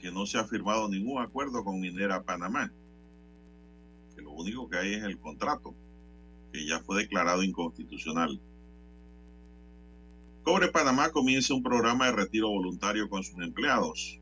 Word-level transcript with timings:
Que 0.00 0.10
no 0.10 0.26
se 0.26 0.38
ha 0.38 0.44
firmado 0.44 0.88
ningún 0.88 1.22
acuerdo 1.22 1.62
con 1.64 1.80
Minera 1.80 2.22
Panamá, 2.22 2.72
que 4.14 4.22
lo 4.22 4.32
único 4.32 4.68
que 4.68 4.78
hay 4.78 4.94
es 4.94 5.04
el 5.04 5.18
contrato, 5.18 5.74
que 6.52 6.66
ya 6.66 6.80
fue 6.80 7.02
declarado 7.02 7.42
inconstitucional. 7.42 8.40
Cobre 10.42 10.68
Panamá 10.68 11.10
comienza 11.10 11.54
un 11.54 11.62
programa 11.62 12.06
de 12.06 12.12
retiro 12.12 12.48
voluntario 12.48 13.08
con 13.08 13.22
sus 13.22 13.38
empleados. 13.38 14.20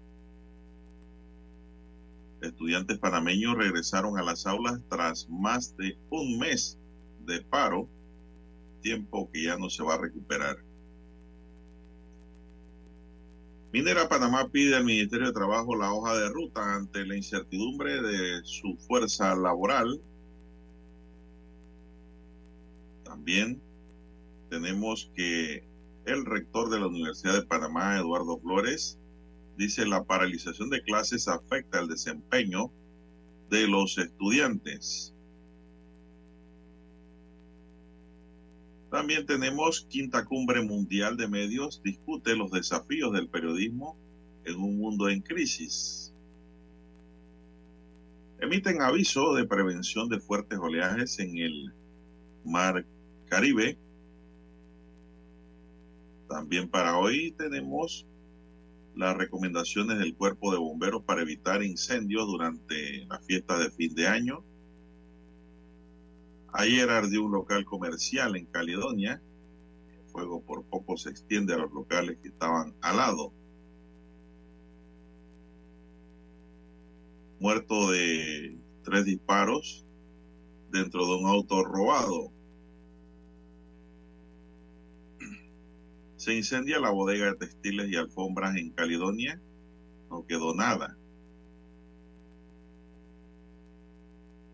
Estudiantes 2.42 2.98
panameños 2.98 3.56
regresaron 3.56 4.18
a 4.18 4.22
las 4.22 4.46
aulas 4.46 4.82
tras 4.88 5.28
más 5.30 5.76
de 5.76 5.96
un 6.10 6.38
mes 6.38 6.78
de 7.24 7.40
paro, 7.40 7.88
tiempo 8.82 9.30
que 9.32 9.44
ya 9.44 9.56
no 9.56 9.70
se 9.70 9.82
va 9.82 9.94
a 9.94 9.98
recuperar. 9.98 10.58
Minera 13.72 14.06
Panamá 14.06 14.50
pide 14.50 14.76
al 14.76 14.84
Ministerio 14.84 15.28
de 15.28 15.32
Trabajo 15.32 15.74
la 15.74 15.94
hoja 15.94 16.14
de 16.18 16.28
ruta 16.28 16.74
ante 16.74 17.06
la 17.06 17.16
incertidumbre 17.16 18.02
de 18.02 18.42
su 18.44 18.76
fuerza 18.86 19.34
laboral. 19.34 19.98
También 23.02 23.62
tenemos 24.50 25.10
que 25.16 25.64
el 26.04 26.26
rector 26.26 26.68
de 26.68 26.80
la 26.80 26.88
Universidad 26.88 27.32
de 27.32 27.46
Panamá, 27.46 27.96
Eduardo 27.96 28.38
Flores, 28.40 28.98
dice 29.56 29.86
la 29.86 30.04
paralización 30.04 30.68
de 30.68 30.82
clases 30.82 31.26
afecta 31.26 31.80
el 31.80 31.88
desempeño 31.88 32.70
de 33.48 33.68
los 33.68 33.96
estudiantes. 33.96 35.11
También 38.92 39.24
tenemos 39.24 39.86
Quinta 39.88 40.22
Cumbre 40.22 40.60
Mundial 40.60 41.16
de 41.16 41.26
Medios, 41.26 41.80
discute 41.82 42.36
los 42.36 42.50
desafíos 42.50 43.10
del 43.14 43.26
periodismo 43.26 43.96
en 44.44 44.56
un 44.56 44.76
mundo 44.76 45.08
en 45.08 45.22
crisis. 45.22 46.12
Emiten 48.38 48.82
aviso 48.82 49.32
de 49.32 49.46
prevención 49.46 50.10
de 50.10 50.20
fuertes 50.20 50.58
oleajes 50.58 51.18
en 51.20 51.38
el 51.38 51.72
Mar 52.44 52.84
Caribe. 53.30 53.78
También 56.28 56.68
para 56.68 56.98
hoy 56.98 57.32
tenemos 57.38 58.06
las 58.94 59.16
recomendaciones 59.16 60.00
del 60.00 60.14
cuerpo 60.14 60.52
de 60.52 60.58
bomberos 60.58 61.02
para 61.02 61.22
evitar 61.22 61.62
incendios 61.62 62.26
durante 62.26 63.06
la 63.06 63.18
fiesta 63.20 63.58
de 63.58 63.70
fin 63.70 63.94
de 63.94 64.06
año. 64.06 64.44
Ayer 66.52 66.90
ardió 66.90 67.24
un 67.24 67.32
local 67.32 67.64
comercial 67.64 68.36
en 68.36 68.44
Caledonia. 68.46 69.22
El 69.90 70.10
fuego 70.10 70.42
por 70.42 70.64
poco 70.64 70.98
se 70.98 71.08
extiende 71.08 71.54
a 71.54 71.58
los 71.58 71.72
locales 71.72 72.18
que 72.22 72.28
estaban 72.28 72.74
al 72.82 72.96
lado. 72.98 73.32
Muerto 77.40 77.90
de 77.90 78.58
tres 78.84 79.06
disparos 79.06 79.86
dentro 80.70 81.06
de 81.06 81.16
un 81.16 81.26
auto 81.26 81.64
robado. 81.64 82.30
Se 86.16 86.34
incendia 86.36 86.78
la 86.78 86.90
bodega 86.90 87.26
de 87.26 87.34
textiles 87.34 87.90
y 87.90 87.96
alfombras 87.96 88.56
en 88.56 88.70
Caledonia. 88.70 89.40
No 90.10 90.26
quedó 90.26 90.54
nada. 90.54 90.96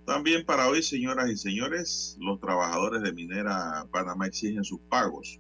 También 0.09 0.47
para 0.47 0.71
hoy, 0.71 0.83
señoras 0.83 1.31
y 1.31 1.37
señores, 1.37 2.17
los 2.19 2.41
trabajadores 2.41 3.03
de 3.03 3.13
Minera 3.13 3.87
Panamá 3.93 4.27
exigen 4.27 4.65
sus 4.65 4.81
pagos. 4.89 5.39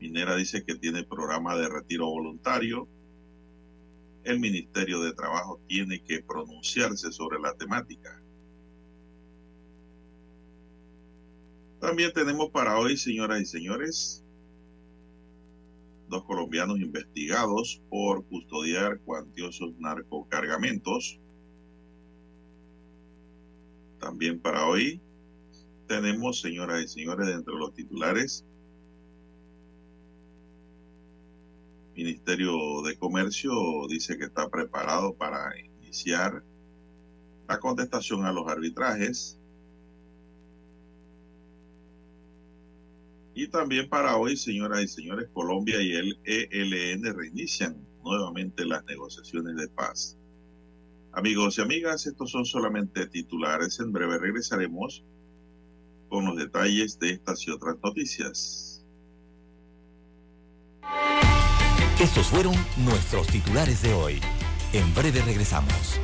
Minera 0.00 0.34
dice 0.34 0.64
que 0.64 0.76
tiene 0.76 1.04
programa 1.04 1.54
de 1.58 1.68
retiro 1.68 2.06
voluntario. 2.06 2.88
El 4.24 4.40
Ministerio 4.40 5.02
de 5.02 5.12
Trabajo 5.12 5.60
tiene 5.68 6.02
que 6.02 6.22
pronunciarse 6.22 7.12
sobre 7.12 7.38
la 7.38 7.52
temática. 7.52 8.18
También 11.78 12.14
tenemos 12.14 12.48
para 12.48 12.78
hoy, 12.78 12.96
señoras 12.96 13.42
y 13.42 13.44
señores, 13.44 14.24
dos 16.08 16.24
colombianos 16.24 16.80
investigados 16.80 17.82
por 17.90 18.24
custodiar 18.24 19.00
cuantiosos 19.00 19.78
narcocargamentos 19.78 21.20
también 23.98 24.40
para 24.40 24.66
hoy 24.66 25.00
tenemos, 25.86 26.40
señoras 26.40 26.82
y 26.82 26.88
señores, 26.88 27.26
dentro 27.26 27.54
de 27.54 27.60
los 27.60 27.74
titulares, 27.74 28.44
Ministerio 31.96 32.82
de 32.82 32.96
Comercio 32.98 33.52
dice 33.88 34.18
que 34.18 34.24
está 34.24 34.50
preparado 34.50 35.14
para 35.14 35.58
iniciar 35.58 36.44
la 37.48 37.58
contestación 37.58 38.26
a 38.26 38.32
los 38.32 38.46
arbitrajes. 38.48 39.38
Y 43.34 43.48
también 43.48 43.88
para 43.88 44.16
hoy, 44.16 44.36
señoras 44.36 44.82
y 44.82 44.88
señores, 44.88 45.28
Colombia 45.32 45.80
y 45.80 45.92
el 45.92 46.18
ELN 46.24 47.14
reinician 47.14 47.86
nuevamente 48.04 48.64
las 48.66 48.84
negociaciones 48.84 49.56
de 49.56 49.68
paz. 49.68 50.15
Amigos 51.16 51.56
y 51.56 51.62
amigas, 51.62 52.06
estos 52.06 52.30
son 52.30 52.44
solamente 52.44 53.06
titulares. 53.06 53.80
En 53.80 53.90
breve 53.90 54.18
regresaremos 54.18 55.02
con 56.10 56.26
los 56.26 56.36
detalles 56.36 56.98
de 56.98 57.12
estas 57.12 57.46
y 57.48 57.50
otras 57.50 57.76
noticias. 57.82 58.84
Estos 61.98 62.26
fueron 62.26 62.54
nuestros 62.84 63.28
titulares 63.28 63.80
de 63.80 63.94
hoy. 63.94 64.20
En 64.74 64.94
breve 64.94 65.22
regresamos. 65.22 65.98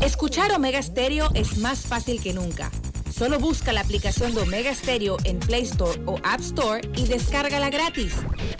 Escuchar 0.00 0.50
Omega 0.50 0.82
Stereo 0.82 1.28
es 1.34 1.58
más 1.58 1.86
fácil 1.86 2.20
que 2.20 2.32
nunca. 2.32 2.72
Solo 3.14 3.38
busca 3.38 3.72
la 3.72 3.82
aplicación 3.82 4.34
de 4.34 4.40
Omega 4.40 4.74
Stereo 4.74 5.16
en 5.22 5.38
Play 5.38 5.62
Store 5.62 6.02
o 6.06 6.18
App 6.24 6.40
Store 6.40 6.80
y 6.96 7.06
descárgala 7.06 7.70
gratis. 7.70 8.16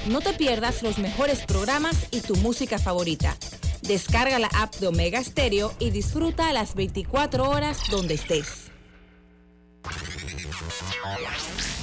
No 0.08 0.20
te 0.20 0.34
pierdas 0.34 0.84
los 0.84 0.98
mejores 0.98 1.44
programas 1.44 2.06
y 2.12 2.20
tu 2.20 2.36
música 2.36 2.78
favorita. 2.78 3.36
Descarga 3.82 4.38
la 4.38 4.48
app 4.48 4.74
de 4.76 4.86
Omega 4.86 5.22
Stereo 5.22 5.74
y 5.78 5.90
disfruta 5.90 6.52
las 6.52 6.74
24 6.74 7.48
horas 7.48 7.78
donde 7.90 8.14
estés. 8.14 8.70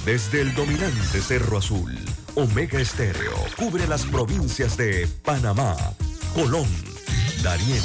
Desde 0.04 0.40
el 0.40 0.54
dominante 0.54 1.20
Cerro 1.20 1.58
Azul, 1.58 1.94
Omega 2.34 2.80
Estéreo 2.80 3.34
cubre 3.56 3.86
las 3.86 4.06
provincias 4.06 4.76
de 4.78 5.06
Panamá, 5.22 5.76
Colón, 6.34 6.68
Darién, 7.42 7.82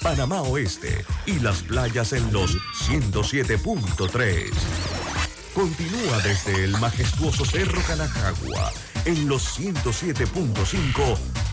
Panamá 0.00 0.42
Oeste 0.42 1.04
y 1.26 1.40
las 1.40 1.62
playas 1.62 2.12
en 2.12 2.32
los 2.32 2.56
107.3. 2.88 4.50
Continúa 5.54 6.18
desde 6.22 6.64
el 6.64 6.72
majestuoso 6.78 7.44
Cerro 7.44 7.80
Canajagua 7.86 8.72
en 9.06 9.28
los 9.28 9.58
107.5, 9.58 11.18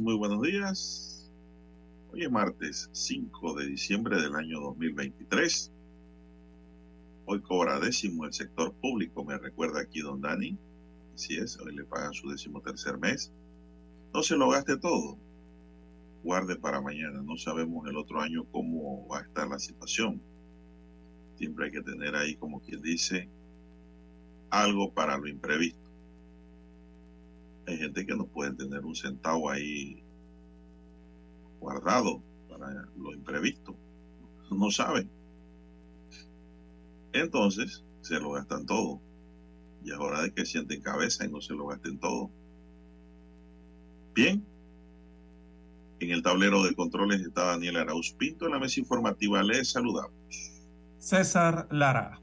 Muy 0.00 0.14
buenos 0.14 0.40
días. 0.42 1.28
Hoy 2.12 2.22
es 2.22 2.30
martes 2.30 2.88
5 2.92 3.54
de 3.54 3.66
diciembre 3.66 4.22
del 4.22 4.36
año 4.36 4.60
2023. 4.60 5.72
Hoy 7.26 7.40
cobra 7.40 7.80
décimo 7.80 8.24
el 8.24 8.32
sector 8.32 8.72
público, 8.74 9.24
me 9.24 9.36
recuerda 9.38 9.80
aquí 9.80 10.00
don 10.00 10.20
Dani. 10.20 10.56
Así 11.16 11.34
es, 11.34 11.58
hoy 11.58 11.74
le 11.74 11.82
pagan 11.82 12.14
su 12.14 12.30
décimo 12.30 12.60
tercer 12.60 12.96
mes. 12.96 13.32
No 14.14 14.22
se 14.22 14.36
lo 14.36 14.50
gaste 14.50 14.76
todo. 14.76 15.18
Guarde 16.22 16.54
para 16.54 16.80
mañana. 16.80 17.20
No 17.20 17.36
sabemos 17.36 17.84
el 17.88 17.96
otro 17.96 18.20
año 18.20 18.44
cómo 18.52 19.08
va 19.08 19.18
a 19.18 19.22
estar 19.22 19.48
la 19.48 19.58
situación. 19.58 20.22
Siempre 21.38 21.66
hay 21.66 21.72
que 21.72 21.82
tener 21.82 22.14
ahí, 22.14 22.36
como 22.36 22.60
quien 22.60 22.80
dice, 22.82 23.28
algo 24.48 24.92
para 24.94 25.18
lo 25.18 25.26
imprevisto. 25.26 25.81
Hay 27.66 27.78
gente 27.78 28.04
que 28.04 28.16
no 28.16 28.26
puede 28.26 28.52
tener 28.54 28.84
un 28.84 28.94
centavo 28.94 29.50
ahí 29.50 30.02
guardado 31.60 32.22
para 32.48 32.86
lo 32.96 33.12
imprevisto. 33.12 33.76
No 34.50 34.70
saben. 34.70 35.08
Entonces, 37.12 37.84
se 38.00 38.18
lo 38.18 38.32
gastan 38.32 38.66
todo. 38.66 39.00
Y 39.84 39.90
es 39.90 39.98
hora 39.98 40.22
de 40.22 40.32
que 40.32 40.44
sienten 40.44 40.82
cabeza 40.82 41.24
y 41.24 41.30
no 41.30 41.40
se 41.40 41.54
lo 41.54 41.66
gasten 41.66 41.98
todo. 41.98 42.30
Bien. 44.14 44.44
En 46.00 46.10
el 46.10 46.22
tablero 46.22 46.64
de 46.64 46.74
controles 46.74 47.20
está 47.20 47.44
Daniel 47.44 47.76
Arauz 47.76 48.12
Pinto. 48.12 48.46
En 48.46 48.52
la 48.52 48.58
mesa 48.58 48.80
informativa 48.80 49.42
les 49.42 49.70
saludamos. 49.70 50.12
César 50.98 51.68
Lara. 51.70 52.20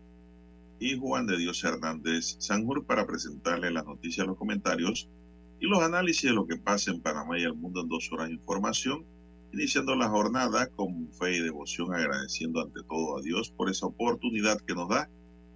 Y 0.80 0.97
Juan 0.97 1.25
de 1.25 1.38
Dios 1.38 1.63
Hernández 1.63 2.38
Sanjur 2.39 2.86
para 2.86 3.06
presentarle 3.06 3.71
las 3.71 3.86
noticias, 3.86 4.27
los 4.27 4.38
comentarios 4.38 5.09
y 5.59 5.67
los 5.67 5.81
análisis 5.81 6.23
de 6.29 6.35
lo 6.35 6.47
que 6.47 6.57
pasa 6.57 6.91
en 6.91 7.01
Panamá 7.01 7.38
y 7.38 7.44
el 7.44 7.53
mundo 7.53 7.81
en 7.81 7.89
dos 7.89 8.11
horas 8.11 8.27
de 8.27 8.35
información. 8.35 9.06
Iniciando 9.51 9.95
la 9.95 10.07
jornada 10.07 10.67
con 10.67 11.11
fe 11.11 11.38
y 11.38 11.41
devoción, 11.41 11.94
agradeciendo 11.94 12.61
ante 12.61 12.83
todo 12.83 13.17
a 13.17 13.21
Dios 13.21 13.50
por 13.50 13.69
esa 13.69 13.88
oportunidad 13.88 14.61
que 14.61 14.75
nos 14.75 14.88
da 14.89 15.09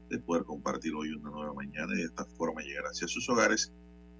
de 0.09 0.19
poder 0.19 0.43
compartir 0.43 0.93
hoy 0.95 1.09
una 1.09 1.29
nueva 1.29 1.53
mañana 1.53 1.93
y 1.93 1.97
de 1.97 2.05
esta 2.05 2.25
forma 2.25 2.61
llegar 2.61 2.85
hacia 2.85 3.07
sus 3.07 3.29
hogares, 3.29 3.71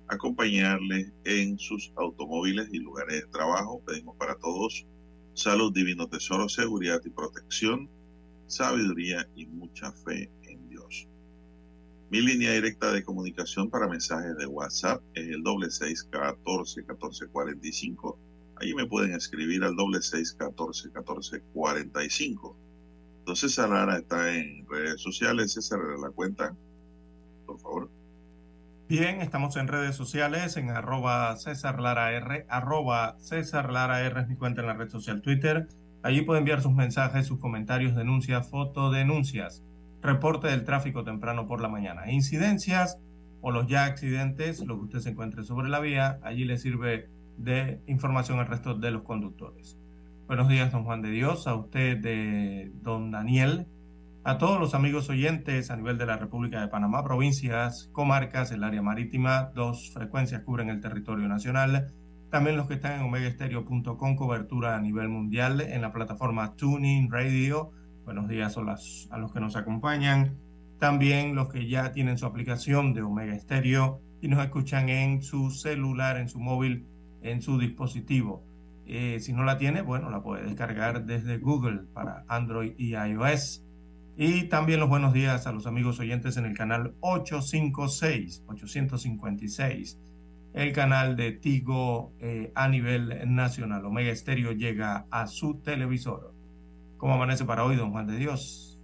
acompañarles 0.08 1.12
en 1.26 1.58
sus 1.58 1.92
automóviles 1.96 2.70
y 2.72 2.80
lugares 2.80 3.22
de 3.22 3.28
trabajo. 3.28 3.82
Pedimos 3.86 4.16
para 4.18 4.36
todos 4.36 4.86
salud, 5.34 5.74
divino 5.74 6.08
tesoro, 6.08 6.48
seguridad 6.50 7.02
y 7.04 7.10
protección, 7.10 7.90
sabiduría 8.48 9.28
y 9.36 9.48
mucha 9.48 9.92
fe. 9.92 10.30
Mi 12.14 12.22
línea 12.22 12.52
directa 12.52 12.92
de 12.92 13.04
comunicación 13.04 13.72
para 13.72 13.88
mensajes 13.88 14.38
de 14.38 14.46
WhatsApp 14.46 15.02
es 15.16 15.30
el 15.30 15.42
doble 15.42 15.72
seis 15.72 16.04
catorce 16.04 16.86
catorce 16.86 17.26
cuarenta 17.26 17.68
y 17.68 17.72
cinco. 17.72 18.20
Ahí 18.58 18.76
me 18.76 18.86
pueden 18.86 19.16
escribir 19.16 19.64
al 19.64 19.76
doble 19.76 20.00
seis 20.00 20.32
catorce 20.32 20.92
catorce 20.92 21.42
cuarenta 21.54 22.06
y 22.06 22.12
cinco. 22.12 22.56
Entonces 23.18 23.58
Lara 23.58 23.98
está 23.98 24.32
en 24.32 24.64
redes 24.70 25.02
sociales. 25.02 25.54
César, 25.54 25.80
la 26.00 26.12
cuenta, 26.12 26.56
por 27.48 27.60
favor. 27.60 27.90
Bien, 28.88 29.20
estamos 29.22 29.56
en 29.56 29.68
redes 29.68 29.96
sociales, 29.96 30.56
en 30.56 30.70
arroba 30.70 31.36
César 31.38 31.80
Lara 31.80 32.12
R, 32.12 32.46
arroba 32.48 33.16
César 33.18 33.72
Lara 33.72 34.06
R 34.06 34.22
es 34.22 34.28
mi 34.28 34.36
cuenta 34.36 34.62
en 34.62 34.68
la 34.68 34.76
red 34.76 34.90
social 34.90 35.24
Twitter. 35.24 35.68
Allí 36.04 36.22
puede 36.22 36.42
enviar 36.42 36.62
sus 36.62 36.74
mensajes, 36.74 37.26
sus 37.26 37.40
comentarios, 37.40 37.96
denuncias, 37.96 38.52
fotodenuncias, 38.52 39.64
reporte 40.04 40.48
del 40.48 40.66
tráfico 40.66 41.04
temprano 41.04 41.48
por 41.48 41.62
la 41.62 41.70
mañana, 41.70 42.12
incidencias 42.12 43.00
o 43.42 43.52
los 43.52 43.68
ya 43.68 43.86
accidentes, 43.86 44.60
lo 44.66 44.78
que 44.78 44.84
usted 44.84 45.00
se 45.00 45.10
encuentre 45.10 45.44
sobre 45.44 45.70
la 45.70 45.80
vía, 45.80 46.20
allí 46.24 46.44
le 46.46 46.58
sirve 46.58 47.10
de 47.38 47.82
información 47.88 48.40
al 48.40 48.48
resto 48.48 48.76
de 48.76 48.92
los 48.92 49.04
conductores. 49.04 49.78
Buenos 50.28 50.48
días, 50.48 50.72
don 50.72 50.84
Juan 50.84 51.02
de 51.02 51.10
Dios, 51.10 51.48
a 51.48 51.56
usted, 51.56 52.70
don 52.82 53.12
Daniel, 53.12 53.68
a 54.24 54.38
todos 54.38 54.60
los 54.60 54.74
amigos 54.74 55.10
oyentes 55.10 55.72
a 55.72 55.76
nivel 55.76 55.98
de 55.98 56.06
la 56.06 56.18
República 56.18 56.62
de 56.62 56.68
Panamá, 56.68 57.04
provincias, 57.04 57.90
comarcas, 57.92 58.52
el 58.52 58.64
área 58.64 58.82
marítima, 58.82 59.52
dos 59.54 59.92
frecuencias 59.94 60.42
cubren 60.44 60.70
el 60.70 60.80
territorio 60.80 61.28
nacional, 61.28 61.94
también 62.30 62.58
los 62.58 62.68
que 62.68 62.76
están 62.76 63.00
en 63.00 63.06
omegaestereo.com, 63.06 64.16
cobertura 64.16 64.76
a 64.76 64.82
nivel 64.82 65.10
mundial 65.10 65.62
en 65.62 65.82
la 65.82 65.92
plataforma 65.92 66.56
Tuning 66.56 67.12
Radio. 67.12 67.72
Buenos 68.06 68.28
días 68.28 68.58
a, 68.58 69.18
los 69.18 69.32
que 69.32 69.40
nos 69.40 69.56
acompañan. 69.56 70.36
También 70.78 71.36
los 71.36 71.48
que 71.48 71.70
ya 71.70 71.94
tienen 71.94 72.18
su 72.18 72.26
aplicación 72.26 72.94
de 72.94 73.02
Omega 73.02 73.40
Stereo 73.40 74.02
y 74.22 74.28
nos 74.28 74.44
escuchan 74.44 74.90
en 74.90 75.22
su 75.22 75.52
celular, 75.52 76.18
en 76.18 76.28
su 76.28 76.38
móvil, 76.40 76.86
en 77.22 77.42
su 77.42 77.58
dispositivo. 77.58 78.44
Eh, 78.86 79.22
si 79.22 79.32
no 79.32 79.46
la 79.46 79.58
tiene, 79.58 79.82
bueno, 79.82 80.10
la 80.10 80.22
puede 80.22 80.44
descargar 80.44 81.06
desde 81.06 81.38
Google 81.38 81.84
para 81.94 82.26
Android 82.28 82.74
y 82.78 82.94
iOS. 82.94 83.64
Y 84.18 84.44
también 84.44 84.82
los 84.82 84.90
buenos 84.90 85.14
días 85.14 85.48
a 85.48 85.54
los 85.54 85.66
amigos 85.66 85.98
oyentes 86.02 86.36
en 86.36 86.44
el 86.44 86.58
canal 86.58 86.96
856, 87.00 88.44
856, 88.48 89.98
el 90.52 90.74
canal 90.74 91.16
de 91.16 91.32
Tigo 91.32 92.12
eh, 92.20 92.52
a 92.54 92.68
nivel 92.68 93.34
nacional. 93.34 93.86
Omega 93.86 94.12
Estéreo 94.12 94.52
llega 94.52 95.08
a 95.10 95.26
su 95.26 95.62
televisor. 95.62 96.33
¿Cómo 97.04 97.16
amanece 97.16 97.44
para 97.44 97.66
hoy, 97.66 97.76
don 97.76 97.92
Juan 97.92 98.08
de 98.08 98.16
Dios? 98.16 98.80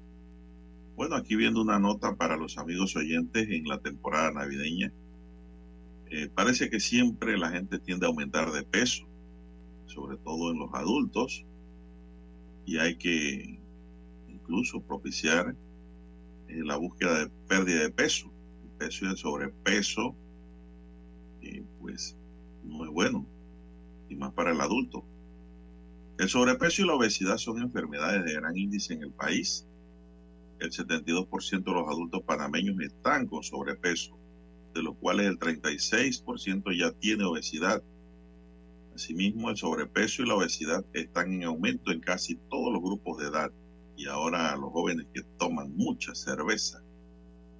Bueno, 0.98 1.16
aquí 1.16 1.38
viendo 1.38 1.62
una 1.62 1.80
nota 1.80 2.18
para 2.18 2.36
los 2.36 2.57
amigos 2.57 2.98
oyentes 2.98 3.48
en 3.48 3.63
la 3.63 3.80
temporada 3.80 4.31
navideña. 4.31 4.92
Eh, 6.07 6.27
parece 6.36 6.69
que 6.69 6.81
siempre 6.81 7.38
la 7.38 7.50
gente 7.50 7.80
tiende 7.80 8.06
a 8.06 8.10
aumentar 8.10 8.51
de 8.51 8.63
peso, 8.63 9.07
sobre 9.86 10.18
todo 10.18 10.51
en 10.51 10.60
los 10.60 10.69
adultos, 10.74 11.45
y 12.66 12.77
hay 12.77 12.98
que 12.98 13.57
incluso 14.27 14.81
propiciar 14.81 15.56
eh, 16.50 16.62
la 16.62 16.75
búsqueda 16.75 17.19
de 17.19 17.30
pérdida 17.48 17.83
de 17.83 17.92
peso. 17.92 18.30
El 18.66 18.69
peso 18.71 19.06
y 19.06 19.07
el 19.12 19.16
sobrepeso, 19.16 20.13
eh, 21.42 21.63
pues 21.80 22.18
no 22.66 22.83
es 22.83 22.92
bueno, 22.92 23.25
y 24.09 24.18
más 24.18 24.33
para 24.33 24.52
el 24.52 24.59
adulto. 24.59 25.06
El 26.19 26.28
sobrepeso 26.28 26.81
y 26.81 26.85
la 26.85 26.95
obesidad 26.95 27.38
son 27.38 27.61
enfermedades 27.61 28.26
de 28.26 28.33
gran 28.33 28.57
índice 28.57 28.94
en 28.94 29.04
el 29.04 29.11
país. 29.14 29.66
El 30.59 30.69
72% 30.69 31.64
de 31.64 31.71
los 31.71 31.88
adultos 31.88 32.23
panameños 32.23 32.78
están 32.81 33.26
con 33.26 33.42
sobrepeso, 33.42 34.19
de 34.76 34.83
los 34.83 34.97
cuales 34.97 35.28
el 35.28 35.40
36% 35.40 36.78
ya 36.78 36.92
tiene 36.92 37.23
obesidad. 37.23 37.81
Asimismo, 38.94 39.49
el 39.49 39.56
sobrepeso 39.56 40.21
y 40.21 40.28
la 40.28 40.35
obesidad 40.35 40.83
están 40.92 41.31
en 41.31 41.45
aumento 41.45 41.90
en 41.90 42.02
casi 42.02 42.35
todos 42.49 42.73
los 42.73 42.81
grupos 42.81 43.19
de 43.19 43.30
edad 43.30 43.49
y 43.95 44.07
ahora 44.07 44.57
los 44.57 44.73
jóvenes 44.73 45.07
que 45.14 45.23
toman 45.38 45.73
mucha 45.73 46.14
cerveza 46.16 46.83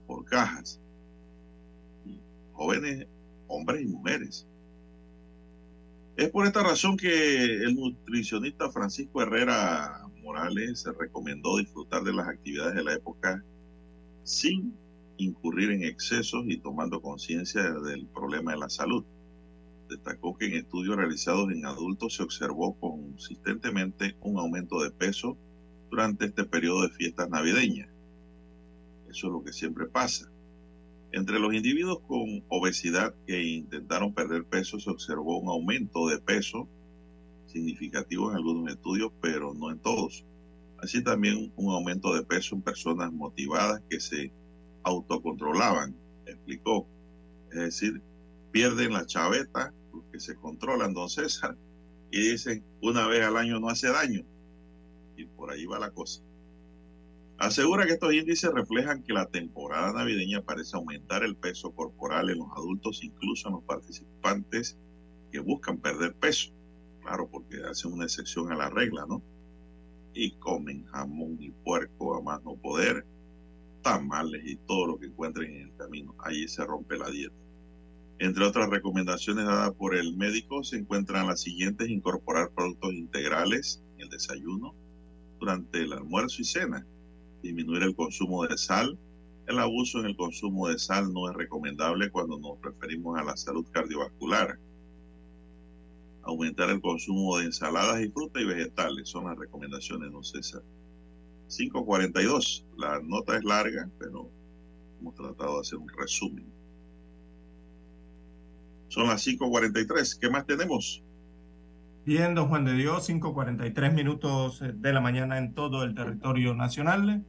por 0.06 0.26
cajas, 0.26 0.82
jóvenes, 2.52 3.08
hombres 3.48 3.84
y 3.84 3.88
mujeres. 3.88 4.49
Es 6.20 6.32
por 6.32 6.46
esta 6.46 6.62
razón 6.62 6.98
que 6.98 7.64
el 7.64 7.76
nutricionista 7.78 8.70
Francisco 8.70 9.22
Herrera 9.22 10.02
Morales 10.22 10.86
recomendó 11.00 11.56
disfrutar 11.56 12.04
de 12.04 12.12
las 12.12 12.28
actividades 12.28 12.76
de 12.76 12.84
la 12.84 12.94
época 12.94 13.42
sin 14.26 14.76
incurrir 15.16 15.72
en 15.72 15.86
excesos 15.86 16.44
y 16.46 16.58
tomando 16.58 17.02
conciencia 17.02 17.72
del 17.72 18.06
problema 18.08 18.52
de 18.52 18.58
la 18.58 18.70
salud. 18.70 19.06
Destacó 19.88 20.38
que 20.38 20.48
en 20.48 20.56
estudios 20.56 20.98
realizados 20.98 21.54
en 21.54 21.66
adultos 21.66 22.16
se 22.16 22.24
observó 22.24 22.78
consistentemente 22.78 24.18
un 24.20 24.40
aumento 24.40 24.84
de 24.84 24.92
peso 24.92 25.38
durante 25.90 26.26
este 26.26 26.44
periodo 26.44 26.82
de 26.82 26.90
fiestas 26.90 27.30
navideñas. 27.30 27.88
Eso 29.10 29.28
es 29.28 29.34
lo 29.34 29.42
que 29.42 29.54
siempre 29.54 29.86
pasa. 29.86 30.30
Entre 31.12 31.40
los 31.40 31.54
individuos 31.54 32.00
con 32.08 32.44
obesidad 32.50 33.16
que 33.26 33.42
intentaron 33.44 34.14
perder 34.14 34.46
peso 34.46 34.80
se 34.80 34.92
observó 34.92 35.40
un 35.40 35.50
aumento 35.50 36.08
de 36.08 36.20
peso 36.20 36.68
significativo 37.48 38.30
en 38.30 38.38
algunos 38.38 38.72
estudios, 38.72 39.12
pero 39.20 39.54
no 39.56 39.72
en 39.72 39.80
todos. 39.80 40.24
Así 40.78 41.04
también 41.04 41.52
un 41.56 41.74
aumento 41.74 42.14
de 42.14 42.24
peso 42.24 42.56
en 42.56 42.62
personas 42.62 43.12
motivadas 43.12 43.82
que 43.90 44.00
se 44.00 44.32
autocontrolaban, 44.84 45.96
explicó. 46.28 46.88
Es 47.52 47.58
decir, 47.58 48.02
pierden 48.52 48.94
la 48.94 49.06
chaveta, 49.06 49.74
los 49.92 50.04
que 50.12 50.20
se 50.20 50.36
controlan, 50.36 50.94
don 50.94 51.10
César, 51.10 51.58
y 52.12 52.32
dicen, 52.32 52.64
una 52.82 53.08
vez 53.08 53.26
al 53.26 53.38
año 53.38 53.60
no 53.60 53.70
hace 53.70 53.88
daño. 53.88 54.24
Y 55.18 55.26
por 55.26 55.52
ahí 55.52 55.66
va 55.66 55.80
la 55.80 55.90
cosa. 55.90 56.22
Asegura 57.40 57.86
que 57.86 57.94
estos 57.94 58.14
índices 58.14 58.52
reflejan 58.54 59.02
que 59.02 59.14
la 59.14 59.26
temporada 59.26 59.94
navideña 59.94 60.42
parece 60.42 60.76
aumentar 60.76 61.24
el 61.24 61.38
peso 61.38 61.72
corporal 61.72 62.30
en 62.30 62.40
los 62.40 62.50
adultos, 62.52 63.02
incluso 63.02 63.48
en 63.48 63.54
los 63.54 63.64
participantes 63.64 64.78
que 65.32 65.40
buscan 65.40 65.78
perder 65.78 66.14
peso. 66.16 66.52
Claro, 67.02 67.30
porque 67.32 67.64
hacen 67.64 67.94
una 67.94 68.04
excepción 68.04 68.52
a 68.52 68.58
la 68.58 68.70
regla, 68.70 69.06
¿no? 69.08 69.24
Y 70.14 70.32
comen 70.32 70.84
jamón 70.88 71.38
y 71.40 71.52
puerco 71.52 72.18
a 72.18 72.22
más 72.22 72.44
no 72.44 72.56
poder, 72.56 73.06
tamales 73.84 74.42
y 74.44 74.58
todo 74.58 74.88
lo 74.88 75.00
que 75.00 75.06
encuentren 75.06 75.50
en 75.56 75.62
el 75.62 75.76
camino. 75.78 76.16
Allí 76.20 76.46
se 76.50 76.66
rompe 76.66 76.98
la 76.98 77.10
dieta. 77.10 77.36
Entre 78.18 78.44
otras 78.44 78.70
recomendaciones 78.70 79.46
dadas 79.46 79.72
por 79.76 79.96
el 79.96 80.18
médico 80.18 80.62
se 80.66 80.76
encuentran 80.76 81.28
las 81.28 81.40
siguientes, 81.40 81.88
incorporar 81.88 82.52
productos 82.52 82.92
integrales 82.92 83.82
en 83.96 84.02
el 84.02 84.10
desayuno, 84.10 84.76
durante 85.40 85.80
el 85.80 85.94
almuerzo 85.94 86.42
y 86.42 86.46
cena, 86.46 86.86
disminuir 87.42 87.84
el 87.84 87.96
consumo 87.96 88.46
de 88.46 88.58
sal. 88.58 88.98
El 89.48 89.60
abuso 89.60 90.00
en 90.00 90.06
el 90.06 90.16
consumo 90.16 90.68
de 90.68 90.78
sal 90.78 91.12
no 91.14 91.30
es 91.30 91.36
recomendable 91.36 92.12
cuando 92.12 92.38
nos 92.38 92.62
referimos 92.62 93.20
a 93.20 93.24
la 93.24 93.36
salud 93.36 93.66
cardiovascular. 93.72 94.60
Aumentar 96.24 96.70
el 96.70 96.82
consumo 96.82 97.38
de 97.38 97.46
ensaladas 97.46 98.02
y 98.02 98.10
frutas 98.10 98.44
y 98.44 98.46
vegetales 98.46 99.10
son 99.10 99.26
las 99.26 99.38
recomendaciones, 99.38 100.12
don 100.12 100.24
César. 100.24 100.62
542. 101.48 102.66
La 102.78 103.00
nota 103.02 103.38
es 103.38 103.44
larga, 103.44 103.90
pero 103.98 104.30
hemos 105.00 105.16
tratado 105.16 105.56
de 105.56 105.62
hacer 105.62 105.80
un 105.80 105.90
resumen. 105.90 106.46
Son 108.90 109.08
las 109.08 109.26
5.43. 109.26 110.20
¿Qué 110.20 110.30
más 110.30 110.46
tenemos? 110.46 111.04
Bien, 112.10 112.34
don 112.34 112.48
Juan 112.48 112.66
de 112.66 112.74
Dios, 112.74 113.08
5.43 113.08 113.94
minutos 113.94 114.64
eh, 114.64 114.74
de 114.74 114.94
la 114.94 115.00
mañana 115.00 115.38
en 115.38 115.54
todo 115.54 115.84
el 115.84 115.94
territorio 115.94 116.56
nacional. 116.56 117.24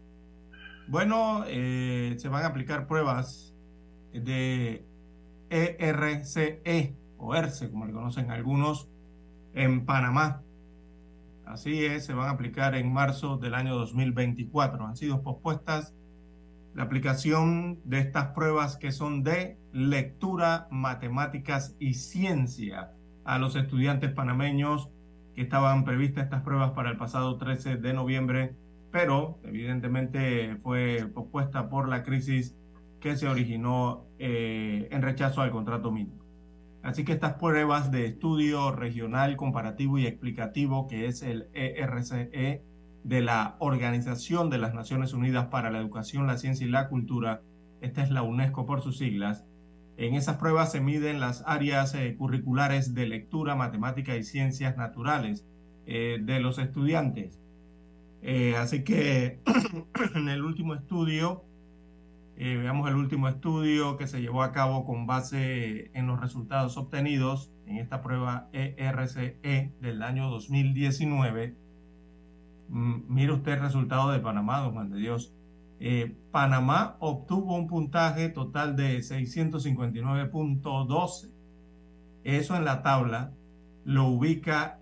Bueno, 0.88 1.44
eh, 1.48 2.14
se 2.16 2.28
van 2.30 2.44
a 2.44 2.46
aplicar 2.46 2.86
pruebas 2.86 3.54
de 4.14 4.82
ERCE 5.50 6.62
e 6.64 6.94
o 7.18 7.34
ERCE, 7.34 7.70
como 7.70 7.84
le 7.84 7.92
conocen 7.92 8.30
algunos, 8.30 8.88
en 9.52 9.84
Panamá. 9.84 10.40
Así 11.44 11.84
es, 11.84 12.06
se 12.06 12.14
van 12.14 12.28
a 12.28 12.30
aplicar 12.30 12.74
en 12.74 12.90
marzo 12.90 13.36
del 13.36 13.52
año 13.52 13.74
2024. 13.74 14.86
Han 14.86 14.96
sido 14.96 15.22
pospuestas 15.22 15.92
la 16.72 16.84
aplicación 16.84 17.80
de 17.84 17.98
estas 17.98 18.28
pruebas 18.28 18.78
que 18.78 18.92
son 18.92 19.24
de 19.24 19.58
lectura, 19.74 20.68
matemáticas 20.70 21.76
y 21.78 21.92
ciencia 21.92 22.92
a 23.24 23.38
los 23.38 23.56
estudiantes 23.56 24.12
panameños 24.12 24.90
que 25.34 25.42
estaban 25.42 25.84
previstas 25.84 26.24
estas 26.24 26.42
pruebas 26.42 26.72
para 26.72 26.90
el 26.90 26.96
pasado 26.96 27.36
13 27.36 27.76
de 27.76 27.92
noviembre, 27.92 28.56
pero 28.90 29.38
evidentemente 29.44 30.56
fue 30.62 31.08
pospuesta 31.14 31.68
por 31.68 31.88
la 31.88 32.02
crisis 32.02 32.56
que 33.00 33.16
se 33.16 33.28
originó 33.28 34.06
eh, 34.18 34.88
en 34.90 35.02
rechazo 35.02 35.40
al 35.40 35.50
contrato 35.50 35.90
mínimo. 35.90 36.20
Así 36.82 37.04
que 37.04 37.12
estas 37.12 37.34
pruebas 37.34 37.90
de 37.90 38.06
estudio 38.06 38.72
regional, 38.72 39.36
comparativo 39.36 39.98
y 39.98 40.06
explicativo, 40.06 40.86
que 40.86 41.06
es 41.06 41.22
el 41.22 41.48
ERCE 41.52 42.30
e 42.32 42.62
de 43.04 43.20
la 43.20 43.56
Organización 43.58 44.50
de 44.50 44.58
las 44.58 44.74
Naciones 44.74 45.12
Unidas 45.12 45.46
para 45.46 45.70
la 45.70 45.78
Educación, 45.78 46.26
la 46.26 46.38
Ciencia 46.38 46.66
y 46.66 46.70
la 46.70 46.88
Cultura, 46.88 47.42
esta 47.80 48.02
es 48.02 48.10
la 48.10 48.22
UNESCO 48.22 48.66
por 48.66 48.82
sus 48.82 48.98
siglas, 48.98 49.44
en 50.00 50.14
esas 50.14 50.38
pruebas 50.38 50.72
se 50.72 50.80
miden 50.80 51.20
las 51.20 51.44
áreas 51.46 51.94
eh, 51.94 52.16
curriculares 52.16 52.94
de 52.94 53.06
lectura, 53.06 53.54
matemática 53.54 54.16
y 54.16 54.24
ciencias 54.24 54.74
naturales 54.78 55.46
eh, 55.84 56.18
de 56.22 56.40
los 56.40 56.58
estudiantes. 56.58 57.38
Eh, 58.22 58.56
así 58.56 58.82
que 58.82 59.40
en 60.14 60.30
el 60.30 60.42
último 60.42 60.74
estudio, 60.74 61.44
veamos 62.38 62.88
el 62.88 62.96
último 62.96 63.28
estudio 63.28 63.98
que 63.98 64.06
se 64.06 64.22
llevó 64.22 64.42
a 64.42 64.52
cabo 64.52 64.86
con 64.86 65.06
base 65.06 65.90
en 65.92 66.06
los 66.06 66.18
resultados 66.18 66.78
obtenidos 66.78 67.52
en 67.66 67.76
esta 67.76 68.00
prueba 68.00 68.48
ERCE 68.54 69.36
e 69.42 69.70
del 69.82 70.02
año 70.02 70.30
2019. 70.30 71.54
Mm, 72.70 73.00
mire 73.06 73.32
usted 73.32 73.52
el 73.52 73.60
resultado 73.60 74.10
de 74.10 74.20
Panamá, 74.20 74.60
don 74.60 74.72
Juan 74.72 74.88
de 74.88 74.98
Dios. 74.98 75.34
Eh, 75.82 76.14
Panamá 76.30 76.98
obtuvo 77.00 77.56
un 77.56 77.66
puntaje 77.66 78.28
total 78.28 78.76
de 78.76 78.98
659.12. 78.98 81.32
Eso 82.22 82.54
en 82.54 82.66
la 82.66 82.82
tabla 82.82 83.32
lo 83.84 84.08
ubica 84.08 84.78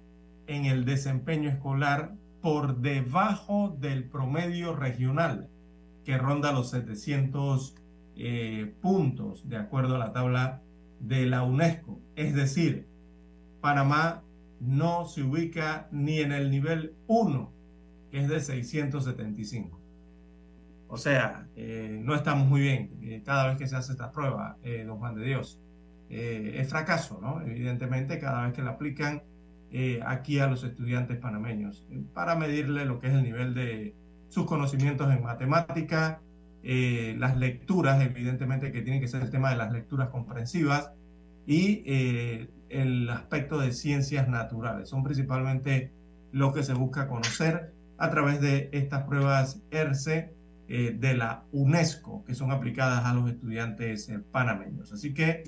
en 0.49 0.65
el 0.65 0.85
desempeño 0.85 1.51
escolar 1.51 2.17
por 2.43 2.79
debajo 2.79 3.77
del 3.79 4.09
promedio 4.09 4.75
regional, 4.75 5.49
que 6.05 6.19
ronda 6.19 6.51
los 6.51 6.71
700 6.71 7.77
eh, 8.17 8.75
puntos, 8.81 9.49
de 9.49 9.57
acuerdo 9.57 9.95
a 9.95 9.99
la 9.99 10.13
tabla 10.13 10.63
de 10.99 11.27
la 11.27 11.45
UNESCO. 11.45 12.01
Es 12.17 12.35
decir, 12.35 12.89
Panamá 13.61 14.25
no 14.59 15.05
se 15.05 15.23
ubica 15.23 15.87
ni 15.93 16.19
en 16.19 16.33
el 16.33 16.51
nivel 16.51 16.97
1, 17.07 17.53
que 18.11 18.21
es 18.21 18.29
de 18.29 18.41
675. 18.41 19.78
O 20.89 20.97
sea, 20.97 21.47
eh, 21.55 22.01
no 22.03 22.15
estamos 22.15 22.49
muy 22.49 22.63
bien 22.63 22.91
eh, 23.03 23.23
cada 23.25 23.49
vez 23.49 23.59
que 23.59 23.69
se 23.69 23.77
hace 23.77 23.93
esta 23.93 24.11
prueba, 24.11 24.57
eh, 24.63 24.85
don 24.87 24.99
Juan 24.99 25.15
de 25.15 25.25
Dios. 25.25 25.61
es 26.11 26.67
fracaso, 26.71 27.21
¿no? 27.21 27.43
Evidentemente, 27.43 28.19
cada 28.19 28.47
vez 28.47 28.55
que 28.55 28.63
la 28.63 28.71
aplican 28.71 29.23
aquí 30.07 30.39
a 30.39 30.47
los 30.47 30.65
estudiantes 30.65 31.19
panameños, 31.19 31.87
para 32.15 32.35
medirle 32.35 32.87
lo 32.87 32.99
que 32.99 33.09
es 33.09 33.13
el 33.13 33.23
nivel 33.23 33.53
de 33.53 33.95
sus 34.31 34.47
conocimientos 34.47 35.13
en 35.13 35.23
matemática, 35.23 36.23
las 36.63 37.37
lecturas, 37.37 38.01
evidentemente 38.03 38.73
que 38.73 38.81
tiene 38.81 39.01
que 39.01 39.09
ser 39.09 39.21
el 39.23 39.31
tema 39.31 39.51
de 39.51 39.57
las 39.57 39.71
lecturas 39.71 40.09
comprensivas 40.09 40.93
y 41.47 41.83
el 42.71 43.11
aspecto 43.11 43.59
de 43.59 43.73
ciencias 43.73 44.27
naturales. 44.29 44.89
Son 44.89 45.05
principalmente 45.05 45.93
lo 46.33 46.55
que 46.55 46.63
se 46.63 46.73
busca 46.73 47.07
conocer 47.07 47.75
a 47.99 48.09
través 48.09 48.41
de 48.41 48.71
estas 48.73 49.03
pruebas 49.03 49.61
ERCE 49.71 50.38
eh, 50.71 50.95
de 50.99 51.15
la 51.15 51.45
UNESCO 51.51 52.25
que 52.27 52.35
son 52.35 52.51
aplicadas 52.51 53.07
a 53.07 53.15
los 53.15 53.31
estudiantes 53.31 54.09
eh, 54.11 54.19
panameños. 54.19 54.93
Así 54.93 55.15
que 55.15 55.43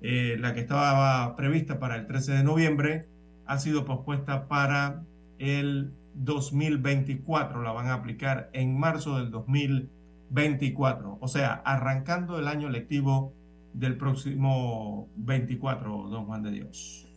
eh, 0.00 0.36
la 0.40 0.54
que 0.54 0.60
estaba 0.60 1.36
prevista 1.36 1.78
para 1.78 1.96
el 1.96 2.06
13 2.06 2.32
de 2.32 2.42
noviembre 2.42 3.06
ha 3.44 3.58
sido 3.58 3.84
pospuesta 3.84 4.48
para 4.48 5.04
el 5.38 5.92
2024. 6.14 7.62
La 7.62 7.72
van 7.72 7.88
a 7.88 7.94
aplicar 7.94 8.48
en 8.54 8.78
marzo 8.78 9.18
del 9.18 9.30
2024. 9.30 11.18
O 11.20 11.28
sea, 11.28 11.52
arrancando 11.52 12.38
el 12.38 12.48
año 12.48 12.70
lectivo 12.70 13.34
del 13.74 13.98
próximo 13.98 15.10
24, 15.16 16.08
don 16.08 16.24
Juan 16.24 16.42
de 16.42 16.50
Dios. 16.50 17.11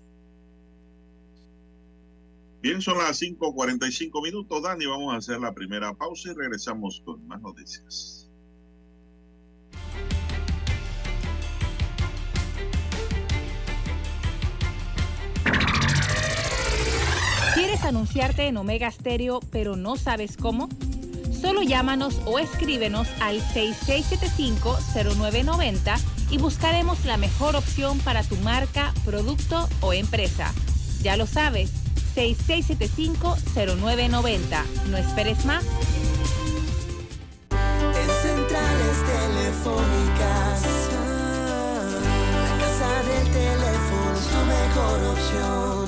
Bien, 2.65 2.81
son 2.81 2.97
las 2.97 3.21
5:45 3.21 4.23
minutos, 4.23 4.63
Dani. 4.63 4.87
Vamos 4.87 5.13
a 5.13 5.17
hacer 5.17 5.39
la 5.39 5.53
primera 5.53 5.93
pausa 5.93 6.31
y 6.31 6.33
regresamos 6.33 6.99
con 7.05 7.27
más 7.27 7.39
noticias. 7.39 8.27
¿Quieres 17.53 17.83
anunciarte 17.83 18.47
en 18.47 18.57
Omega 18.57 18.89
Stereo, 18.89 19.41
pero 19.51 19.75
no 19.75 19.95
sabes 19.95 20.35
cómo? 20.35 20.67
Solo 21.39 21.61
llámanos 21.61 22.19
o 22.25 22.39
escríbenos 22.39 23.07
al 23.21 23.41
6675-0990 23.41 25.99
y 26.31 26.39
buscaremos 26.39 27.05
la 27.05 27.17
mejor 27.17 27.55
opción 27.55 27.99
para 27.99 28.23
tu 28.23 28.37
marca, 28.37 28.91
producto 29.05 29.69
o 29.81 29.93
empresa. 29.93 30.51
Ya 31.03 31.15
lo 31.15 31.27
sabes 31.27 31.84
6675-0990. 32.15 34.63
No 34.89 34.97
esperes 34.97 35.45
más. 35.45 35.63
En 37.51 38.09
centrales 38.21 39.03
telefónicas, 39.05 40.61
la 42.41 42.57
casa 42.57 43.03
del 43.03 43.29
teléfono 43.31 44.15
es 44.15 44.25
tu 44.31 44.41
mejor 44.45 44.99
opción. 45.11 45.85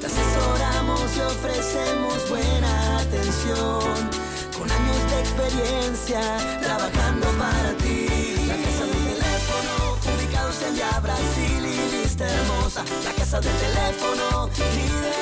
Te 0.00 0.06
asesoramos 0.06 1.16
y 1.16 1.20
ofrecemos 1.20 2.28
buena 2.30 2.98
atención. 2.98 4.10
Con 4.56 4.70
años 4.70 5.10
de 5.10 5.20
experiencia, 5.20 6.20
trabajando 6.62 7.26
para 7.32 7.76
ti. 7.78 8.06
La 8.46 8.56
casa 8.56 8.84
del 8.84 9.04
teléfono, 9.10 9.98
ubicados 10.16 10.62
en 10.62 10.76
ya 10.76 11.00
Brasil 11.00 11.64
y 11.64 11.66
lista 11.96 12.24
hermosa. 12.28 12.84
La 13.04 13.12
casa 13.12 13.40
del 13.40 13.56
teléfono, 13.56 14.48
líder 14.56 15.13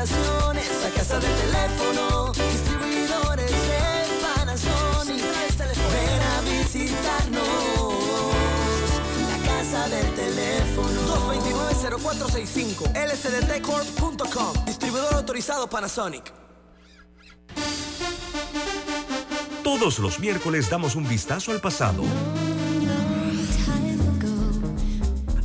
la 0.00 0.90
casa 0.94 1.20
del 1.20 1.34
teléfono, 1.36 2.32
distribuidores 2.32 3.50
de 3.50 3.80
Panasonic. 4.22 5.22
Ven 5.92 6.22
a 6.22 6.40
visitarnos, 6.40 7.42
la 9.28 9.38
casa 9.46 9.88
del 9.90 10.14
teléfono. 10.14 11.00
229-0465, 11.82 12.94
lsdtcorp.com, 12.94 14.64
distribuidor 14.64 15.14
autorizado 15.16 15.68
Panasonic. 15.68 16.32
Todos 19.62 19.98
los 19.98 20.18
miércoles 20.18 20.70
damos 20.70 20.94
un 20.94 21.06
vistazo 21.06 21.52
al 21.52 21.60
pasado. 21.60 22.04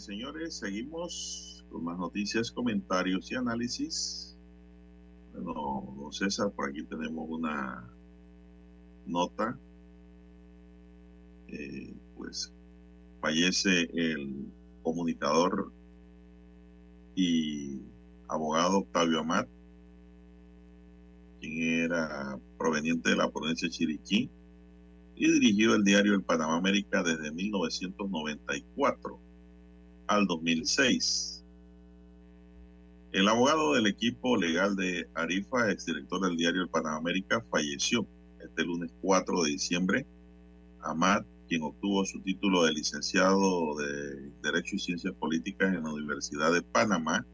Señores, 0.00 0.58
seguimos 0.58 1.64
con 1.70 1.84
más 1.84 1.98
noticias, 1.98 2.50
comentarios 2.50 3.30
y 3.32 3.34
análisis. 3.34 4.36
Bueno, 5.32 5.94
don 5.96 6.12
César, 6.12 6.50
por 6.52 6.68
aquí 6.68 6.82
tenemos 6.84 7.26
una 7.28 7.88
nota. 9.06 9.58
Eh, 11.48 11.94
pues 12.16 12.52
fallece 13.20 13.88
el 13.94 14.52
comunicador 14.82 15.72
y 17.14 17.80
abogado 18.28 18.78
Octavio 18.78 19.20
Amat, 19.20 19.48
quien 21.40 21.84
era 21.84 22.38
proveniente 22.58 23.10
de 23.10 23.16
la 23.16 23.30
provincia 23.30 23.68
de 23.68 23.72
Chiriquí 23.72 24.30
y 25.14 25.32
dirigió 25.32 25.74
el 25.74 25.84
diario 25.84 26.14
El 26.14 26.22
Panamá 26.22 26.56
América 26.56 27.02
desde 27.02 27.30
1994 27.32 29.25
al 30.06 30.26
2006. 30.26 31.44
El 33.12 33.28
abogado 33.28 33.74
del 33.74 33.86
equipo 33.86 34.36
legal 34.36 34.76
de 34.76 35.08
Arifa, 35.14 35.70
exdirector 35.70 36.20
del 36.20 36.36
diario 36.36 36.62
El 36.62 36.68
Panamérica, 36.68 37.44
falleció 37.50 38.06
este 38.40 38.64
lunes 38.64 38.92
4 39.00 39.42
de 39.42 39.50
diciembre. 39.50 40.06
Amad, 40.82 41.24
quien 41.48 41.62
obtuvo 41.62 42.04
su 42.04 42.20
título 42.20 42.64
de 42.64 42.72
licenciado 42.72 43.76
de 43.76 44.30
Derecho 44.42 44.76
y 44.76 44.80
Ciencias 44.80 45.14
Políticas 45.14 45.74
en 45.74 45.84
la 45.84 45.92
Universidad 45.92 46.52
de 46.52 46.62
Panamá 46.62 47.24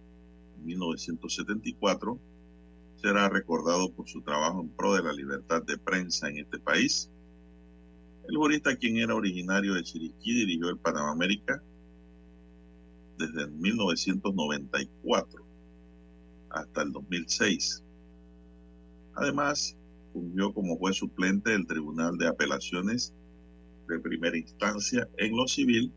en 0.57 0.67
1974, 0.67 2.19
será 2.97 3.29
recordado 3.29 3.91
por 3.93 4.09
su 4.09 4.23
trabajo 4.23 4.61
en 4.61 4.69
pro 4.69 4.95
de 4.95 5.03
la 5.03 5.13
libertad 5.13 5.63
de 5.63 5.77
prensa 5.79 6.29
en 6.29 6.39
este 6.39 6.59
país. 6.59 7.11
El 8.29 8.37
jurista, 8.37 8.77
quien 8.77 8.99
era 8.99 9.17
originario 9.17 9.75
de 9.75 9.83
Chiriquí, 9.83 10.33
dirigió 10.33 10.69
el 10.69 10.79
Panamá 10.79 11.17
desde 13.27 13.47
1994 13.49 15.47
hasta 16.51 16.83
el 16.83 16.93
2006. 16.93 17.83
Además, 19.15 19.77
fungió 20.13 20.53
como 20.53 20.77
juez 20.77 20.97
suplente 20.97 21.51
del 21.51 21.67
Tribunal 21.67 22.19
de 22.19 22.29
Apelaciones 22.29 23.15
de 23.89 23.99
Primera 24.01 24.37
Instancia 24.37 25.09
en 25.19 25.37
lo 25.37 25.47
civil 25.47 25.93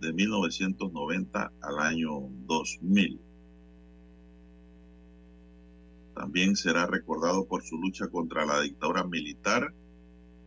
de 0.00 0.12
1990 0.12 1.52
al 1.60 1.78
año 1.78 2.28
2000. 2.46 3.20
También 6.14 6.56
será 6.56 6.86
recordado 6.86 7.46
por 7.46 7.62
su 7.62 7.78
lucha 7.78 8.08
contra 8.08 8.44
la 8.44 8.60
dictadura 8.60 9.04
militar 9.04 9.72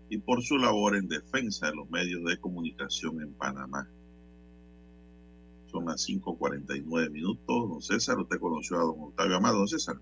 y 0.09 0.17
por 0.17 0.43
su 0.43 0.57
labor 0.57 0.95
en 0.95 1.07
defensa 1.07 1.67
de 1.67 1.75
los 1.75 1.89
medios 1.89 2.23
de 2.25 2.37
comunicación 2.37 3.21
en 3.21 3.33
Panamá. 3.33 3.89
Son 5.73 5.85
las 5.85 6.07
5.49 6.07 7.09
minutos. 7.09 7.45
Don 7.47 7.81
César, 7.81 8.19
¿usted 8.19 8.39
conoció 8.39 8.77
a 8.77 8.83
don 8.83 8.95
Octavio 9.05 9.37
Amado, 9.37 9.57
don 9.57 9.67
César? 9.67 9.95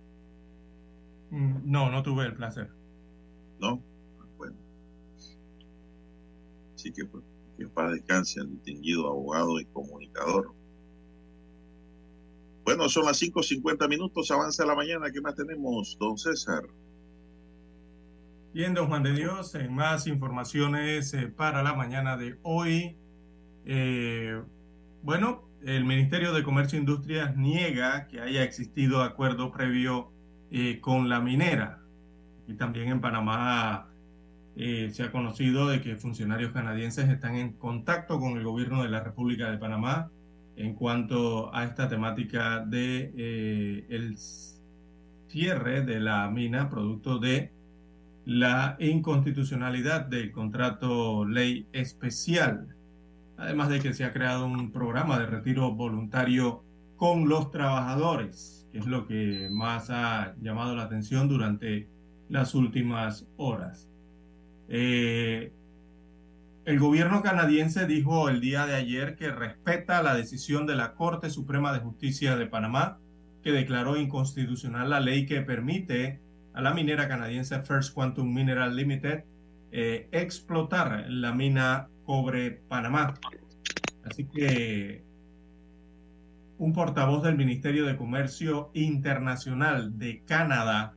Mm, 1.30 1.60
no, 1.64 1.90
no 1.90 2.04
tuve 2.04 2.26
el 2.26 2.36
placer. 2.36 2.70
¿No? 3.62 3.82
Bueno. 4.38 4.58
Así 6.76 6.92
que, 6.92 7.06
pues, 7.06 7.24
que 7.58 7.68
paz 7.68 7.94
descanse 7.94 8.42
el 8.42 8.52
distinguido 8.52 9.08
abogado 9.08 9.62
y 9.62 9.66
comunicador. 9.68 10.54
Bueno, 12.66 12.90
son 12.90 13.06
las 13.06 13.22
5.50 13.22 13.88
minutos, 13.88 14.30
avanza 14.30 14.66
la 14.66 14.76
mañana. 14.76 15.10
¿Qué 15.10 15.22
más 15.22 15.36
tenemos, 15.36 15.98
don 15.98 16.18
César? 16.18 16.64
Bien, 18.54 18.74
don 18.74 18.90
Juan 18.90 19.04
de 19.04 19.14
Dios, 19.14 19.56
en 19.56 19.74
más 19.74 20.06
informaciones 20.06 21.14
eh, 21.14 21.30
para 21.30 21.64
la 21.64 21.74
mañana 21.74 22.18
de 22.18 22.38
hoy. 22.44 22.98
Eh, 23.64 24.42
bueno, 25.02 25.51
el 25.64 25.86
Ministerio 25.86 26.34
de 26.34 26.44
Comercio 26.44 26.78
e 26.78 26.82
Industrias 26.82 27.36
niega 27.36 28.08
que 28.08 28.20
haya 28.20 28.44
existido 28.44 29.04
acuerdo 29.04 29.52
previo 29.52 30.12
eh, 30.50 30.80
con 30.80 31.10
la 31.10 31.20
minera. 31.20 31.80
Y 32.48 32.54
también 32.56 32.90
en 32.90 33.02
Panamá 33.02 33.88
eh, 34.56 34.90
se 34.92 35.04
ha 35.04 35.12
conocido 35.12 35.68
de 35.68 35.82
que 35.82 35.96
funcionarios 35.96 36.52
canadienses 36.52 37.10
están 37.10 37.36
en 37.36 37.54
contacto 37.54 38.20
con 38.20 38.38
el 38.38 38.44
gobierno 38.44 38.84
de 38.84 38.90
la 38.90 39.02
República 39.02 39.52
de 39.52 39.58
Panamá 39.58 40.10
en 40.56 40.74
cuanto 40.74 41.54
a 41.56 41.64
esta 41.64 41.88
temática 41.88 42.60
de 42.60 43.14
eh, 43.16 43.86
el 43.90 44.18
cierre 45.28 45.84
de 45.84 46.00
la 46.00 46.30
mina 46.30 46.70
producto 46.70 47.20
de 47.20 47.52
la 48.26 48.76
inconstitucionalidad 48.80 50.06
del 50.06 50.32
contrato 50.32 51.26
ley 51.26 51.66
especial 51.72 52.76
además 53.42 53.70
de 53.70 53.80
que 53.80 53.94
se 53.94 54.06
ha 54.06 54.14
creado 54.14 54.46
un 54.46 54.72
programa 54.72 55.18
de 55.18 55.26
retiro 55.26 55.74
voluntario 55.74 56.64
con 56.96 57.28
los 57.28 57.50
trabajadores, 57.50 58.68
que 58.72 58.78
es 58.78 58.86
lo 58.86 59.08
que 59.08 59.50
más 59.52 59.90
ha 59.90 60.36
llamado 60.40 60.76
la 60.76 60.84
atención 60.84 61.28
durante 61.28 61.90
las 62.30 62.54
últimas 62.54 63.28
horas. 63.38 63.90
Eh, 64.70 65.52
el 66.66 66.80
gobierno 66.80 67.24
canadiense 67.24 67.88
dijo 67.88 68.30
el 68.30 68.42
día 68.42 68.68
de 68.68 68.76
ayer 68.76 69.16
que 69.16 69.32
respeta 69.32 70.04
la 70.04 70.14
decisión 70.14 70.68
de 70.68 70.76
la 70.76 70.94
Corte 70.94 71.32
Suprema 71.32 71.74
de 71.74 71.80
Justicia 71.80 72.36
de 72.36 72.46
Panamá, 72.46 73.00
que 73.44 73.52
declaró 73.52 73.98
inconstitucional 73.98 74.92
la 74.92 75.00
ley 75.00 75.26
que 75.26 75.42
permite 75.42 76.20
a 76.54 76.62
la 76.62 76.76
minera 76.76 77.08
canadiense 77.08 77.60
First 77.64 77.96
Quantum 77.96 78.32
Mineral 78.32 78.76
Limited 78.76 79.24
eh, 79.72 80.08
explotar 80.12 81.06
la 81.10 81.34
mina 81.34 81.88
Cobre 82.12 82.52
Panamá. 82.68 83.14
Así 84.04 84.26
que 84.26 85.02
un 86.58 86.74
portavoz 86.74 87.24
del 87.24 87.38
Ministerio 87.38 87.86
de 87.86 87.96
Comercio 87.96 88.70
Internacional 88.74 89.98
de 89.98 90.22
Canadá 90.26 90.94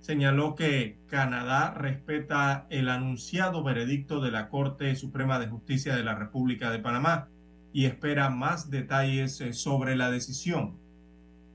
señaló 0.00 0.54
que 0.54 0.98
Canadá 1.06 1.72
respeta 1.72 2.66
el 2.68 2.90
anunciado 2.90 3.64
veredicto 3.64 4.20
de 4.20 4.30
la 4.30 4.50
Corte 4.50 4.94
Suprema 4.94 5.38
de 5.38 5.48
Justicia 5.48 5.96
de 5.96 6.04
la 6.04 6.16
República 6.16 6.70
de 6.70 6.80
Panamá 6.80 7.28
y 7.72 7.86
espera 7.86 8.28
más 8.28 8.68
detalles 8.68 9.40
eh, 9.40 9.54
sobre 9.54 9.96
la 9.96 10.10
decisión. 10.10 10.76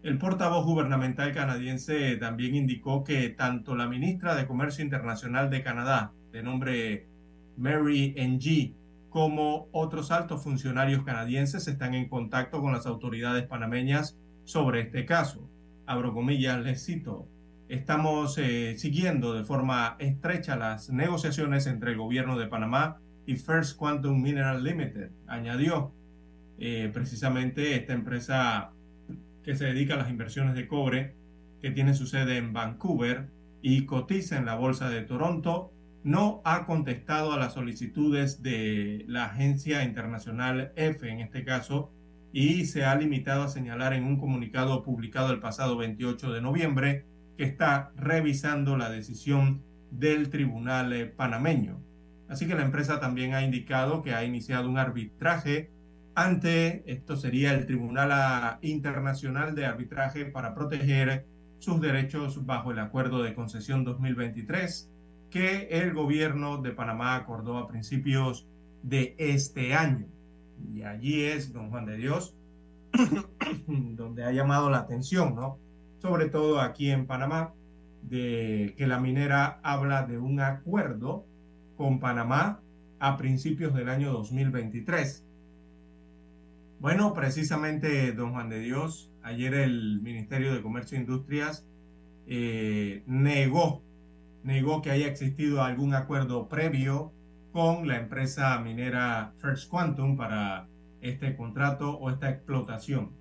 El 0.02 0.18
portavoz 0.18 0.66
gubernamental 0.66 1.34
canadiense 1.34 2.16
también 2.16 2.56
indicó 2.56 3.04
que 3.04 3.30
tanto 3.30 3.76
la 3.76 3.88
ministra 3.88 4.34
de 4.34 4.48
Comercio 4.48 4.84
Internacional 4.84 5.52
de 5.52 5.62
Canadá, 5.62 6.14
de 6.32 6.42
nombre 6.42 7.08
Mary 7.58 8.16
Ng, 8.18 8.82
como 9.14 9.70
otros 9.72 10.10
altos 10.10 10.42
funcionarios 10.42 11.04
canadienses 11.04 11.68
están 11.68 11.94
en 11.94 12.10
contacto 12.10 12.62
con 12.62 12.74
las 12.74 12.88
autoridades 12.88 13.46
panameñas 13.46 14.18
sobre 14.44 14.82
este 14.82 15.06
caso. 15.06 15.48
Abro 15.86 16.16
comillas, 16.16 16.64
les 16.64 16.84
cito. 16.84 17.28
Estamos 17.70 18.40
eh, 18.40 18.76
siguiendo 18.76 19.36
de 19.36 19.44
forma 19.44 19.98
estrecha 20.00 20.56
las 20.56 20.90
negociaciones 20.90 21.68
entre 21.68 21.92
el 21.92 21.98
gobierno 22.00 22.40
de 22.40 22.48
Panamá 22.48 22.98
y 23.28 23.36
First 23.36 23.78
Quantum 23.78 24.20
Mineral 24.20 24.64
Limited, 24.64 25.12
añadió. 25.28 25.94
Eh, 26.58 26.90
precisamente 26.92 27.76
esta 27.76 27.94
empresa 27.94 28.72
que 29.44 29.56
se 29.56 29.66
dedica 29.66 29.94
a 29.94 29.98
las 29.98 30.10
inversiones 30.10 30.56
de 30.56 30.68
cobre, 30.68 31.14
que 31.62 31.70
tiene 31.70 31.94
su 31.94 32.08
sede 32.08 32.38
en 32.38 32.52
Vancouver 32.52 33.30
y 33.62 33.86
cotiza 33.86 34.40
en 34.40 34.46
la 34.46 34.56
Bolsa 34.56 34.90
de 34.90 35.04
Toronto, 35.04 35.72
no 36.04 36.42
ha 36.44 36.66
contestado 36.66 37.32
a 37.32 37.38
las 37.38 37.54
solicitudes 37.54 38.44
de 38.44 39.06
la 39.08 39.26
agencia 39.26 39.84
internacional 39.84 40.74
F 40.76 41.10
en 41.10 41.22
este 41.22 41.46
caso 41.46 41.92
y 42.34 42.66
se 42.66 42.84
ha 42.84 42.96
limitado 42.96 43.44
a 43.44 43.48
señalar 43.48 43.94
en 43.94 44.04
un 44.04 44.18
comunicado 44.18 44.84
publicado 44.84 45.32
el 45.32 45.40
pasado 45.40 45.78
28 45.78 46.32
de 46.32 46.42
noviembre 46.42 47.06
que 47.38 47.44
está 47.44 47.92
revisando 47.96 48.76
la 48.76 48.90
decisión 48.90 49.64
del 49.92 50.30
tribunal 50.30 50.92
eh, 50.94 51.06
panameño. 51.06 51.80
Así 52.28 52.48
que 52.48 52.56
la 52.56 52.64
empresa 52.64 53.00
también 53.00 53.34
ha 53.34 53.44
indicado 53.44 54.02
que 54.02 54.14
ha 54.14 54.26
iniciado 54.26 54.70
un 54.70 54.78
arbitraje 54.78 55.72
ante, 56.16 56.84
esto 56.92 57.16
sería 57.16 57.54
el 57.54 57.66
Tribunal 57.66 58.60
Internacional 58.62 59.56
de 59.56 59.66
Arbitraje 59.66 60.26
para 60.26 60.54
proteger 60.54 61.26
sus 61.58 61.82
derechos 61.82 62.46
bajo 62.46 62.72
el 62.72 62.78
Acuerdo 62.78 63.24
de 63.24 63.34
Concesión 63.34 63.84
2023 63.84 64.93
que 65.34 65.68
el 65.72 65.96
gobierno 65.96 66.60
de 66.60 66.74
Panamá 66.74 67.16
acordó 67.16 67.58
a 67.58 67.68
principios 67.68 68.48
de 68.84 69.16
este 69.18 69.74
año. 69.74 70.06
Y 70.72 70.84
allí 70.84 71.24
es, 71.24 71.52
don 71.52 71.72
Juan 71.72 71.88
de 71.88 71.98
Dios, 71.98 72.36
donde 73.68 74.26
ha 74.26 74.32
llamado 74.32 74.70
la 74.70 74.78
atención, 74.78 75.34
¿no? 75.34 75.58
Sobre 75.98 76.30
todo 76.30 76.62
aquí 76.62 76.92
en 76.92 77.08
Panamá, 77.08 77.52
de 78.04 78.76
que 78.78 78.86
la 78.86 79.00
minera 79.00 79.60
habla 79.64 80.06
de 80.06 80.20
un 80.20 80.40
acuerdo 80.40 81.26
con 81.78 82.00
Panamá 82.00 82.62
a 83.00 83.18
principios 83.18 83.74
del 83.74 83.90
año 83.90 84.14
2023. 84.14 85.26
Bueno, 86.80 87.12
precisamente, 87.16 88.12
don 88.12 88.34
Juan 88.34 88.50
de 88.50 88.60
Dios, 88.60 89.10
ayer 89.24 89.56
el 89.56 90.00
Ministerio 90.04 90.54
de 90.54 90.62
Comercio 90.62 90.96
e 90.96 91.02
Industrias 91.02 91.66
eh, 92.28 93.02
negó, 93.08 93.82
negó 94.44 94.82
que 94.82 94.92
haya 94.92 95.08
existido 95.08 95.64
algún 95.64 95.96
acuerdo 95.96 96.48
previo 96.48 97.14
con 97.52 97.88
la 97.88 97.98
empresa 97.98 98.60
minera 98.60 99.34
First 99.38 99.70
Quantum 99.70 100.18
para 100.18 100.68
este 101.02 101.36
contrato 101.36 101.98
o 101.98 102.10
esta 102.10 102.30
explotación 102.30 103.12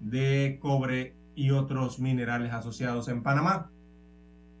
de 0.00 0.58
cobre 0.60 1.14
y 1.34 1.50
otros 1.50 1.98
minerales 1.98 2.52
asociados 2.52 3.08
en 3.08 3.22
Panamá. 3.22 3.70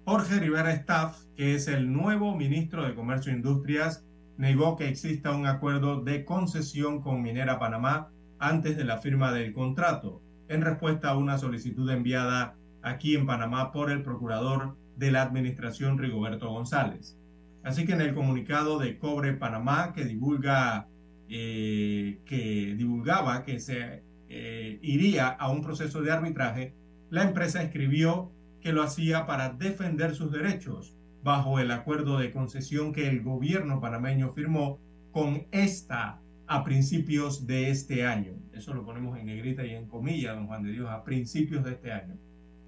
Jorge 0.04 0.38
Rivera 0.38 0.72
Staff, 0.72 1.18
que 1.36 1.54
es 1.54 1.68
el 1.68 1.92
nuevo 1.92 2.36
ministro 2.36 2.84
de 2.84 2.94
Comercio 2.94 3.32
e 3.32 3.36
Industrias, 3.36 4.04
negó 4.36 4.76
que 4.76 4.88
exista 4.88 5.32
un 5.32 5.46
acuerdo 5.46 6.02
de 6.02 6.24
concesión 6.24 7.00
con 7.00 7.22
Minera 7.22 7.58
Panamá 7.58 8.10
antes 8.38 8.76
de 8.76 8.84
la 8.84 8.98
firma 8.98 9.32
del 9.32 9.52
contrato, 9.52 10.20
en 10.48 10.60
respuesta 10.60 11.10
a 11.10 11.16
una 11.16 11.38
solicitud 11.38 11.88
enviada 11.90 12.56
aquí 12.82 13.14
en 13.14 13.26
Panamá 13.26 13.72
por 13.72 13.90
el 13.90 14.02
procurador 14.02 14.76
de 14.96 15.10
la 15.10 15.22
administración 15.22 15.98
Rigoberto 15.98 16.50
González. 16.50 17.18
Así 17.62 17.86
que 17.86 17.92
en 17.92 18.00
el 18.00 18.14
comunicado 18.14 18.78
de 18.78 18.98
Cobre 18.98 19.32
Panamá 19.32 19.92
que 19.94 20.04
divulga 20.04 20.88
eh, 21.28 22.18
que 22.26 22.74
divulgaba 22.76 23.42
que 23.44 23.58
se 23.58 24.02
eh, 24.28 24.78
iría 24.82 25.28
a 25.28 25.50
un 25.50 25.62
proceso 25.62 26.02
de 26.02 26.12
arbitraje, 26.12 26.74
la 27.10 27.22
empresa 27.22 27.62
escribió 27.62 28.30
que 28.60 28.72
lo 28.72 28.82
hacía 28.82 29.26
para 29.26 29.50
defender 29.50 30.14
sus 30.14 30.30
derechos 30.30 30.96
bajo 31.22 31.58
el 31.58 31.70
acuerdo 31.70 32.18
de 32.18 32.30
concesión 32.30 32.92
que 32.92 33.08
el 33.08 33.22
gobierno 33.22 33.80
panameño 33.80 34.32
firmó 34.32 34.78
con 35.12 35.46
esta 35.52 36.20
a 36.46 36.64
principios 36.64 37.46
de 37.46 37.70
este 37.70 38.04
año. 38.04 38.34
Eso 38.52 38.74
lo 38.74 38.84
ponemos 38.84 39.18
en 39.18 39.26
negrita 39.26 39.64
y 39.64 39.70
en 39.70 39.86
comillas, 39.86 40.34
don 40.34 40.46
Juan 40.46 40.62
de 40.62 40.72
Dios, 40.72 40.90
a 40.90 41.02
principios 41.04 41.64
de 41.64 41.72
este 41.72 41.92
año. 41.92 42.16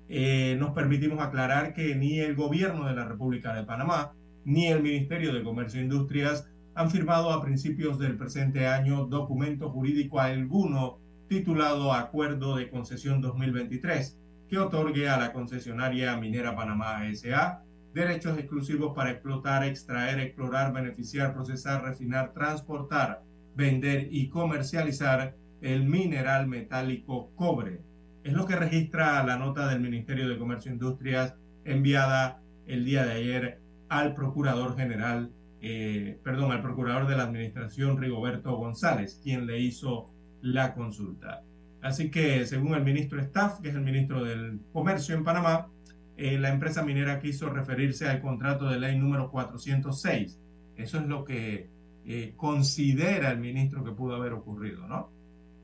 Eh, 0.09 0.57
nos 0.59 0.71
permitimos 0.71 1.21
aclarar 1.21 1.75
que 1.75 1.95
ni 1.97 2.21
el 2.21 2.35
gobierno 2.35 2.87
de 2.87 2.95
la 2.95 3.05
República 3.05 3.55
de 3.55 3.65
Panamá 3.65 4.13
ni 4.45 4.69
el 4.69 4.83
Ministerio 4.83 5.35
de 5.35 5.43
Comercio 5.43 5.81
e 5.81 5.85
Industrias 5.85 6.49
han 6.75 6.91
firmado 6.91 7.33
a 7.33 7.43
principios 7.43 7.99
del 7.99 8.17
presente 8.17 8.67
año 8.67 9.07
documento 9.07 9.71
jurídico 9.71 10.21
alguno 10.21 10.99
titulado 11.29 11.93
Acuerdo 11.93 12.57
de 12.57 12.71
Concesión 12.71 13.21
2023 13.21 14.19
que 14.49 14.59
otorgue 14.59 15.09
a 15.09 15.19
la 15.19 15.33
concesionaria 15.33 16.17
minera 16.17 16.55
Panamá 16.55 17.09
S.A. 17.09 17.63
derechos 17.93 18.39
exclusivos 18.39 18.95
para 18.95 19.11
explotar, 19.11 19.65
extraer, 19.65 20.21
explorar, 20.21 20.73
beneficiar, 20.73 21.35
procesar, 21.35 21.83
refinar, 21.83 22.33
transportar, 22.33 23.23
vender 23.57 24.09
y 24.11 24.29
comercializar 24.29 25.35
el 25.63 25.85
mineral 25.85 26.47
metálico 26.47 27.33
cobre. 27.35 27.81
Es 28.27 28.33
lo 28.33 28.45
que 28.45 28.57
registra 28.57 29.23
la 29.23 29.37
nota 29.37 29.69
del 29.69 29.79
Ministerio 29.79 30.29
de 30.29 30.37
Comercio 30.37 30.73
e 30.73 30.75
Industrias 30.75 31.37
enviada 31.65 32.43
el 32.67 32.85
día 32.85 33.07
de 33.07 33.13
ayer 33.13 33.61
al 33.89 34.15
Procurador 34.15 34.77
General, 34.77 35.31
eh, 35.61 36.19
perdón, 36.25 36.51
al 36.51 36.61
Procurador 36.61 37.07
de 37.07 37.17
la 37.17 37.23
Administración 37.23 37.99
Rigoberto 37.99 38.57
González, 38.57 39.21
quien 39.23 39.47
le 39.47 39.61
hizo 39.61 40.11
la 40.43 40.75
consulta. 40.75 41.45
Así 41.83 42.11
que, 42.11 42.45
según 42.47 42.75
el 42.75 42.83
ministro 42.83 43.21
Staff, 43.21 43.61
que 43.61 43.69
es 43.69 43.77
el 43.77 43.83
ministro 43.83 44.25
del 44.25 44.59
Comercio 44.73 45.15
en 45.15 45.23
Panamá, 45.23 45.69
eh, 46.17 46.37
la 46.37 46.49
empresa 46.49 46.83
minera 46.83 47.21
quiso 47.21 47.49
referirse 47.49 48.09
al 48.09 48.21
contrato 48.21 48.69
de 48.69 48.81
ley 48.81 48.99
número 48.99 49.31
406. 49.31 50.41
Eso 50.75 50.99
es 50.99 51.07
lo 51.07 51.25
que 51.25 51.69
eh, 52.05 52.33
considera 52.35 53.31
el 53.31 53.39
ministro 53.39 53.85
que 53.85 53.93
pudo 53.93 54.17
haber 54.17 54.33
ocurrido, 54.33 54.85
¿no? 54.89 55.16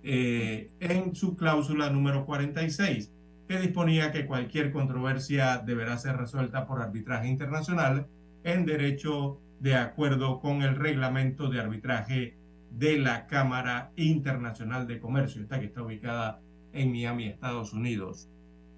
Eh, 0.05 0.71
en 0.81 1.15
su 1.15 1.37
cláusula 1.37 1.91
número 1.91 2.27
46, 2.27 3.13
que 3.49 3.59
disponía 3.59 4.11
que 4.11 4.27
cualquier 4.27 4.73
controversia 4.73 5.59
deberá 5.59 5.97
ser 5.99 6.17
resuelta 6.17 6.67
por 6.67 6.81
arbitraje 6.81 7.29
internacional 7.29 8.07
en 8.45 8.67
derecho 8.67 9.41
de 9.61 9.77
acuerdo 9.77 10.41
con 10.41 10.63
el 10.63 10.75
reglamento 10.75 11.49
de 11.49 11.61
arbitraje 11.61 12.37
de 12.71 12.99
la 12.99 13.27
Cámara 13.27 13.93
Internacional 13.97 14.87
de 14.87 14.99
Comercio, 14.99 15.43
esta 15.43 15.61
que 15.61 15.67
está 15.67 15.83
ubicada 15.83 16.41
en 16.73 16.91
Miami, 16.91 17.27
Estados 17.27 17.73
Unidos. 17.73 18.29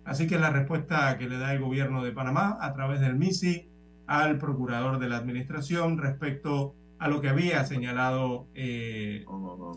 Así 0.04 0.26
que 0.26 0.38
la 0.38 0.50
respuesta 0.50 1.16
que 1.16 1.28
le 1.28 1.38
da 1.38 1.54
el 1.54 1.60
gobierno 1.60 2.04
de 2.04 2.12
Panamá 2.12 2.58
a 2.60 2.74
través 2.74 3.00
del 3.00 3.16
MISI 3.16 3.68
al 4.06 4.36
procurador 4.36 4.98
de 4.98 5.08
la 5.08 5.16
administración 5.16 5.96
respecto 5.96 6.74
a 6.98 7.08
lo 7.08 7.20
que 7.20 7.28
había 7.28 7.64
señalado 7.64 8.48
eh, 8.54 9.24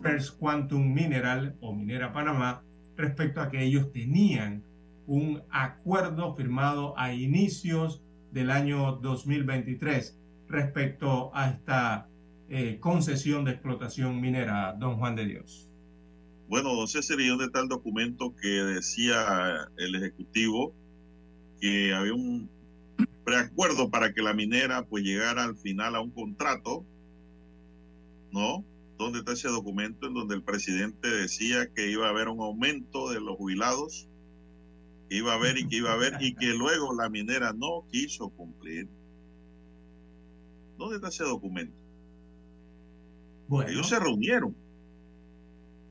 First 0.02 0.38
Quantum 0.38 0.92
Mineral 0.92 1.56
o 1.60 1.74
Minera 1.74 2.12
Panamá 2.12 2.62
respecto 2.96 3.40
a 3.40 3.50
que 3.50 3.62
ellos 3.62 3.92
tenían 3.92 4.64
un 5.06 5.42
acuerdo 5.50 6.34
firmado 6.34 6.98
a 6.98 7.14
inicios 7.14 8.02
del 8.32 8.50
año 8.50 8.96
2023 8.96 10.18
respecto 10.48 11.30
a 11.34 11.50
esta 11.50 12.08
eh, 12.50 12.78
concesión 12.80 13.44
de 13.44 13.52
explotación 13.52 14.20
minera, 14.20 14.74
don 14.78 14.96
Juan 14.96 15.16
de 15.16 15.26
Dios. 15.26 15.68
Bueno, 16.48 16.74
don 16.74 16.88
César, 16.88 17.20
¿y 17.20 17.28
dónde 17.28 17.44
está 17.44 17.60
el 17.60 17.68
documento 17.68 18.34
que 18.36 18.48
decía 18.48 19.68
el 19.76 19.94
Ejecutivo 19.94 20.72
que 21.60 21.92
había 21.92 22.14
un 22.14 22.48
preacuerdo 23.24 23.90
para 23.90 24.14
que 24.14 24.22
la 24.22 24.32
minera 24.32 24.86
pues 24.86 25.04
llegara 25.04 25.44
al 25.44 25.56
final 25.56 25.94
a 25.94 26.00
un 26.00 26.10
contrato? 26.10 26.84
¿No? 28.32 28.64
¿Dónde 28.98 29.20
está 29.20 29.32
ese 29.32 29.48
documento 29.48 30.06
en 30.06 30.14
donde 30.14 30.34
el 30.34 30.42
presidente 30.42 31.08
decía 31.08 31.72
que 31.72 31.90
iba 31.90 32.06
a 32.06 32.10
haber 32.10 32.28
un 32.28 32.40
aumento 32.40 33.10
de 33.10 33.20
los 33.20 33.36
jubilados? 33.36 34.08
Que 35.08 35.16
iba 35.16 35.32
a 35.32 35.36
haber 35.36 35.56
y 35.58 35.68
que 35.68 35.76
iba 35.76 35.90
a 35.90 35.94
haber 35.94 36.16
y 36.20 36.34
que 36.34 36.54
luego 36.54 36.94
la 36.94 37.08
minera 37.08 37.52
no 37.52 37.86
quiso 37.90 38.30
cumplir. 38.30 38.88
¿Dónde 40.76 40.96
está 40.96 41.08
ese 41.08 41.24
documento? 41.24 41.76
Ellos 43.66 43.88
se 43.88 43.98
reunieron. 43.98 44.54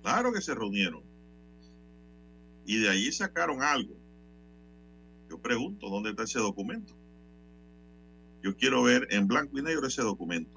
Claro 0.04 0.32
que 0.32 0.42
se 0.42 0.54
reunieron. 0.54 1.02
Y 2.66 2.78
de 2.80 2.90
allí 2.90 3.12
sacaron 3.12 3.64
algo. 3.64 3.96
Yo 5.30 5.40
pregunto, 5.40 5.90
¿dónde 5.90 6.12
está 6.12 6.24
ese 6.24 6.40
documento? 6.40 6.94
Yo 8.44 8.56
quiero 8.56 8.84
ver 8.84 9.08
en 9.10 9.28
blanco 9.28 9.58
y 9.58 9.62
negro 9.62 9.88
ese 9.88 10.02
documento. 10.02 10.57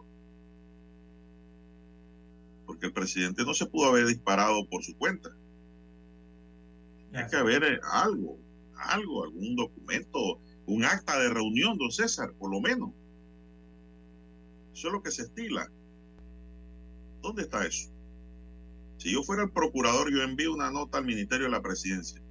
Porque 2.81 2.87
el 2.87 2.93
presidente 2.95 3.45
no 3.45 3.53
se 3.53 3.67
pudo 3.67 3.89
haber 3.89 4.07
disparado 4.07 4.67
por 4.67 4.83
su 4.83 4.97
cuenta. 4.97 5.29
Hay 7.13 7.27
que 7.27 7.37
haber 7.37 7.63
eh, 7.63 7.81
algo, 7.93 8.39
algo, 8.75 9.23
algún 9.23 9.55
documento, 9.55 10.41
un 10.65 10.87
acta 10.87 11.21
de 11.21 11.29
reunión, 11.29 11.77
don 11.77 11.93
César, 11.93 12.33
por 12.39 12.51
lo 12.51 12.59
menos. 12.63 12.91
Eso 14.73 14.87
es 14.87 14.93
lo 14.95 15.03
que 15.03 15.11
se 15.11 15.25
estila. 15.25 15.71
¿Dónde 17.21 17.43
está 17.43 17.67
eso? 17.67 17.91
Si 18.97 19.13
yo 19.13 19.23
fuera 19.25 19.43
el 19.43 19.51
procurador, 19.51 20.11
yo 20.11 20.23
envío 20.23 20.55
una 20.55 20.71
nota 20.71 20.97
al 20.97 21.05
Ministerio 21.05 21.45
de 21.45 21.53
la 21.53 21.61
Presidencia. 21.61 22.23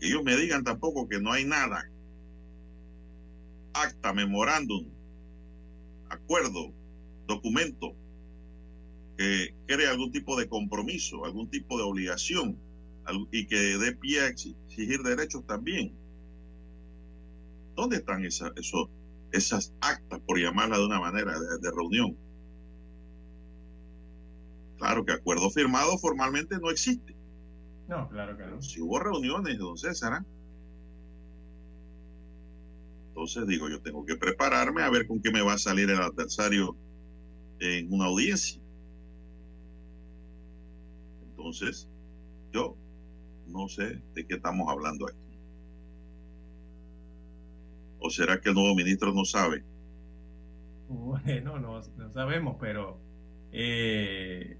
Que 0.00 0.06
ellos 0.06 0.24
me 0.24 0.34
digan 0.34 0.64
tampoco 0.64 1.06
que 1.06 1.20
no 1.20 1.30
hay 1.30 1.44
nada. 1.44 1.90
Acta, 3.74 4.14
memorándum, 4.14 4.88
acuerdo, 6.08 6.72
documento 7.26 7.94
que 9.18 9.52
cree 9.66 9.88
algún 9.88 10.12
tipo 10.12 10.38
de 10.38 10.48
compromiso, 10.48 11.24
algún 11.24 11.50
tipo 11.50 11.76
de 11.76 11.82
obligación 11.82 12.56
y 13.32 13.46
que 13.46 13.56
dé 13.56 13.92
pie 13.96 14.20
a 14.20 14.28
exigir 14.28 15.02
derechos 15.02 15.44
también. 15.44 15.92
¿Dónde 17.74 17.96
están 17.96 18.24
esas, 18.24 18.52
esas 19.32 19.74
actas, 19.80 20.20
por 20.20 20.38
llamarla 20.38 20.78
de 20.78 20.86
una 20.86 21.00
manera, 21.00 21.34
de 21.38 21.70
reunión? 21.70 22.16
Claro 24.78 25.04
que 25.04 25.12
acuerdo 25.12 25.50
firmado 25.50 25.98
formalmente 25.98 26.56
no 26.60 26.70
existe. 26.70 27.16
No, 27.88 28.08
claro 28.08 28.36
que 28.36 28.46
no. 28.46 28.62
Si 28.62 28.80
hubo 28.80 29.00
reuniones, 29.00 29.58
don 29.58 29.76
César, 29.76 30.12
¿ah? 30.12 30.26
Entonces 33.08 33.48
digo, 33.48 33.68
yo 33.68 33.82
tengo 33.82 34.06
que 34.06 34.14
prepararme 34.14 34.82
a 34.82 34.90
ver 34.90 35.08
con 35.08 35.20
qué 35.20 35.32
me 35.32 35.42
va 35.42 35.54
a 35.54 35.58
salir 35.58 35.90
el 35.90 36.00
adversario 36.00 36.76
en 37.58 37.92
una 37.92 38.04
audiencia. 38.04 38.62
Entonces, 41.48 41.88
yo 42.52 42.76
no 43.46 43.68
sé 43.68 44.02
de 44.12 44.26
qué 44.26 44.34
estamos 44.34 44.68
hablando 44.70 45.06
aquí. 45.06 45.40
¿O 48.00 48.10
será 48.10 48.38
que 48.38 48.50
el 48.50 48.54
nuevo 48.54 48.74
ministro 48.74 49.14
no 49.14 49.24
sabe? 49.24 49.64
Bueno, 50.88 51.58
no, 51.58 51.80
no 51.96 52.12
sabemos, 52.12 52.58
pero 52.60 53.00
eh, 53.50 54.58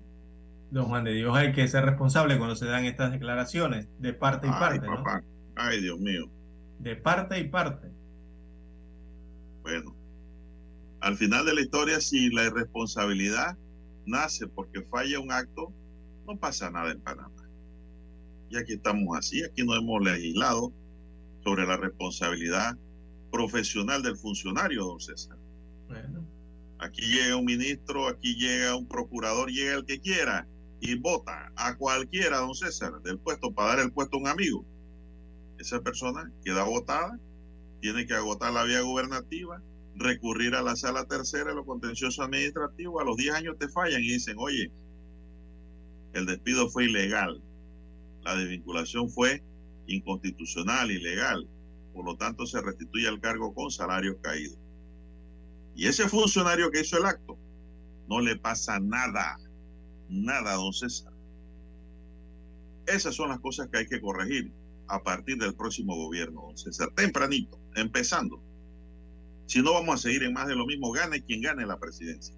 don 0.71 0.87
Juan 0.87 1.05
de 1.05 1.13
Dios 1.13 1.37
hay 1.37 1.53
que 1.53 1.69
ser 1.69 1.85
responsable 1.85 2.39
cuando 2.39 2.57
se 2.57 2.65
dan 2.65 2.87
estas 2.87 3.13
declaraciones 3.13 3.87
de 3.99 4.15
parte 4.15 4.47
y 4.47 4.51
Ay, 4.51 4.59
parte, 4.59 4.87
papá. 4.87 5.21
¿no? 5.21 5.27
Ay, 5.57 5.83
Dios 5.83 6.01
mío. 6.01 6.31
De 6.79 6.97
parte 6.97 7.39
y 7.39 7.49
parte. 7.49 7.93
Bueno, 9.61 9.95
al 11.01 11.17
final 11.17 11.45
de 11.45 11.55
la 11.55 11.61
historia, 11.61 12.01
si 12.01 12.31
la 12.31 12.45
irresponsabilidad 12.45 13.59
nace 14.07 14.47
porque 14.49 14.81
falla 14.85 15.21
un 15.21 15.31
acto, 15.31 15.75
no 16.29 16.39
pasa 16.39 16.71
nada 16.71 16.93
en 16.93 17.01
Panamá. 17.01 17.49
Y 18.51 18.57
aquí 18.57 18.75
estamos 18.75 19.17
así, 19.17 19.43
aquí 19.43 19.65
no 19.65 19.75
hemos 19.75 20.03
legislado 20.03 20.73
sobre 21.43 21.67
la 21.67 21.77
responsabilidad 21.79 22.77
profesional 23.33 24.03
del 24.03 24.17
funcionario, 24.17 24.85
don 24.85 25.01
César. 25.01 25.39
Bueno, 25.89 26.27
Aquí 26.81 27.03
llega 27.03 27.35
un 27.35 27.45
ministro, 27.45 28.07
aquí 28.07 28.37
llega 28.37 28.77
un 28.77 28.87
procurador, 28.87 29.51
llega 29.51 29.75
el 29.75 29.85
que 29.85 30.01
quiera 30.01 30.47
y 30.81 30.95
vota 30.95 31.53
a 31.57 31.77
cualquiera, 31.77 32.39
don 32.39 32.55
César, 32.55 33.03
del 33.03 33.19
puesto 33.19 33.53
para 33.53 33.71
dar 33.71 33.79
el 33.81 33.93
puesto 33.93 34.17
a 34.17 34.21
un 34.21 34.29
amigo. 34.29 34.65
Esa 35.59 35.81
persona 35.81 36.31
queda 36.45 36.63
votada, 36.63 37.19
tiene 37.81 38.07
que 38.07 38.15
agotar 38.15 38.53
la 38.53 38.63
vía 38.63 38.83
gubernativa, 38.83 39.61
recurrir 39.97 40.55
a 40.55 40.63
la 40.63 40.77
sala 40.77 41.05
tercera 41.07 41.51
de 41.51 41.57
los 41.57 41.67
contenciosos 41.67 42.25
administrativos, 42.25 43.03
a 43.03 43.05
los 43.05 43.17
10 43.17 43.35
años 43.35 43.59
te 43.59 43.69
fallan 43.69 44.01
y 44.03 44.13
dicen, 44.13 44.37
oye, 44.39 44.71
el 46.13 46.27
despido 46.27 46.69
fue 46.69 46.85
ilegal, 46.85 47.43
la 48.23 48.37
desvinculación 48.37 49.09
fue 49.11 49.43
inconstitucional, 49.87 50.91
ilegal, 50.91 51.49
por 51.93 52.05
lo 52.05 52.17
tanto 52.17 52.47
se 52.47 52.61
restituye 52.61 53.09
al 53.09 53.21
cargo 53.21 53.55
con 53.55 53.71
salarios 53.71 54.17
caídos. 54.23 54.59
Y 55.75 55.87
ese 55.87 56.09
funcionario 56.09 56.71
que 56.71 56.81
hizo 56.81 56.99
el 56.99 57.07
acto, 57.07 57.39
no 58.09 58.21
le 58.21 58.37
pasa 58.37 58.81
nada, 58.81 59.39
nada, 60.09 60.55
don 60.55 60.73
César. 60.73 61.13
Esas 62.87 63.15
son 63.15 63.29
las 63.29 63.41
cosas 63.41 63.69
que 63.69 63.79
hay 63.79 63.87
que 63.87 64.01
corregir 64.01 64.53
a 64.89 65.03
partir 65.03 65.37
del 65.39 65.55
próximo 65.55 65.95
gobierno, 65.95 66.43
don 66.43 66.59
César, 66.59 66.89
tempranito, 66.95 67.61
empezando. 67.75 68.43
Si 69.47 69.63
no, 69.63 69.73
vamos 69.75 69.95
a 69.95 70.09
seguir 70.09 70.23
en 70.25 70.33
más 70.33 70.47
de 70.47 70.57
lo 70.57 70.67
mismo, 70.67 70.91
gane 70.91 71.23
quien 71.23 71.43
gane 71.43 71.67
la 71.67 71.79
presidencia. 71.79 72.35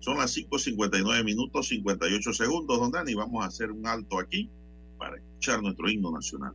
Son 0.00 0.16
las 0.16 0.34
5.59 0.36 1.24
minutos 1.24 1.68
58 1.68 2.32
segundos, 2.32 2.80
don 2.80 2.90
Dani. 2.90 3.14
Vamos 3.14 3.44
a 3.44 3.48
hacer 3.48 3.70
un 3.70 3.86
alto 3.86 4.18
aquí 4.18 4.50
para 4.98 5.16
escuchar 5.16 5.62
nuestro 5.62 5.88
himno 5.90 6.10
nacional. 6.10 6.54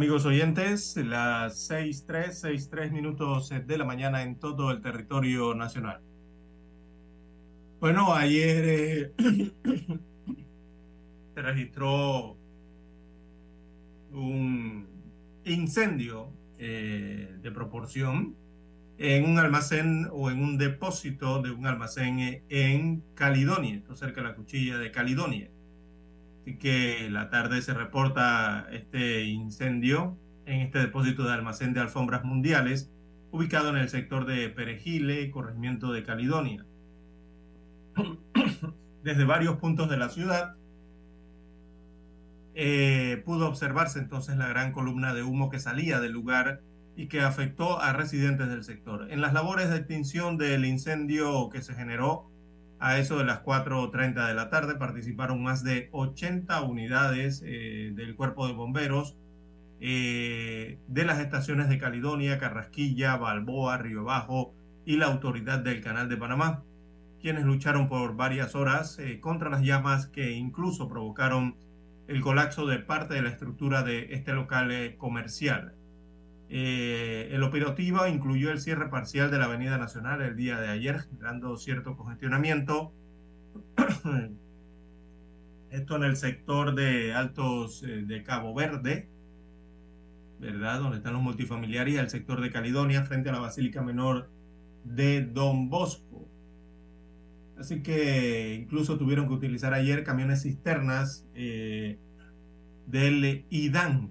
Amigos 0.00 0.24
oyentes, 0.24 0.96
las 0.96 1.70
6.3, 1.70 2.70
6.3 2.70 2.90
minutos 2.90 3.50
de 3.50 3.76
la 3.76 3.84
mañana 3.84 4.22
en 4.22 4.36
todo 4.36 4.70
el 4.70 4.80
territorio 4.80 5.54
nacional. 5.54 6.00
Bueno, 7.80 8.14
ayer 8.14 8.64
eh, 8.66 9.12
se 11.34 11.42
registró 11.42 12.38
un 14.14 14.88
incendio 15.44 16.32
eh, 16.58 17.36
de 17.42 17.50
proporción 17.50 18.34
en 18.96 19.28
un 19.28 19.38
almacén 19.38 20.08
o 20.12 20.30
en 20.30 20.42
un 20.42 20.56
depósito 20.56 21.42
de 21.42 21.50
un 21.50 21.66
almacén 21.66 22.20
eh, 22.20 22.42
en 22.48 23.02
Caledonia, 23.14 23.82
cerca 23.92 24.22
de 24.22 24.28
la 24.28 24.34
cuchilla 24.34 24.78
de 24.78 24.90
Caledonia. 24.90 25.50
Así 26.40 26.56
que 26.56 27.08
la 27.10 27.28
tarde 27.30 27.60
se 27.62 27.74
reporta 27.74 28.66
este 28.72 29.24
incendio 29.24 30.16
en 30.46 30.60
este 30.60 30.78
depósito 30.78 31.24
de 31.24 31.32
almacén 31.32 31.74
de 31.74 31.80
alfombras 31.80 32.24
mundiales, 32.24 32.90
ubicado 33.30 33.68
en 33.68 33.76
el 33.76 33.88
sector 33.88 34.26
de 34.26 34.48
Perejile, 34.48 35.30
corregimiento 35.30 35.92
de 35.92 36.02
Caledonia. 36.02 36.64
Desde 39.04 39.24
varios 39.24 39.56
puntos 39.56 39.88
de 39.88 39.96
la 39.96 40.08
ciudad 40.08 40.56
eh, 42.54 43.22
pudo 43.24 43.48
observarse 43.48 43.98
entonces 43.98 44.36
la 44.36 44.48
gran 44.48 44.72
columna 44.72 45.14
de 45.14 45.22
humo 45.22 45.50
que 45.50 45.60
salía 45.60 46.00
del 46.00 46.12
lugar 46.12 46.62
y 46.96 47.06
que 47.06 47.20
afectó 47.20 47.80
a 47.80 47.92
residentes 47.92 48.48
del 48.48 48.64
sector. 48.64 49.06
En 49.10 49.20
las 49.20 49.32
labores 49.32 49.70
de 49.70 49.76
extinción 49.76 50.36
del 50.36 50.64
incendio 50.64 51.48
que 51.48 51.62
se 51.62 51.74
generó, 51.74 52.29
a 52.80 52.98
eso 52.98 53.18
de 53.18 53.24
las 53.24 53.44
4.30 53.44 54.26
de 54.26 54.34
la 54.34 54.48
tarde 54.48 54.74
participaron 54.74 55.42
más 55.42 55.62
de 55.62 55.90
80 55.92 56.62
unidades 56.62 57.42
eh, 57.44 57.92
del 57.94 58.16
cuerpo 58.16 58.46
de 58.46 58.54
bomberos 58.54 59.16
eh, 59.80 60.78
de 60.88 61.04
las 61.04 61.20
estaciones 61.20 61.68
de 61.68 61.78
Caledonia, 61.78 62.38
Carrasquilla, 62.38 63.16
Balboa, 63.16 63.76
Río 63.76 64.04
Bajo 64.04 64.54
y 64.86 64.96
la 64.96 65.06
autoridad 65.06 65.58
del 65.58 65.82
Canal 65.82 66.08
de 66.08 66.16
Panamá, 66.16 66.62
quienes 67.20 67.44
lucharon 67.44 67.86
por 67.86 68.16
varias 68.16 68.54
horas 68.54 68.98
eh, 68.98 69.20
contra 69.20 69.50
las 69.50 69.62
llamas 69.62 70.06
que 70.06 70.32
incluso 70.32 70.88
provocaron 70.88 71.56
el 72.08 72.22
colapso 72.22 72.66
de 72.66 72.78
parte 72.78 73.12
de 73.14 73.22
la 73.22 73.28
estructura 73.28 73.82
de 73.82 74.14
este 74.14 74.32
local 74.32 74.96
comercial. 74.96 75.74
Eh, 76.52 77.28
el 77.30 77.44
operativo 77.44 78.04
incluyó 78.08 78.50
el 78.50 78.60
cierre 78.60 78.90
parcial 78.90 79.30
de 79.30 79.38
la 79.38 79.44
Avenida 79.44 79.78
Nacional 79.78 80.20
el 80.20 80.34
día 80.36 80.60
de 80.60 80.68
ayer, 80.68 80.98
generando 80.98 81.56
cierto 81.56 81.96
congestionamiento. 81.96 82.92
Esto 85.70 85.94
en 85.94 86.02
el 86.02 86.16
sector 86.16 86.74
de 86.74 87.14
Altos 87.14 87.84
eh, 87.84 88.02
de 88.04 88.24
Cabo 88.24 88.52
Verde, 88.52 89.08
¿verdad? 90.40 90.80
Donde 90.80 90.96
están 90.96 91.12
los 91.12 91.22
multifamiliares, 91.22 91.96
el 91.96 92.10
sector 92.10 92.40
de 92.40 92.50
Caledonia, 92.50 93.04
frente 93.04 93.28
a 93.28 93.32
la 93.32 93.38
Basílica 93.38 93.80
Menor 93.80 94.28
de 94.82 95.24
Don 95.24 95.70
Bosco. 95.70 96.28
Así 97.56 97.80
que 97.84 98.54
incluso 98.54 98.98
tuvieron 98.98 99.28
que 99.28 99.34
utilizar 99.34 99.72
ayer 99.72 100.02
camiones 100.02 100.42
cisternas 100.42 101.28
eh, 101.34 102.00
del 102.86 103.44
IDAN, 103.50 104.10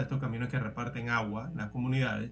Estos 0.00 0.20
camiones 0.20 0.48
que 0.48 0.58
reparten 0.58 1.08
agua 1.08 1.48
en 1.50 1.58
las 1.58 1.70
comunidades, 1.70 2.30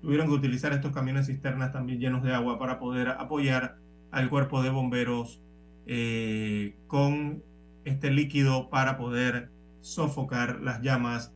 tuvieron 0.00 0.26
que 0.26 0.34
utilizar 0.34 0.72
estos 0.72 0.92
camiones 0.92 1.26
cisternas 1.26 1.72
también 1.72 2.00
llenos 2.00 2.22
de 2.22 2.34
agua 2.34 2.58
para 2.58 2.78
poder 2.78 3.08
apoyar 3.08 3.76
al 4.10 4.28
cuerpo 4.28 4.62
de 4.62 4.70
bomberos 4.70 5.40
eh, 5.86 6.76
con 6.86 7.42
este 7.84 8.10
líquido 8.10 8.68
para 8.68 8.96
poder 8.96 9.50
sofocar 9.80 10.60
las 10.60 10.82
llamas 10.82 11.32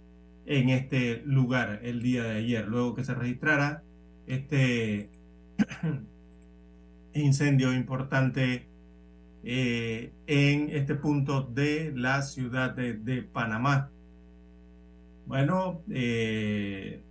en 0.47 0.69
este 0.69 1.23
lugar 1.25 1.81
el 1.83 2.03
día 2.03 2.23
de 2.23 2.37
ayer, 2.37 2.67
luego 2.69 2.95
que 2.95 3.05
se 3.05 3.15
registrara 3.15 3.83
este 4.27 5.11
incendio 7.15 7.73
importante 7.73 8.69
eh, 9.43 10.13
en 10.27 10.71
este 10.71 10.95
punto 10.97 11.43
de 11.43 11.93
la 11.95 12.23
ciudad 12.23 12.75
de 12.75 13.23
Panamá. 13.23 13.91
Bueno, 15.27 15.83
eh, 15.91 17.03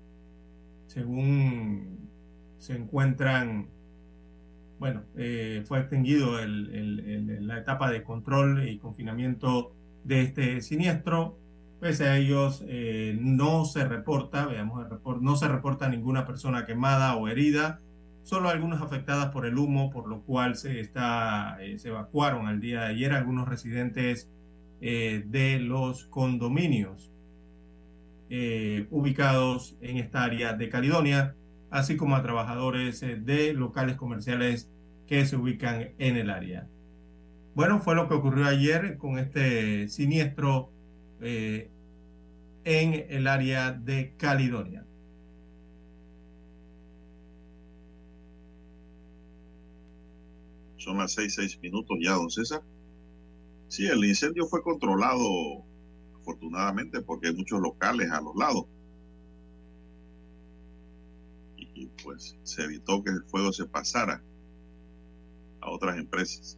según 0.88 2.10
se 2.58 2.78
encuentran, 2.78 3.68
bueno, 4.80 5.04
eh, 5.18 5.64
fue 5.68 5.80
extinguido 5.80 6.38
la 6.40 7.58
etapa 7.60 7.92
de 7.92 8.04
control 8.04 8.68
y 8.70 8.78
confinamiento 8.78 9.74
de 10.06 10.22
este 10.22 10.62
siniestro. 10.62 11.38
Pese 11.82 12.08
a 12.08 12.18
ellos, 12.18 12.64
eh, 12.68 13.18
no 13.20 13.66
se 13.66 13.86
reporta, 13.86 14.46
veamos 14.46 14.82
el 14.82 14.90
report, 14.90 15.22
no 15.22 15.36
se 15.36 15.50
reporta 15.50 15.90
ninguna 15.90 16.26
persona 16.26 16.66
quemada 16.66 17.18
o 17.18 17.28
herida, 17.28 17.82
solo 18.24 18.48
algunas 18.48 18.82
afectadas 18.82 19.28
por 19.28 19.46
el 19.46 19.58
humo, 19.58 19.90
por 19.90 20.08
lo 20.08 20.22
cual 20.22 20.56
se, 20.56 20.80
está, 20.80 21.58
eh, 21.62 21.78
se 21.80 21.90
evacuaron 21.90 22.48
al 22.48 22.62
día 22.62 22.82
de 22.82 22.88
ayer 22.88 23.12
algunos 23.12 23.48
residentes 23.48 24.32
eh, 24.80 25.24
de 25.28 25.60
los 25.60 26.06
condominios 26.06 27.12
eh, 28.38 28.88
ubicados 28.92 29.78
en 29.80 29.96
esta 29.96 30.26
área 30.26 30.52
de 30.52 30.68
Caledonia, 30.68 31.38
así 31.70 31.96
como 31.96 32.18
a 32.18 32.22
trabajadores 32.22 33.02
eh, 33.02 33.16
de 33.16 33.54
locales 33.54 33.96
comerciales 33.96 34.70
que 35.08 35.26
se 35.26 35.38
ubican 35.38 35.94
en 36.00 36.18
el 36.18 36.30
área. 36.30 36.68
Bueno, 37.54 37.80
fue 37.80 37.96
lo 37.96 38.10
que 38.10 38.16
ocurrió 38.16 38.46
ayer 38.46 38.98
con 38.98 39.20
este 39.20 39.88
siniestro 39.88 40.70
eh, 41.22 41.70
en 42.66 43.06
el 43.08 43.28
área 43.28 43.72
de 43.72 44.16
Caledonia. 44.18 44.86
Son 50.76 50.98
las 50.98 51.14
seis, 51.14 51.36
seis 51.36 51.58
minutos 51.62 51.98
ya, 52.04 52.12
don 52.12 52.30
César. 52.30 52.62
Sí, 53.70 53.88
el 53.88 54.04
incendio 54.04 54.46
fue 54.46 54.62
controlado 54.62 55.65
afortunadamente 56.26 57.02
porque 57.02 57.28
hay 57.28 57.36
muchos 57.36 57.62
locales 57.62 58.10
a 58.12 58.20
los 58.20 58.36
lados. 58.36 58.66
Y 61.58 61.88
pues 62.04 62.36
se 62.44 62.64
evitó 62.64 63.04
que 63.04 63.12
el 63.12 63.24
fuego 63.26 63.54
se 63.54 63.66
pasara 63.66 64.24
a 65.62 65.70
otras 65.70 65.98
empresas. 65.98 66.58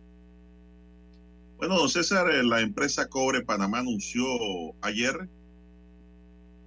Bueno, 1.58 1.76
don 1.76 1.90
César, 1.90 2.30
eh, 2.30 2.44
la 2.44 2.62
empresa 2.62 3.10
Cobre 3.10 3.44
Panamá 3.44 3.80
anunció 3.80 4.26
ayer 4.82 5.28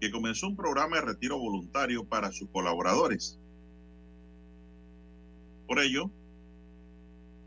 que 0.00 0.10
comenzó 0.10 0.48
un 0.48 0.56
programa 0.56 0.96
de 0.96 1.02
retiro 1.02 1.38
voluntario 1.38 2.04
para 2.04 2.32
sus 2.32 2.48
colaboradores. 2.50 3.38
Por 5.66 5.78
ello, 5.78 6.10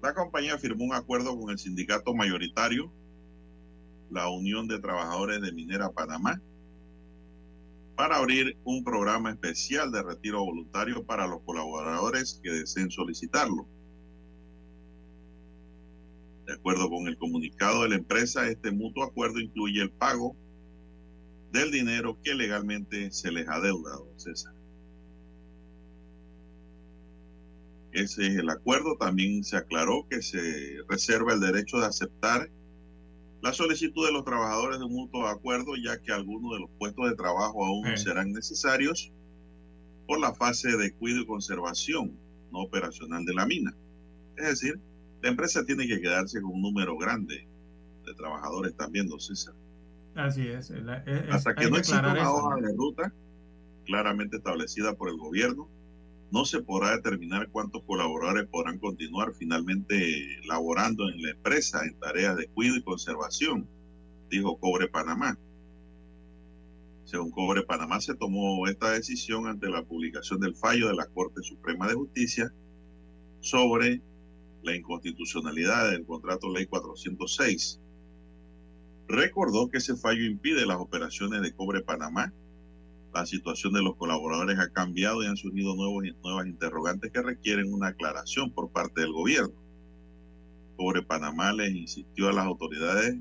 la 0.02 0.14
compañía 0.14 0.58
firmó 0.58 0.86
un 0.86 0.94
acuerdo 0.94 1.38
con 1.38 1.50
el 1.50 1.60
sindicato 1.60 2.14
mayoritario 2.14 2.92
la 4.14 4.30
Unión 4.30 4.68
de 4.68 4.80
Trabajadores 4.80 5.42
de 5.42 5.52
Minera 5.52 5.92
Panamá 5.92 6.40
para 7.96 8.18
abrir 8.18 8.58
un 8.64 8.84
programa 8.84 9.32
especial 9.32 9.92
de 9.92 10.04
retiro 10.04 10.44
voluntario 10.44 11.04
para 11.04 11.28
los 11.28 11.42
colaboradores 11.42 12.40
que 12.44 12.52
deseen 12.52 12.90
solicitarlo. 12.92 13.68
De 16.46 16.54
acuerdo 16.54 16.90
con 16.90 17.08
el 17.08 17.18
comunicado 17.18 17.84
de 17.84 17.90
la 17.90 17.96
empresa, 17.96 18.48
este 18.48 18.72
mutuo 18.72 19.04
acuerdo 19.04 19.40
incluye 19.40 19.82
el 19.82 19.92
pago 19.92 20.36
del 21.52 21.72
dinero 21.72 22.18
que 22.24 22.34
legalmente 22.34 23.12
se 23.12 23.32
les 23.32 23.48
ha 23.48 23.60
deudado, 23.60 24.12
César. 24.18 24.54
Ese 27.92 28.28
es 28.28 28.36
el 28.38 28.50
acuerdo. 28.50 28.98
También 28.98 29.44
se 29.44 29.56
aclaró 29.56 30.08
que 30.10 30.22
se 30.22 30.42
reserva 30.90 31.34
el 31.34 31.40
derecho 31.40 31.78
de 31.80 31.86
aceptar 31.86 32.50
la 33.44 33.52
solicitud 33.52 34.06
de 34.06 34.14
los 34.14 34.24
trabajadores 34.24 34.80
de 34.80 34.86
un 34.86 34.94
mutuo 34.94 35.28
acuerdo, 35.28 35.76
ya 35.76 36.00
que 36.02 36.14
algunos 36.14 36.54
de 36.54 36.60
los 36.62 36.70
puestos 36.80 37.10
de 37.10 37.16
trabajo 37.16 37.66
aún 37.66 37.86
Sí. 37.98 38.06
serán 38.06 38.32
necesarios 38.32 39.12
por 40.08 40.20
la 40.20 40.34
fase 40.34 40.78
de 40.78 40.94
cuidado 40.94 41.24
y 41.24 41.26
conservación 41.26 42.18
no 42.52 42.62
operacional 42.62 43.26
de 43.26 43.34
la 43.34 43.46
mina. 43.46 43.76
Es 44.38 44.46
decir, 44.48 44.80
la 45.22 45.30
empresa 45.30 45.66
tiene 45.66 45.86
que 45.88 46.00
quedarse 46.00 46.42
con 46.42 46.52
un 46.54 46.62
número 46.62 46.98
grande 46.98 47.46
de 48.06 48.14
trabajadores 48.14 48.76
también, 48.78 49.08
don 49.10 49.20
César. 49.20 49.54
Así 50.16 50.48
es. 50.48 50.70
es- 50.70 50.82
Hasta 51.30 51.54
que 51.56 51.70
no 51.70 51.78
exista 51.78 52.00
una 52.12 52.32
hoja 52.32 52.56
de 52.62 52.74
ruta 52.78 53.14
claramente 53.86 54.38
establecida 54.38 54.94
por 54.94 55.10
el 55.10 55.18
gobierno, 55.18 55.68
no 56.34 56.46
se 56.46 56.64
podrá 56.64 56.96
determinar 56.96 57.48
cuántos 57.50 57.84
colaboradores 57.84 58.48
podrán 58.48 58.80
continuar 58.80 59.36
finalmente 59.36 60.40
laborando 60.48 61.08
en 61.08 61.22
la 61.22 61.30
empresa 61.30 61.86
en 61.86 62.00
tareas 62.00 62.36
de 62.36 62.48
cuidado 62.48 62.80
y 62.80 62.82
conservación, 62.82 63.70
dijo 64.32 64.58
Cobre 64.58 64.88
Panamá. 64.88 65.38
Según 67.06 67.30
Cobre 67.30 67.62
Panamá, 67.62 68.02
se 68.02 68.16
tomó 68.16 68.68
esta 68.68 68.90
decisión 68.90 69.46
ante 69.46 69.70
la 69.70 69.84
publicación 69.84 70.40
del 70.40 70.56
fallo 70.56 70.88
de 70.88 70.96
la 70.96 71.06
Corte 71.06 71.44
Suprema 71.44 71.88
de 71.88 71.94
Justicia 71.94 72.52
sobre 73.40 74.02
la 74.64 74.76
inconstitucionalidad 74.76 75.92
del 75.92 76.04
contrato 76.04 76.52
ley 76.52 76.66
406. 76.66 77.80
Recordó 79.08 79.70
que 79.70 79.78
ese 79.78 79.96
fallo 79.96 80.26
impide 80.26 80.66
las 80.66 80.78
operaciones 80.78 81.44
de 81.44 81.54
Cobre 81.54 81.82
Panamá. 81.82 82.34
La 83.14 83.26
situación 83.28 83.74
de 83.74 83.84
los 83.84 83.96
colaboradores 83.96 84.58
ha 84.58 84.70
cambiado 84.70 85.22
y 85.22 85.28
han 85.28 85.38
surgido 85.38 85.76
nuevos, 85.76 86.04
nuevas 86.24 86.48
interrogantes 86.48 87.12
que 87.12 87.22
requieren 87.22 87.72
una 87.72 87.90
aclaración 87.90 88.52
por 88.52 88.72
parte 88.72 89.02
del 89.02 89.14
gobierno. 89.14 89.54
Cobre 90.76 91.04
Panamá 91.04 91.54
les 91.54 91.76
insistió 91.76 92.30
a 92.30 92.34
las 92.34 92.46
autoridades 92.46 93.16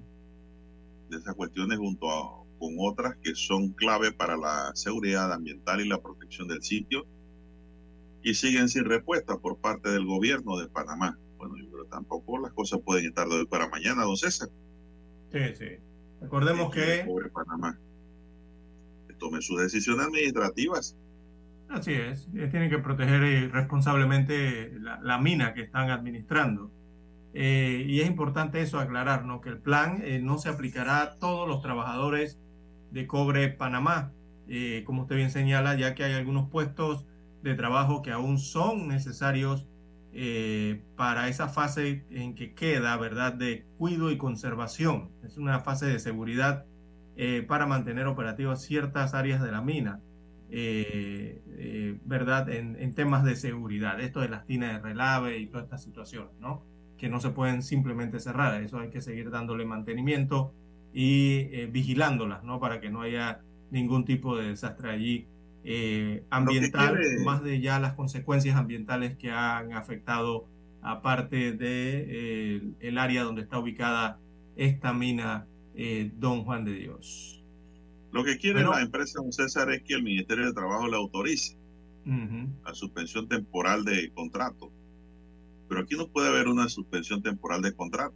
de 1.10 1.16
esas 1.18 1.34
cuestiones 1.34 1.78
junto 1.78 2.10
a, 2.10 2.42
con 2.58 2.74
otras 2.78 3.16
que 3.16 3.34
son 3.34 3.70
clave 3.74 4.12
para 4.12 4.36
la 4.36 4.70
seguridad 4.74 5.30
ambiental 5.30 5.82
y 5.82 5.88
la 5.88 6.00
protección 6.00 6.48
del 6.48 6.62
sitio 6.62 7.04
y 8.22 8.34
siguen 8.34 8.70
sin 8.70 8.86
respuesta 8.86 9.36
por 9.38 9.58
parte 9.58 9.90
del 9.90 10.06
gobierno 10.06 10.56
de 10.56 10.68
Panamá. 10.68 11.18
Bueno, 11.36 11.56
yo 11.58 11.70
creo 11.70 11.84
que 11.84 11.90
tampoco 11.90 12.38
las 12.38 12.52
cosas 12.52 12.80
pueden 12.82 13.06
estar 13.06 13.28
de 13.28 13.34
hoy 13.34 13.46
para 13.46 13.68
mañana, 13.68 14.04
don 14.04 14.16
César. 14.16 14.48
Sí, 15.32 15.54
sí. 15.58 15.66
Recordemos 16.20 16.72
que 16.72 17.04
Pobre 17.04 17.28
Panamá. 17.30 17.78
Tome 19.22 19.40
sus 19.40 19.60
decisiones 19.60 20.04
administrativas. 20.06 20.96
Así 21.68 21.92
es, 21.92 22.28
eh, 22.34 22.48
tienen 22.50 22.68
que 22.68 22.78
proteger 22.78 23.22
eh, 23.22 23.48
responsablemente 23.48 24.72
la, 24.80 24.98
la 25.00 25.18
mina 25.18 25.54
que 25.54 25.62
están 25.62 25.90
administrando. 25.90 26.72
Eh, 27.32 27.84
y 27.86 28.00
es 28.00 28.08
importante 28.08 28.60
eso 28.60 28.80
aclarar, 28.80 29.24
¿no? 29.24 29.40
Que 29.40 29.50
el 29.50 29.58
plan 29.58 30.02
eh, 30.02 30.18
no 30.20 30.38
se 30.38 30.48
aplicará 30.48 31.02
a 31.02 31.18
todos 31.20 31.46
los 31.48 31.62
trabajadores 31.62 32.40
de 32.90 33.06
Cobre 33.06 33.48
Panamá, 33.48 34.10
eh, 34.48 34.82
como 34.84 35.02
usted 35.02 35.14
bien 35.14 35.30
señala, 35.30 35.76
ya 35.76 35.94
que 35.94 36.02
hay 36.02 36.14
algunos 36.14 36.50
puestos 36.50 37.06
de 37.44 37.54
trabajo 37.54 38.02
que 38.02 38.10
aún 38.10 38.38
son 38.38 38.88
necesarios 38.88 39.68
eh, 40.12 40.82
para 40.96 41.28
esa 41.28 41.48
fase 41.48 42.04
en 42.10 42.34
que 42.34 42.54
queda, 42.54 42.96
¿verdad?, 42.96 43.34
de 43.34 43.64
cuido 43.78 44.10
y 44.10 44.18
conservación. 44.18 45.10
Es 45.24 45.38
una 45.38 45.60
fase 45.60 45.86
de 45.86 46.00
seguridad 46.00 46.66
eh, 47.16 47.44
para 47.46 47.66
mantener 47.66 48.06
operativas 48.06 48.62
ciertas 48.62 49.14
áreas 49.14 49.42
de 49.42 49.52
la 49.52 49.60
mina. 49.62 50.00
Eh, 50.54 51.40
eh, 51.56 51.98
¿verdad? 52.04 52.50
En, 52.50 52.76
en, 52.76 52.94
temas 52.94 53.24
de 53.24 53.36
seguridad, 53.36 53.98
esto 54.00 54.20
de 54.20 54.28
las 54.28 54.44
tinas 54.44 54.74
de 54.74 54.80
relave 54.80 55.38
y 55.38 55.46
todas 55.46 55.64
estas 55.64 55.82
situaciones, 55.82 56.32
¿no? 56.40 56.62
Que 56.98 57.08
no 57.08 57.20
se 57.20 57.30
pueden 57.30 57.62
simplemente 57.62 58.20
cerrar, 58.20 58.60
eso 58.62 58.78
hay 58.78 58.90
que 58.90 59.00
seguir 59.00 59.30
dándole 59.30 59.64
mantenimiento 59.64 60.52
y 60.92 61.48
eh, 61.52 61.68
vigilándolas, 61.70 62.44
¿no? 62.44 62.60
Para 62.60 62.80
que 62.80 62.90
no 62.90 63.02
haya 63.02 63.40
ningún 63.70 64.04
tipo 64.04 64.36
de 64.36 64.48
desastre 64.48 64.90
allí 64.90 65.26
eh, 65.64 66.24
ambiental, 66.30 66.96
quiere... 66.96 67.24
más 67.24 67.42
de 67.42 67.60
ya 67.60 67.78
las 67.80 67.94
consecuencias 67.94 68.56
ambientales 68.56 69.16
que 69.16 69.30
han 69.30 69.72
afectado 69.72 70.48
aparte 70.82 71.52
de 71.52 72.06
eh, 72.08 72.62
el 72.80 72.98
área 72.98 73.22
donde 73.22 73.42
está 73.42 73.58
ubicada 73.58 74.18
esta 74.56 74.92
mina 74.92 75.46
eh, 75.74 76.10
Don 76.16 76.44
Juan 76.44 76.64
de 76.64 76.74
Dios. 76.74 77.42
Lo 78.12 78.24
que 78.24 78.36
quiere 78.36 78.62
bueno, 78.62 78.72
la 78.72 78.82
empresa 78.82 79.20
don 79.20 79.32
César 79.32 79.70
es 79.70 79.82
que 79.82 79.94
el 79.94 80.02
Ministerio 80.02 80.46
de 80.46 80.52
Trabajo 80.52 80.86
le 80.86 80.96
autorice 80.96 81.56
uh 82.04 82.10
-huh. 82.10 82.48
la 82.64 82.74
suspensión 82.74 83.26
temporal 83.26 83.84
de 83.84 84.10
contrato. 84.12 84.70
Pero 85.68 85.80
aquí 85.80 85.96
no 85.96 86.08
puede 86.08 86.28
haber 86.28 86.48
una 86.48 86.68
suspensión 86.68 87.22
temporal 87.22 87.62
de 87.62 87.72
contrato. 87.72 88.14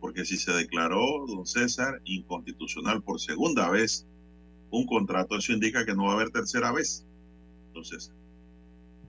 Porque 0.00 0.24
si 0.24 0.36
se 0.36 0.52
declaró, 0.52 1.26
don 1.26 1.46
César, 1.46 2.00
inconstitucional 2.04 3.02
por 3.02 3.20
segunda 3.20 3.70
vez 3.70 4.06
un 4.70 4.86
contrato, 4.86 5.36
eso 5.36 5.52
indica 5.52 5.84
que 5.84 5.94
no 5.94 6.04
va 6.04 6.12
a 6.12 6.14
haber 6.14 6.30
tercera 6.30 6.72
vez. 6.72 7.06
Entonces. 7.68 8.12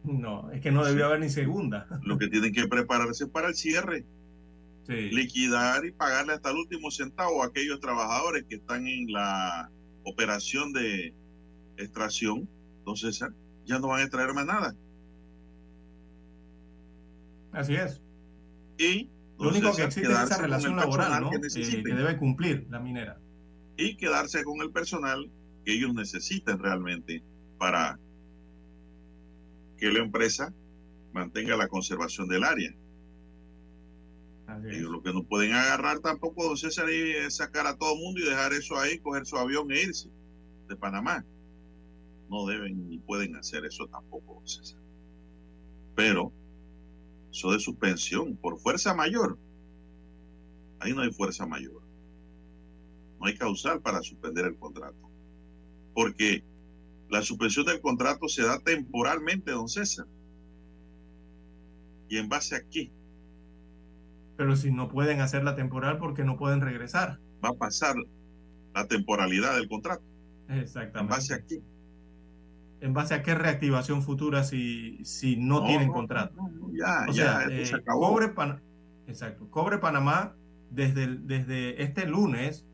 No, 0.04 0.50
es 0.52 0.62
que 0.62 0.72
no 0.72 0.86
debió 0.86 1.08
haber 1.08 1.20
ni 1.20 1.30
segunda. 1.30 1.88
Lo 2.04 2.18
que 2.18 2.28
tienen 2.28 2.54
que 2.54 2.68
prepararse 2.68 3.28
para 3.28 3.50
el 3.50 3.56
cierre. 3.56 4.06
Sí. 4.90 5.12
Liquidar 5.12 5.86
y 5.86 5.92
pagarle 5.92 6.34
hasta 6.34 6.50
el 6.50 6.58
último 6.58 6.90
centavo 6.90 7.44
a 7.44 7.46
aquellos 7.46 7.80
trabajadores 7.80 8.44
que 8.50 8.56
están 8.56 8.88
en 8.88 9.12
la 9.12 9.70
operación 10.04 10.74
de 10.74 11.14
extracción, 11.78 12.50
entonces 12.80 13.24
ya 13.66 13.78
no 13.78 13.90
van 13.90 14.00
a 14.00 14.04
extraer 14.04 14.34
más 14.34 14.48
nada. 14.48 14.76
Así 17.52 17.76
es. 17.76 18.02
Y 18.80 19.12
lo 19.38 19.50
único 19.50 19.76
que 19.76 19.84
existe 19.84 20.12
es 20.12 20.20
esa 20.20 20.42
relación 20.42 20.76
laboral 20.76 21.22
¿no? 21.22 21.30
que, 21.30 21.38
eh, 21.38 21.84
que, 21.84 21.94
debe 21.94 22.18
cumplir 22.18 22.66
la 22.72 22.80
minera. 22.80 23.20
Y 23.78 23.96
quedarse 23.96 24.44
con 24.44 24.60
el 24.62 24.72
personal 24.72 25.30
que 25.66 25.74
ellos 25.74 25.94
necesiten 25.94 26.58
realmente 26.58 27.24
para 27.60 28.00
que 29.78 29.92
la 29.92 30.00
empresa 30.00 30.52
mantenga 31.14 31.56
la 31.56 31.68
conservación 31.68 32.28
del 32.28 32.44
área. 32.44 32.74
Ellos 34.70 34.90
lo 34.90 35.02
que 35.02 35.14
no 35.14 35.24
pueden 35.24 35.54
agarrar 35.54 36.00
tampoco, 36.00 36.44
don 36.44 36.58
César, 36.58 36.90
es 36.90 37.36
sacar 37.36 37.68
a 37.68 37.78
todo 37.78 37.94
el 37.94 38.00
mundo 38.00 38.20
y 38.20 38.26
dejar 38.26 38.54
eso 38.54 38.78
ahí, 38.78 39.00
coger 39.00 39.26
su 39.26 39.38
avión 39.38 39.72
e 39.72 39.82
irse 39.82 40.10
de 40.68 40.76
Panamá. 40.76 41.26
No 42.30 42.46
deben 42.46 42.88
ni 42.88 43.00
pueden 43.00 43.36
hacer 43.36 43.66
eso 43.66 43.88
tampoco, 43.88 44.36
don 44.36 44.48
César. 44.48 44.82
Pero 45.96 46.32
eso 47.32 47.52
de 47.52 47.60
suspensión 47.60 48.36
por 48.38 48.60
fuerza 48.60 48.94
mayor, 48.94 49.38
ahí 50.80 50.94
no 50.94 51.02
hay 51.02 51.12
fuerza 51.12 51.46
mayor. 51.46 51.82
No 53.20 53.26
hay 53.28 53.36
causal 53.36 53.82
para 53.82 54.02
suspender 54.02 54.46
el 54.46 54.58
contrato. 54.58 55.10
Porque 55.94 56.44
la 57.10 57.22
suspensión 57.22 57.66
del 57.66 57.82
contrato 57.82 58.28
se 58.28 58.44
da 58.44 58.60
temporalmente, 58.60 59.52
don 59.52 59.68
César. 59.68 60.08
¿Y 62.08 62.18
en 62.18 62.30
base 62.30 62.56
a 62.56 62.68
qué? 62.68 62.92
Pero 64.40 64.56
si 64.56 64.72
no 64.72 64.88
pueden 64.88 65.20
hacerla 65.20 65.54
temporal 65.54 65.98
porque 65.98 66.24
no 66.24 66.38
pueden 66.38 66.62
regresar. 66.62 67.20
Va 67.44 67.50
a 67.50 67.56
pasar 67.56 67.98
la 68.74 68.88
temporalidad 68.88 69.54
del 69.58 69.68
contrato. 69.68 70.02
Exactamente. 70.48 71.00
¿En 71.00 71.08
base 71.10 71.34
a 71.34 71.46
qué? 71.46 71.62
¿En 72.80 72.94
base 72.94 73.14
a 73.16 73.22
qué 73.22 73.36
reactivación 73.36 74.02
futura 74.02 74.46
si, 74.46 75.04
si 75.04 75.36
no, 75.36 75.60
no 75.60 75.66
tienen 75.66 75.88
no, 75.90 75.94
contrato? 75.94 76.36
No, 76.38 76.72
ya, 76.72 77.06
o 77.10 77.12
ya, 77.12 77.42
sea, 77.42 77.48
eh, 77.50 77.66
se 77.66 77.76
acabó. 77.76 78.14
Cobre, 78.14 78.30
Pan 78.30 78.62
Exacto. 79.08 79.46
Cobre 79.50 79.78
Panamá, 79.80 80.38
desde, 80.70 81.04
el, 81.04 81.28
desde 81.28 81.84
este 81.84 82.08
lunes, 82.08 82.66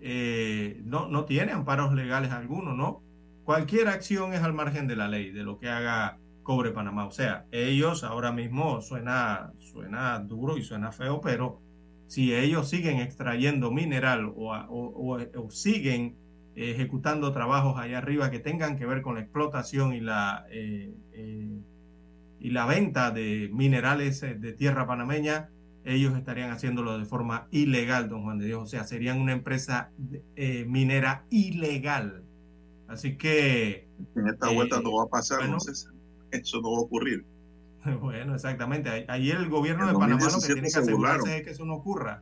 eh, 0.00 0.80
no, 0.84 1.08
no 1.08 1.24
tiene 1.24 1.50
amparos 1.50 1.94
legales 1.94 2.30
alguno, 2.30 2.74
¿no? 2.74 3.02
Cualquier 3.42 3.88
acción 3.88 4.34
es 4.34 4.42
al 4.42 4.52
margen 4.52 4.86
de 4.86 4.94
la 4.94 5.08
ley, 5.08 5.32
de 5.32 5.42
lo 5.42 5.58
que 5.58 5.68
haga 5.68 6.20
Cobre 6.46 6.70
Panamá. 6.70 7.06
O 7.06 7.10
sea, 7.10 7.44
ellos 7.50 8.04
ahora 8.04 8.30
mismo 8.30 8.80
suena, 8.80 9.52
suena 9.58 10.20
duro 10.20 10.56
y 10.56 10.62
suena 10.62 10.92
feo, 10.92 11.20
pero 11.20 11.60
si 12.06 12.32
ellos 12.32 12.70
siguen 12.70 13.00
extrayendo 13.00 13.72
mineral 13.72 14.26
o, 14.26 14.54
o, 14.54 15.16
o, 15.16 15.18
o 15.18 15.50
siguen 15.50 16.14
ejecutando 16.54 17.32
trabajos 17.32 17.76
allá 17.80 17.98
arriba 17.98 18.30
que 18.30 18.38
tengan 18.38 18.78
que 18.78 18.86
ver 18.86 19.02
con 19.02 19.16
la 19.16 19.22
explotación 19.22 19.92
y 19.92 20.00
la, 20.00 20.46
eh, 20.52 20.94
eh, 21.14 21.58
y 22.38 22.50
la 22.50 22.64
venta 22.64 23.10
de 23.10 23.50
minerales 23.52 24.20
de 24.20 24.52
tierra 24.52 24.86
panameña, 24.86 25.50
ellos 25.84 26.16
estarían 26.16 26.52
haciéndolo 26.52 26.96
de 26.96 27.06
forma 27.06 27.48
ilegal, 27.50 28.08
don 28.08 28.22
Juan 28.22 28.38
de 28.38 28.46
Dios. 28.46 28.62
O 28.62 28.66
sea, 28.66 28.84
serían 28.84 29.20
una 29.20 29.32
empresa 29.32 29.90
eh, 30.36 30.64
minera 30.64 31.24
ilegal. 31.28 32.22
Así 32.86 33.16
que... 33.16 33.88
En 34.14 34.28
esta 34.28 34.48
vuelta 34.48 34.80
no 34.80 34.94
va 34.94 35.04
a 35.04 35.08
pasar, 35.08 35.38
bueno, 35.38 35.54
entonces 35.54 35.90
eso 36.36 36.60
no 36.60 36.72
va 36.72 36.78
a 36.78 36.82
ocurrir. 36.82 37.24
Bueno, 38.00 38.34
exactamente. 38.34 39.06
Ayer 39.06 39.36
el 39.36 39.48
gobierno 39.48 39.86
de 39.86 39.92
Panamá 39.92 40.24
lo 40.24 40.40
que 40.40 40.54
tiene 40.54 40.68
que 40.68 40.78
asegurarse 40.78 41.36
es 41.36 41.44
que 41.44 41.50
eso 41.50 41.64
no 41.64 41.74
ocurra 41.74 42.20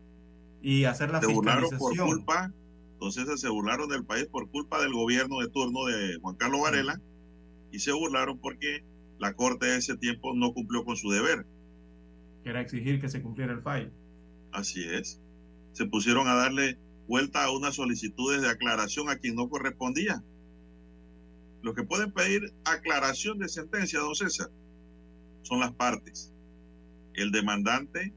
y 0.60 0.84
hacer 0.84 1.10
la 1.10 1.20
se 1.20 1.26
fiscalización. 1.26 1.78
Por 1.78 1.96
culpa, 1.96 2.52
entonces 2.92 3.40
se 3.40 3.48
burlaron 3.48 3.88
del 3.88 4.04
país 4.04 4.26
por 4.26 4.50
culpa 4.50 4.80
del 4.82 4.92
gobierno 4.92 5.40
de 5.40 5.48
turno 5.48 5.86
de 5.86 6.18
Juan 6.20 6.36
Carlos 6.36 6.60
Varela 6.62 7.00
y 7.70 7.78
se 7.78 7.92
burlaron 7.92 8.38
porque 8.38 8.84
la 9.18 9.34
Corte 9.34 9.66
de 9.66 9.78
ese 9.78 9.96
tiempo 9.96 10.34
no 10.34 10.52
cumplió 10.52 10.84
con 10.84 10.96
su 10.96 11.10
deber. 11.10 11.46
Que 12.42 12.50
era 12.50 12.60
exigir 12.60 13.00
que 13.00 13.08
se 13.08 13.22
cumpliera 13.22 13.52
el 13.52 13.62
fallo. 13.62 13.90
Así 14.52 14.84
es. 14.84 15.20
Se 15.72 15.86
pusieron 15.86 16.28
a 16.28 16.34
darle 16.34 16.78
vuelta 17.08 17.44
a 17.44 17.50
unas 17.50 17.74
solicitudes 17.74 18.42
de 18.42 18.48
aclaración 18.48 19.08
a 19.08 19.16
quien 19.16 19.34
no 19.34 19.48
correspondía. 19.48 20.22
Los 21.64 21.74
que 21.74 21.82
pueden 21.82 22.12
pedir 22.12 22.52
aclaración 22.66 23.38
de 23.38 23.48
sentencia, 23.48 23.98
don 23.98 24.14
César, 24.14 24.50
son 25.40 25.60
las 25.60 25.72
partes, 25.72 26.30
el 27.14 27.32
demandante 27.32 28.12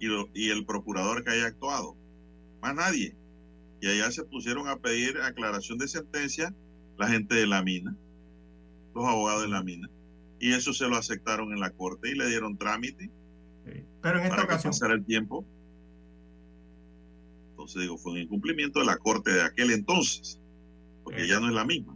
y, 0.00 0.06
lo, 0.06 0.30
y 0.32 0.48
el 0.48 0.64
procurador 0.64 1.22
que 1.22 1.30
haya 1.32 1.44
actuado. 1.46 1.94
Más 2.62 2.74
nadie. 2.74 3.14
Y 3.82 3.88
allá 3.88 4.10
se 4.10 4.24
pusieron 4.24 4.66
a 4.68 4.78
pedir 4.78 5.18
aclaración 5.18 5.76
de 5.76 5.88
sentencia 5.88 6.54
la 6.96 7.06
gente 7.06 7.34
de 7.34 7.46
la 7.46 7.62
mina, 7.62 7.94
los 8.94 9.04
abogados 9.04 9.42
de 9.42 9.48
la 9.48 9.62
mina. 9.62 9.90
Y 10.40 10.54
eso 10.54 10.72
se 10.72 10.88
lo 10.88 10.96
aceptaron 10.96 11.52
en 11.52 11.60
la 11.60 11.68
corte 11.68 12.10
y 12.10 12.14
le 12.14 12.28
dieron 12.28 12.56
trámite. 12.56 13.10
Sí. 13.66 13.84
Pero 14.00 14.18
en 14.20 14.24
esta 14.24 14.36
para 14.36 14.44
ocasión. 14.44 14.72
Que 14.72 14.78
pasara 14.78 14.94
el 14.94 15.04
tiempo. 15.04 15.44
Entonces 17.50 17.82
digo, 17.82 17.98
fue 17.98 18.12
un 18.12 18.18
incumplimiento 18.20 18.78
de 18.80 18.86
la 18.86 18.96
corte 18.96 19.32
de 19.32 19.42
aquel 19.42 19.70
entonces, 19.70 20.40
porque 21.02 21.24
Sí. 21.24 21.28
ya 21.28 21.40
no 21.40 21.48
es 21.48 21.54
la 21.54 21.66
misma. 21.66 21.94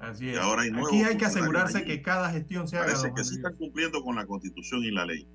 Así 0.00 0.30
es. 0.30 0.38
ahora 0.38 0.62
hay 0.62 0.70
Aquí 0.70 1.02
hay 1.02 1.16
que 1.16 1.24
asegurarse 1.24 1.78
allí. 1.78 1.86
que 1.86 2.02
cada 2.02 2.30
gestión 2.30 2.68
se 2.68 2.76
haga. 2.76 2.86
Parece 2.86 3.12
que 3.14 3.24
sí 3.24 3.36
están 3.36 3.56
cumpliendo 3.56 4.02
con 4.02 4.16
la 4.16 4.26
constitución 4.26 4.84
y 4.84 4.90
la 4.90 5.04
ley. 5.04 5.26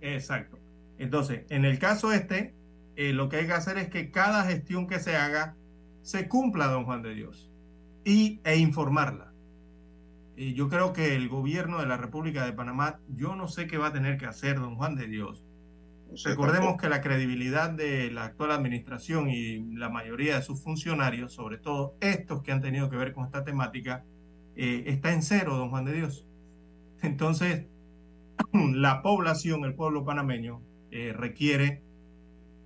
Exacto. 0.00 0.58
Entonces, 0.98 1.44
en 1.48 1.64
el 1.64 1.78
caso 1.78 2.12
este, 2.12 2.54
eh, 2.96 3.12
lo 3.12 3.28
que 3.28 3.36
hay 3.36 3.46
que 3.46 3.52
hacer 3.52 3.78
es 3.78 3.88
que 3.88 4.10
cada 4.10 4.44
gestión 4.44 4.86
que 4.86 4.98
se 4.98 5.16
haga 5.16 5.56
se 6.02 6.28
cumpla, 6.28 6.66
don 6.66 6.84
Juan 6.84 7.02
de 7.02 7.14
Dios, 7.14 7.50
y, 8.04 8.40
e 8.44 8.56
informarla. 8.56 9.32
Y 10.36 10.54
yo 10.54 10.68
creo 10.68 10.92
que 10.92 11.16
el 11.16 11.28
gobierno 11.28 11.80
de 11.80 11.86
la 11.86 11.96
República 11.96 12.44
de 12.44 12.52
Panamá, 12.52 12.98
yo 13.08 13.36
no 13.36 13.48
sé 13.48 13.66
qué 13.66 13.78
va 13.78 13.88
a 13.88 13.92
tener 13.92 14.18
que 14.18 14.26
hacer, 14.26 14.58
don 14.58 14.76
Juan 14.76 14.96
de 14.96 15.06
Dios. 15.06 15.44
Recordemos 16.24 16.76
que 16.76 16.88
la 16.88 17.00
credibilidad 17.00 17.70
de 17.70 18.10
la 18.10 18.24
actual 18.24 18.50
administración 18.50 19.28
y 19.28 19.76
la 19.76 19.88
mayoría 19.88 20.36
de 20.36 20.42
sus 20.42 20.62
funcionarios, 20.62 21.32
sobre 21.32 21.58
todo 21.58 21.96
estos 22.00 22.42
que 22.42 22.52
han 22.52 22.60
tenido 22.60 22.90
que 22.90 22.96
ver 22.96 23.12
con 23.12 23.24
esta 23.26 23.44
temática, 23.44 24.04
eh, 24.56 24.84
está 24.86 25.12
en 25.12 25.22
cero, 25.22 25.56
don 25.56 25.70
Juan 25.70 25.84
de 25.84 25.92
Dios. 25.92 26.26
Entonces, 27.02 27.66
la 28.52 29.02
población, 29.02 29.64
el 29.64 29.74
pueblo 29.74 30.04
panameño, 30.04 30.62
eh, 30.90 31.12
requiere 31.16 31.82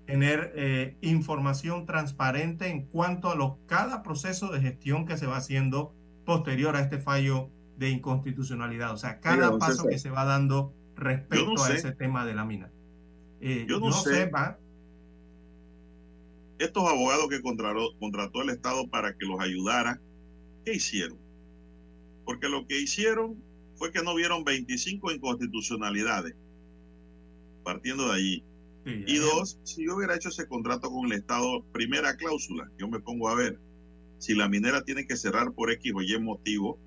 tener 0.06 0.52
eh, 0.54 0.96
información 1.00 1.86
transparente 1.86 2.68
en 2.68 2.86
cuanto 2.86 3.30
a 3.30 3.36
los, 3.36 3.54
cada 3.66 4.02
proceso 4.02 4.50
de 4.50 4.60
gestión 4.60 5.06
que 5.06 5.16
se 5.16 5.26
va 5.26 5.36
haciendo 5.36 5.94
posterior 6.24 6.76
a 6.76 6.80
este 6.80 6.98
fallo 6.98 7.50
de 7.76 7.90
inconstitucionalidad. 7.90 8.92
O 8.92 8.96
sea, 8.96 9.20
cada 9.20 9.46
Mira, 9.46 9.58
paso 9.58 9.72
César, 9.72 9.90
que 9.90 9.98
se 9.98 10.10
va 10.10 10.24
dando 10.24 10.74
respecto 10.94 11.54
no 11.54 11.62
a 11.62 11.68
sé. 11.68 11.74
ese 11.76 11.92
tema 11.92 12.24
de 12.24 12.34
la 12.34 12.44
mina. 12.44 12.70
Eh, 13.40 13.66
Yo 13.68 13.78
no 13.80 13.92
sé. 13.92 14.26
va- 14.26 14.58
Estos 16.58 16.84
abogados 16.84 17.28
que 17.28 17.42
contrató, 17.42 17.96
contrató 17.98 18.42
el 18.42 18.50
Estado 18.50 18.86
para 18.88 19.12
que 19.16 19.26
los 19.26 19.40
ayudara, 19.40 20.00
¿qué 20.64 20.74
hicieron? 20.74 21.18
Porque 22.24 22.48
lo 22.48 22.66
que 22.66 22.80
hicieron 22.80 23.42
fue 23.74 23.90
que 23.92 24.02
no 24.02 24.14
vieron 24.14 24.44
25 24.44 25.10
inconstitucionalidades, 25.12 26.34
partiendo 27.64 28.08
de 28.08 28.14
allí. 28.14 28.44
sí, 28.84 29.04
Y 29.06 29.16
dos, 29.16 29.58
si 29.64 29.84
yo 29.84 29.96
hubiera 29.96 30.14
hecho 30.14 30.28
ese 30.28 30.46
contrato 30.46 30.90
con 30.90 31.06
el 31.06 31.12
Estado, 31.18 31.64
primera 31.72 32.16
cláusula, 32.16 32.70
yo 32.78 32.88
me 32.88 33.00
pongo 33.00 33.28
a 33.28 33.34
ver, 33.34 33.58
si 34.18 34.34
la 34.34 34.48
minera 34.48 34.84
tiene 34.84 35.06
que 35.06 35.16
cerrar 35.16 35.52
por 35.52 35.70
X 35.72 35.92
o 35.94 36.02
Y 36.02 36.18
motivo, 36.20 36.78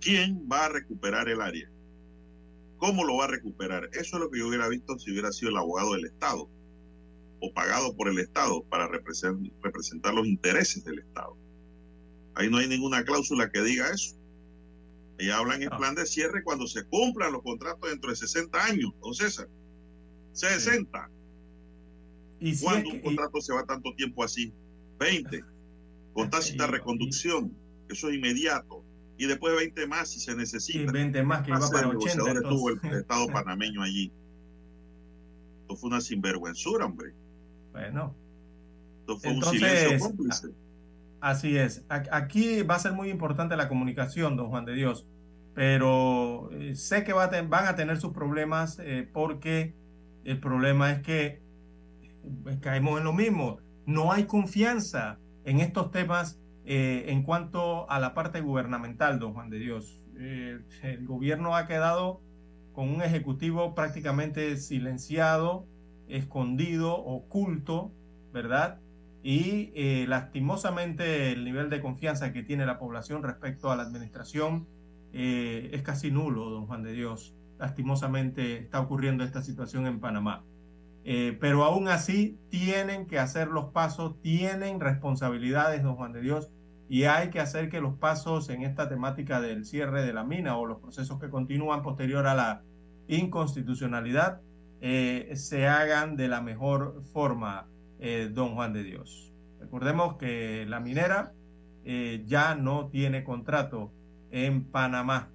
¿quién 0.00 0.46
va 0.50 0.66
a 0.66 0.68
recuperar 0.68 1.28
el 1.28 1.40
área? 1.40 1.70
¿Cómo 2.78 3.04
lo 3.04 3.16
va 3.16 3.24
a 3.24 3.28
recuperar? 3.28 3.88
Eso 3.92 4.16
es 4.16 4.22
lo 4.22 4.30
que 4.30 4.38
yo 4.40 4.48
hubiera 4.48 4.68
visto 4.68 4.98
si 4.98 5.10
hubiera 5.10 5.32
sido 5.32 5.50
el 5.50 5.56
abogado 5.56 5.94
del 5.94 6.06
Estado 6.06 6.50
o 7.40 7.52
pagado 7.52 7.94
por 7.96 8.08
el 8.08 8.18
Estado 8.18 8.62
para 8.64 8.88
represen- 8.88 9.52
representar 9.62 10.14
los 10.14 10.26
intereses 10.26 10.84
del 10.84 10.98
Estado. 10.98 11.36
Ahí 12.34 12.50
no 12.50 12.58
hay 12.58 12.68
ninguna 12.68 13.04
cláusula 13.04 13.50
que 13.50 13.62
diga 13.62 13.90
eso. 13.90 14.16
Ahí 15.18 15.30
hablan 15.30 15.62
en 15.62 15.68
No. 15.68 15.76
plan 15.78 15.94
de 15.94 16.04
cierre 16.06 16.42
cuando 16.42 16.66
se 16.66 16.84
cumplan 16.84 17.32
los 17.32 17.42
contratos 17.42 17.88
dentro 17.88 18.10
de 18.10 18.16
60 18.16 18.64
años, 18.64 18.92
don 19.00 19.14
César. 19.14 19.48
60. 20.32 21.10
y 22.40 22.54
si 22.54 22.64
¿Cuándo 22.64 22.88
es 22.88 22.94
un 22.96 23.00
y- 23.00 23.02
contrato 23.04 23.40
se 23.40 23.54
va 23.54 23.64
tanto 23.64 23.94
tiempo 23.94 24.22
así? 24.22 24.52
20. 24.98 25.42
Con 26.12 26.28
tácita 26.28 26.66
Y- 26.66 26.70
reconducción. 26.72 27.56
Eso 27.88 28.08
es 28.10 28.16
inmediato. 28.16 28.83
Y 29.16 29.26
después 29.26 29.54
20 29.56 29.86
más 29.86 30.08
si 30.10 30.20
se 30.20 30.34
necesita. 30.34 30.90
20 30.90 31.22
más 31.22 31.42
que 31.42 31.52
Clase 31.52 31.72
para 31.72 31.88
de 31.88 31.96
80. 31.96 32.16
negociadores 32.16 32.42
tuvo 32.48 32.70
el. 32.70 32.98
Estado 32.98 33.26
panameño 33.32 33.82
allí. 33.82 34.12
Esto 35.62 35.76
fue 35.76 35.88
una 35.88 36.00
sinvergüenzura, 36.00 36.86
hombre. 36.86 37.14
bueno, 37.72 38.14
Esto 39.00 39.18
fue 39.18 39.30
Entonces, 39.30 39.62
un 39.62 39.68
silencio 39.68 39.98
cómplice. 39.98 40.48
Así 41.20 41.56
es. 41.56 41.82
Aquí 41.88 42.62
va 42.62 42.74
a 42.74 42.78
ser 42.78 42.92
muy 42.92 43.08
importante 43.08 43.56
la 43.56 43.66
comunicación, 43.66 44.36
don 44.36 44.50
Juan 44.50 44.66
de 44.66 44.74
Dios, 44.74 45.06
pero 45.54 46.50
eh, 46.52 46.74
sé 46.74 47.02
que 47.02 47.14
van 47.14 47.48
a 47.50 47.76
tener 47.76 47.98
sus 47.98 48.12
problemas 48.12 48.78
eh, 48.78 49.08
porque 49.10 49.74
el 50.24 50.38
problema 50.38 50.90
es 50.90 51.00
que 51.00 51.24
eh, 51.24 52.58
caemos 52.60 52.98
en 52.98 53.04
lo 53.04 53.14
mismo. 53.14 53.58
No 53.86 54.12
hay 54.12 54.24
confianza 54.24 55.18
en 55.46 55.60
estos 55.60 55.90
temas 55.90 56.38
eh, 56.66 57.06
en 57.08 57.22
cuanto 57.22 57.90
a 57.90 58.00
la 58.00 58.14
parte 58.14 58.40
gubernamental, 58.40 59.18
don 59.18 59.34
Juan 59.34 59.50
de 59.50 59.58
Dios. 59.58 60.00
Eh, 60.16 60.60
el 60.82 61.06
gobierno 61.06 61.56
ha 61.56 61.66
quedado 61.66 62.22
con 62.72 62.88
un 62.88 63.02
ejecutivo 63.02 63.74
prácticamente 63.74 64.56
silenciado, 64.56 65.66
escondido, 66.08 66.96
oculto, 66.96 67.92
¿verdad? 68.32 68.80
Y 69.22 69.72
eh, 69.74 70.06
lastimosamente 70.08 71.32
el 71.32 71.44
nivel 71.44 71.70
de 71.70 71.80
confianza 71.80 72.32
que 72.32 72.42
tiene 72.42 72.66
la 72.66 72.78
población 72.78 73.22
respecto 73.22 73.70
a 73.70 73.76
la 73.76 73.82
administración 73.82 74.66
es 75.12 75.80
casi 75.82 76.10
nulo, 76.10 76.50
don 76.50 76.66
Juan 76.66 76.82
de 76.82 76.92
Dios. 76.92 77.36
Lastimosamente 77.60 78.58
está 78.58 78.80
ocurriendo 78.80 79.22
esta 79.22 79.42
situación 79.42 79.86
en 79.86 80.00
Panamá. 80.00 80.42
Eh, 81.04 81.36
pero 81.38 81.64
aún 81.64 81.88
así 81.88 82.38
tienen 82.48 83.06
que 83.06 83.18
hacer 83.18 83.48
los 83.48 83.66
pasos, 83.66 84.20
tienen 84.22 84.80
responsabilidades, 84.80 85.82
don 85.82 85.96
Juan 85.96 86.12
de 86.12 86.22
Dios, 86.22 86.50
y 86.88 87.04
hay 87.04 87.28
que 87.28 87.40
hacer 87.40 87.68
que 87.68 87.80
los 87.80 87.94
pasos 87.94 88.48
en 88.48 88.62
esta 88.62 88.88
temática 88.88 89.40
del 89.40 89.66
cierre 89.66 90.02
de 90.02 90.14
la 90.14 90.24
mina 90.24 90.56
o 90.56 90.66
los 90.66 90.78
procesos 90.78 91.20
que 91.20 91.28
continúan 91.28 91.82
posterior 91.82 92.26
a 92.26 92.34
la 92.34 92.62
inconstitucionalidad 93.06 94.40
eh, 94.80 95.32
se 95.34 95.66
hagan 95.66 96.16
de 96.16 96.28
la 96.28 96.40
mejor 96.40 97.02
forma, 97.12 97.66
eh, 98.00 98.30
don 98.32 98.54
Juan 98.54 98.72
de 98.72 98.82
Dios. 98.82 99.32
Recordemos 99.60 100.16
que 100.16 100.64
la 100.66 100.80
minera 100.80 101.32
ya 102.26 102.54
no 102.54 102.88
tiene 102.88 103.24
contrato 103.24 103.92
en 104.30 104.64
Panamá. 104.64 105.33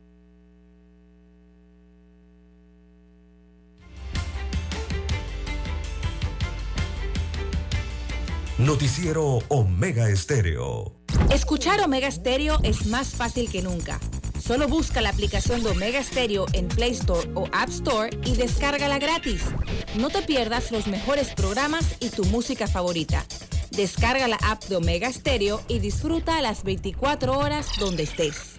Noticiero 8.59 9.41
Omega 9.47 10.09
Estéreo. 10.09 10.93
Escuchar 11.31 11.79
Omega 11.79 12.11
Stereo 12.11 12.59
es 12.61 12.87
más 12.87 13.15
fácil 13.15 13.49
que 13.49 13.61
nunca. 13.61 14.01
Solo 14.37 14.67
busca 14.67 14.99
la 14.99 15.11
aplicación 15.11 15.63
de 15.63 15.69
Omega 15.69 16.03
Stereo 16.03 16.45
en 16.51 16.67
Play 16.67 16.91
Store 16.91 17.25
o 17.35 17.47
App 17.53 17.69
Store 17.69 18.09
y 18.25 18.35
descárgala 18.35 18.99
gratis. 18.99 19.43
No 19.95 20.09
te 20.09 20.21
pierdas 20.23 20.73
los 20.73 20.87
mejores 20.87 21.29
programas 21.35 21.85
y 22.01 22.09
tu 22.09 22.25
música 22.25 22.67
favorita. 22.67 23.25
Descarga 23.71 24.27
la 24.27 24.37
app 24.43 24.61
de 24.65 24.75
Omega 24.75 25.09
Stereo 25.13 25.61
y 25.69 25.79
disfruta 25.79 26.41
las 26.41 26.65
24 26.65 27.39
horas 27.39 27.65
donde 27.79 28.03
estés. 28.03 28.58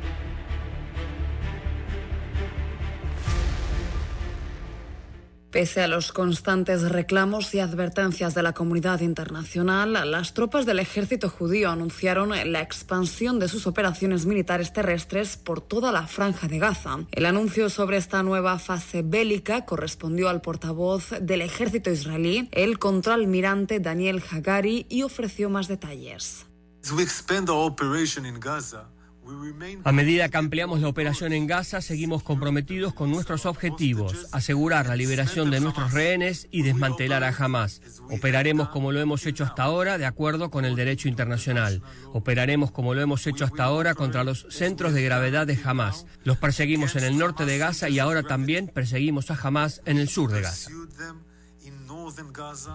Pese 5.51 5.81
a 5.81 5.89
los 5.89 6.13
constantes 6.13 6.89
reclamos 6.89 7.53
y 7.53 7.59
advertencias 7.59 8.33
de 8.33 8.41
la 8.41 8.53
comunidad 8.53 9.01
internacional, 9.01 10.09
las 10.09 10.33
tropas 10.33 10.65
del 10.65 10.79
ejército 10.79 11.29
judío 11.29 11.69
anunciaron 11.69 12.29
la 12.29 12.61
expansión 12.61 13.37
de 13.37 13.49
sus 13.49 13.67
operaciones 13.67 14.25
militares 14.25 14.71
terrestres 14.71 15.35
por 15.35 15.59
toda 15.59 15.91
la 15.91 16.07
franja 16.07 16.47
de 16.47 16.57
Gaza. 16.57 16.99
El 17.11 17.25
anuncio 17.25 17.69
sobre 17.69 17.97
esta 17.97 18.23
nueva 18.23 18.59
fase 18.59 19.01
bélica 19.01 19.65
correspondió 19.65 20.29
al 20.29 20.39
portavoz 20.39 21.09
del 21.19 21.41
ejército 21.41 21.91
israelí, 21.91 22.47
el 22.53 22.79
contraalmirante 22.79 23.81
Daniel 23.81 24.23
Hagari, 24.31 24.85
y 24.87 25.03
ofreció 25.03 25.49
más 25.49 25.67
detalles. 25.67 26.45
A 29.83 29.91
medida 29.91 30.29
que 30.29 30.37
ampliamos 30.37 30.79
la 30.81 30.87
operación 30.87 31.33
en 31.33 31.47
Gaza, 31.47 31.81
seguimos 31.81 32.23
comprometidos 32.23 32.93
con 32.93 33.11
nuestros 33.11 33.45
objetivos, 33.45 34.27
asegurar 34.31 34.87
la 34.87 34.95
liberación 34.95 35.51
de 35.51 35.59
nuestros 35.59 35.93
rehenes 35.93 36.47
y 36.51 36.63
desmantelar 36.63 37.23
a 37.23 37.35
Hamas. 37.37 37.81
Operaremos 38.09 38.69
como 38.69 38.91
lo 38.91 38.99
hemos 38.99 39.25
hecho 39.25 39.43
hasta 39.43 39.63
ahora, 39.63 39.97
de 39.97 40.05
acuerdo 40.05 40.49
con 40.49 40.65
el 40.65 40.75
derecho 40.75 41.07
internacional. 41.07 41.81
Operaremos 42.13 42.71
como 42.71 42.93
lo 42.93 43.01
hemos 43.01 43.25
hecho 43.27 43.45
hasta 43.45 43.63
ahora 43.63 43.95
contra 43.95 44.23
los 44.23 44.47
centros 44.49 44.93
de 44.93 45.03
gravedad 45.03 45.47
de 45.47 45.59
Hamas. 45.63 46.05
Los 46.23 46.37
perseguimos 46.37 46.95
en 46.95 47.03
el 47.03 47.17
norte 47.17 47.45
de 47.45 47.57
Gaza 47.57 47.89
y 47.89 47.99
ahora 47.99 48.23
también 48.23 48.67
perseguimos 48.67 49.31
a 49.31 49.35
Hamas 49.35 49.81
en 49.85 49.97
el 49.97 50.09
sur 50.09 50.31
de 50.31 50.41
Gaza. 50.41 50.71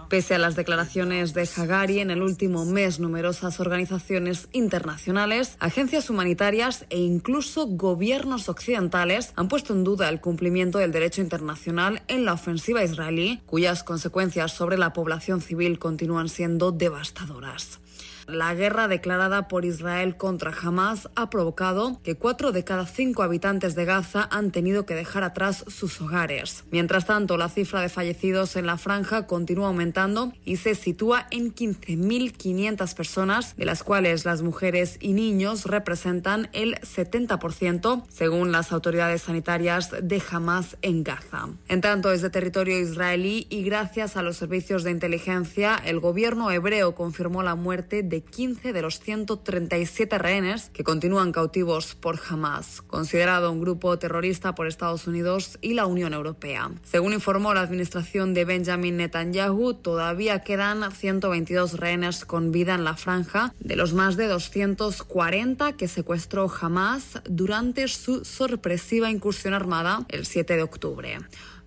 Pese 0.08 0.34
a 0.34 0.38
las 0.38 0.56
declaraciones 0.56 1.34
de 1.34 1.48
Hagari, 1.56 2.00
en 2.00 2.10
el 2.10 2.22
último 2.22 2.64
mes 2.64 3.00
numerosas 3.00 3.60
organizaciones 3.60 4.48
internacionales, 4.52 5.56
agencias 5.60 6.10
humanitarias 6.10 6.86
e 6.90 6.98
incluso 6.98 7.66
gobiernos 7.66 8.48
occidentales 8.48 9.32
han 9.36 9.48
puesto 9.48 9.72
en 9.72 9.84
duda 9.84 10.08
el 10.08 10.20
cumplimiento 10.20 10.78
del 10.78 10.92
derecho 10.92 11.20
internacional 11.20 12.02
en 12.08 12.24
la 12.24 12.32
ofensiva 12.32 12.84
israelí, 12.84 13.40
cuyas 13.46 13.82
consecuencias 13.84 14.52
sobre 14.52 14.78
la 14.78 14.92
población 14.92 15.40
civil 15.40 15.78
continúan 15.78 16.28
siendo 16.28 16.72
devastadoras. 16.72 17.80
La 18.26 18.54
guerra 18.54 18.88
declarada 18.88 19.46
por 19.46 19.64
Israel 19.64 20.16
contra 20.16 20.50
Hamas 20.50 21.08
ha 21.14 21.30
provocado 21.30 22.00
que 22.02 22.16
cuatro 22.16 22.50
de 22.50 22.64
cada 22.64 22.84
cinco 22.84 23.22
habitantes 23.22 23.76
de 23.76 23.84
Gaza 23.84 24.28
han 24.32 24.50
tenido 24.50 24.84
que 24.84 24.96
dejar 24.96 25.22
atrás 25.22 25.64
sus 25.68 26.00
hogares. 26.00 26.64
Mientras 26.72 27.06
tanto, 27.06 27.36
la 27.36 27.48
cifra 27.48 27.80
de 27.80 27.88
fallecidos 27.88 28.56
en 28.56 28.66
la 28.66 28.78
franja 28.78 29.28
continúa 29.28 29.68
aumentando 29.68 30.32
y 30.44 30.56
se 30.56 30.74
sitúa 30.74 31.28
en 31.30 31.54
15.500 31.54 32.94
personas, 32.96 33.56
de 33.56 33.64
las 33.64 33.84
cuales 33.84 34.24
las 34.24 34.42
mujeres 34.42 34.96
y 35.00 35.12
niños 35.12 35.64
representan 35.64 36.48
el 36.52 36.80
70%, 36.80 38.02
según 38.08 38.50
las 38.50 38.72
autoridades 38.72 39.22
sanitarias 39.22 39.92
de 40.02 40.20
Hamas 40.32 40.76
en 40.82 41.04
Gaza. 41.04 41.48
En 41.68 41.80
tanto, 41.80 42.08
desde 42.08 42.30
territorio 42.30 42.76
israelí 42.76 43.46
y 43.50 43.62
gracias 43.62 44.16
a 44.16 44.22
los 44.22 44.36
servicios 44.36 44.82
de 44.82 44.90
inteligencia, 44.90 45.76
el 45.76 46.00
gobierno 46.00 46.50
hebreo 46.50 46.96
confirmó 46.96 47.44
la 47.44 47.54
muerte 47.54 48.02
de 48.02 48.15
15 48.22 48.72
de 48.72 48.82
los 48.82 49.00
137 49.00 50.18
rehenes 50.18 50.70
que 50.72 50.84
continúan 50.84 51.32
cautivos 51.32 51.94
por 51.94 52.20
Hamas, 52.28 52.82
considerado 52.82 53.50
un 53.52 53.60
grupo 53.60 53.98
terrorista 53.98 54.54
por 54.54 54.66
Estados 54.66 55.06
Unidos 55.06 55.58
y 55.60 55.74
la 55.74 55.86
Unión 55.86 56.12
Europea. 56.12 56.70
Según 56.84 57.12
informó 57.12 57.54
la 57.54 57.60
administración 57.60 58.34
de 58.34 58.44
Benjamin 58.44 58.96
Netanyahu, 58.96 59.74
todavía 59.74 60.40
quedan 60.40 60.90
122 60.90 61.74
rehenes 61.74 62.24
con 62.24 62.52
vida 62.52 62.74
en 62.74 62.84
la 62.84 62.96
franja 62.96 63.54
de 63.60 63.76
los 63.76 63.92
más 63.92 64.16
de 64.16 64.26
240 64.26 65.72
que 65.72 65.88
secuestró 65.88 66.50
Hamas 66.60 67.20
durante 67.24 67.88
su 67.88 68.24
sorpresiva 68.24 69.10
incursión 69.10 69.54
armada 69.54 70.04
el 70.08 70.26
7 70.26 70.56
de 70.56 70.62
octubre. 70.62 71.18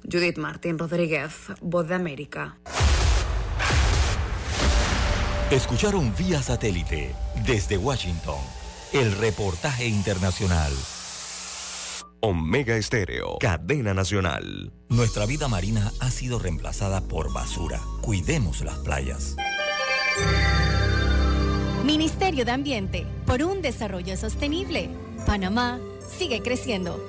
Judith 0.04 0.38
Martín 0.38 0.78
Rodríguez, 0.78 1.34
Voz 1.62 1.88
de 1.88 1.96
América. 1.96 2.58
Escucharon 5.52 6.14
vía 6.16 6.44
satélite 6.44 7.16
desde 7.44 7.76
Washington 7.76 8.38
el 8.94 9.18
reportaje 9.18 9.88
internacional. 9.88 10.72
Omega 12.20 12.76
Estéreo, 12.76 13.40
cadena 13.40 13.96
nacional. 13.96 14.72
Nuestra 14.90 15.26
vida 15.26 15.48
marina 15.48 15.92
ha 16.02 16.12
sido 16.12 16.38
reemplazada 16.38 17.02
por 17.02 17.34
basura. 17.34 17.80
Cuidemos 18.02 18.62
las 18.62 18.78
playas. 18.78 19.36
Ministerio 21.84 22.46
de 22.46 22.52
Ambiente, 22.52 23.08
por 23.26 23.42
un 23.42 23.64
desarrollo 23.64 24.18
sostenible. 24.18 24.92
Panamá 25.26 25.80
sigue 26.16 26.44
creciendo. 26.44 27.04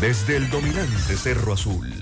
Desde 0.00 0.36
el 0.36 0.48
dominante 0.48 1.14
Cerro 1.18 1.52
Azul 1.52 2.01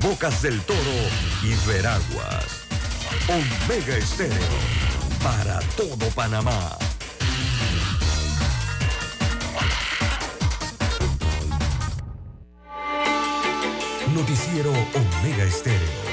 Bocas 0.00 0.40
del 0.40 0.58
Toro 0.62 0.78
y 1.42 1.54
Veraguas. 1.68 2.64
Omega 3.28 3.96
Estéreo 3.98 4.34
para 5.22 5.58
todo 5.76 6.08
Panamá. 6.14 6.78
Noticiero 14.14 14.70
Omega 14.70 15.44
Estéreo. 15.44 16.09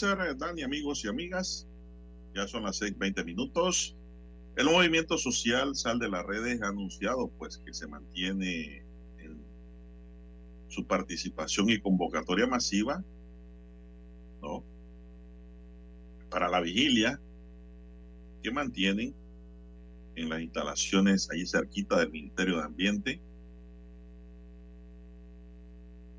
César, 0.00 0.34
Dani, 0.38 0.62
amigos 0.62 1.04
y 1.04 1.08
amigas. 1.08 1.68
Ya 2.34 2.48
son 2.48 2.62
las 2.62 2.80
6:20 2.80 3.22
minutos. 3.22 3.94
El 4.56 4.64
movimiento 4.64 5.18
social 5.18 5.76
Sal 5.76 5.98
de 5.98 6.08
las 6.08 6.24
Redes 6.24 6.62
ha 6.62 6.68
anunciado 6.68 7.28
pues 7.36 7.58
que 7.58 7.74
se 7.74 7.86
mantiene 7.86 8.82
en 9.18 9.44
su 10.68 10.86
participación 10.86 11.68
y 11.68 11.78
convocatoria 11.80 12.46
masiva, 12.46 13.04
¿no? 14.40 14.64
Para 16.30 16.48
la 16.48 16.60
vigilia 16.60 17.20
que 18.42 18.50
mantienen 18.50 19.14
en 20.14 20.30
las 20.30 20.40
instalaciones 20.40 21.28
ahí 21.30 21.46
cerquita 21.46 21.98
del 21.98 22.10
Ministerio 22.10 22.56
de 22.56 22.62
Ambiente 22.62 23.20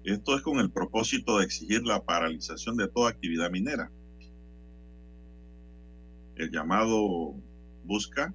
esto 0.03 0.35
es 0.35 0.41
con 0.41 0.59
el 0.59 0.71
propósito 0.71 1.37
de 1.37 1.45
exigir 1.45 1.83
la 1.83 2.03
paralización 2.03 2.77
de 2.77 2.87
toda 2.87 3.11
actividad 3.11 3.51
minera. 3.51 3.91
El 6.35 6.49
llamado 6.49 7.35
busca 7.83 8.33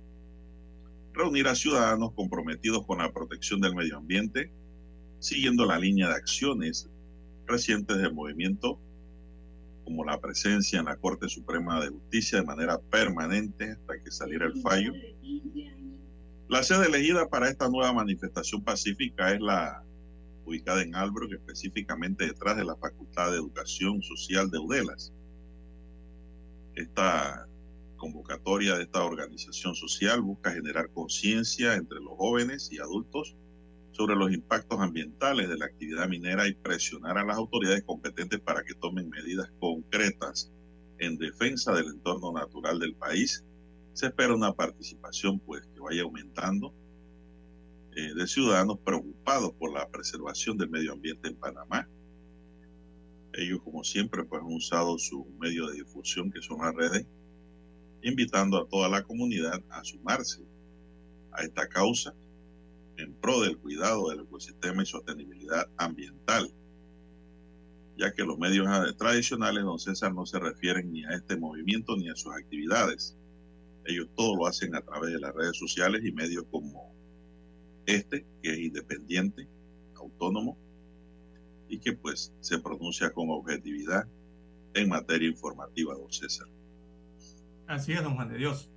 reunir 1.12 1.48
a 1.48 1.54
ciudadanos 1.54 2.12
comprometidos 2.12 2.86
con 2.86 2.98
la 2.98 3.12
protección 3.12 3.60
del 3.60 3.74
medio 3.74 3.96
ambiente, 3.96 4.52
siguiendo 5.18 5.64
la 5.64 5.78
línea 5.78 6.08
de 6.08 6.14
acciones 6.14 6.88
recientes 7.46 7.96
del 7.96 8.12
movimiento, 8.12 8.78
como 9.84 10.04
la 10.04 10.20
presencia 10.20 10.78
en 10.78 10.86
la 10.86 10.96
Corte 10.96 11.28
Suprema 11.28 11.80
de 11.80 11.88
Justicia 11.88 12.40
de 12.40 12.44
manera 12.44 12.78
permanente 12.78 13.72
hasta 13.72 14.02
que 14.02 14.10
saliera 14.10 14.46
el 14.46 14.60
fallo. 14.60 14.92
La 16.48 16.62
sede 16.62 16.86
elegida 16.86 17.28
para 17.28 17.48
esta 17.48 17.68
nueva 17.68 17.92
manifestación 17.92 18.62
pacífica 18.62 19.32
es 19.32 19.40
la 19.40 19.85
ubicada 20.46 20.82
en 20.82 20.94
Albrook, 20.94 21.32
específicamente 21.32 22.26
detrás 22.26 22.56
de 22.56 22.64
la 22.64 22.76
Facultad 22.76 23.32
de 23.32 23.38
Educación 23.38 24.00
Social 24.02 24.50
de 24.50 24.58
Udelas. 24.58 25.12
Esta 26.74 27.48
convocatoria 27.96 28.76
de 28.76 28.84
esta 28.84 29.04
organización 29.04 29.74
social 29.74 30.22
busca 30.22 30.52
generar 30.52 30.90
conciencia 30.90 31.74
entre 31.74 31.98
los 32.00 32.16
jóvenes 32.16 32.70
y 32.70 32.78
adultos 32.78 33.34
sobre 33.92 34.14
los 34.14 34.32
impactos 34.32 34.78
ambientales 34.78 35.48
de 35.48 35.56
la 35.56 35.64
actividad 35.64 36.08
minera 36.08 36.46
y 36.46 36.54
presionar 36.54 37.16
a 37.18 37.24
las 37.24 37.36
autoridades 37.38 37.82
competentes 37.82 38.40
para 38.40 38.62
que 38.62 38.74
tomen 38.74 39.08
medidas 39.08 39.50
concretas 39.58 40.52
en 40.98 41.16
defensa 41.16 41.72
del 41.72 41.86
entorno 41.86 42.30
natural 42.32 42.78
del 42.78 42.94
país. 42.94 43.44
Se 43.94 44.06
espera 44.06 44.34
una 44.34 44.52
participación 44.52 45.40
pues 45.40 45.66
que 45.74 45.80
vaya 45.80 46.02
aumentando 46.02 46.74
eh, 47.98 48.12
de 48.14 48.26
ciudadanos 48.26 48.78
preocupados 48.80 49.54
por 49.54 49.72
la 49.72 49.88
preservación 49.88 50.58
del 50.58 50.68
medio 50.68 50.92
ambiente 50.92 51.28
en 51.28 51.36
Panamá. 51.36 51.88
Ellos, 53.32 53.62
como 53.62 53.84
siempre, 53.84 54.22
pues 54.24 54.42
han 54.42 54.52
usado 54.52 54.98
su 54.98 55.24
medio 55.40 55.66
de 55.66 55.76
difusión, 55.76 56.30
que 56.30 56.42
son 56.42 56.58
las 56.58 56.74
redes, 56.74 57.06
invitando 58.02 58.58
a 58.58 58.68
toda 58.68 58.90
la 58.90 59.02
comunidad 59.02 59.62
a 59.70 59.82
sumarse 59.82 60.42
a 61.32 61.42
esta 61.42 61.70
causa 61.70 62.14
en 62.98 63.14
pro 63.14 63.40
del 63.40 63.56
cuidado 63.56 64.10
del 64.10 64.20
ecosistema 64.20 64.82
y 64.82 64.86
sostenibilidad 64.86 65.66
ambiental, 65.78 66.52
ya 67.96 68.12
que 68.12 68.24
los 68.24 68.38
medios 68.38 68.68
tradicionales, 68.98 69.64
don 69.64 69.78
César, 69.78 70.12
no 70.12 70.26
se 70.26 70.38
refieren 70.38 70.92
ni 70.92 71.02
a 71.06 71.12
este 71.12 71.38
movimiento 71.38 71.96
ni 71.96 72.10
a 72.10 72.14
sus 72.14 72.34
actividades. 72.34 73.16
Ellos 73.86 74.10
todo 74.14 74.36
lo 74.36 74.46
hacen 74.46 74.74
a 74.74 74.82
través 74.82 75.14
de 75.14 75.18
las 75.18 75.34
redes 75.34 75.56
sociales 75.56 76.04
y 76.04 76.12
medios 76.12 76.44
como 76.50 76.85
este, 77.86 78.26
que 78.42 78.52
es 78.52 78.58
independiente, 78.58 79.48
autónomo, 79.94 80.56
y 81.68 81.78
que 81.78 81.92
pues 81.92 82.32
se 82.40 82.58
pronuncia 82.58 83.10
con 83.12 83.30
objetividad 83.30 84.06
en 84.74 84.88
materia 84.88 85.28
informativa, 85.28 85.94
don 85.94 86.12
César. 86.12 86.48
Así 87.66 87.92
es, 87.92 88.02
don 88.02 88.14
Juan 88.14 88.28
de 88.28 88.38
Dios. 88.38 88.70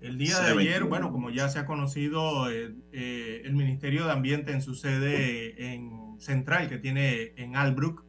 El 0.00 0.18
día 0.18 0.38
de 0.40 0.50
ayer, 0.60 0.84
bueno, 0.84 1.10
como 1.10 1.30
ya 1.30 1.48
se 1.48 1.58
ha 1.58 1.64
conocido, 1.64 2.50
eh, 2.50 2.74
eh, 2.92 3.40
el 3.44 3.54
Ministerio 3.54 4.04
de 4.04 4.12
Ambiente 4.12 4.52
en 4.52 4.60
su 4.60 4.74
sede 4.74 5.72
en 5.72 6.20
central 6.20 6.68
que 6.68 6.76
tiene 6.76 7.32
en 7.36 7.56
Albrook, 7.56 8.04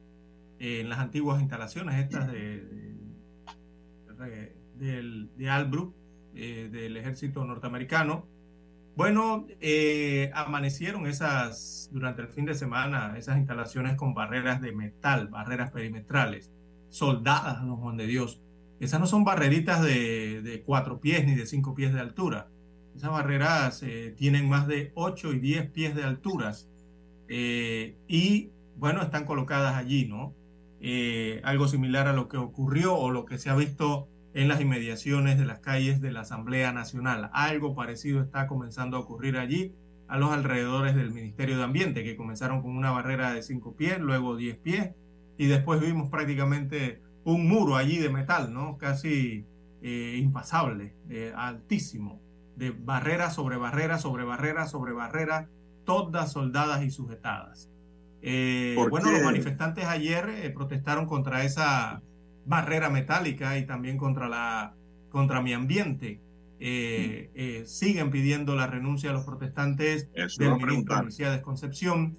eh, 0.59 0.81
en 0.81 0.89
las 0.89 0.99
antiguas 0.99 1.39
instalaciones 1.39 1.95
estas 1.95 2.29
de, 2.31 2.65
de, 4.77 5.27
de 5.37 5.49
Albrook, 5.49 5.95
del 6.33 6.97
ejército 6.97 7.45
norteamericano, 7.45 8.27
bueno, 8.95 9.47
amanecieron 10.33 11.07
esas, 11.07 11.89
durante 11.91 12.21
el 12.21 12.27
fin 12.29 12.45
de 12.45 12.55
semana, 12.55 13.15
esas 13.17 13.37
instalaciones 13.37 13.95
con 13.95 14.13
barreras 14.13 14.61
de 14.61 14.71
metal, 14.71 15.27
barreras 15.27 15.71
perimetrales, 15.71 16.51
soldadas, 16.89 17.61
don 17.65 17.77
Juan 17.77 17.97
de 17.97 18.07
Dios 18.07 18.41
esas 18.79 18.99
no 18.99 19.07
son 19.07 19.23
barreritas 19.23 19.81
de, 19.81 20.63
cuatro 20.65 20.99
pies 20.99 21.25
ni 21.25 21.35
de 21.35 21.45
cinco 21.45 21.73
pies 21.73 21.93
de 21.93 22.01
altura. 22.01 22.49
Esas 22.95 23.11
barreras 23.11 23.83
eh, 23.83 24.13
tienen 24.17 24.49
más 24.49 24.67
de 24.67 24.91
ocho 24.95 25.33
y 25.33 25.39
diez 25.39 25.69
pies 25.69 25.95
de 25.95 26.03
alturas. 26.03 26.69
Eh, 27.27 27.95
y 28.07 28.51
bueno, 28.77 29.01
están 29.01 29.25
colocadas 29.25 29.75
allí, 29.75 30.05
¿no? 30.05 30.33
Eh, 30.81 31.41
algo 31.43 31.67
similar 31.67 32.07
a 32.07 32.13
lo 32.13 32.27
que 32.27 32.37
ocurrió 32.37 32.95
o 32.95 33.11
lo 33.11 33.25
que 33.25 33.37
se 33.37 33.49
ha 33.49 33.55
visto 33.55 34.07
en 34.35 34.49
las 34.49 34.59
inmediaciones 34.59 35.39
de 35.39 35.45
las 35.45 35.59
calles 35.59 36.01
de 36.01 36.11
la 36.11 36.19
Asamblea 36.19 36.73
Nacional. 36.73 37.29
Algo 37.33 37.73
parecido 37.73 38.21
está 38.21 38.47
comenzando 38.47 38.97
a 38.97 38.99
ocurrir 38.99 39.37
allí 39.37 39.73
a 40.09 40.17
los 40.17 40.31
alrededores 40.31 40.93
del 40.93 41.11
Ministerio 41.11 41.57
de 41.57 41.63
Ambiente, 41.63 42.03
que 42.03 42.17
comenzaron 42.17 42.61
con 42.61 42.75
una 42.75 42.91
barrera 42.91 43.33
de 43.33 43.41
cinco 43.41 43.75
pies, 43.75 43.97
luego 43.99 44.35
diez 44.35 44.57
pies, 44.57 44.91
y 45.37 45.47
después 45.47 45.79
vimos 45.79 46.09
prácticamente 46.09 47.01
un 47.23 47.47
muro 47.47 47.77
allí 47.77 47.97
de 47.97 48.09
metal, 48.09 48.53
¿no? 48.53 48.77
Casi 48.77 49.45
eh, 49.81 50.17
impasable, 50.21 50.93
eh, 51.09 51.31
altísimo, 51.35 52.21
de 52.57 52.71
barrera 52.71 53.31
sobre 53.31 53.55
barrera, 53.55 53.97
sobre 53.97 54.25
barrera, 54.25 54.67
sobre 54.67 54.91
barrera, 54.91 55.47
todas 55.85 56.33
soldadas 56.33 56.83
y 56.83 56.91
sujetadas. 56.91 57.69
Eh, 58.21 58.75
bueno, 58.89 59.11
los 59.11 59.23
manifestantes 59.23 59.85
ayer 59.85 60.53
protestaron 60.53 61.05
contra 61.05 61.45
esa 61.45 62.01
barrera 62.45 62.89
metálica 62.89 63.57
y 63.57 63.65
también 63.65 63.97
contra 63.97 64.27
la 64.29 64.75
contra 65.09 65.41
mi 65.41 65.53
ambiente. 65.53 66.21
siguen 67.65 68.11
pidiendo 68.11 68.55
la 68.55 68.67
renuncia 68.67 69.09
de 69.09 69.15
los 69.15 69.25
protestantes 69.25 70.09
del 70.37 70.55
ministro 70.55 71.05
de 71.05 71.29
de 71.31 71.41
Concepción 71.41 72.17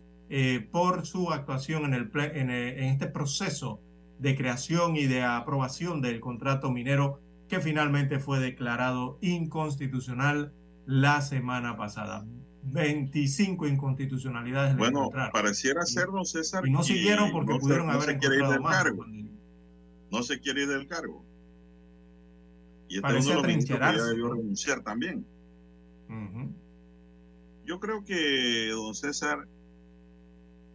por 0.70 1.06
su 1.06 1.32
actuación 1.32 1.84
en, 1.86 1.94
el, 1.94 2.10
en 2.14 2.84
este 2.84 3.06
proceso 3.06 3.80
de 4.18 4.36
creación 4.36 4.96
y 4.96 5.06
de 5.06 5.22
aprobación 5.22 6.00
del 6.00 6.20
contrato 6.20 6.70
minero 6.70 7.20
que 7.48 7.60
finalmente 7.60 8.18
fue 8.18 8.40
declarado 8.40 9.18
inconstitucional 9.20 10.52
la 10.86 11.20
semana 11.20 11.76
pasada. 11.76 12.24
25 12.62 13.68
inconstitucionalidades. 13.68 14.76
Bueno, 14.76 15.10
pareciera 15.32 15.84
ser, 15.84 16.06
César. 16.24 16.66
Y 16.66 16.70
no 16.70 16.82
siguieron 16.82 17.30
porque 17.30 17.58
pudieron 17.58 17.90
haber 17.90 18.10
se 18.10 18.18
quiere 18.18 18.36
ir 18.36 18.46
del 18.46 18.62
cargo. 18.62 19.04
No 20.10 20.22
se 20.22 20.40
quiere 20.40 20.62
ir 20.62 20.68
del 20.68 20.86
cargo. 20.86 21.24
Y 22.88 22.96
este 22.96 23.08
uno 23.08 23.42
de 23.42 23.54
los 23.54 23.64
que 23.64 24.02
debió 24.02 24.32
renunciar 24.32 24.82
también. 24.82 25.26
Yo 27.64 27.80
creo 27.80 28.04
que 28.04 28.68
don 28.70 28.94
César 28.94 29.48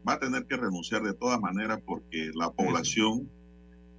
va 0.07 0.13
a 0.13 0.19
tener 0.19 0.45
que 0.45 0.57
renunciar 0.57 1.03
de 1.03 1.13
todas 1.13 1.39
maneras 1.39 1.79
porque 1.85 2.31
la 2.33 2.51
población 2.51 3.29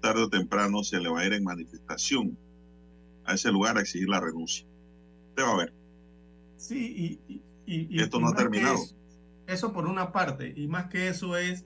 tarde 0.00 0.24
o 0.24 0.28
temprano 0.28 0.82
se 0.82 1.00
le 1.00 1.08
va 1.08 1.20
a 1.20 1.26
ir 1.26 1.32
en 1.32 1.44
manifestación 1.44 2.36
a 3.24 3.34
ese 3.34 3.50
lugar 3.50 3.78
a 3.78 3.80
exigir 3.80 4.08
la 4.08 4.20
renuncia. 4.20 4.66
Usted 5.30 5.42
va 5.44 5.52
a 5.52 5.56
ver. 5.56 5.72
Sí, 6.56 7.20
y, 7.66 8.00
esto 8.00 8.20
no 8.20 8.28
ha 8.28 8.34
terminado. 8.34 8.78
Eso, 9.46 9.72
por 9.72 9.86
una 9.86 10.12
parte, 10.12 10.52
y 10.54 10.66
más 10.66 10.86
que 10.86 11.08
eso 11.08 11.36
es 11.36 11.64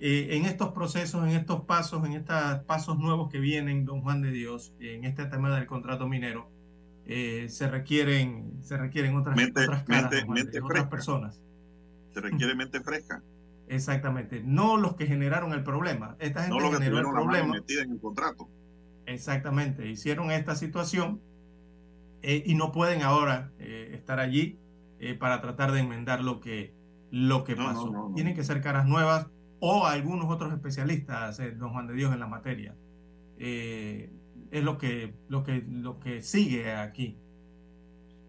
eh, 0.00 0.36
en 0.36 0.44
estos 0.44 0.72
procesos, 0.72 1.24
en 1.24 1.30
estos 1.30 1.64
pasos, 1.64 2.04
en 2.04 2.12
estos 2.12 2.60
pasos 2.66 2.98
nuevos 2.98 3.30
que 3.30 3.40
vienen, 3.40 3.84
don 3.84 4.02
Juan 4.02 4.22
de 4.22 4.30
Dios, 4.30 4.72
en 4.80 5.04
este 5.04 5.26
tema 5.26 5.54
del 5.54 5.66
contrato 5.66 6.08
minero, 6.08 6.50
eh, 7.06 7.46
se 7.48 7.68
requieren 7.68 8.58
se 8.62 8.76
requieren 8.76 9.16
otras, 9.16 9.38
otras 9.38 9.84
caras, 9.84 10.12
otras 10.62 10.86
personas. 10.88 11.42
Se 12.12 12.20
requiere 12.20 12.54
mente 12.54 12.80
fresca. 12.80 13.22
Exactamente, 13.68 14.42
no 14.44 14.76
los 14.76 14.94
que 14.96 15.06
generaron 15.06 15.52
el 15.52 15.62
problema. 15.62 16.16
Esta 16.18 16.42
gente 16.42 16.58
no 16.58 16.72
generó 16.72 16.98
el 16.98 17.10
problema. 17.10 17.56
en 17.56 17.92
el 17.92 18.00
contrato. 18.00 18.48
Exactamente, 19.06 19.88
hicieron 19.88 20.30
esta 20.30 20.54
situación 20.54 21.20
eh, 22.22 22.42
y 22.44 22.54
no 22.54 22.72
pueden 22.72 23.02
ahora 23.02 23.52
eh, 23.58 23.90
estar 23.94 24.20
allí 24.20 24.58
eh, 25.00 25.14
para 25.14 25.40
tratar 25.40 25.72
de 25.72 25.80
enmendar 25.80 26.22
lo 26.22 26.40
que, 26.40 26.74
lo 27.10 27.44
que 27.44 27.56
pasó. 27.56 28.12
Tienen 28.14 28.34
que 28.34 28.44
ser 28.44 28.60
caras 28.60 28.86
nuevas 28.86 29.28
o 29.60 29.86
algunos 29.86 30.30
otros 30.30 30.52
especialistas, 30.52 31.40
don 31.58 31.70
Juan 31.70 31.86
de 31.86 31.94
Dios, 31.94 32.12
en 32.12 32.20
la 32.20 32.26
materia. 32.26 32.74
es 33.38 34.08
lo 34.50 34.78
que, 34.78 35.14
lo, 35.28 35.44
que, 35.44 35.64
lo 35.68 35.98
que 36.00 36.22
sigue 36.22 36.74
aquí 36.74 37.16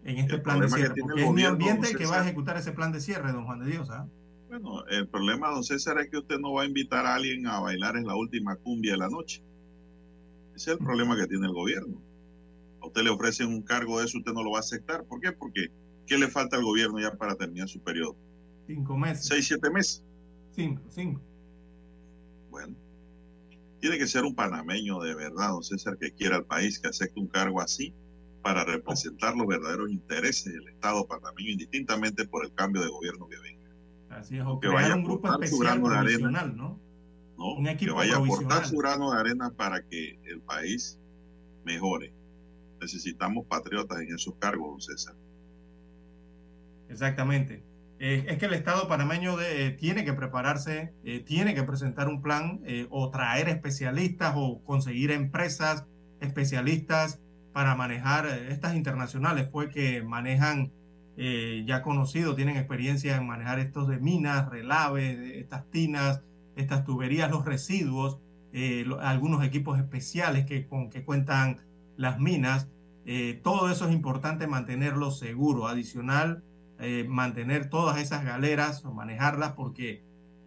en 0.04 0.18
este 0.18 0.38
plan 0.38 0.60
de 0.60 0.68
cierre, 0.68 0.94
porque 1.00 1.24
es 1.24 1.32
mi 1.32 1.44
ambiente 1.44 1.94
que 1.94 2.06
va 2.06 2.20
a 2.20 2.22
ejecutar 2.22 2.56
ese 2.56 2.72
plan 2.72 2.92
de 2.92 3.00
cierre, 3.00 3.32
don 3.32 3.44
Juan 3.44 3.60
de 3.60 3.70
Dios. 3.70 3.90
¿ah? 3.90 4.06
Bueno, 4.48 4.84
el 4.86 5.06
problema, 5.08 5.50
don 5.50 5.62
César, 5.62 5.98
es 6.00 6.08
que 6.10 6.18
usted 6.18 6.38
no 6.38 6.54
va 6.54 6.62
a 6.62 6.66
invitar 6.66 7.06
a 7.06 7.14
alguien 7.14 7.46
a 7.46 7.60
bailar 7.60 7.96
en 7.96 8.06
la 8.06 8.16
última 8.16 8.56
cumbia 8.56 8.92
de 8.92 8.98
la 8.98 9.08
noche. 9.08 9.42
Ese 10.54 10.72
es 10.72 10.78
el 10.78 10.84
problema 10.84 11.16
que 11.16 11.26
tiene 11.26 11.46
el 11.46 11.52
gobierno. 11.52 12.00
A 12.82 12.86
usted 12.86 13.02
le 13.02 13.10
ofrecen 13.10 13.48
un 13.48 13.62
cargo 13.62 13.98
de 13.98 14.06
eso, 14.06 14.18
usted 14.18 14.32
no 14.32 14.42
lo 14.42 14.52
va 14.52 14.58
a 14.58 14.60
aceptar. 14.60 15.04
¿Por 15.04 15.20
qué? 15.20 15.32
Porque 15.32 15.68
¿qué 16.06 16.18
le 16.18 16.28
falta 16.28 16.56
al 16.56 16.64
gobierno 16.64 16.98
ya 16.98 17.14
para 17.14 17.36
terminar 17.36 17.68
su 17.68 17.80
periodo? 17.80 18.16
Cinco 18.66 18.96
meses. 18.96 19.26
Seis, 19.26 19.46
siete 19.46 19.70
meses. 19.70 20.04
Cinco, 20.60 20.82
cinco. 20.88 21.20
Bueno, 22.50 22.74
tiene 23.80 23.98
que 23.98 24.06
ser 24.06 24.24
un 24.24 24.34
panameño 24.34 25.00
de 25.00 25.14
verdad, 25.14 25.50
don 25.50 25.62
César, 25.62 25.96
que 25.98 26.12
quiera 26.12 26.36
el 26.36 26.44
país, 26.44 26.78
que 26.78 26.88
acepte 26.88 27.18
un 27.18 27.28
cargo 27.28 27.60
así 27.60 27.94
para 28.42 28.64
representar 28.64 29.36
los 29.36 29.46
verdaderos 29.46 29.90
intereses 29.90 30.52
del 30.52 30.68
Estado 30.68 31.06
panameño, 31.06 31.50
indistintamente 31.50 32.26
por 32.26 32.44
el 32.44 32.52
cambio 32.54 32.82
de 32.82 32.88
gobierno 32.88 33.28
que 33.28 33.38
venga. 33.38 33.68
Así 34.10 34.38
es, 34.38 34.44
o 34.44 34.60
que 34.60 34.68
vaya 34.68 34.94
un 34.94 35.04
grupo 35.04 35.32
especial 35.32 35.80
provisional, 35.80 36.56
¿no? 36.56 36.78
No, 37.38 37.54
un 37.54 37.66
equipo 37.68 37.92
que 37.92 37.98
vaya 37.98 38.16
a 38.16 38.18
aportar 38.18 38.66
su 38.66 38.76
grano 38.76 39.12
de 39.12 39.18
arena 39.18 39.50
para 39.50 39.82
que 39.82 40.18
el 40.24 40.40
país 40.42 40.98
mejore. 41.64 42.12
Necesitamos 42.80 43.46
patriotas 43.46 44.00
en 44.00 44.14
esos 44.14 44.34
cargos, 44.38 44.84
César. 44.86 45.14
Exactamente. 46.88 47.62
Eh, 48.02 48.24
es 48.28 48.38
que 48.38 48.46
el 48.46 48.54
Estado 48.54 48.88
panameño 48.88 49.38
eh, 49.42 49.72
tiene 49.78 50.06
que 50.06 50.14
prepararse, 50.14 50.94
eh, 51.04 51.20
tiene 51.20 51.54
que 51.54 51.64
presentar 51.64 52.08
un 52.08 52.22
plan 52.22 52.62
o 52.88 53.10
traer 53.10 53.50
especialistas 53.50 54.32
o 54.36 54.64
conseguir 54.64 55.10
empresas 55.10 55.84
especialistas 56.20 57.20
para 57.52 57.76
manejar 57.76 58.26
estas 58.26 58.74
internacionales, 58.74 59.48
pues 59.52 59.68
que 59.68 60.02
manejan 60.02 60.72
ya 61.66 61.82
conocidos, 61.82 62.36
tienen 62.36 62.56
experiencia 62.56 63.16
en 63.16 63.26
manejar 63.26 63.58
estos 63.58 63.88
de 63.88 63.98
minas, 63.98 64.48
relaves, 64.48 65.18
estas 65.34 65.68
tinas, 65.70 66.22
estas 66.56 66.84
tuberías, 66.84 67.30
los 67.30 67.44
residuos, 67.44 68.18
algunos 69.00 69.44
equipos 69.44 69.78
especiales 69.78 70.46
que, 70.46 70.66
con 70.66 70.88
que 70.88 71.04
cuentan 71.04 71.58
las 71.98 72.18
minas. 72.18 72.68
Todo 73.42 73.70
eso 73.70 73.86
es 73.88 73.92
importante 73.92 74.46
mantenerlo 74.46 75.10
seguro. 75.10 75.66
Adicional, 75.66 76.42
mantener 77.08 77.68
todas 77.68 77.98
esas 77.98 78.24
galeras 78.24 78.84
o 78.84 78.92
manejarlas 78.92 79.52
porque 79.52 80.02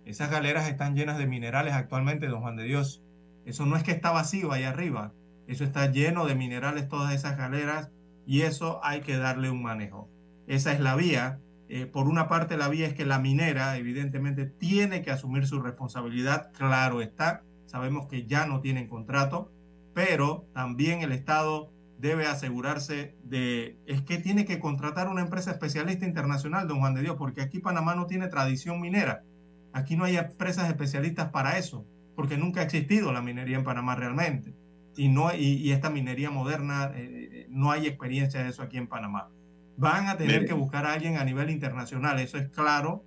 esas 0.06 0.30
galeras 0.30 0.68
están 0.68 0.96
llenas 0.96 1.18
de 1.18 1.28
minerales 1.28 1.74
actualmente, 1.74 2.28
don 2.28 2.42
Juan 2.42 2.56
de 2.56 2.64
Dios. 2.64 3.04
Eso 3.46 3.66
no 3.66 3.76
es 3.76 3.84
que 3.84 3.92
está 3.92 4.12
vacío 4.12 4.52
ahí 4.52 4.64
arriba, 4.64 5.14
eso 5.48 5.64
está 5.64 5.92
lleno 5.92 6.26
de 6.26 6.36
minerales 6.36 6.88
todas 6.88 7.14
esas 7.14 7.38
galeras 7.38 7.92
y 8.26 8.42
eso 8.42 8.80
hay 8.84 9.02
que 9.02 9.18
darle 9.18 9.50
un 9.50 9.62
manejo. 9.62 10.10
Esa 10.48 10.72
es 10.72 10.80
la 10.80 10.96
vía. 10.96 11.40
Eh, 11.70 11.86
por 11.86 12.08
una 12.08 12.28
parte, 12.28 12.58
la 12.58 12.70
vía 12.70 12.88
es 12.88 12.94
que 12.94 13.06
la 13.06 13.20
minera, 13.20 13.78
evidentemente, 13.78 14.46
tiene 14.46 15.02
que 15.02 15.12
asumir 15.12 15.48
su 15.48 15.62
responsabilidad. 15.62 16.52
Claro 16.54 17.02
está, 17.02 17.44
sabemos 17.66 18.08
que 18.08 18.26
ya 18.26 18.46
no 18.46 18.62
tienen 18.62 18.88
contrato, 18.88 19.52
pero 19.94 20.48
también 20.54 21.02
el 21.02 21.12
Estado 21.12 21.73
debe 22.04 22.28
asegurarse 22.28 23.16
de, 23.24 23.78
es 23.86 24.02
que 24.02 24.18
tiene 24.18 24.44
que 24.44 24.60
contratar 24.60 25.08
una 25.08 25.22
empresa 25.22 25.52
especialista 25.52 26.06
internacional, 26.06 26.68
don 26.68 26.80
Juan 26.80 26.96
de 26.96 27.02
Dios, 27.02 27.16
porque 27.18 27.42
aquí 27.42 27.60
Panamá 27.60 27.96
no 27.96 28.08
tiene 28.08 28.28
tradición 28.28 28.82
minera. 28.82 29.24
Aquí 29.72 29.96
no 29.96 30.04
hay 30.04 30.18
empresas 30.18 30.68
especialistas 30.68 31.30
para 31.30 31.58
eso, 31.58 31.86
porque 32.18 32.38
nunca 32.38 32.60
ha 32.60 32.66
existido 32.66 33.14
la 33.14 33.22
minería 33.22 33.56
en 33.56 33.64
Panamá 33.64 33.96
realmente. 33.96 34.54
Y, 34.98 35.08
no, 35.08 35.34
y, 35.34 35.72
esta 35.72 35.90
minería 35.90 36.30
moderna, 36.30 36.92
eh, 36.94 37.30
eh, 37.32 37.48
no 37.50 37.72
hay 37.72 37.88
experiencia 37.88 38.44
de 38.44 38.50
eso 38.50 38.64
aquí 38.64 38.78
en 38.78 38.88
Panamá. 38.88 39.30
Van 39.78 40.10
a 40.10 40.18
tener 40.18 40.46
que 40.46 40.54
buscar 40.54 40.86
a 40.86 40.92
alguien 40.92 41.16
a 41.16 41.24
nivel 41.24 41.50
internacional, 41.50 42.20
eso 42.20 42.38
es 42.38 42.50
claro, 42.50 43.06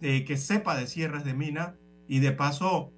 eh, 0.00 0.24
que 0.24 0.38
sepa 0.38 0.78
de 0.78 0.86
cierres 0.86 1.24
de 1.24 1.34
mina 1.34 1.74
y 2.08 2.20
de 2.20 2.32
paso 2.32 2.90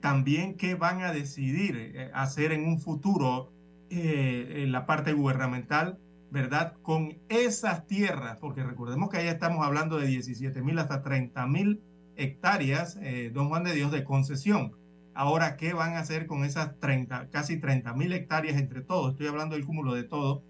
también 0.00 0.56
qué 0.56 0.74
van 0.74 1.02
a 1.02 1.12
decidir 1.12 2.10
hacer 2.14 2.50
en 2.50 2.66
un 2.66 2.80
futuro 2.80 3.52
en 3.92 4.72
la 4.72 4.86
parte 4.86 5.12
gubernamental, 5.12 5.98
¿verdad? 6.30 6.74
Con 6.82 7.18
esas 7.28 7.86
tierras, 7.86 8.38
porque 8.40 8.62
recordemos 8.62 9.10
que 9.10 9.18
ahí 9.18 9.28
estamos 9.28 9.64
hablando 9.66 9.98
de 9.98 10.06
17 10.06 10.62
mil 10.62 10.78
hasta 10.78 11.02
30 11.02 11.46
mil 11.46 11.82
hectáreas, 12.16 12.98
eh, 13.02 13.30
don 13.32 13.48
Juan 13.48 13.64
de 13.64 13.74
Dios, 13.74 13.92
de 13.92 14.02
concesión. 14.02 14.72
Ahora, 15.14 15.58
¿qué 15.58 15.74
van 15.74 15.94
a 15.94 15.98
hacer 15.98 16.26
con 16.26 16.44
esas 16.44 16.78
30, 16.80 17.28
casi 17.30 17.58
30 17.58 17.92
mil 17.92 18.12
hectáreas 18.14 18.56
entre 18.56 18.80
todos? 18.80 19.12
Estoy 19.12 19.26
hablando 19.26 19.56
del 19.56 19.66
cúmulo 19.66 19.94
de 19.94 20.04
todo 20.04 20.42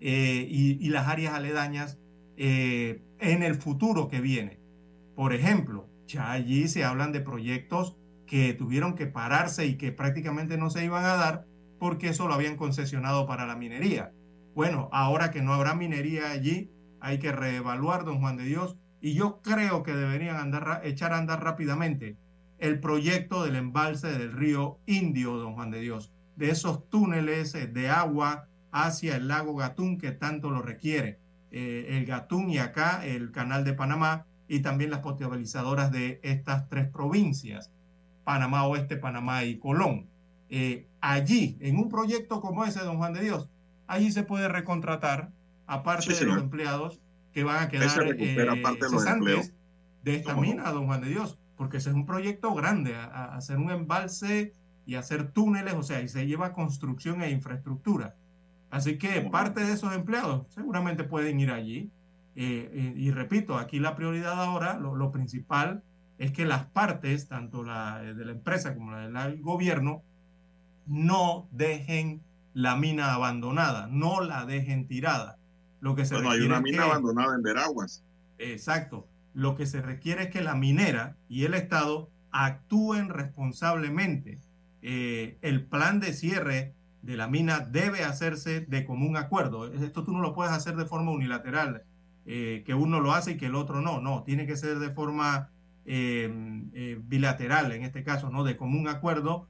eh, 0.00 0.46
y, 0.50 0.86
las 0.90 1.08
áreas 1.08 1.32
aledañas 1.32 1.98
eh, 2.36 3.02
en 3.18 3.42
el 3.42 3.54
futuro 3.54 4.08
que 4.08 4.20
viene. 4.20 4.58
Por 5.14 5.32
ejemplo, 5.32 5.88
ya 6.06 6.30
allí 6.30 6.68
se 6.68 6.84
hablan 6.84 7.12
de 7.12 7.20
proyectos 7.20 7.96
que 8.26 8.52
tuvieron 8.52 8.94
que 8.94 9.06
pararse 9.06 9.66
y 9.66 9.76
que 9.76 9.92
prácticamente 9.92 10.58
no 10.58 10.68
se 10.68 10.84
iban 10.84 11.04
a 11.06 11.14
dar 11.14 11.46
porque 11.82 12.10
eso 12.10 12.28
lo 12.28 12.34
habían 12.34 12.56
concesionado 12.56 13.26
para 13.26 13.44
la 13.44 13.56
minería. 13.56 14.12
Bueno, 14.54 14.88
ahora 14.92 15.32
que 15.32 15.42
no 15.42 15.52
habrá 15.52 15.74
minería 15.74 16.30
allí, 16.30 16.70
hay 17.00 17.18
que 17.18 17.32
reevaluar, 17.32 18.04
don 18.04 18.20
Juan 18.20 18.36
de 18.36 18.44
Dios, 18.44 18.76
y 19.00 19.14
yo 19.14 19.40
creo 19.42 19.82
que 19.82 19.92
deberían 19.92 20.36
andar, 20.36 20.82
echar 20.84 21.12
a 21.12 21.18
andar 21.18 21.42
rápidamente 21.42 22.16
el 22.58 22.78
proyecto 22.78 23.42
del 23.42 23.56
embalse 23.56 24.16
del 24.16 24.30
río 24.30 24.78
Indio, 24.86 25.38
don 25.38 25.54
Juan 25.54 25.72
de 25.72 25.80
Dios, 25.80 26.12
de 26.36 26.50
esos 26.50 26.88
túneles 26.88 27.52
eh, 27.56 27.66
de 27.66 27.88
agua 27.88 28.46
hacia 28.70 29.16
el 29.16 29.26
lago 29.26 29.56
Gatún 29.56 29.98
que 29.98 30.12
tanto 30.12 30.50
lo 30.50 30.62
requiere. 30.62 31.18
Eh, 31.50 31.96
el 31.98 32.06
Gatún 32.06 32.48
y 32.48 32.58
acá 32.58 33.04
el 33.04 33.32
canal 33.32 33.64
de 33.64 33.72
Panamá 33.72 34.26
y 34.46 34.60
también 34.60 34.90
las 34.90 35.00
potabilizadoras 35.00 35.90
de 35.90 36.20
estas 36.22 36.68
tres 36.68 36.86
provincias, 36.86 37.72
Panamá 38.22 38.68
Oeste, 38.68 38.98
Panamá 38.98 39.42
y 39.42 39.58
Colón. 39.58 40.06
Eh, 40.48 40.86
allí, 41.02 41.58
en 41.60 41.76
un 41.76 41.90
proyecto 41.90 42.40
como 42.40 42.64
ese, 42.64 42.80
don 42.80 42.96
Juan 42.96 43.12
de 43.12 43.20
Dios, 43.20 43.50
allí 43.86 44.10
se 44.10 44.22
puede 44.22 44.48
recontratar, 44.48 45.30
aparte 45.66 46.14
de 46.14 46.24
los 46.24 46.38
empleados, 46.38 47.00
que 47.32 47.44
van 47.44 47.64
a 47.64 47.68
quedar 47.68 47.90
eh, 48.16 49.52
de 50.02 50.14
esta 50.14 50.34
mina, 50.36 50.70
don 50.70 50.86
Juan 50.86 51.02
de 51.02 51.08
Dios, 51.08 51.38
porque 51.56 51.78
ese 51.78 51.90
es 51.90 51.94
un 51.94 52.06
proyecto 52.06 52.54
grande, 52.54 52.94
hacer 52.96 53.58
un 53.58 53.70
embalse 53.70 54.52
y 54.86 54.94
hacer 54.94 55.32
túneles, 55.32 55.74
o 55.74 55.82
sea, 55.82 56.00
y 56.00 56.08
se 56.08 56.26
lleva 56.26 56.52
construcción 56.52 57.22
e 57.22 57.30
infraestructura. 57.30 58.14
Así 58.70 58.96
que 58.96 59.20
parte 59.22 59.64
de 59.64 59.72
esos 59.72 59.94
empleados 59.94 60.46
seguramente 60.48 61.04
pueden 61.04 61.40
ir 61.40 61.50
allí. 61.50 61.90
Eh, 62.34 62.70
eh, 62.72 62.94
y 62.96 63.10
repito, 63.10 63.58
aquí 63.58 63.78
la 63.78 63.94
prioridad 63.94 64.40
ahora, 64.40 64.78
lo, 64.78 65.12
principal, 65.12 65.82
es 66.18 66.32
que 66.32 66.46
las 66.46 66.64
partes, 66.66 67.28
tanto 67.28 67.64
la 67.64 68.00
de 68.02 68.24
la 68.24 68.32
empresa 68.32 68.74
como 68.74 68.92
la 68.92 69.28
del 69.28 69.42
gobierno, 69.42 70.02
no 70.86 71.48
dejen 71.50 72.22
la 72.54 72.76
mina 72.76 73.14
abandonada, 73.14 73.86
no 73.86 74.20
la 74.20 74.44
dejen 74.44 74.86
tirada. 74.86 75.38
Lo 75.80 75.94
que 75.94 76.04
se 76.04 76.14
bueno, 76.14 76.30
hay 76.30 76.40
una 76.42 76.60
mina 76.60 76.84
abandonada 76.84 77.34
en 77.34 77.42
Veraguas. 77.42 78.04
Exacto. 78.38 79.08
Lo 79.34 79.56
que 79.56 79.66
se 79.66 79.80
requiere 79.80 80.24
es 80.24 80.30
que 80.30 80.42
la 80.42 80.54
minera 80.54 81.16
y 81.28 81.44
el 81.44 81.54
Estado 81.54 82.10
actúen 82.30 83.08
responsablemente. 83.08 84.38
Eh, 84.82 85.38
el 85.42 85.64
plan 85.64 86.00
de 86.00 86.12
cierre 86.12 86.74
de 87.02 87.16
la 87.16 87.28
mina 87.28 87.60
debe 87.60 88.04
hacerse 88.04 88.60
de 88.60 88.84
común 88.84 89.16
acuerdo. 89.16 89.72
Esto 89.72 90.04
tú 90.04 90.12
no 90.12 90.20
lo 90.20 90.34
puedes 90.34 90.52
hacer 90.52 90.76
de 90.76 90.84
forma 90.84 91.10
unilateral, 91.10 91.82
eh, 92.26 92.62
que 92.64 92.74
uno 92.74 93.00
lo 93.00 93.12
hace 93.12 93.32
y 93.32 93.36
que 93.36 93.46
el 93.46 93.54
otro 93.54 93.80
no. 93.80 94.00
No, 94.00 94.22
tiene 94.22 94.46
que 94.46 94.56
ser 94.56 94.78
de 94.78 94.90
forma 94.90 95.50
eh, 95.84 97.00
bilateral, 97.04 97.72
en 97.72 97.82
este 97.82 98.04
caso, 98.04 98.30
¿no? 98.30 98.44
De 98.44 98.56
común 98.56 98.88
acuerdo, 98.88 99.48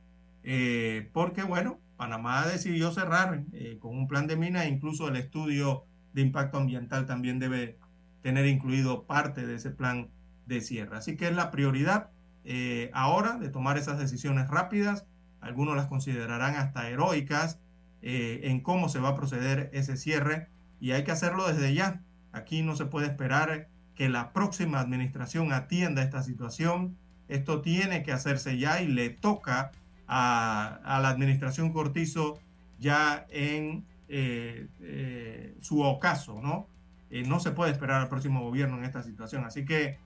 porque, 1.13 1.43
bueno, 1.43 1.81
Panamá 1.97 2.47
decidió 2.47 2.91
cerrar 2.91 3.45
con 3.81 3.97
un 3.97 4.09
plan 4.09 4.27
de 4.27 4.37
mina, 4.37 4.67
incluso 4.67 5.09
el 5.09 5.17
estudio 5.17 5.85
de 6.13 6.23
impacto 6.23 6.59
ambiental 6.59 7.07
también 7.07 7.39
debe 7.39 7.79
tener 8.23 8.47
incluido 8.47 9.05
parte 9.05 9.47
de 9.47 9.57
ese 9.57 9.71
plan 9.71 10.09
de 10.47 10.61
cierre. 10.61 10.97
Así 10.97 11.17
que 11.17 11.29
es 11.29 11.35
la 11.35 11.51
prioridad 11.51 12.11
eh, 12.45 12.91
ahora 12.93 13.39
de 13.39 13.49
tomar 13.49 13.79
esas 13.79 13.99
decisiones 13.99 14.49
rápidas. 14.49 15.07
Algunos 15.41 15.77
las 15.77 15.87
considerarán 15.87 16.57
hasta 16.57 16.89
heroicas 16.89 17.59
eh, 18.01 18.41
en 18.45 18.61
cómo 18.61 18.89
se 18.89 19.01
va 19.01 19.11
a 19.11 19.17
proceder 19.17 19.71
ese 19.73 19.97
cierre 19.97 20.49
y 20.81 20.93
hay 20.93 21.05
que 21.05 21.13
hacerlo 21.13 21.47
desde 21.47 21.75
ya. 21.75 22.03
Aquí 22.33 22.63
no 22.63 22.77
se 22.77 22.87
puede 22.87 23.07
esperar 23.07 23.69
que 23.95 24.09
la 24.09 24.33
próxima 24.33 24.81
administración 24.81 25.53
atienda 25.53 26.03
esta 26.03 26.23
situación. 26.23 26.97
Esto 27.29 27.61
tiene 27.61 28.03
que 28.03 28.13
hacerse 28.13 28.59
ya 28.59 28.83
y 28.83 28.89
le 28.89 29.11
toca 29.11 29.73
a, 30.07 30.81
a 30.85 31.01
la 31.01 31.09
administración 31.09 31.73
Cortizo 31.73 32.39
ya 32.79 33.27
en 33.31 33.85
eh, 34.15 34.67
eh, 34.81 35.57
su 35.63 35.81
ocaso, 35.81 36.43
¿no? 36.43 36.69
Eh, 37.09 37.23
no 37.27 37.41
se 37.41 37.53
puede 37.53 37.73
esperar 37.73 38.03
al 38.03 38.09
próximo 38.09 38.43
gobierno 38.43 38.77
en 38.77 38.85
esta 38.85 39.03
situación. 39.03 39.45
Así 39.45 39.65
que 39.65 39.99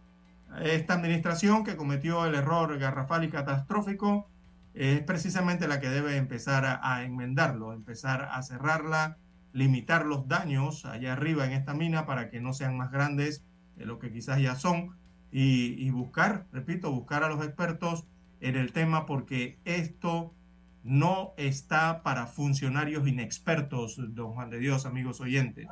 esta 0.60 0.94
administración 0.94 1.64
que 1.64 1.76
cometió 1.76 2.24
el 2.24 2.36
error 2.36 2.78
garrafal 2.78 3.24
y 3.24 3.30
catastrófico 3.30 4.28
es 4.74 5.02
precisamente 5.02 5.66
la 5.66 5.80
que 5.80 5.88
debe 5.88 6.18
empezar 6.18 6.78
a, 6.80 7.02
enmendarlo, 7.02 7.72
empezar 7.72 8.28
a 8.30 8.40
cerrarla, 8.42 9.16
limitar 9.52 10.06
los 10.06 10.28
daños 10.28 10.84
allá 10.84 11.14
arriba 11.14 11.46
en 11.46 11.52
esta 11.52 11.74
mina 11.74 12.06
para 12.06 12.30
que 12.30 12.40
no 12.40 12.52
sean 12.52 12.76
más 12.76 12.92
grandes 12.92 13.42
de 13.74 13.86
lo 13.86 13.98
que 13.98 14.12
quizás 14.12 14.40
ya 14.40 14.54
son 14.54 14.94
y 15.32 15.90
buscar, 15.90 16.46
repito, 16.52 16.92
buscar 16.92 17.24
a 17.24 17.28
los 17.28 17.44
expertos 17.44 18.06
en 18.40 18.56
el 18.56 18.72
tema 18.72 19.06
porque 19.06 19.58
esto 19.64 20.34
no 20.82 21.34
está 21.36 22.02
para 22.02 22.26
funcionarios 22.26 23.08
inexpertos, 23.08 23.96
don 24.14 24.32
Juan 24.32 24.50
de 24.50 24.58
Dios, 24.58 24.86
amigos 24.86 25.20
oyentes, 25.20 25.66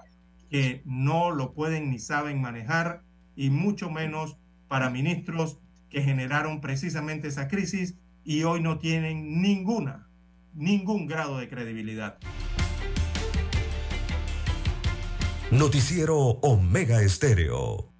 que 0.50 0.82
no 0.84 1.30
lo 1.30 1.52
pueden 1.54 1.90
ni 1.90 1.98
saben 1.98 2.40
manejar, 2.40 3.02
y 3.36 3.50
mucho 3.50 3.90
menos 3.90 4.38
para 4.68 4.90
ministros 4.90 5.58
que 5.88 6.02
generaron 6.02 6.60
precisamente 6.60 7.28
esa 7.28 7.48
crisis 7.48 7.94
y 8.24 8.42
hoy 8.42 8.60
no 8.60 8.78
tienen 8.78 9.40
ninguna, 9.40 10.08
ningún 10.54 11.06
grado 11.06 11.38
de 11.38 11.48
credibilidad. 11.48 12.18
Noticiero 15.50 16.16
Omega 16.18 17.02
Estéreo. 17.02 17.92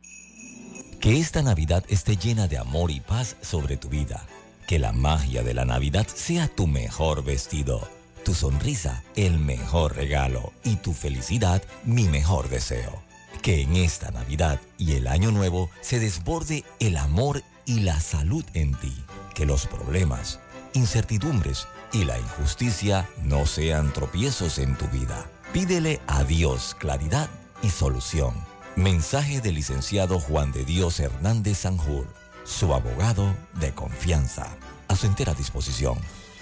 Que 1.01 1.21
esta 1.21 1.43
Navidad 1.43 1.85
esté 1.89 2.17
llena 2.17 2.49
de 2.49 2.59
amor 2.59 2.91
y 2.91 3.01
paz 3.01 3.37
sobre 3.43 3.77
tu 3.77 3.89
vida. 3.89 4.27
Que 4.67 4.79
la 4.79 4.93
magia 4.93 5.43
de 5.43 5.53
la 5.53 5.67
Navidad 5.67 6.07
sea 6.07 6.49
tu 6.49 6.67
mejor 6.67 7.23
vestido, 7.23 7.87
tu 8.25 8.33
sonrisa 8.33 9.05
el 9.15 9.39
mejor 9.39 9.95
regalo 9.95 10.55
y 10.65 10.77
tu 10.77 10.95
felicidad 10.95 11.63
mi 11.85 12.05
mejor 12.05 12.49
deseo. 12.49 13.03
Que 13.43 13.61
en 13.61 13.77
esta 13.77 14.11
Navidad 14.11 14.59
y 14.79 14.93
el 14.93 15.07
Año 15.07 15.33
Nuevo 15.33 15.69
se 15.83 16.01
desborde 16.01 16.65
el 16.81 16.97
amor 16.97 17.43
y 17.67 17.81
la 17.81 18.01
salud 18.01 18.45
en 18.55 18.73
ti. 18.77 18.95
Que 19.35 19.45
los 19.45 19.67
problemas, 19.67 20.41
incertidumbres 20.73 21.69
y 21.93 22.05
la 22.07 22.19
injusticia 22.19 23.07
no 23.23 23.45
sean 23.45 23.93
tropiezos 23.93 24.59
en 24.59 24.79
tu 24.79 24.87
vida. 24.89 25.27
Pídele 25.53 26.01
a 26.07 26.25
Dios 26.25 26.75
claridad 26.79 27.29
y 27.63 27.69
solución. 27.69 28.35
Mensaje 28.77 29.43
del 29.43 29.57
licenciado 29.57 30.19
Juan 30.21 30.53
de 30.53 30.65
Dios 30.65 31.01
Hernández 31.01 31.59
Sanjur 31.59 32.24
su 32.45 32.73
abogado 32.73 33.35
de 33.61 33.73
confianza. 33.73 34.47
A 34.89 34.97
su 34.97 35.07
entera 35.07 35.35
disposición. 35.35 35.99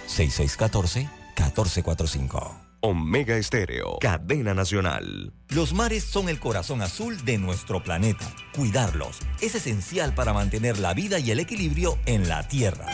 6614-1445. 0.09 2.63
Omega 2.85 3.37
Estéreo, 3.37 4.01
cadena 4.01 4.55
nacional. 4.55 5.33
Los 5.49 5.73
mares 5.73 6.03
son 6.03 6.29
el 6.29 6.41
corazón 6.41 6.83
azul 6.83 7.25
de 7.25 7.39
nuestro 7.39 7.85
planeta. 7.85 8.27
Cuidarlos 8.57 9.21
es 9.41 9.55
esencial 9.55 10.17
para 10.17 10.33
mantener 10.33 10.81
la 10.81 10.93
vida 10.93 11.21
y 11.21 11.31
el 11.31 11.39
equilibrio 11.39 11.97
en 12.07 12.29
la 12.29 12.49
Tierra. 12.49 12.87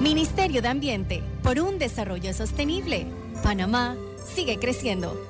Ministerio 0.00 0.62
de 0.62 0.68
Ambiente, 0.68 1.24
por 1.42 1.58
un 1.58 1.80
desarrollo 1.80 2.32
sostenible. 2.32 3.08
Panamá 3.42 3.96
sigue 4.32 4.60
creciendo. 4.60 5.29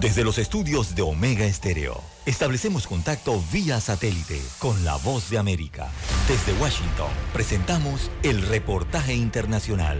Desde 0.00 0.24
los 0.24 0.36
estudios 0.36 0.94
de 0.94 1.00
Omega 1.00 1.46
Estéreo, 1.46 2.02
establecemos 2.26 2.86
contacto 2.86 3.42
vía 3.50 3.80
satélite 3.80 4.38
con 4.58 4.84
la 4.84 4.96
voz 4.96 5.30
de 5.30 5.38
América. 5.38 5.90
Desde 6.28 6.52
Washington, 6.60 7.08
presentamos 7.32 8.10
el 8.22 8.42
reportaje 8.42 9.14
internacional. 9.14 9.98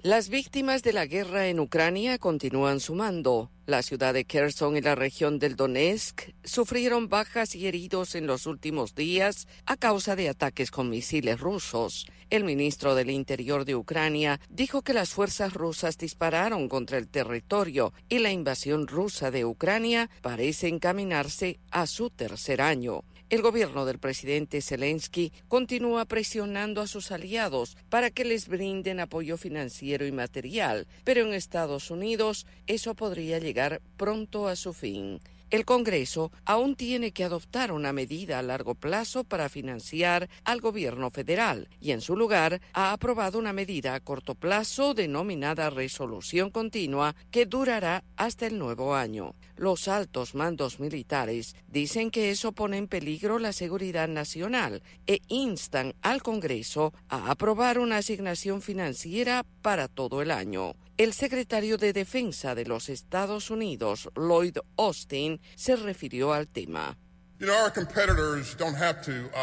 Las 0.00 0.30
víctimas 0.30 0.82
de 0.82 0.94
la 0.94 1.04
guerra 1.04 1.48
en 1.48 1.60
Ucrania 1.60 2.16
continúan 2.16 2.80
sumando. 2.80 3.50
La 3.66 3.82
ciudad 3.82 4.14
de 4.14 4.24
Kherson 4.24 4.74
y 4.78 4.80
la 4.80 4.94
región 4.94 5.38
del 5.38 5.54
Donetsk 5.54 6.30
sufrieron 6.44 7.10
bajas 7.10 7.54
y 7.54 7.66
heridos 7.66 8.14
en 8.14 8.26
los 8.26 8.46
últimos 8.46 8.94
días 8.94 9.48
a 9.66 9.76
causa 9.76 10.16
de 10.16 10.30
ataques 10.30 10.70
con 10.70 10.88
misiles 10.88 11.38
rusos. 11.38 12.06
El 12.30 12.44
ministro 12.44 12.94
del 12.94 13.08
Interior 13.08 13.64
de 13.64 13.74
Ucrania 13.74 14.38
dijo 14.50 14.82
que 14.82 14.92
las 14.92 15.10
fuerzas 15.10 15.54
rusas 15.54 15.96
dispararon 15.96 16.68
contra 16.68 16.98
el 16.98 17.08
territorio 17.08 17.94
y 18.10 18.18
la 18.18 18.30
invasión 18.30 18.86
rusa 18.86 19.30
de 19.30 19.46
Ucrania 19.46 20.10
parece 20.20 20.68
encaminarse 20.68 21.58
a 21.70 21.86
su 21.86 22.10
tercer 22.10 22.60
año. 22.60 23.02
El 23.30 23.40
gobierno 23.40 23.86
del 23.86 23.98
presidente 23.98 24.60
Zelensky 24.60 25.32
continúa 25.48 26.04
presionando 26.04 26.82
a 26.82 26.86
sus 26.86 27.12
aliados 27.12 27.78
para 27.88 28.10
que 28.10 28.26
les 28.26 28.46
brinden 28.46 29.00
apoyo 29.00 29.38
financiero 29.38 30.06
y 30.06 30.12
material, 30.12 30.86
pero 31.04 31.22
en 31.22 31.32
Estados 31.32 31.90
Unidos 31.90 32.46
eso 32.66 32.94
podría 32.94 33.38
llegar 33.38 33.80
pronto 33.96 34.48
a 34.48 34.56
su 34.56 34.74
fin. 34.74 35.20
El 35.50 35.64
Congreso 35.64 36.30
aún 36.44 36.76
tiene 36.76 37.12
que 37.12 37.24
adoptar 37.24 37.72
una 37.72 37.94
medida 37.94 38.38
a 38.38 38.42
largo 38.42 38.74
plazo 38.74 39.24
para 39.24 39.48
financiar 39.48 40.28
al 40.44 40.60
gobierno 40.60 41.08
federal 41.08 41.70
y 41.80 41.92
en 41.92 42.02
su 42.02 42.16
lugar 42.16 42.60
ha 42.74 42.92
aprobado 42.92 43.38
una 43.38 43.54
medida 43.54 43.94
a 43.94 44.00
corto 44.00 44.34
plazo 44.34 44.92
denominada 44.92 45.70
resolución 45.70 46.50
continua 46.50 47.16
que 47.30 47.46
durará 47.46 48.04
hasta 48.16 48.46
el 48.46 48.58
nuevo 48.58 48.94
año. 48.94 49.34
Los 49.56 49.88
altos 49.88 50.34
mandos 50.34 50.80
militares 50.80 51.56
dicen 51.66 52.10
que 52.10 52.30
eso 52.30 52.52
pone 52.52 52.76
en 52.76 52.86
peligro 52.86 53.38
la 53.38 53.54
seguridad 53.54 54.06
nacional 54.06 54.82
e 55.06 55.20
instan 55.28 55.94
al 56.02 56.22
Congreso 56.22 56.92
a 57.08 57.30
aprobar 57.30 57.78
una 57.78 57.96
asignación 57.96 58.60
financiera 58.60 59.46
para 59.62 59.88
todo 59.88 60.20
el 60.20 60.30
año. 60.30 60.74
El 60.98 61.12
secretario 61.12 61.78
de 61.78 61.92
Defensa 61.92 62.56
de 62.56 62.64
los 62.64 62.88
Estados 62.88 63.52
Unidos, 63.52 64.10
Lloyd 64.16 64.56
Austin, 64.76 65.40
se 65.54 65.76
refirió 65.76 66.32
al 66.32 66.48
tema. 66.48 66.98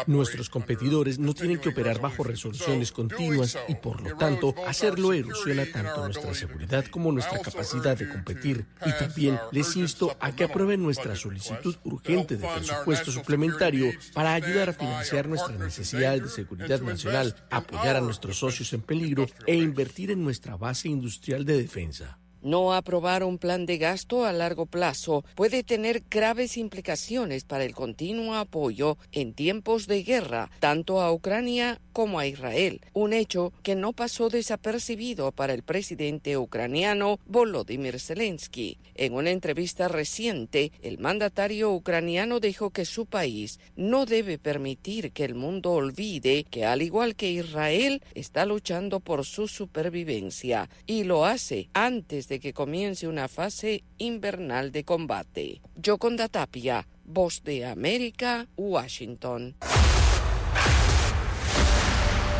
Nuestros 0.06 0.50
competidores 0.50 1.18
no 1.18 1.32
tienen 1.32 1.58
que 1.58 1.70
operar 1.70 1.98
bajo 1.98 2.24
resoluciones 2.24 2.92
continuas 2.92 3.56
y 3.68 3.74
por 3.76 4.02
lo 4.02 4.16
tanto 4.16 4.54
hacerlo 4.66 5.14
erosiona 5.14 5.64
tanto 5.72 6.04
nuestra 6.04 6.34
seguridad 6.34 6.84
como 6.86 7.10
nuestra 7.10 7.40
capacidad 7.40 7.96
de 7.96 8.08
competir. 8.08 8.66
Y 8.84 8.92
también 8.92 9.40
les 9.50 9.74
insto 9.76 10.14
a 10.20 10.32
que 10.32 10.44
aprueben 10.44 10.82
nuestra 10.82 11.16
solicitud 11.16 11.76
urgente 11.84 12.36
de 12.36 12.46
presupuesto 12.46 13.10
suplementario 13.10 13.90
para 14.12 14.34
ayudar 14.34 14.70
a 14.70 14.74
financiar 14.74 15.26
nuestras 15.26 15.58
necesidades 15.58 16.22
de 16.22 16.28
seguridad 16.28 16.80
nacional, 16.82 17.34
apoyar 17.50 17.96
a 17.96 18.00
nuestros 18.02 18.38
socios 18.38 18.72
en 18.74 18.82
peligro 18.82 19.26
e 19.46 19.54
invertir 19.54 20.10
en 20.10 20.22
nuestra 20.22 20.56
base 20.56 20.88
industrial 20.88 21.44
de 21.44 21.56
defensa. 21.56 22.18
No 22.46 22.74
aprobar 22.74 23.24
un 23.24 23.38
plan 23.38 23.66
de 23.66 23.76
gasto 23.76 24.24
a 24.24 24.32
largo 24.32 24.66
plazo 24.66 25.24
puede 25.34 25.64
tener 25.64 26.04
graves 26.08 26.56
implicaciones 26.56 27.42
para 27.42 27.64
el 27.64 27.74
continuo 27.74 28.36
apoyo 28.36 28.98
en 29.10 29.34
tiempos 29.34 29.88
de 29.88 30.04
guerra, 30.04 30.48
tanto 30.60 31.00
a 31.00 31.12
Ucrania 31.12 31.80
como 31.92 32.20
a 32.20 32.26
Israel, 32.28 32.82
un 32.92 33.14
hecho 33.14 33.52
que 33.64 33.74
no 33.74 33.94
pasó 33.94 34.28
desapercibido 34.28 35.32
para 35.32 35.54
el 35.54 35.64
presidente 35.64 36.36
ucraniano 36.36 37.18
Volodymyr 37.26 37.98
Zelensky. 37.98 38.78
En 38.94 39.14
una 39.14 39.32
entrevista 39.32 39.88
reciente, 39.88 40.70
el 40.82 40.98
mandatario 40.98 41.72
ucraniano 41.72 42.38
dijo 42.38 42.70
que 42.70 42.84
su 42.84 43.06
país 43.06 43.58
no 43.74 44.06
debe 44.06 44.38
permitir 44.38 45.10
que 45.10 45.24
el 45.24 45.34
mundo 45.34 45.72
olvide 45.72 46.44
que 46.44 46.64
al 46.64 46.82
igual 46.82 47.16
que 47.16 47.32
Israel 47.32 48.04
está 48.14 48.46
luchando 48.46 49.00
por 49.00 49.24
su 49.24 49.48
supervivencia 49.48 50.70
y 50.86 51.02
lo 51.02 51.24
hace 51.24 51.70
antes 51.72 52.28
de 52.28 52.35
que 52.40 52.52
comience 52.52 53.08
una 53.08 53.28
fase 53.28 53.84
invernal 53.98 54.72
de 54.72 54.84
combate. 54.84 55.60
Yoconda 55.76 56.28
Tapia, 56.28 56.86
Voz 57.04 57.42
de 57.44 57.66
América, 57.66 58.46
Washington. 58.56 59.56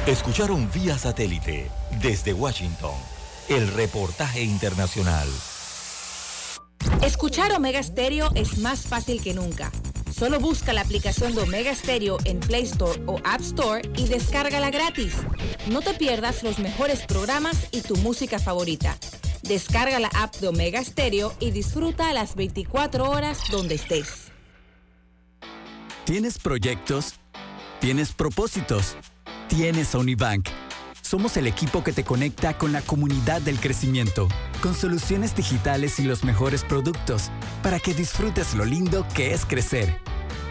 Escucharon 0.06 0.70
vía 0.72 0.96
satélite 0.98 1.68
desde 2.00 2.32
Washington 2.32 2.94
el 3.48 3.68
reportaje 3.68 4.42
internacional. 4.42 5.28
Escuchar 7.02 7.52
Omega 7.52 7.82
Stereo 7.82 8.30
es 8.34 8.58
más 8.58 8.86
fácil 8.86 9.22
que 9.22 9.34
nunca. 9.34 9.70
Solo 10.12 10.40
busca 10.40 10.72
la 10.72 10.80
aplicación 10.80 11.34
de 11.34 11.42
Omega 11.42 11.74
Stereo 11.74 12.16
en 12.24 12.40
Play 12.40 12.62
Store 12.62 13.02
o 13.06 13.18
App 13.24 13.40
Store 13.40 13.82
y 13.96 14.08
descárgala 14.08 14.70
gratis. 14.70 15.14
No 15.70 15.82
te 15.82 15.92
pierdas 15.94 16.42
los 16.42 16.58
mejores 16.58 17.02
programas 17.02 17.68
y 17.70 17.82
tu 17.82 17.96
música 17.96 18.38
favorita. 18.38 18.96
Descarga 19.42 19.98
la 19.98 20.08
app 20.14 20.34
de 20.36 20.48
Omega 20.48 20.82
Stereo 20.82 21.32
y 21.40 21.50
disfruta 21.50 22.12
las 22.12 22.34
24 22.34 23.08
horas 23.08 23.40
donde 23.50 23.76
estés. 23.76 24.32
¿Tienes 26.04 26.38
proyectos? 26.38 27.14
¿Tienes 27.80 28.12
propósitos? 28.12 28.96
Tienes 29.48 29.94
Unibank. 29.94 30.48
Somos 31.02 31.36
el 31.36 31.46
equipo 31.46 31.84
que 31.84 31.92
te 31.92 32.04
conecta 32.04 32.58
con 32.58 32.72
la 32.72 32.82
comunidad 32.82 33.40
del 33.40 33.60
crecimiento, 33.60 34.28
con 34.60 34.74
soluciones 34.74 35.36
digitales 35.36 36.00
y 36.00 36.04
los 36.04 36.24
mejores 36.24 36.64
productos, 36.64 37.30
para 37.62 37.78
que 37.78 37.94
disfrutes 37.94 38.54
lo 38.54 38.64
lindo 38.64 39.06
que 39.14 39.32
es 39.32 39.44
crecer. 39.44 40.00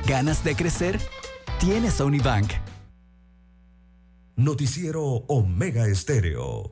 ¿Ganas 0.08 0.44
de 0.44 0.56
crecer? 0.56 1.00
Tienes 1.60 2.00
Unibank. 2.00 2.52
Noticiero 4.38 5.04
Omega 5.28 5.88
Estéreo. 5.88 6.72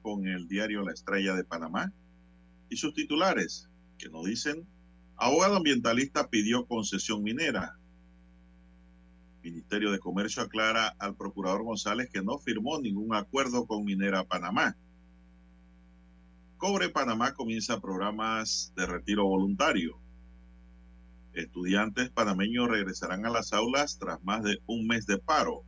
Con 0.00 0.28
el 0.28 0.46
diario 0.46 0.82
La 0.82 0.92
Estrella 0.92 1.34
de 1.34 1.42
Panamá 1.42 1.92
y 2.68 2.76
sus 2.76 2.94
titulares 2.94 3.68
que 3.98 4.08
nos 4.08 4.24
dicen, 4.24 4.64
abogado 5.16 5.56
ambientalista 5.56 6.28
pidió 6.28 6.66
concesión 6.66 7.24
minera. 7.24 7.76
Ministerio 9.42 9.90
de 9.90 9.98
Comercio 9.98 10.40
aclara 10.40 10.94
al 11.00 11.16
procurador 11.16 11.64
González 11.64 12.08
que 12.12 12.22
no 12.22 12.38
firmó 12.38 12.80
ningún 12.80 13.12
acuerdo 13.12 13.66
con 13.66 13.84
Minera 13.84 14.22
Panamá. 14.22 14.76
Cobre 16.58 16.88
Panamá 16.88 17.34
comienza 17.34 17.80
programas 17.80 18.72
de 18.76 18.86
retiro 18.86 19.26
voluntario. 19.26 19.98
Estudiantes 21.32 22.08
panameños 22.10 22.68
regresarán 22.68 23.26
a 23.26 23.30
las 23.30 23.52
aulas 23.52 23.98
tras 23.98 24.22
más 24.22 24.44
de 24.44 24.60
un 24.66 24.86
mes 24.86 25.06
de 25.06 25.18
paro. 25.18 25.64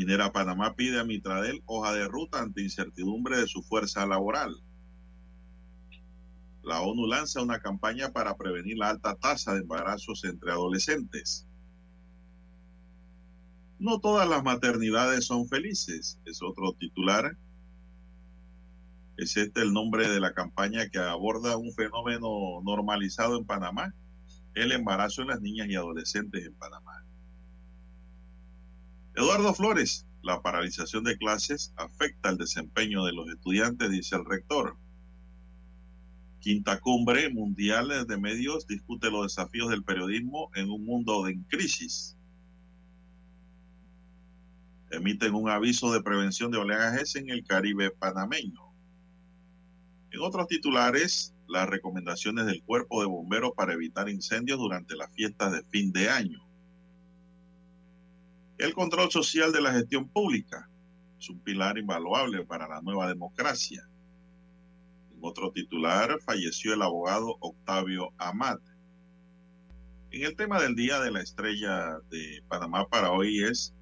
Minera 0.00 0.32
Panamá 0.32 0.74
pide 0.76 0.98
a 0.98 1.04
Mitradel 1.04 1.62
hoja 1.66 1.92
de 1.92 2.08
ruta 2.08 2.40
ante 2.40 2.62
incertidumbre 2.62 3.36
de 3.36 3.46
su 3.46 3.62
fuerza 3.62 4.06
laboral. 4.06 4.56
La 6.62 6.80
ONU 6.80 7.06
lanza 7.06 7.42
una 7.42 7.58
campaña 7.58 8.10
para 8.10 8.34
prevenir 8.34 8.78
la 8.78 8.88
alta 8.88 9.14
tasa 9.16 9.52
de 9.52 9.60
embarazos 9.60 10.24
entre 10.24 10.52
adolescentes. 10.52 11.46
No 13.78 14.00
todas 14.00 14.26
las 14.26 14.42
maternidades 14.42 15.26
son 15.26 15.46
felices, 15.46 16.18
es 16.24 16.40
otro 16.42 16.72
titular. 16.72 17.36
Es 19.18 19.36
este 19.36 19.60
el 19.60 19.74
nombre 19.74 20.08
de 20.08 20.18
la 20.18 20.32
campaña 20.32 20.88
que 20.88 20.98
aborda 20.98 21.58
un 21.58 21.74
fenómeno 21.74 22.62
normalizado 22.64 23.38
en 23.38 23.44
Panamá, 23.44 23.94
el 24.54 24.72
embarazo 24.72 25.20
en 25.20 25.28
las 25.28 25.42
niñas 25.42 25.68
y 25.68 25.74
adolescentes 25.74 26.46
en 26.46 26.54
Panamá. 26.54 27.04
Eduardo 29.14 29.52
Flores, 29.54 30.06
la 30.22 30.40
paralización 30.40 31.04
de 31.04 31.18
clases 31.18 31.72
afecta 31.76 32.30
el 32.30 32.36
desempeño 32.36 33.04
de 33.04 33.12
los 33.12 33.28
estudiantes, 33.28 33.90
dice 33.90 34.16
el 34.16 34.24
rector. 34.24 34.76
Quinta 36.38 36.80
Cumbre 36.80 37.28
Mundial 37.28 38.06
de 38.06 38.16
Medios 38.18 38.66
discute 38.66 39.10
los 39.10 39.24
desafíos 39.24 39.68
del 39.68 39.84
periodismo 39.84 40.50
en 40.54 40.70
un 40.70 40.84
mundo 40.84 41.26
en 41.26 41.42
crisis. 41.44 42.16
Emiten 44.90 45.34
un 45.34 45.48
aviso 45.50 45.92
de 45.92 46.02
prevención 46.02 46.50
de 46.50 46.58
oleajes 46.58 47.16
en 47.16 47.30
el 47.30 47.44
Caribe 47.44 47.90
panameño. 47.90 48.60
En 50.12 50.20
otros 50.20 50.46
titulares, 50.46 51.34
las 51.46 51.68
recomendaciones 51.68 52.46
del 52.46 52.62
Cuerpo 52.62 53.00
de 53.00 53.08
Bomberos 53.08 53.52
para 53.56 53.74
evitar 53.74 54.08
incendios 54.08 54.58
durante 54.58 54.96
las 54.96 55.12
fiestas 55.12 55.52
de 55.52 55.62
fin 55.64 55.92
de 55.92 56.08
año. 56.08 56.49
El 58.60 58.74
control 58.74 59.10
social 59.10 59.52
de 59.52 59.62
la 59.62 59.72
gestión 59.72 60.10
pública 60.10 60.68
es 61.18 61.30
un 61.30 61.40
pilar 61.40 61.78
invaluable 61.78 62.44
para 62.44 62.68
la 62.68 62.82
nueva 62.82 63.08
democracia. 63.08 63.88
En 65.10 65.18
otro 65.22 65.50
titular, 65.50 66.18
falleció 66.20 66.74
el 66.74 66.82
abogado 66.82 67.38
Octavio 67.40 68.10
Amat. 68.18 68.60
En 70.10 70.24
el 70.24 70.36
tema 70.36 70.60
del 70.60 70.74
Día 70.74 71.00
de 71.00 71.10
la 71.10 71.22
Estrella 71.22 72.00
de 72.10 72.42
Panamá 72.48 72.86
para 72.86 73.12
hoy 73.12 73.42
es, 73.44 73.74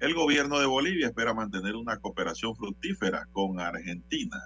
el 0.00 0.14
gobierno 0.14 0.58
de 0.58 0.64
Bolivia 0.64 1.08
espera 1.08 1.34
mantener 1.34 1.76
una 1.76 1.98
cooperación 1.98 2.56
fructífera 2.56 3.28
con 3.30 3.60
Argentina. 3.60 4.40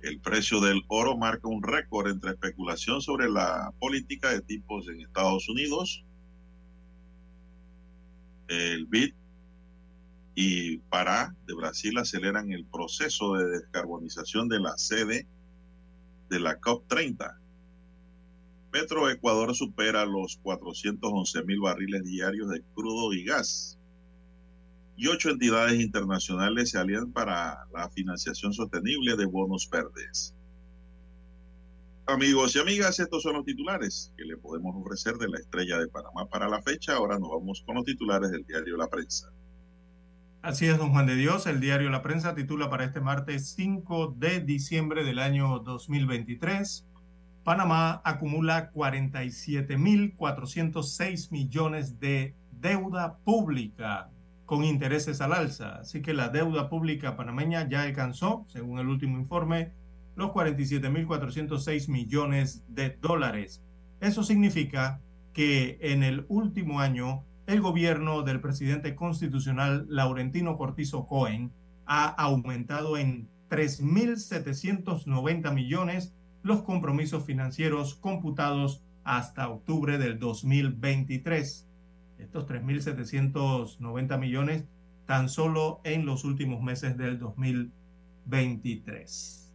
El 0.00 0.18
precio 0.20 0.62
del 0.62 0.80
oro 0.88 1.18
marca 1.18 1.46
un 1.46 1.62
récord 1.62 2.08
entre 2.08 2.30
especulación 2.30 3.02
sobre 3.02 3.28
la 3.28 3.70
política 3.78 4.30
de 4.30 4.40
tipos 4.40 4.88
en 4.88 5.02
Estados 5.02 5.46
Unidos. 5.50 6.05
El 8.48 8.86
BID 8.86 9.14
y 10.34 10.78
Pará 10.78 11.34
de 11.46 11.54
Brasil 11.54 11.96
aceleran 11.98 12.52
el 12.52 12.66
proceso 12.66 13.34
de 13.34 13.48
descarbonización 13.48 14.48
de 14.48 14.60
la 14.60 14.76
sede 14.76 15.26
de 16.28 16.40
la 16.40 16.60
COP30. 16.60 17.38
Petro 18.70 19.08
Ecuador 19.08 19.54
supera 19.54 20.04
los 20.04 20.36
411 20.42 21.44
mil 21.44 21.60
barriles 21.60 22.04
diarios 22.04 22.50
de 22.50 22.62
crudo 22.74 23.14
y 23.14 23.24
gas. 23.24 23.78
Y 24.98 25.08
ocho 25.08 25.30
entidades 25.30 25.80
internacionales 25.80 26.70
se 26.70 26.78
alían 26.78 27.12
para 27.12 27.66
la 27.72 27.88
financiación 27.90 28.52
sostenible 28.52 29.16
de 29.16 29.24
bonos 29.24 29.68
verdes. 29.70 30.34
Amigos 32.08 32.54
y 32.54 32.60
amigas, 32.60 33.00
estos 33.00 33.24
son 33.24 33.32
los 33.34 33.44
titulares 33.44 34.12
que 34.16 34.24
le 34.24 34.36
podemos 34.36 34.76
ofrecer 34.76 35.14
de 35.14 35.28
la 35.28 35.38
estrella 35.38 35.76
de 35.78 35.88
Panamá 35.88 36.26
para 36.26 36.48
la 36.48 36.62
fecha. 36.62 36.94
Ahora 36.94 37.18
nos 37.18 37.30
vamos 37.30 37.64
con 37.66 37.74
los 37.74 37.84
titulares 37.84 38.30
del 38.30 38.46
diario 38.46 38.76
La 38.76 38.86
Prensa. 38.86 39.32
Así 40.40 40.66
es, 40.66 40.78
don 40.78 40.92
Juan 40.92 41.06
de 41.06 41.16
Dios. 41.16 41.48
El 41.48 41.58
diario 41.58 41.90
La 41.90 42.02
Prensa 42.02 42.36
titula 42.36 42.70
para 42.70 42.84
este 42.84 43.00
martes 43.00 43.48
5 43.56 44.14
de 44.18 44.38
diciembre 44.38 45.02
del 45.02 45.18
año 45.18 45.58
2023. 45.58 46.86
Panamá 47.42 48.00
acumula 48.04 48.70
47.406 48.72 51.32
millones 51.32 51.98
de 51.98 52.36
deuda 52.52 53.18
pública 53.24 54.12
con 54.44 54.62
intereses 54.62 55.20
al 55.20 55.32
alza. 55.32 55.80
Así 55.80 56.02
que 56.02 56.14
la 56.14 56.28
deuda 56.28 56.68
pública 56.68 57.16
panameña 57.16 57.68
ya 57.68 57.82
alcanzó, 57.82 58.44
según 58.46 58.78
el 58.78 58.86
último 58.86 59.18
informe, 59.18 59.72
los 60.16 60.30
47.406 60.30 61.88
millones 61.88 62.64
de 62.68 62.98
dólares. 63.00 63.62
Eso 64.00 64.24
significa 64.24 65.00
que 65.32 65.78
en 65.80 66.02
el 66.02 66.26
último 66.28 66.80
año 66.80 67.24
el 67.46 67.60
gobierno 67.60 68.22
del 68.22 68.40
presidente 68.40 68.96
constitucional 68.96 69.86
Laurentino 69.88 70.56
Cortizo 70.56 71.06
Cohen 71.06 71.52
ha 71.84 72.06
aumentado 72.06 72.96
en 72.96 73.28
3.790 73.50 75.54
millones 75.54 76.12
los 76.42 76.62
compromisos 76.62 77.24
financieros 77.24 77.94
computados 77.94 78.82
hasta 79.04 79.48
octubre 79.48 79.98
del 79.98 80.18
2023. 80.18 81.68
Estos 82.18 82.46
3.790 82.46 84.18
millones 84.18 84.64
tan 85.06 85.28
solo 85.28 85.80
en 85.84 86.04
los 86.06 86.24
últimos 86.24 86.60
meses 86.62 86.96
del 86.96 87.20
2023. 87.20 89.45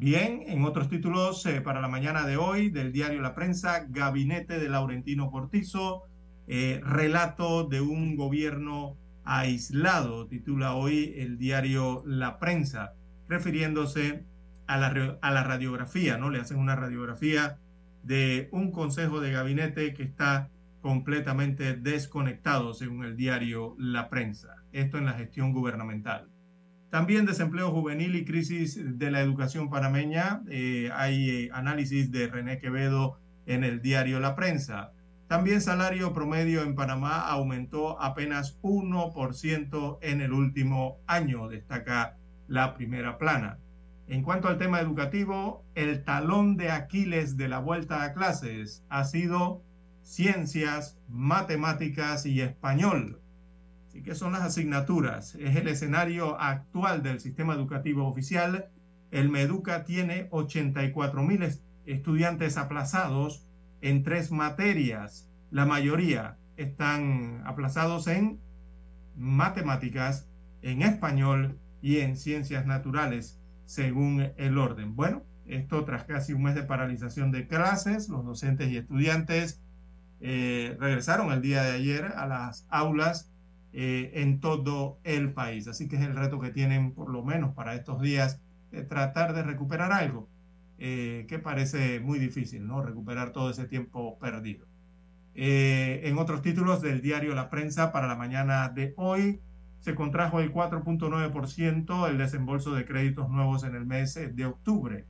Bien, 0.00 0.44
en 0.46 0.62
otros 0.64 0.88
títulos 0.88 1.44
eh, 1.46 1.60
para 1.60 1.80
la 1.80 1.88
mañana 1.88 2.24
de 2.24 2.36
hoy 2.36 2.70
del 2.70 2.92
diario 2.92 3.20
La 3.20 3.34
Prensa, 3.34 3.84
Gabinete 3.88 4.60
de 4.60 4.68
Laurentino 4.68 5.28
Cortizo, 5.28 6.04
eh, 6.46 6.80
relato 6.84 7.64
de 7.64 7.80
un 7.80 8.14
gobierno 8.14 8.96
aislado, 9.24 10.28
titula 10.28 10.74
hoy 10.74 11.14
el 11.16 11.36
diario 11.36 12.04
La 12.06 12.38
Prensa, 12.38 12.92
refiriéndose 13.26 14.24
a 14.68 14.76
la, 14.76 15.18
a 15.20 15.30
la 15.32 15.42
radiografía, 15.42 16.16
¿no? 16.16 16.30
Le 16.30 16.38
hacen 16.38 16.58
una 16.58 16.76
radiografía 16.76 17.58
de 18.04 18.48
un 18.52 18.70
consejo 18.70 19.18
de 19.20 19.32
gabinete 19.32 19.94
que 19.94 20.04
está 20.04 20.48
completamente 20.80 21.74
desconectado, 21.74 22.72
según 22.72 23.04
el 23.04 23.16
diario 23.16 23.74
La 23.80 24.08
Prensa. 24.08 24.62
Esto 24.70 24.96
en 24.96 25.06
la 25.06 25.14
gestión 25.14 25.52
gubernamental. 25.52 26.28
También 26.90 27.26
desempleo 27.26 27.70
juvenil 27.70 28.16
y 28.16 28.24
crisis 28.24 28.80
de 28.98 29.10
la 29.10 29.20
educación 29.20 29.68
panameña. 29.68 30.42
Eh, 30.48 30.90
hay 30.94 31.30
eh, 31.30 31.50
análisis 31.52 32.10
de 32.10 32.28
René 32.28 32.58
Quevedo 32.58 33.18
en 33.44 33.62
el 33.62 33.82
diario 33.82 34.20
La 34.20 34.34
Prensa. 34.34 34.92
También 35.26 35.60
salario 35.60 36.14
promedio 36.14 36.62
en 36.62 36.74
Panamá 36.74 37.20
aumentó 37.20 38.00
apenas 38.00 38.58
1% 38.62 39.98
en 40.00 40.22
el 40.22 40.32
último 40.32 41.00
año, 41.06 41.48
destaca 41.48 42.16
la 42.46 42.74
primera 42.74 43.18
plana. 43.18 43.58
En 44.06 44.22
cuanto 44.22 44.48
al 44.48 44.56
tema 44.56 44.80
educativo, 44.80 45.66
el 45.74 46.02
talón 46.02 46.56
de 46.56 46.70
Aquiles 46.70 47.36
de 47.36 47.48
la 47.48 47.58
vuelta 47.58 48.02
a 48.02 48.14
clases 48.14 48.82
ha 48.88 49.04
sido 49.04 49.62
ciencias, 50.00 50.98
matemáticas 51.08 52.24
y 52.24 52.40
español. 52.40 53.20
Así 53.88 54.02
que 54.02 54.14
son 54.14 54.32
las 54.32 54.42
asignaturas. 54.42 55.34
Es 55.36 55.56
el 55.56 55.66
escenario 55.66 56.38
actual 56.38 57.02
del 57.02 57.20
sistema 57.20 57.54
educativo 57.54 58.06
oficial. 58.06 58.66
El 59.10 59.30
Meduca 59.30 59.84
tiene 59.84 60.28
84 60.30 61.22
mil 61.22 61.48
estudiantes 61.86 62.58
aplazados 62.58 63.46
en 63.80 64.02
tres 64.02 64.30
materias. 64.30 65.30
La 65.50 65.64
mayoría 65.64 66.36
están 66.58 67.42
aplazados 67.46 68.08
en 68.08 68.38
matemáticas, 69.16 70.28
en 70.60 70.82
español 70.82 71.58
y 71.80 72.00
en 72.00 72.18
ciencias 72.18 72.66
naturales, 72.66 73.40
según 73.64 74.32
el 74.36 74.58
orden. 74.58 74.96
Bueno, 74.96 75.22
esto 75.46 75.86
tras 75.86 76.04
casi 76.04 76.34
un 76.34 76.42
mes 76.42 76.54
de 76.54 76.64
paralización 76.64 77.32
de 77.32 77.46
clases, 77.46 78.10
los 78.10 78.22
docentes 78.22 78.70
y 78.70 78.76
estudiantes 78.76 79.62
eh, 80.20 80.76
regresaron 80.78 81.32
el 81.32 81.40
día 81.40 81.62
de 81.62 81.72
ayer 81.72 82.04
a 82.04 82.26
las 82.26 82.66
aulas 82.68 83.32
eh, 83.72 84.12
en 84.14 84.40
todo 84.40 84.98
el 85.04 85.32
país. 85.32 85.68
Así 85.68 85.88
que 85.88 85.96
es 85.96 86.02
el 86.02 86.16
reto 86.16 86.40
que 86.40 86.50
tienen, 86.50 86.92
por 86.92 87.10
lo 87.10 87.22
menos 87.22 87.54
para 87.54 87.74
estos 87.74 88.00
días, 88.00 88.40
de 88.70 88.82
tratar 88.82 89.34
de 89.34 89.42
recuperar 89.42 89.92
algo 89.92 90.28
eh, 90.78 91.26
que 91.28 91.38
parece 91.38 92.00
muy 92.00 92.18
difícil, 92.18 92.66
¿no? 92.66 92.82
Recuperar 92.82 93.32
todo 93.32 93.50
ese 93.50 93.66
tiempo 93.66 94.18
perdido. 94.18 94.66
Eh, 95.34 96.02
en 96.04 96.18
otros 96.18 96.42
títulos 96.42 96.80
del 96.82 97.02
diario 97.02 97.34
La 97.34 97.50
Prensa 97.50 97.92
para 97.92 98.06
la 98.06 98.16
mañana 98.16 98.68
de 98.70 98.94
hoy, 98.96 99.40
se 99.80 99.94
contrajo 99.94 100.40
el 100.40 100.52
4.9% 100.52 102.08
el 102.08 102.18
desembolso 102.18 102.74
de 102.74 102.84
créditos 102.84 103.28
nuevos 103.28 103.64
en 103.64 103.74
el 103.74 103.86
mes 103.86 104.14
de 104.14 104.46
octubre. 104.46 105.04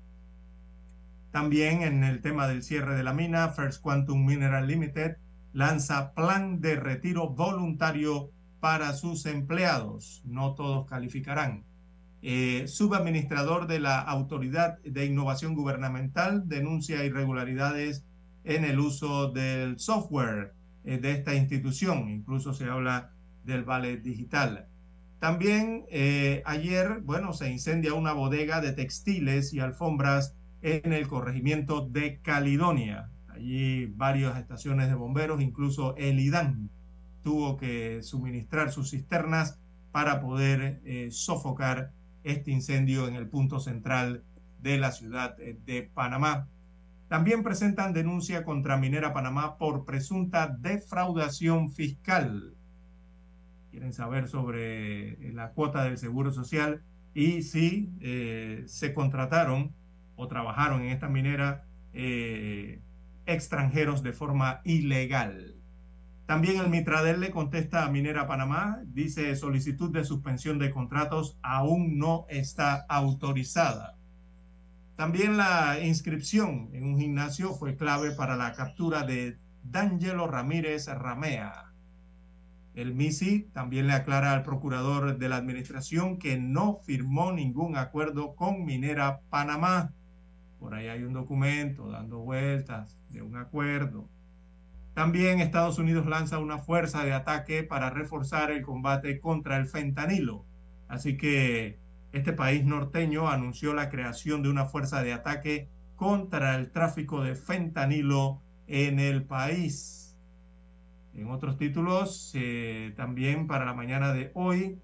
También 1.31 1.83
en 1.83 2.05
el 2.05 2.21
tema 2.21 2.49
del 2.49 2.63
cierre 2.63 2.95
de 2.97 3.03
la 3.03 3.15
mina, 3.15 3.49
First 3.49 3.81
Quantum 3.83 4.25
Mineral 4.27 4.67
Limited 4.67 5.17
lanza 5.53 6.13
plan 6.15 6.61
de 6.61 6.77
retiro 6.77 7.29
voluntario 7.29 8.31
para 8.61 8.93
sus 8.93 9.27
empleados. 9.27 10.23
No 10.25 10.55
todos 10.55 10.87
calificarán. 10.87 11.65
Eh, 12.21 12.65
subadministrador 12.67 13.69
de 13.69 13.79
la 13.79 14.01
Autoridad 14.01 14.79
de 14.83 15.07
Innovación 15.07 15.55
Gubernamental 15.55 16.49
denuncia 16.49 17.05
irregularidades 17.05 18.05
en 18.43 18.65
el 18.65 18.81
uso 18.81 19.31
del 19.31 19.79
software 19.79 20.53
eh, 20.85 20.99
de 20.99 21.13
esta 21.13 21.35
institución. 21.35 22.09
Incluso 22.09 22.55
se 22.55 22.65
habla 22.65 23.13
del 23.45 23.65
vale 23.65 23.99
digital. 23.99 24.67
También 25.21 25.85
eh, 25.91 26.43
ayer, 26.45 27.01
bueno, 27.03 27.33
se 27.33 27.51
incendia 27.51 27.95
una 27.95 28.13
bodega 28.13 28.61
de 28.61 28.73
textiles 28.73 29.53
y 29.53 29.61
alfombras 29.61 30.35
en 30.63 30.93
el 30.93 31.09
corregimiento 31.09 31.87
de 31.87 32.21
Caledonia. 32.21 33.11
Allí 33.29 33.87
varias 33.87 34.39
estaciones 34.39 34.89
de 34.89 34.95
bomberos, 34.95 35.41
incluso 35.41 35.97
el 35.97 36.19
IDAN, 36.21 36.71
tuvo 37.29 37.59
que 37.59 38.03
suministrar 38.03 38.73
sus 38.73 38.89
cisternas 38.89 39.61
para 39.93 40.19
poder 40.19 40.81
eh, 40.87 41.09
sofocar 41.11 41.93
este 42.25 42.51
incendio 42.51 43.07
en 43.07 43.17
el 43.17 43.29
punto 43.29 43.61
central 43.61 44.25
de 44.63 44.79
la 44.79 44.93
ciudad 44.93 45.37
de 45.37 45.91
Panamá. 45.93 46.49
También 47.09 47.43
presentan 47.43 47.93
denuncia 47.93 48.45
contra 48.45 48.79
Minera 48.79 49.13
Panamá 49.13 49.59
por 49.59 49.85
presunta 49.85 50.47
defraudación 50.49 51.71
fiscal. 51.71 52.55
Quieren 53.71 53.93
saber 53.93 54.27
sobre 54.27 55.11
eh, 55.11 55.33
la 55.35 55.51
cuota 55.51 55.85
del 55.85 55.99
Seguro 55.99 56.33
Social 56.33 56.81
y 57.13 57.43
si 57.43 57.91
eh, 58.01 58.63
se 58.65 58.95
contrataron 58.95 59.75
o 60.17 60.29
trabajaron 60.29 60.81
en 60.81 60.93
esta 60.93 61.11
minera 61.11 61.67
eh, 61.93 62.81
extranjeros 63.27 64.03
de 64.03 64.15
forma 64.15 64.63
ilegal. 64.65 65.58
También 66.29 66.61
el 66.61 66.69
Mitradel 66.69 67.21
le 67.21 67.31
contesta 67.31 67.87
a 67.87 67.91
Minera 67.91 68.27
Panamá, 68.27 68.83
dice 68.85 69.35
solicitud 69.35 69.91
de 69.91 70.05
suspensión 70.05 70.59
de 70.59 70.71
contratos 70.71 71.39
aún 71.41 71.97
no 71.97 72.27
está 72.29 72.85
autorizada. 72.87 73.97
También 74.95 75.39
la 75.39 75.79
inscripción 75.83 76.69
en 76.75 76.85
un 76.85 76.99
gimnasio 76.99 77.55
fue 77.55 77.77
clave 77.77 78.11
para 78.11 78.37
la 78.37 78.53
captura 78.53 79.05
de 79.05 79.39
D'Angelo 79.63 80.27
Ramírez 80.27 80.89
Ramea. 80.89 81.73
El 82.75 82.95
MISI 82.95 83.49
también 83.55 83.87
le 83.87 83.95
aclara 83.95 84.35
al 84.35 84.43
procurador 84.43 85.17
de 85.17 85.29
la 85.31 85.37
administración 85.37 86.19
que 86.19 86.37
no 86.37 86.81
firmó 86.85 87.33
ningún 87.33 87.79
acuerdo 87.79 88.35
con 88.35 88.67
Minera 88.67 89.21
Panamá. 89.31 89.95
Por 90.61 90.75
ahí 90.75 90.89
hay 90.89 91.05
un 91.05 91.15
documento 91.15 91.91
dando 91.91 92.19
vueltas 92.19 92.99
de 93.09 93.23
un 93.23 93.39
acuerdo. 93.39 94.11
También 94.99 95.39
Estados 95.39 95.79
Unidos 95.79 96.07
lanza 96.07 96.41
una 96.41 96.59
fuerza 96.59 97.05
de 97.05 97.13
ataque 97.13 97.63
para 97.63 97.89
reforzar 97.89 98.51
el 98.51 98.63
combate 98.63 99.21
contra 99.21 99.57
el 99.57 99.69
fentanilo. 99.69 100.45
Así 100.89 101.17
que 101.17 101.79
este 102.11 102.33
país 102.33 102.65
norteño 102.65 103.29
anunció 103.29 103.75
la 103.75 103.91
creación 103.91 104.43
de 104.43 104.49
una 104.49 104.65
fuerza 104.65 105.05
de 105.05 105.13
ataque 105.13 105.69
contra 105.95 106.57
el 106.57 106.73
tráfico 106.73 107.23
de 107.23 107.37
fentanilo 107.37 108.43
en 108.67 108.99
el 108.99 109.23
país. 109.23 110.19
En 111.15 111.31
otros 111.31 111.59
títulos, 111.59 112.33
eh, 112.35 112.93
también 112.97 113.47
para 113.47 113.65
la 113.65 113.75
mañana 113.75 114.13
de 114.13 114.33
hoy, 114.35 114.81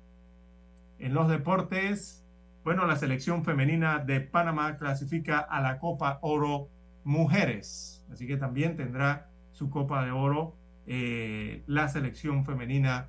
en 1.01 1.13
los 1.13 1.29
deportes, 1.29 2.25
bueno, 2.63 2.87
la 2.87 2.95
selección 2.95 3.43
femenina 3.45 3.99
de 3.99 4.21
Panamá 4.21 4.77
clasifica 4.79 5.41
a 5.41 5.61
la 5.61 5.81
Copa 5.81 6.21
Oro 6.23 6.69
Mujeres, 7.03 8.07
así 8.13 8.29
que 8.29 8.37
también 8.37 8.77
tendrá 8.77 9.34
su 9.55 9.71
Copa 9.71 10.05
de 10.05 10.11
Oro 10.11 10.55
eh, 10.87 11.63
la 11.67 11.89
selección 11.89 12.45
femenina 12.45 13.09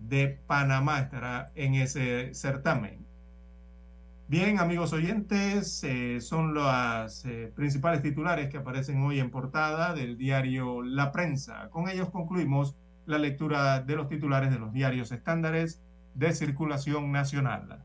de 0.00 0.38
Panamá, 0.46 1.00
estará 1.00 1.50
en 1.56 1.74
ese 1.74 2.32
certamen. 2.34 3.04
Bien, 4.28 4.58
amigos 4.58 4.92
oyentes, 4.92 5.82
eh, 5.84 6.20
son 6.20 6.54
las 6.54 7.24
eh, 7.24 7.52
principales 7.54 8.02
titulares 8.02 8.48
que 8.48 8.58
aparecen 8.58 9.02
hoy 9.02 9.18
en 9.18 9.30
portada 9.30 9.94
del 9.94 10.16
diario 10.16 10.82
La 10.82 11.10
Prensa. 11.12 11.68
Con 11.70 11.88
ellos 11.88 12.10
concluimos 12.10 12.76
la 13.06 13.18
lectura 13.18 13.80
de 13.80 13.96
los 13.96 14.08
titulares 14.08 14.50
de 14.50 14.58
los 14.58 14.72
diarios 14.72 15.10
estándares 15.12 15.82
de 16.14 16.32
circulación 16.32 17.12
nacional. 17.12 17.84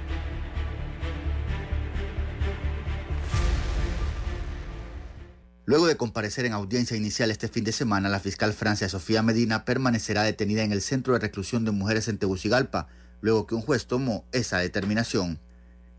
Luego 5.65 5.85
de 5.85 5.95
comparecer 5.95 6.45
en 6.45 6.53
audiencia 6.53 6.97
inicial 6.97 7.29
este 7.29 7.47
fin 7.47 7.63
de 7.63 7.71
semana, 7.71 8.09
la 8.09 8.19
fiscal 8.19 8.51
Francia 8.51 8.89
Sofía 8.89 9.21
Medina 9.21 9.63
permanecerá 9.63 10.23
detenida 10.23 10.63
en 10.63 10.71
el 10.71 10.81
Centro 10.81 11.13
de 11.13 11.19
Reclusión 11.19 11.65
de 11.65 11.71
Mujeres 11.71 12.07
en 12.07 12.17
Tegucigalpa, 12.17 12.87
luego 13.21 13.45
que 13.45 13.53
un 13.53 13.61
juez 13.61 13.85
tomó 13.85 14.25
esa 14.31 14.57
determinación. 14.57 15.39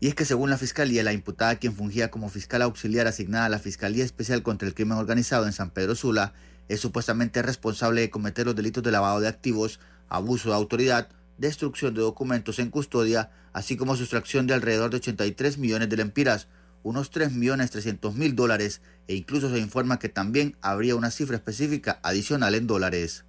Y 0.01 0.09
es 0.09 0.15
que 0.15 0.25
según 0.25 0.49
la 0.49 0.57
Fiscalía, 0.57 1.01
la 1.01 1.13
imputada 1.13 1.55
quien 1.55 1.73
fungía 1.73 2.11
como 2.11 2.27
fiscal 2.27 2.61
auxiliar 2.61 3.07
asignada 3.07 3.45
a 3.45 3.49
la 3.49 3.57
Fiscalía 3.57 4.03
Especial 4.03 4.43
contra 4.43 4.67
el 4.67 4.73
Crimen 4.73 4.97
Organizado 4.97 5.45
en 5.45 5.53
San 5.53 5.69
Pedro 5.69 5.95
Sula, 5.95 6.33
es 6.67 6.81
supuestamente 6.81 7.41
responsable 7.41 8.01
de 8.01 8.09
cometer 8.09 8.45
los 8.45 8.57
delitos 8.57 8.83
de 8.83 8.91
lavado 8.91 9.21
de 9.21 9.29
activos, 9.29 9.79
abuso 10.09 10.49
de 10.49 10.55
autoridad, 10.55 11.07
destrucción 11.37 11.93
de 11.93 12.01
documentos 12.01 12.59
en 12.59 12.69
custodia, 12.69 13.31
así 13.53 13.77
como 13.77 13.95
sustracción 13.95 14.45
de 14.45 14.55
alrededor 14.55 14.91
de 14.91 14.97
83 14.97 15.57
millones 15.57 15.87
de 15.87 15.95
lempiras, 15.95 16.49
unos 16.83 17.11
3.300.000 17.11 18.33
dólares, 18.35 18.81
e 19.07 19.15
incluso 19.15 19.49
se 19.49 19.59
informa 19.59 19.99
que 19.99 20.09
también 20.09 20.57
habría 20.61 20.95
una 20.95 21.11
cifra 21.11 21.37
específica 21.37 21.99
adicional 22.03 22.55
en 22.55 22.67
dólares. 22.67 23.25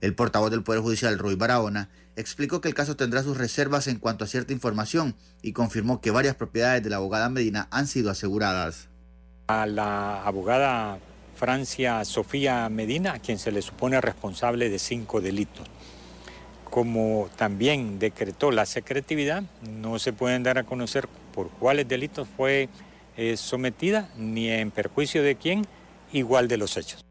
El 0.00 0.14
portavoz 0.14 0.50
del 0.50 0.62
Poder 0.62 0.82
Judicial, 0.82 1.18
Roy 1.18 1.34
Barahona, 1.34 1.88
explicó 2.16 2.60
que 2.60 2.68
el 2.68 2.74
caso 2.74 2.96
tendrá 2.96 3.22
sus 3.22 3.38
reservas 3.38 3.86
en 3.86 3.98
cuanto 3.98 4.24
a 4.24 4.28
cierta 4.28 4.52
información 4.52 5.14
y 5.40 5.52
confirmó 5.52 6.00
que 6.00 6.10
varias 6.10 6.36
propiedades 6.36 6.82
de 6.82 6.90
la 6.90 6.96
abogada 6.96 7.28
Medina 7.28 7.68
han 7.70 7.86
sido 7.86 8.10
aseguradas. 8.10 8.88
A 9.46 9.66
la 9.66 10.22
abogada 10.22 10.98
Francia 11.36 12.04
Sofía 12.04 12.68
Medina, 12.68 13.14
a 13.14 13.18
quien 13.18 13.38
se 13.38 13.52
le 13.52 13.62
supone 13.62 14.00
responsable 14.00 14.68
de 14.68 14.78
cinco 14.78 15.20
delitos. 15.20 15.66
Como 16.70 17.28
también 17.36 17.98
decretó 17.98 18.50
la 18.50 18.66
secretividad, 18.66 19.44
no 19.62 19.98
se 19.98 20.12
pueden 20.12 20.42
dar 20.42 20.58
a 20.58 20.64
conocer 20.64 21.08
por 21.32 21.50
cuáles 21.50 21.86
delitos 21.86 22.26
fue 22.36 22.68
eh, 23.16 23.36
sometida 23.36 24.10
ni 24.16 24.48
en 24.48 24.70
perjuicio 24.70 25.22
de 25.22 25.36
quién, 25.36 25.66
igual 26.12 26.48
de 26.48 26.56
los 26.56 26.76
hechos. 26.76 27.04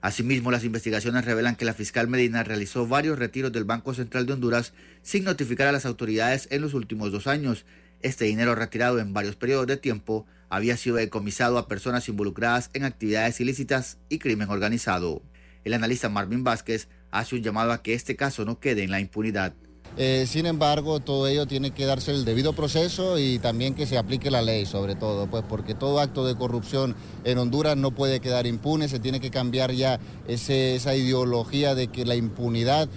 Asimismo, 0.00 0.50
las 0.50 0.64
investigaciones 0.64 1.24
revelan 1.24 1.56
que 1.56 1.64
la 1.64 1.74
fiscal 1.74 2.08
Medina 2.08 2.44
realizó 2.44 2.86
varios 2.86 3.18
retiros 3.18 3.52
del 3.52 3.64
Banco 3.64 3.94
Central 3.94 4.26
de 4.26 4.34
Honduras 4.34 4.72
sin 5.02 5.24
notificar 5.24 5.66
a 5.66 5.72
las 5.72 5.86
autoridades 5.86 6.46
en 6.50 6.62
los 6.62 6.72
últimos 6.74 7.10
dos 7.10 7.26
años. 7.26 7.66
Este 8.00 8.26
dinero 8.26 8.54
retirado 8.54 9.00
en 9.00 9.12
varios 9.12 9.34
periodos 9.34 9.66
de 9.66 9.76
tiempo 9.76 10.24
había 10.48 10.76
sido 10.76 10.96
decomisado 10.96 11.58
a 11.58 11.66
personas 11.66 12.08
involucradas 12.08 12.70
en 12.74 12.84
actividades 12.84 13.40
ilícitas 13.40 13.98
y 14.08 14.18
crimen 14.20 14.50
organizado. 14.50 15.22
El 15.64 15.74
analista 15.74 16.08
Marvin 16.08 16.44
Vázquez 16.44 16.88
hace 17.10 17.36
un 17.36 17.42
llamado 17.42 17.72
a 17.72 17.82
que 17.82 17.94
este 17.94 18.16
caso 18.16 18.44
no 18.44 18.60
quede 18.60 18.84
en 18.84 18.90
la 18.90 19.00
impunidad. 19.00 19.54
Eh, 19.96 20.26
sin 20.28 20.46
embargo, 20.46 21.00
todo 21.00 21.26
ello 21.26 21.46
tiene 21.46 21.72
que 21.72 21.84
darse 21.84 22.12
el 22.12 22.24
debido 22.24 22.52
proceso 22.52 23.18
y 23.18 23.38
también 23.40 23.74
que 23.74 23.86
se 23.86 23.98
aplique 23.98 24.30
la 24.30 24.42
ley, 24.42 24.64
sobre 24.64 24.94
todo, 24.94 25.26
pues 25.28 25.44
porque 25.48 25.74
todo 25.74 25.98
acto 25.98 26.24
de 26.24 26.36
corrupción 26.36 26.94
en 27.24 27.38
Honduras 27.38 27.76
no 27.76 27.90
puede 27.90 28.20
quedar 28.20 28.46
impune, 28.46 28.88
se 28.88 29.00
tiene 29.00 29.20
que 29.20 29.30
cambiar 29.30 29.72
ya 29.72 29.98
esa 30.28 30.94
ideología 30.94 31.74
de 31.74 31.88
que 31.88 32.04
la 32.04 32.14
impunidad... 32.14 32.88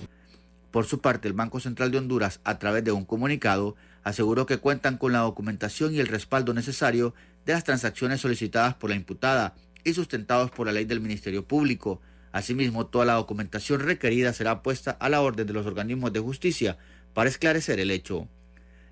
Por 0.69 0.85
su 0.85 1.01
parte, 1.01 1.27
el 1.27 1.33
Banco 1.33 1.59
Central 1.59 1.91
de 1.91 1.97
Honduras, 1.97 2.39
a 2.45 2.57
través 2.57 2.85
de 2.85 2.93
un 2.93 3.03
comunicado, 3.03 3.75
aseguró 4.03 4.45
que 4.45 4.57
cuentan 4.57 4.97
con 4.97 5.11
la 5.11 5.19
documentación 5.19 5.93
y 5.93 5.99
el 5.99 6.07
respaldo 6.07 6.53
necesario 6.53 7.13
de 7.45 7.53
las 7.53 7.65
transacciones 7.65 8.21
solicitadas 8.21 8.75
por 8.75 8.89
la 8.89 8.95
imputada 8.95 9.55
y 9.83 9.93
sustentados 9.93 10.51
por 10.51 10.67
la 10.67 10.73
ley 10.73 10.85
del 10.85 11.01
Ministerio 11.01 11.45
Público. 11.45 11.99
Asimismo, 12.31 12.87
toda 12.87 13.05
la 13.05 13.13
documentación 13.13 13.81
requerida 13.81 14.33
será 14.33 14.63
puesta 14.63 14.91
a 14.91 15.09
la 15.09 15.21
orden 15.21 15.47
de 15.47 15.53
los 15.53 15.65
organismos 15.65 16.13
de 16.13 16.19
justicia 16.19 16.77
para 17.13 17.29
esclarecer 17.29 17.79
el 17.79 17.91
hecho. 17.91 18.27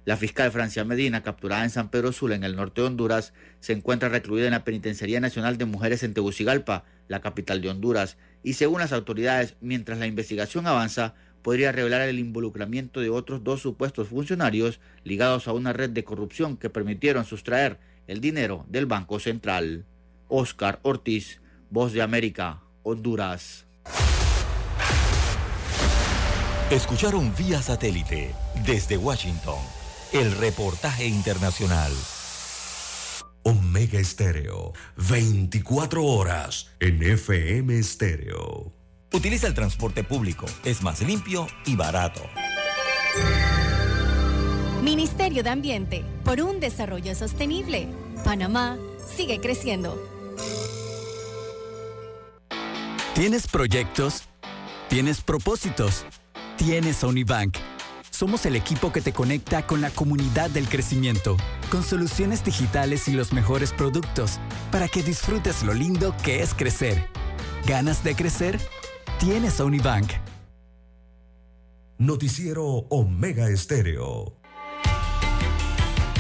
La 0.06 0.18
fiscal 0.18 0.52
Francia 0.52 0.84
Medina, 0.86 1.24
capturada 1.24 1.64
en 1.64 1.70
San 1.70 1.90
Pedro 1.90 2.12
Sula, 2.12 2.36
en 2.36 2.44
el 2.44 2.56
norte 2.56 2.82
de 2.82 2.88
Honduras, 2.88 3.34
se 3.60 3.74
encuentra 3.74 4.10
recluida 4.10 4.46
en 4.46 4.54
la 4.54 4.64
Penitenciaría 4.64 5.20
Nacional 5.20 5.58
de 5.58 5.66
Mujeres 5.66 6.04
en 6.04 6.14
Tegucigalpa, 6.14 6.84
la 7.08 7.22
capital 7.22 7.62
de 7.62 7.70
Honduras, 7.70 8.18
y 8.42 8.54
según 8.54 8.80
las 8.80 8.94
autoridades, 8.94 9.56
mientras 9.62 10.00
la 10.00 10.08
investigación 10.08 10.68
avanza, 10.68 11.16
podría 11.42 11.72
revelar 11.72 12.02
el 12.08 12.20
involucramiento 12.20 13.02
de 13.02 13.10
otros 13.10 13.44
dos 13.44 13.62
supuestos 13.62 14.08
funcionarios 14.08 14.80
ligados 15.04 15.48
a 15.48 15.54
una 15.54 15.74
red 15.74 15.90
de 15.90 16.04
corrupción 16.04 16.58
que 16.58 16.70
permitieron 16.70 17.26
sustraer 17.26 17.80
el 18.08 18.22
dinero 18.22 18.66
del 18.68 18.86
Banco 18.86 19.20
Central. 19.20 19.86
Oscar 20.28 20.80
Ortiz, 20.84 21.42
Voz 21.70 21.94
de 21.94 22.02
América, 22.02 22.62
Honduras. 22.84 23.66
Escucharon 26.70 27.34
vía 27.36 27.62
satélite 27.62 28.34
desde 28.66 28.98
Washington 28.98 29.58
el 30.14 30.36
reportaje 30.38 31.08
internacional. 31.08 31.92
Omega 33.44 34.00
Estéreo, 34.00 34.74
24 35.10 36.04
horas 36.04 36.72
en 36.80 37.02
FM 37.02 37.80
Estéreo. 37.80 38.74
Utiliza 39.12 39.48
el 39.48 39.54
transporte 39.54 40.04
público, 40.04 40.46
es 40.64 40.84
más 40.84 41.02
limpio 41.02 41.48
y 41.66 41.76
barato. 41.76 42.22
Ministerio 44.84 45.42
de 45.44 45.50
Ambiente, 45.50 46.06
por 46.24 46.42
un 46.42 46.60
desarrollo 46.60 47.16
sostenible. 47.16 47.88
Panamá 48.24 48.78
sigue 49.16 49.40
creciendo. 49.40 49.98
¿Tienes 53.16 53.48
proyectos? 53.48 54.24
¿Tienes 54.88 55.22
propósitos? 55.22 56.06
¿Tienes 56.58 57.04
Unibank? 57.04 57.58
Somos 58.12 58.46
el 58.46 58.56
equipo 58.56 58.92
que 58.92 59.02
te 59.02 59.14
conecta 59.14 59.66
con 59.66 59.82
la 59.82 59.90
comunidad 59.90 60.50
del 60.50 60.70
crecimiento, 60.70 61.36
con 61.70 61.84
soluciones 61.84 62.44
digitales 62.44 63.08
y 63.08 63.14
los 63.14 63.34
mejores 63.34 63.74
productos, 63.74 64.40
para 64.72 64.88
que 64.88 65.04
disfrutes 65.04 65.64
lo 65.64 65.74
lindo 65.74 66.16
que 66.24 66.44
es 66.44 66.54
crecer. 66.54 67.10
¿Ganas 67.66 68.04
de 68.04 68.16
crecer? 68.16 68.60
Tienes 69.20 69.60
Unibank. 69.60 70.12
Noticiero 71.98 72.64
Omega 72.90 73.50
Estéreo. 73.50 74.34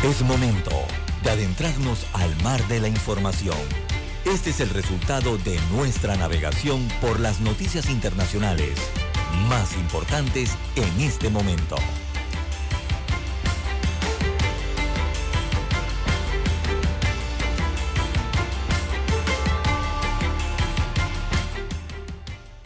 Es 0.03 0.21
momento 0.21 0.71
de 1.23 1.29
adentrarnos 1.29 2.05
al 2.13 2.35
mar 2.43 2.65
de 2.67 2.79
la 2.81 2.87
información. 2.87 3.88
Este 4.25 4.49
es 4.49 4.59
el 4.59 4.69
resultado 4.69 5.37
de 5.37 5.57
nuestra 5.71 6.15
navegación 6.17 6.85
por 7.01 7.21
las 7.21 7.39
noticias 7.39 7.89
internacionales 7.89 8.77
más 9.47 9.77
importantes 9.77 10.57
en 10.75 11.01
este 11.01 11.29
momento. 11.29 11.77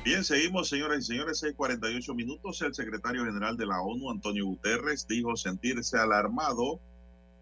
Bien, 0.03 0.23
seguimos, 0.23 0.69
señoras 0.69 0.99
y 0.99 1.03
señores, 1.03 1.39
6:48 1.39 2.15
minutos. 2.15 2.61
El 2.63 2.73
secretario 2.73 3.25
general 3.25 3.55
de 3.57 3.67
la 3.67 3.79
ONU, 3.79 4.09
Antonio 4.09 4.45
Guterres, 4.47 5.05
dijo 5.07 5.35
sentirse 5.35 5.97
alarmado 5.97 6.81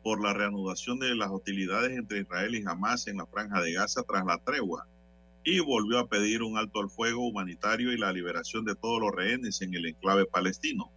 por 0.04 0.22
la 0.22 0.34
reanudación 0.34 1.00
de 1.00 1.16
las 1.16 1.30
hostilidades 1.30 1.98
entre 1.98 2.22
Israel 2.22 2.56
y 2.56 2.64
Hamas 2.66 3.08
en 3.08 3.18
la 3.18 3.26
franja 3.26 3.62
de 3.62 3.74
Gaza 3.74 4.04
tras 4.04 4.26
la 4.26 4.38
tregua 4.40 4.88
y 5.44 5.60
volvió 5.60 6.00
a 6.00 6.08
pedir 6.08 6.44
un 6.44 6.58
alto 6.58 6.80
al 6.80 6.90
fuego 6.90 7.28
humanitario 7.28 7.92
y 7.92 7.98
la 7.98 8.14
liberación 8.14 8.64
de 8.66 8.76
todos 8.76 9.02
los 9.02 9.12
rehenes 9.12 9.62
en 9.62 9.74
el 9.74 9.88
enclave 9.88 10.26
palestino. 10.26 10.92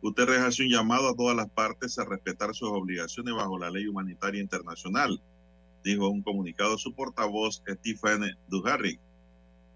Guterres 0.00 0.40
hace 0.40 0.62
un 0.62 0.70
llamado 0.70 1.08
a 1.08 1.16
todas 1.16 1.36
las 1.36 1.50
partes 1.50 1.98
a 1.98 2.04
respetar 2.04 2.54
sus 2.54 2.68
obligaciones 2.68 3.34
bajo 3.34 3.58
la 3.58 3.70
ley 3.70 3.86
humanitaria 3.86 4.40
internacional, 4.40 5.20
dijo 5.84 6.08
un 6.08 6.22
comunicado 6.22 6.78
su 6.78 6.94
portavoz 6.94 7.62
Stephen 7.66 8.36
Dujarric. 8.48 9.00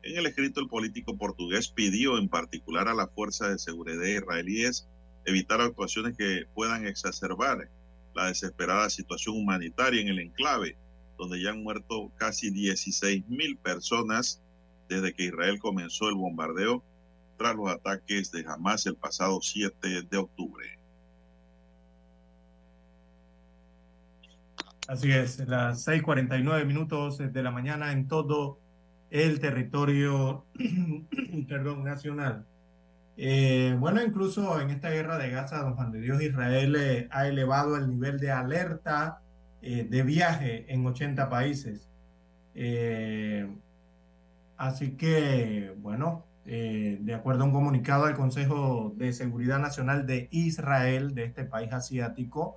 En 0.02 0.16
el 0.16 0.26
escrito, 0.26 0.60
el 0.60 0.68
político 0.68 1.16
portugués 1.16 1.68
pidió 1.68 2.16
en 2.16 2.28
particular 2.28 2.88
a 2.88 2.94
las 2.94 3.10
fuerzas 3.10 3.50
de 3.50 3.58
seguridad 3.58 4.04
israelíes 4.04 4.88
evitar 5.26 5.60
actuaciones 5.60 6.16
que 6.16 6.46
puedan 6.54 6.86
exacerbar 6.86 7.68
la 8.14 8.26
desesperada 8.26 8.90
situación 8.90 9.36
humanitaria 9.36 10.00
en 10.00 10.08
el 10.08 10.18
enclave 10.18 10.76
donde 11.20 11.42
ya 11.42 11.50
han 11.50 11.62
muerto 11.62 12.10
casi 12.16 12.50
16 12.50 13.28
mil 13.28 13.58
personas 13.58 14.40
desde 14.88 15.12
que 15.12 15.24
Israel 15.24 15.58
comenzó 15.58 16.08
el 16.08 16.14
bombardeo 16.14 16.82
tras 17.36 17.54
los 17.54 17.70
ataques 17.70 18.32
de 18.32 18.44
Hamas 18.48 18.86
el 18.86 18.96
pasado 18.96 19.38
7 19.42 20.02
de 20.02 20.16
octubre. 20.16 20.66
Así 24.88 25.12
es, 25.12 25.38
las 25.46 25.86
6:49 25.86 26.64
minutos 26.64 27.18
de 27.18 27.42
la 27.42 27.50
mañana 27.50 27.92
en 27.92 28.08
todo 28.08 28.58
el 29.10 29.40
territorio 29.40 30.46
perdón, 31.48 31.84
nacional. 31.84 32.46
Eh, 33.22 33.76
bueno, 33.78 34.02
incluso 34.02 34.58
en 34.62 34.70
esta 34.70 34.88
guerra 34.88 35.18
de 35.18 35.28
Gaza, 35.28 35.58
don 35.58 35.74
Juan 35.74 35.92
de 35.92 36.00
Dios, 36.00 36.22
Israel 36.22 36.74
eh, 36.76 37.06
ha 37.10 37.28
elevado 37.28 37.76
el 37.76 37.86
nivel 37.90 38.18
de 38.18 38.30
alerta 38.30 39.20
eh, 39.60 39.86
de 39.90 40.02
viaje 40.02 40.64
en 40.72 40.86
80 40.86 41.28
países. 41.28 41.86
Eh, 42.54 43.46
así 44.56 44.92
que, 44.92 45.74
bueno, 45.82 46.24
eh, 46.46 46.96
de 47.02 47.12
acuerdo 47.14 47.42
a 47.42 47.46
un 47.48 47.52
comunicado 47.52 48.06
del 48.06 48.16
Consejo 48.16 48.94
de 48.96 49.12
Seguridad 49.12 49.58
Nacional 49.58 50.06
de 50.06 50.28
Israel, 50.30 51.14
de 51.14 51.24
este 51.24 51.44
país 51.44 51.74
asiático, 51.74 52.56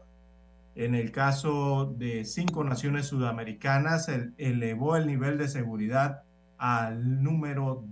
en 0.75 0.95
el 0.95 1.11
caso 1.11 1.93
de 1.97 2.23
cinco 2.23 2.63
naciones 2.63 3.07
sudamericanas, 3.07 4.09
elevó 4.37 4.95
el 4.95 5.07
nivel 5.07 5.37
de 5.37 5.49
seguridad 5.49 6.23
al 6.57 7.21
número 7.21 7.83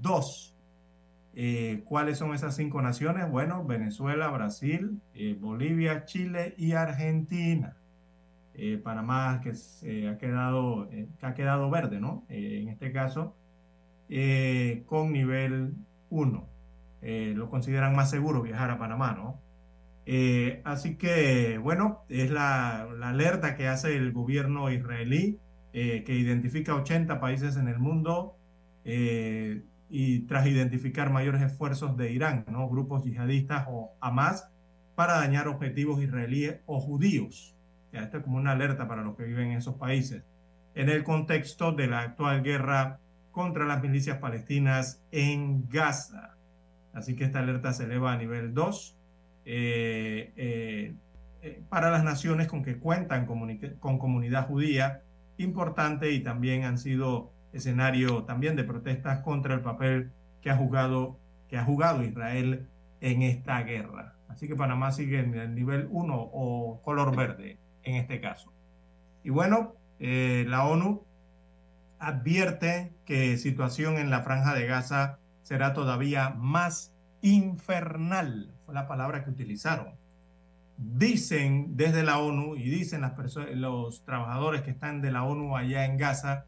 dos. 1.33 1.83
¿Cuáles 1.85 2.17
son 2.17 2.33
esas 2.33 2.55
cinco 2.55 2.81
naciones? 2.81 3.29
Bueno, 3.29 3.65
Venezuela, 3.65 4.29
Brasil, 4.29 5.01
Bolivia, 5.39 6.05
Chile 6.05 6.53
y 6.57 6.73
Argentina. 6.73 7.77
Eh, 8.53 8.77
Panamá 8.77 9.39
que 9.41 9.55
se 9.55 10.09
ha 10.09 10.17
quedado, 10.17 10.89
eh, 10.91 11.07
que 11.19 11.25
ha 11.25 11.33
quedado 11.33 11.69
verde, 11.69 12.01
¿no? 12.01 12.25
Eh, 12.29 12.59
en 12.61 12.69
este 12.69 12.91
caso, 12.91 13.35
con 14.85 15.13
nivel 15.13 15.73
1. 16.09 16.47
lo 17.01 17.49
consideran 17.49 17.95
más 17.95 18.09
seguro 18.09 18.41
viajar 18.41 18.69
a 18.71 18.77
Panamá, 18.77 19.13
¿no? 19.13 19.39
así 20.65 20.97
que, 20.97 21.57
bueno, 21.57 22.03
es 22.09 22.29
la, 22.29 22.81
alerta 23.01 23.55
que 23.55 23.67
hace 23.69 23.95
el 23.95 24.11
gobierno 24.11 24.69
israelí, 24.69 25.39
que 25.71 26.03
identifica 26.07 26.75
80 26.75 27.21
países 27.21 27.55
en 27.55 27.69
el 27.69 27.79
mundo 27.79 28.35
y 29.91 30.21
tras 30.21 30.47
identificar 30.47 31.11
mayores 31.11 31.41
esfuerzos 31.41 31.97
de 31.97 32.11
Irán, 32.11 32.45
¿no? 32.47 32.67
Grupos 32.69 33.03
yihadistas 33.03 33.65
o 33.69 33.91
Hamas 33.99 34.49
para 34.95 35.15
dañar 35.15 35.47
objetivos 35.47 36.01
israelíes 36.01 36.61
o 36.65 36.79
judíos 36.79 37.55
esto 37.99 38.17
es 38.17 38.23
como 38.23 38.37
una 38.37 38.51
alerta 38.51 38.87
para 38.87 39.03
los 39.03 39.17
que 39.17 39.23
viven 39.23 39.51
en 39.51 39.57
esos 39.57 39.75
países, 39.75 40.23
en 40.75 40.89
el 40.89 41.03
contexto 41.03 41.73
de 41.73 41.87
la 41.87 41.99
actual 41.99 42.41
guerra 42.41 42.99
contra 43.31 43.65
las 43.65 43.81
milicias 43.81 44.17
palestinas 44.19 45.03
en 45.11 45.67
Gaza. 45.69 46.35
Así 46.93 47.15
que 47.15 47.25
esta 47.25 47.39
alerta 47.39 47.73
se 47.73 47.85
eleva 47.85 48.13
a 48.13 48.17
nivel 48.17 48.53
2 48.53 48.97
eh, 49.45 50.31
eh, 50.35 50.93
eh, 51.41 51.63
para 51.69 51.91
las 51.91 52.03
naciones 52.03 52.47
con 52.47 52.63
que 52.63 52.77
cuentan 52.77 53.25
con 53.25 53.97
comunidad 53.97 54.47
judía 54.47 55.01
importante 55.37 56.11
y 56.11 56.21
también 56.21 56.63
han 56.63 56.77
sido 56.77 57.31
escenario 57.53 58.23
también 58.23 58.55
de 58.55 58.63
protestas 58.63 59.19
contra 59.19 59.53
el 59.53 59.61
papel 59.61 60.11
que 60.41 60.49
ha 60.49 60.55
jugado, 60.55 61.17
que 61.49 61.57
ha 61.57 61.63
jugado 61.63 62.03
Israel 62.03 62.67
en 63.01 63.21
esta 63.21 63.61
guerra. 63.63 64.15
Así 64.29 64.47
que 64.47 64.55
Panamá 64.55 64.91
sigue 64.91 65.19
en 65.19 65.35
el 65.35 65.53
nivel 65.53 65.87
1 65.91 66.15
o 66.15 66.81
color 66.81 67.15
verde 67.15 67.57
en 67.83 67.95
este 67.95 68.21
caso. 68.21 68.53
Y 69.23 69.29
bueno, 69.29 69.75
eh, 69.99 70.45
la 70.47 70.65
ONU 70.65 71.03
advierte 71.99 72.93
que 73.05 73.37
situación 73.37 73.97
en 73.97 74.09
la 74.09 74.21
franja 74.21 74.55
de 74.55 74.65
Gaza 74.65 75.19
será 75.43 75.73
todavía 75.73 76.31
más 76.31 76.93
infernal, 77.21 78.51
fue 78.65 78.73
la 78.73 78.87
palabra 78.87 79.23
que 79.23 79.29
utilizaron. 79.29 79.95
Dicen 80.77 81.75
desde 81.75 82.03
la 82.03 82.17
ONU 82.17 82.55
y 82.55 82.63
dicen 82.63 83.01
las 83.01 83.13
los 83.53 84.03
trabajadores 84.03 84.61
que 84.61 84.71
están 84.71 85.01
de 85.01 85.11
la 85.11 85.23
ONU 85.23 85.55
allá 85.55 85.85
en 85.85 85.97
Gaza 85.97 86.45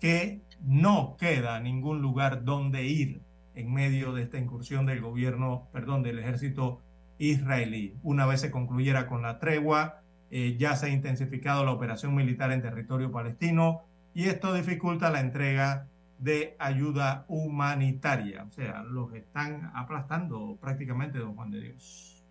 que 0.00 0.40
no 0.62 1.16
queda 1.18 1.60
ningún 1.60 2.02
lugar 2.02 2.44
donde 2.44 2.84
ir 2.84 3.20
en 3.54 3.72
medio 3.72 4.12
de 4.12 4.22
esta 4.22 4.38
incursión 4.38 4.86
del 4.86 5.00
gobierno, 5.00 5.68
perdón, 5.72 6.02
del 6.02 6.18
ejército 6.18 6.80
israelí. 7.18 7.96
Una 8.02 8.26
vez 8.26 8.40
se 8.40 8.50
concluyera 8.50 9.06
con 9.06 9.22
la 9.22 9.38
tregua, 9.38 10.02
eh, 10.30 10.56
ya 10.58 10.76
se 10.76 10.86
ha 10.86 10.90
intensificado 10.90 11.64
la 11.64 11.72
operación 11.72 12.14
militar 12.14 12.52
en 12.52 12.62
territorio 12.62 13.10
palestino 13.10 13.82
y 14.14 14.24
esto 14.24 14.54
dificulta 14.54 15.10
la 15.10 15.20
entrega 15.20 15.86
de 16.18 16.56
ayuda 16.58 17.24
humanitaria. 17.28 18.44
O 18.44 18.50
sea, 18.52 18.82
los 18.82 19.12
están 19.14 19.70
aplastando 19.74 20.56
prácticamente, 20.60 21.18
don 21.18 21.34
Juan 21.34 21.50
de 21.50 21.60
Dios. 21.60 22.24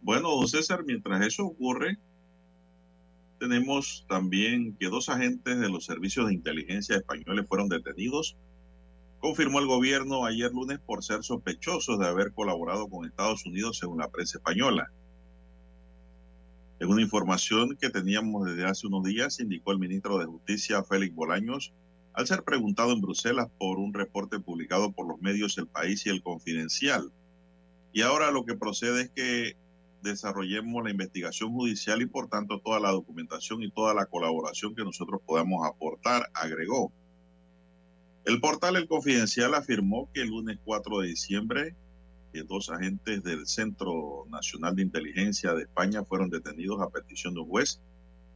Bueno, 0.00 0.44
César, 0.46 0.84
mientras 0.84 1.24
eso 1.24 1.46
ocurre, 1.46 1.96
tenemos 3.42 4.06
también 4.08 4.76
que 4.76 4.86
dos 4.86 5.08
agentes 5.08 5.58
de 5.58 5.68
los 5.68 5.84
servicios 5.84 6.28
de 6.28 6.34
inteligencia 6.34 6.94
españoles 6.94 7.44
fueron 7.48 7.68
detenidos 7.68 8.36
confirmó 9.18 9.58
el 9.58 9.66
gobierno 9.66 10.24
ayer 10.24 10.52
lunes 10.52 10.78
por 10.78 11.02
ser 11.02 11.24
sospechosos 11.24 11.98
de 11.98 12.06
haber 12.06 12.32
colaborado 12.34 12.86
con 12.86 13.04
Estados 13.04 13.44
Unidos 13.44 13.78
según 13.78 13.98
la 13.98 14.10
prensa 14.10 14.38
española. 14.38 14.92
En 16.78 16.88
una 16.88 17.02
información 17.02 17.76
que 17.80 17.90
teníamos 17.90 18.44
desde 18.44 18.64
hace 18.64 18.86
unos 18.86 19.02
días, 19.02 19.40
indicó 19.40 19.72
el 19.72 19.80
ministro 19.80 20.18
de 20.18 20.26
Justicia 20.26 20.84
Félix 20.84 21.12
Bolaños, 21.12 21.72
al 22.12 22.28
ser 22.28 22.44
preguntado 22.44 22.92
en 22.92 23.00
Bruselas 23.00 23.48
por 23.58 23.80
un 23.80 23.92
reporte 23.92 24.38
publicado 24.38 24.92
por 24.92 25.08
los 25.08 25.20
medios 25.20 25.58
El 25.58 25.66
País 25.66 26.06
y 26.06 26.10
El 26.10 26.22
Confidencial. 26.22 27.10
Y 27.92 28.02
ahora 28.02 28.30
lo 28.30 28.44
que 28.44 28.54
procede 28.54 29.02
es 29.02 29.10
que 29.10 29.56
desarrollemos 30.02 30.84
la 30.84 30.90
investigación 30.90 31.52
judicial 31.52 32.02
y 32.02 32.06
por 32.06 32.28
tanto 32.28 32.60
toda 32.60 32.80
la 32.80 32.90
documentación 32.90 33.62
y 33.62 33.70
toda 33.70 33.94
la 33.94 34.06
colaboración 34.06 34.74
que 34.74 34.84
nosotros 34.84 35.20
podamos 35.24 35.66
aportar, 35.66 36.30
agregó. 36.34 36.92
El 38.24 38.40
portal 38.40 38.76
El 38.76 38.88
Confidencial 38.88 39.54
afirmó 39.54 40.10
que 40.12 40.22
el 40.22 40.28
lunes 40.28 40.58
4 40.64 41.00
de 41.00 41.08
diciembre 41.08 41.76
que 42.32 42.42
dos 42.44 42.70
agentes 42.70 43.22
del 43.22 43.46
Centro 43.46 44.24
Nacional 44.30 44.74
de 44.74 44.82
Inteligencia 44.82 45.52
de 45.52 45.62
España 45.62 46.02
fueron 46.04 46.30
detenidos 46.30 46.80
a 46.80 46.88
petición 46.88 47.34
de 47.34 47.40
un 47.40 47.48
juez 47.48 47.80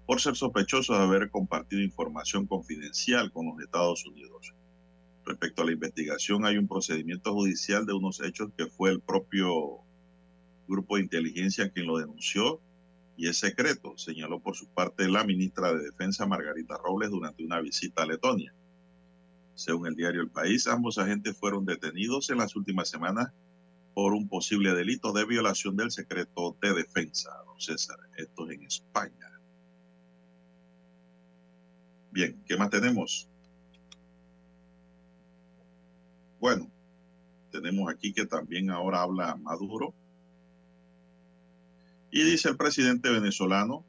por 0.06 0.20
ser 0.20 0.36
sospechosos 0.36 0.96
de 0.96 1.04
haber 1.04 1.30
compartido 1.30 1.82
información 1.82 2.46
confidencial 2.46 3.32
con 3.32 3.46
los 3.46 3.60
Estados 3.60 4.06
Unidos. 4.06 4.54
Respecto 5.24 5.62
a 5.62 5.64
la 5.64 5.72
investigación, 5.72 6.44
hay 6.44 6.58
un 6.58 6.68
procedimiento 6.68 7.32
judicial 7.32 7.86
de 7.86 7.94
unos 7.94 8.20
hechos 8.20 8.50
que 8.56 8.66
fue 8.66 8.90
el 8.90 9.00
propio 9.00 9.80
grupo 10.66 10.96
de 10.96 11.02
inteligencia 11.02 11.70
quien 11.70 11.86
lo 11.86 11.98
denunció 11.98 12.60
y 13.16 13.28
es 13.28 13.38
secreto, 13.38 13.96
señaló 13.96 14.40
por 14.40 14.56
su 14.56 14.66
parte 14.68 15.08
la 15.08 15.24
ministra 15.24 15.72
de 15.72 15.84
Defensa 15.84 16.26
Margarita 16.26 16.76
Robles 16.76 17.10
durante 17.10 17.44
una 17.44 17.60
visita 17.60 18.02
a 18.02 18.06
Letonia. 18.06 18.52
Según 19.54 19.86
el 19.86 19.96
diario 19.96 20.20
El 20.20 20.28
País, 20.28 20.66
ambos 20.66 20.98
agentes 20.98 21.34
fueron 21.36 21.64
detenidos 21.64 22.28
en 22.28 22.38
las 22.38 22.54
últimas 22.56 22.90
semanas 22.90 23.32
por 23.94 24.12
un 24.12 24.28
posible 24.28 24.74
delito 24.74 25.12
de 25.14 25.24
violación 25.24 25.76
del 25.76 25.90
secreto 25.90 26.54
de 26.60 26.74
defensa, 26.74 27.30
don 27.46 27.58
César. 27.58 27.96
Esto 28.18 28.46
es 28.46 28.58
en 28.58 28.64
España. 28.64 29.40
Bien, 32.10 32.38
¿qué 32.46 32.56
más 32.58 32.68
tenemos? 32.68 33.26
Bueno, 36.38 36.70
tenemos 37.50 37.90
aquí 37.90 38.12
que 38.12 38.26
también 38.26 38.70
ahora 38.70 39.00
habla 39.00 39.36
Maduro. 39.36 39.94
Y 42.10 42.22
dice 42.22 42.48
el 42.48 42.56
presidente 42.56 43.10
venezolano 43.10 43.84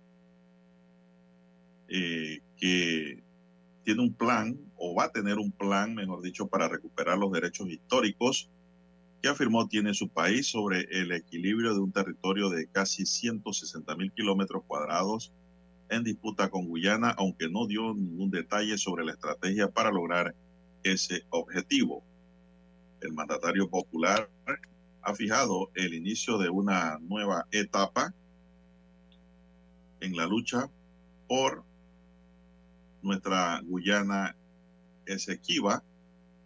eh, 1.88 2.40
que 2.58 3.24
tiene 3.84 4.02
un 4.02 4.14
plan, 4.14 4.58
o 4.76 4.96
va 4.96 5.06
a 5.06 5.12
tener 5.12 5.38
un 5.38 5.52
plan, 5.52 5.96
mejor 5.96 6.22
dicho, 6.22 6.48
para 6.48 6.68
recuperar 6.68 7.18
los 7.18 7.32
derechos 7.32 7.70
históricos 7.70 8.50
que 9.22 9.30
afirmó 9.30 9.68
tiene 9.68 9.94
su 9.94 10.10
país 10.10 10.48
sobre 10.48 10.82
el 10.92 11.12
equilibrio 11.12 11.74
de 11.74 11.80
un 11.80 11.92
territorio 11.92 12.50
de 12.50 12.68
casi 12.68 13.06
160 13.06 13.96
mil 13.96 14.12
kilómetros 14.12 14.64
cuadrados 14.68 15.32
en 15.90 16.04
disputa 16.04 16.50
con 16.50 16.68
Guyana, 16.68 17.12
aunque 17.18 17.50
no 17.50 17.66
dio 17.66 17.94
ningún 17.94 18.30
detalle 18.30 18.78
sobre 18.78 19.06
la 19.06 19.14
estrategia 19.14 19.70
para 19.70 19.92
lograr 19.92 20.36
ese 20.84 21.24
objetivo. 21.30 22.04
El 23.02 23.14
mandatario 23.14 23.70
popular 23.70 24.30
ha 25.08 25.16
fijado 25.16 25.72
el 25.74 25.94
inicio 25.94 26.38
de 26.38 26.50
una 26.50 27.00
nueva 27.00 27.48
etapa 27.52 28.14
en 30.02 30.18
la 30.18 30.28
lucha 30.28 30.70
por 31.30 31.64
nuestra 33.02 33.62
Guyana 33.64 34.36
Esequiba, 35.06 35.82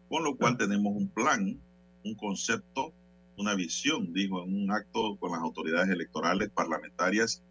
con 0.10 0.24
lo 0.24 0.38
cual 0.38 0.58
tenemos 0.58 0.96
un 0.96 1.10
plan, 1.10 1.60
un 2.06 2.14
concepto, 2.14 2.94
una 3.36 3.56
visión, 3.56 4.14
dijo 4.14 4.44
en 4.44 4.54
un 4.54 4.72
acto 4.72 5.18
con 5.18 5.32
las 5.32 5.42
autoridades 5.42 5.90
electorales, 5.90 6.52
parlamentarias 6.52 7.42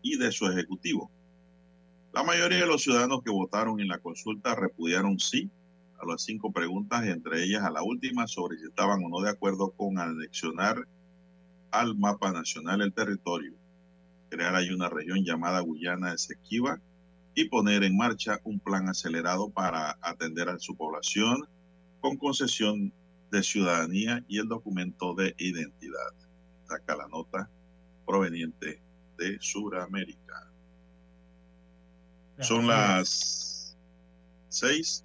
y 0.00 0.16
de 0.16 0.32
su 0.32 0.46
ejecutivo. 0.46 1.10
La 2.14 2.22
mayoría 2.22 2.60
de 2.60 2.66
los 2.66 2.82
ciudadanos 2.82 3.22
que 3.22 3.30
votaron 3.30 3.80
en 3.80 3.88
la 3.88 3.98
consulta 3.98 4.54
repudiaron 4.54 5.18
sí 5.18 5.50
a 6.04 6.12
las 6.12 6.22
cinco 6.22 6.52
preguntas, 6.52 7.04
entre 7.06 7.42
ellas 7.44 7.62
a 7.62 7.70
la 7.70 7.82
última 7.82 8.26
sobre 8.26 8.58
si 8.58 8.64
estaban 8.64 9.02
o 9.04 9.08
no 9.08 9.20
de 9.20 9.30
acuerdo 9.30 9.70
con 9.70 9.98
anexionar 9.98 10.86
al 11.70 11.96
mapa 11.96 12.32
nacional 12.32 12.80
el 12.82 12.92
territorio, 12.92 13.52
crear 14.28 14.54
ahí 14.54 14.70
una 14.70 14.88
región 14.88 15.24
llamada 15.24 15.60
Guyana 15.60 16.14
Esequiba 16.14 16.80
y 17.34 17.48
poner 17.48 17.82
en 17.82 17.96
marcha 17.96 18.38
un 18.44 18.60
plan 18.60 18.88
acelerado 18.88 19.50
para 19.50 19.98
atender 20.00 20.48
a 20.48 20.58
su 20.58 20.76
población 20.76 21.48
con 22.00 22.16
concesión 22.16 22.92
de 23.30 23.42
ciudadanía 23.42 24.24
y 24.28 24.38
el 24.38 24.46
documento 24.46 25.14
de 25.14 25.34
identidad. 25.38 26.12
Saca 26.68 26.96
la 26.96 27.08
nota 27.08 27.50
proveniente 28.06 28.80
de 29.18 29.36
Sudamérica. 29.40 30.50
Son 32.40 32.66
las 32.66 33.76
6. 34.48 35.04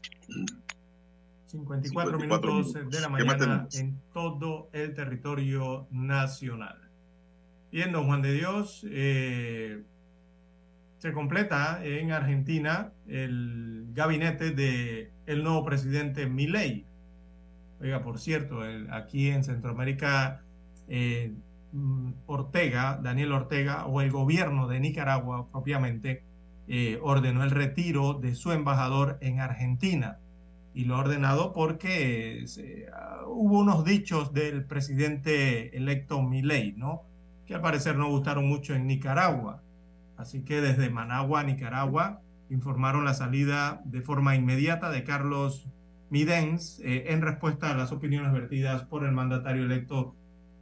54, 1.49 2.19
minutos, 2.19 2.73
de 2.73 3.01
la 3.01 3.09
mañana 3.09 3.67
en 3.73 3.99
todo 4.13 4.69
el 4.71 4.93
territorio 4.93 5.87
nacional. 5.89 6.77
Bien, 7.71 7.91
don 7.91 8.05
Juan 8.05 8.21
de 8.21 8.33
Dios, 8.33 8.85
eh, 8.87 9.81
se 10.99 11.11
completa 11.11 11.83
en 11.83 12.11
Argentina 12.11 12.91
el 13.07 13.87
gabinete 13.93 14.51
de 14.51 15.11
el 15.25 15.43
nuevo 15.43 15.65
presidente 15.65 16.27
Milei. 16.27 16.85
Oiga, 17.81 18.03
por 18.03 18.19
cierto, 18.19 18.59
aquí 18.91 19.29
en 19.29 19.43
Centroamérica, 19.43 20.43
eh, 20.87 21.33
Ortega, 22.27 22.99
Daniel 23.01 23.31
Ortega, 23.31 23.85
o 23.85 24.01
el 24.01 24.11
gobierno 24.11 24.67
de 24.67 24.79
Nicaragua 24.79 25.47
propiamente, 25.51 26.23
eh, 26.67 26.99
ordenó 27.01 27.43
el 27.43 27.49
retiro 27.49 28.13
de 28.13 28.35
su 28.35 28.51
embajador 28.51 29.17
en 29.21 29.39
Argentina. 29.39 30.19
Y 30.73 30.85
lo 30.85 30.95
ha 30.95 30.99
ordenado 30.99 31.51
porque 31.53 32.45
ah, 32.93 33.21
hubo 33.27 33.59
unos 33.59 33.83
dichos 33.83 34.33
del 34.33 34.65
presidente 34.65 35.75
electo 35.75 36.21
Milei, 36.21 36.73
¿no? 36.73 37.03
Que 37.45 37.55
al 37.55 37.61
parecer 37.61 37.95
no 37.95 38.09
gustaron 38.09 38.47
mucho 38.47 38.75
en 38.75 38.87
Nicaragua. 38.87 39.61
Así 40.17 40.43
que 40.43 40.61
desde 40.61 40.89
Managua, 40.89 41.43
Nicaragua, 41.43 42.21
informaron 42.49 43.05
la 43.05 43.13
salida 43.13 43.81
de 43.85 44.01
forma 44.01 44.35
inmediata 44.35 44.91
de 44.91 45.03
Carlos 45.03 45.67
Midens 46.09 46.79
eh, 46.83 47.05
en 47.07 47.21
respuesta 47.21 47.71
a 47.71 47.77
las 47.77 47.91
opiniones 47.91 48.33
vertidas 48.33 48.83
por 48.83 49.05
el 49.05 49.11
mandatario 49.11 49.65
electo 49.65 50.15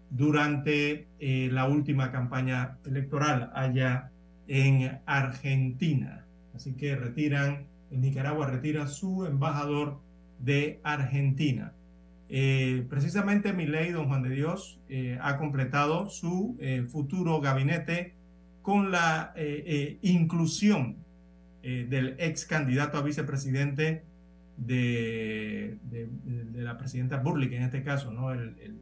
durante 0.09 1.07
eh, 1.19 1.49
la 1.51 1.67
última 1.67 2.11
campaña 2.11 2.77
electoral 2.85 3.51
allá 3.53 4.11
en 4.47 4.99
Argentina. 5.05 6.25
Así 6.55 6.73
que 6.73 6.95
retiran, 6.95 7.67
Nicaragua 7.91 8.47
retira 8.47 8.87
su 8.87 9.25
embajador 9.25 9.99
de 10.39 10.79
Argentina. 10.83 11.73
Eh, 12.29 12.85
precisamente 12.89 13.53
mi 13.53 13.65
ley, 13.65 13.91
don 13.91 14.07
Juan 14.07 14.23
de 14.23 14.29
Dios, 14.29 14.79
ha 15.21 15.37
completado 15.37 16.09
su 16.09 16.57
futuro 16.89 17.39
gabinete 17.39 18.17
con 18.67 18.91
la 18.91 19.31
eh, 19.37 19.63
eh, 19.65 19.97
inclusión 20.01 20.97
eh, 21.63 21.87
del 21.89 22.15
ex 22.17 22.45
candidato 22.45 22.97
a 22.97 23.01
vicepresidente 23.01 24.03
de, 24.57 25.77
la 26.53 26.77
presidenta 26.77 27.15
Burley, 27.15 27.55
en 27.55 27.63
este 27.63 27.81
caso, 27.81 28.11
¿no? 28.11 28.33
El, 28.33 28.81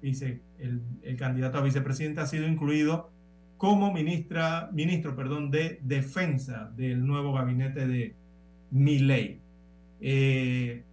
el, 0.00 1.16
candidato 1.16 1.58
a 1.58 1.62
vicepresidente 1.62 2.20
ha 2.20 2.26
sido 2.26 2.46
incluido 2.46 3.10
como 3.56 3.92
ministra, 3.92 4.70
ministro 4.72 5.16
perdón, 5.16 5.50
de 5.50 5.80
defensa 5.82 6.70
del 6.76 7.04
nuevo 7.04 7.32
gabinete 7.32 7.88
de 7.88 8.14
Milley. 8.74 9.40
el 10.00 10.84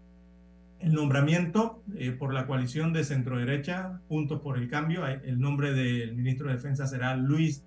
nombramiento 0.93 1.83
por 2.17 2.33
la 2.33 2.47
coalición 2.47 2.93
de 2.93 3.03
centro 3.03 3.37
derecha, 3.37 3.99
Juntos 4.07 4.39
por 4.41 4.57
el 4.57 4.69
Cambio, 4.69 5.05
el 5.05 5.39
nombre 5.39 5.73
del 5.73 6.15
ministro 6.15 6.47
de 6.47 6.53
Defensa 6.55 6.87
será 6.87 7.15
Luis 7.17 7.63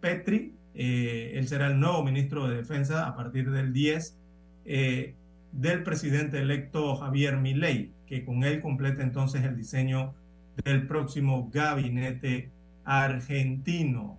Petri. 0.00 0.54
Eh, 0.74 1.32
él 1.34 1.48
será 1.48 1.68
el 1.68 1.80
nuevo 1.80 2.04
ministro 2.04 2.48
de 2.48 2.56
Defensa 2.56 3.06
a 3.06 3.16
partir 3.16 3.50
del 3.50 3.72
10 3.72 4.16
eh, 4.64 5.14
del 5.52 5.82
presidente 5.82 6.38
electo 6.38 6.96
Javier 6.96 7.36
Milei, 7.38 7.92
que 8.06 8.24
con 8.24 8.44
él 8.44 8.60
completa 8.60 9.02
entonces 9.02 9.42
el 9.44 9.56
diseño 9.56 10.14
del 10.64 10.86
próximo 10.86 11.50
gabinete 11.52 12.50
argentino. 12.84 14.18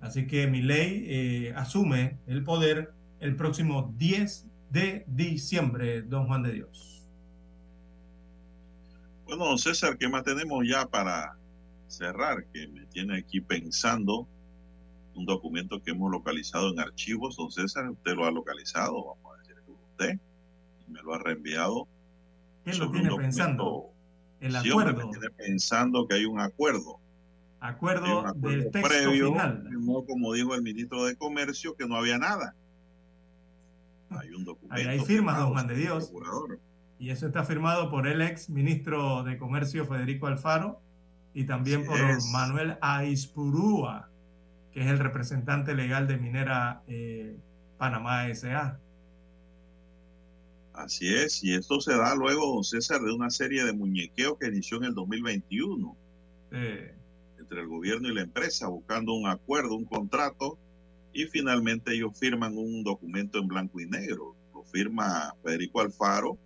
Así 0.00 0.26
que 0.26 0.46
Milei 0.46 1.04
eh, 1.06 1.52
asume 1.54 2.16
el 2.26 2.44
poder 2.44 2.92
el 3.20 3.36
próximo 3.36 3.94
10 3.98 4.46
de 4.70 5.04
diciembre, 5.06 6.02
don 6.02 6.26
Juan 6.26 6.42
de 6.42 6.52
Dios. 6.52 7.04
Bueno, 9.26 9.56
César, 9.58 9.98
¿qué 9.98 10.08
más 10.08 10.24
tenemos 10.24 10.66
ya 10.66 10.86
para 10.86 11.36
cerrar? 11.88 12.44
Que 12.52 12.66
me 12.68 12.86
tiene 12.86 13.18
aquí 13.18 13.40
pensando 13.40 14.26
un 15.14 15.26
documento 15.26 15.82
que 15.82 15.90
hemos 15.90 16.10
localizado 16.10 16.70
en 16.70 16.80
archivos. 16.80 17.36
Don 17.36 17.50
César, 17.50 17.88
usted 17.90 18.14
lo 18.14 18.26
ha 18.26 18.30
localizado, 18.30 19.04
vamos 19.04 19.34
a 19.34 19.38
decir 19.38 19.56
que 19.64 19.72
usted, 19.72 20.18
y 20.86 20.90
me 20.90 21.02
lo 21.02 21.14
ha 21.14 21.18
reenviado. 21.18 21.86
¿Qué 22.64 22.74
lo 22.74 22.90
tiene 22.90 23.14
pensando? 23.16 23.90
El 24.40 24.56
acuerdo. 24.56 25.06
me 25.06 25.12
tiene 25.12 25.30
pensando 25.30 26.06
que 26.06 26.14
hay 26.14 26.24
un 26.24 26.40
acuerdo. 26.40 26.98
Acuerdo, 27.60 28.32
del 28.36 28.70
texto 28.70 29.10
final. 29.10 29.68
No 29.70 30.04
como 30.04 30.32
dijo 30.32 30.54
el 30.54 30.62
ministro 30.62 31.04
de 31.04 31.14
Comercio, 31.16 31.76
que 31.76 31.86
no 31.86 31.96
había 31.96 32.18
nada. 32.18 32.54
Hay 34.10 34.30
un 34.30 34.44
documento. 34.44 34.74
Ahí 34.74 34.86
hay 34.86 35.00
firmas, 35.00 35.38
don 35.38 35.50
Juan 35.50 35.66
de 35.66 35.74
Dios. 35.74 36.12
Y 36.98 37.10
eso 37.10 37.26
está 37.26 37.44
firmado 37.44 37.90
por 37.90 38.06
el 38.06 38.20
ex 38.20 38.50
ministro 38.50 39.22
de 39.24 39.38
Comercio 39.38 39.86
Federico 39.86 40.26
Alfaro 40.26 40.80
y 41.32 41.44
también 41.44 41.86
por 41.86 41.98
Manuel 42.32 42.76
Aispurúa 42.80 44.10
que 44.72 44.80
es 44.80 44.86
el 44.86 44.98
representante 44.98 45.74
legal 45.74 46.06
de 46.06 46.16
Minera 46.16 46.82
eh, 46.86 47.36
Panamá 47.78 48.28
S.A. 48.28 48.78
Así 50.72 51.12
es, 51.12 51.42
y 51.42 51.54
esto 51.54 51.80
se 51.80 51.96
da 51.96 52.14
luego, 52.14 52.54
don 52.54 52.64
César, 52.64 53.00
de 53.00 53.12
una 53.12 53.30
serie 53.30 53.64
de 53.64 53.72
muñequeos 53.72 54.38
que 54.38 54.46
inició 54.46 54.78
en 54.78 54.84
el 54.84 54.94
2021 54.94 55.96
entre 56.52 57.60
el 57.60 57.66
gobierno 57.66 58.08
y 58.08 58.14
la 58.14 58.22
empresa, 58.22 58.68
buscando 58.68 59.12
un 59.14 59.26
acuerdo, 59.26 59.74
un 59.74 59.84
contrato, 59.84 60.58
y 61.12 61.24
finalmente 61.26 61.94
ellos 61.94 62.18
firman 62.18 62.56
un 62.56 62.82
documento 62.84 63.38
en 63.38 63.48
blanco 63.48 63.80
y 63.80 63.86
negro. 63.86 64.34
Lo 64.54 64.62
firma 64.64 65.34
Federico 65.42 65.80
Alfaro 65.80 66.38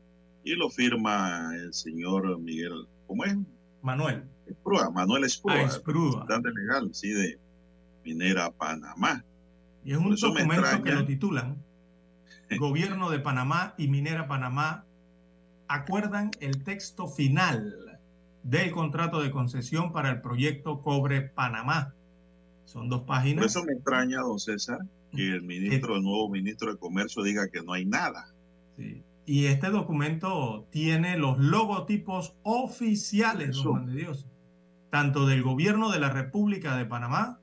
y 0.42 0.54
lo 0.54 0.70
firma 0.70 1.50
el 1.54 1.72
señor 1.72 2.38
Miguel, 2.38 2.86
¿cómo 3.06 3.24
es? 3.24 3.36
Manuel. 3.82 4.24
Esprúa, 4.46 4.90
Manuel 4.90 5.24
Esprúa, 5.24 5.54
Ah, 5.54 5.80
representante 5.84 6.50
legal, 6.52 6.90
sí, 6.92 7.10
de 7.10 7.38
Minera 8.04 8.50
Panamá. 8.50 9.24
Y 9.84 9.92
es 9.92 9.98
un 9.98 10.14
documento 10.14 10.82
que 10.82 10.92
lo 10.92 11.04
titulan 11.04 11.56
Gobierno 12.58 13.10
de 13.10 13.20
Panamá 13.20 13.74
y 13.78 13.88
Minera 13.88 14.28
Panamá 14.28 14.84
acuerdan 15.68 16.30
el 16.40 16.62
texto 16.62 17.08
final 17.08 17.98
del 18.42 18.70
contrato 18.70 19.20
de 19.20 19.30
concesión 19.30 19.92
para 19.92 20.10
el 20.10 20.20
proyecto 20.20 20.82
Cobre 20.82 21.22
Panamá. 21.22 21.94
Son 22.64 22.88
dos 22.88 23.00
Por 23.00 23.08
páginas. 23.08 23.46
eso 23.46 23.64
me 23.64 23.72
extraña, 23.72 24.20
don 24.20 24.38
César, 24.38 24.78
que 25.12 25.28
el 25.28 25.42
ministro, 25.54 25.96
el 25.96 26.02
nuevo 26.02 26.28
ministro 26.28 26.72
de 26.72 26.78
Comercio 26.78 27.22
diga 27.22 27.48
que 27.48 27.62
no 27.62 27.72
hay 27.72 27.84
nada. 27.84 28.34
Sí. 28.76 29.02
Y 29.26 29.46
este 29.46 29.70
documento 29.70 30.66
tiene 30.70 31.16
los 31.16 31.38
logotipos 31.38 32.34
oficiales, 32.42 33.56
don 33.56 33.72
Juan 33.72 33.86
de 33.86 33.94
Dios, 33.94 34.26
tanto 34.90 35.26
del 35.26 35.42
gobierno 35.42 35.90
de 35.90 35.98
la 36.00 36.10
República 36.10 36.76
de 36.76 36.84
Panamá 36.84 37.40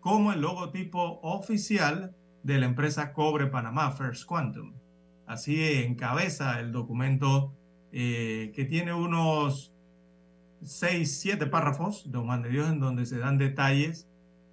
como 0.00 0.32
el 0.32 0.40
logotipo 0.40 1.20
oficial 1.22 2.14
de 2.42 2.58
la 2.58 2.66
empresa 2.66 3.12
Cobre 3.12 3.46
Panamá, 3.46 3.92
First 3.92 4.24
Quantum. 4.24 4.72
Así 5.26 5.62
encabeza 5.84 6.58
el 6.58 6.72
documento 6.72 7.52
eh, 7.92 8.50
que 8.54 8.64
tiene 8.64 8.92
unos 8.92 9.72
seis, 10.62 11.20
siete 11.20 11.46
párrafos, 11.46 12.10
don 12.10 12.26
Juan 12.26 12.42
de 12.42 12.48
Dios, 12.48 12.68
en 12.70 12.80
donde 12.80 13.06
se 13.06 13.18
dan 13.18 13.38
detalles 13.38 14.08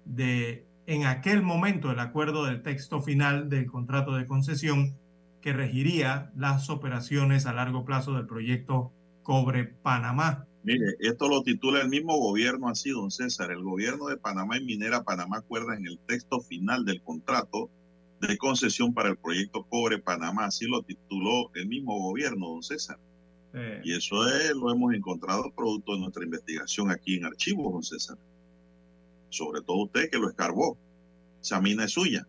de, 0.08 0.66
en 0.86 1.04
aquel 1.06 1.42
momento, 1.42 1.90
el 1.92 2.00
acuerdo 2.00 2.44
del 2.46 2.62
texto 2.62 3.00
final 3.00 3.48
del 3.48 3.66
contrato 3.66 4.14
de 4.14 4.26
concesión 4.26 4.96
que 5.40 5.52
regiría 5.52 6.32
las 6.36 6.70
operaciones 6.70 7.46
a 7.46 7.52
largo 7.52 7.84
plazo 7.84 8.14
del 8.14 8.26
proyecto 8.26 8.92
Cobre 9.22 9.64
Panamá. 9.64 10.46
Mire, 10.64 10.96
esto 10.98 11.28
lo 11.28 11.42
titula 11.42 11.80
el 11.80 11.88
mismo 11.88 12.18
gobierno 12.18 12.68
así, 12.68 12.90
don 12.90 13.10
César. 13.10 13.50
El 13.52 13.62
gobierno 13.62 14.06
de 14.06 14.16
Panamá 14.16 14.58
y 14.58 14.64
Minera 14.64 15.04
Panamá 15.04 15.38
acuerdan 15.38 15.78
en 15.78 15.86
el 15.86 15.98
texto 16.00 16.40
final 16.40 16.84
del 16.84 17.00
contrato 17.02 17.70
de 18.20 18.36
concesión 18.36 18.92
para 18.92 19.10
el 19.10 19.16
proyecto 19.16 19.64
Cobre 19.64 19.98
Panamá. 19.98 20.46
Así 20.46 20.66
lo 20.66 20.82
tituló 20.82 21.50
el 21.54 21.68
mismo 21.68 21.98
gobierno, 21.98 22.48
don 22.48 22.62
César. 22.62 22.98
Eh, 23.54 23.80
Y 23.84 23.92
eso 23.94 24.28
es, 24.28 24.52
lo 24.54 24.72
hemos 24.72 24.92
encontrado 24.92 25.50
producto 25.54 25.94
de 25.94 26.00
nuestra 26.00 26.24
investigación 26.24 26.90
aquí 26.90 27.16
en 27.16 27.26
archivos, 27.26 27.72
don 27.72 27.82
César. 27.82 28.18
Sobre 29.30 29.60
todo 29.62 29.84
usted 29.84 30.10
que 30.10 30.18
lo 30.18 30.28
escarbó. 30.28 30.76
Esa 31.40 31.60
mina 31.60 31.84
es 31.84 31.92
suya. 31.92 32.26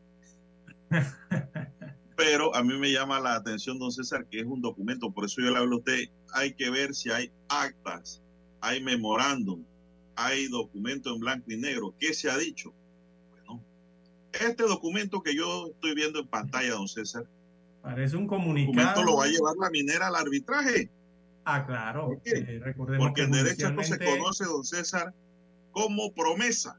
Pero 2.16 2.54
a 2.54 2.64
mí 2.64 2.78
me 2.78 2.92
llama 2.92 3.20
la 3.22 3.36
atención, 3.36 3.80
don 3.80 3.92
César, 3.92 4.26
que 4.26 4.42
es 4.42 4.46
un 4.46 4.62
documento, 4.62 5.10
por 5.10 5.24
eso 5.26 5.42
yo 5.42 5.52
le 5.52 5.58
hablo 5.58 5.78
a 5.78 5.80
usted, 5.80 6.00
hay 6.34 6.54
que 6.54 6.70
ver 6.70 6.94
si 6.94 7.10
hay 7.10 7.32
actas, 7.48 8.22
hay 8.60 8.84
memorándum, 8.84 9.64
hay 10.18 10.50
documento 10.50 11.14
en 11.14 11.22
blanco 11.22 11.50
y 11.50 11.56
negro. 11.56 11.96
¿Qué 11.98 12.14
se 12.14 12.30
ha 12.30 12.38
dicho? 12.38 12.74
Bueno, 13.30 13.64
este 14.34 14.64
documento 14.64 15.22
que 15.22 15.34
yo 15.34 15.68
estoy 15.68 15.96
viendo 15.96 16.20
en 16.20 16.28
pantalla, 16.28 16.72
don 16.72 16.90
César, 16.90 17.26
parece 17.82 18.18
un 18.18 18.24
el 18.24 18.30
comunicado. 18.30 18.74
documento 18.76 19.04
lo 19.04 19.18
va 19.18 19.24
a 19.24 19.28
llevar 19.28 19.56
la 19.56 19.70
minera 19.70 20.08
al 20.08 20.16
arbitraje. 20.16 20.90
Ah, 21.46 21.66
claro. 21.66 22.10
¿Por? 22.10 22.22
Eh, 22.26 22.60
recordemos 22.62 23.08
Porque 23.08 23.22
que 23.22 23.26
en 23.26 23.32
derecho 23.32 23.68
esto 23.70 23.84
se 23.84 23.98
conoce, 23.98 24.44
don 24.44 24.66
César, 24.66 25.14
como 25.72 26.12
promesa. 26.12 26.78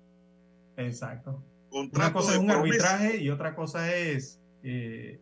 Exacto. 0.86 1.42
Una 1.70 2.12
cosa 2.12 2.32
es 2.32 2.38
un 2.38 2.46
promesa. 2.46 2.94
arbitraje 2.94 3.22
y 3.22 3.30
otra 3.30 3.54
cosa 3.54 3.94
es 3.94 4.40
eh, 4.62 5.20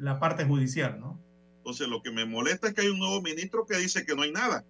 la 0.00 0.18
parte 0.18 0.44
judicial, 0.44 0.98
¿no? 1.00 1.20
Entonces, 1.58 1.88
lo 1.88 2.00
que 2.02 2.12
me 2.12 2.24
molesta 2.24 2.68
es 2.68 2.74
que 2.74 2.82
hay 2.82 2.88
un 2.88 2.98
nuevo 2.98 3.20
ministro 3.20 3.66
que 3.66 3.76
dice 3.76 4.06
que 4.06 4.14
no 4.14 4.22
hay 4.22 4.30
nada. 4.30 4.64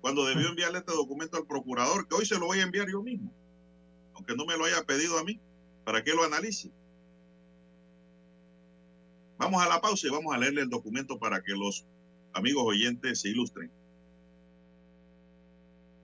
Cuando 0.00 0.24
debió 0.24 0.48
enviarle 0.48 0.78
este 0.78 0.92
documento 0.92 1.36
al 1.36 1.46
procurador, 1.46 2.08
que 2.08 2.16
hoy 2.16 2.26
se 2.26 2.38
lo 2.38 2.46
voy 2.46 2.58
a 2.58 2.64
enviar 2.64 2.88
yo 2.90 3.02
mismo, 3.02 3.32
aunque 4.14 4.34
no 4.34 4.44
me 4.44 4.56
lo 4.56 4.64
haya 4.64 4.82
pedido 4.84 5.18
a 5.18 5.24
mí, 5.24 5.38
para 5.84 6.02
que 6.02 6.14
lo 6.14 6.24
analice. 6.24 6.72
Vamos 9.38 9.62
a 9.62 9.68
la 9.68 9.80
pausa 9.80 10.06
y 10.06 10.10
vamos 10.10 10.34
a 10.34 10.38
leerle 10.38 10.62
el 10.62 10.68
documento 10.68 11.18
para 11.18 11.42
que 11.42 11.52
los 11.52 11.86
amigos 12.32 12.64
oyentes 12.66 13.20
se 13.20 13.28
ilustren. 13.28 13.70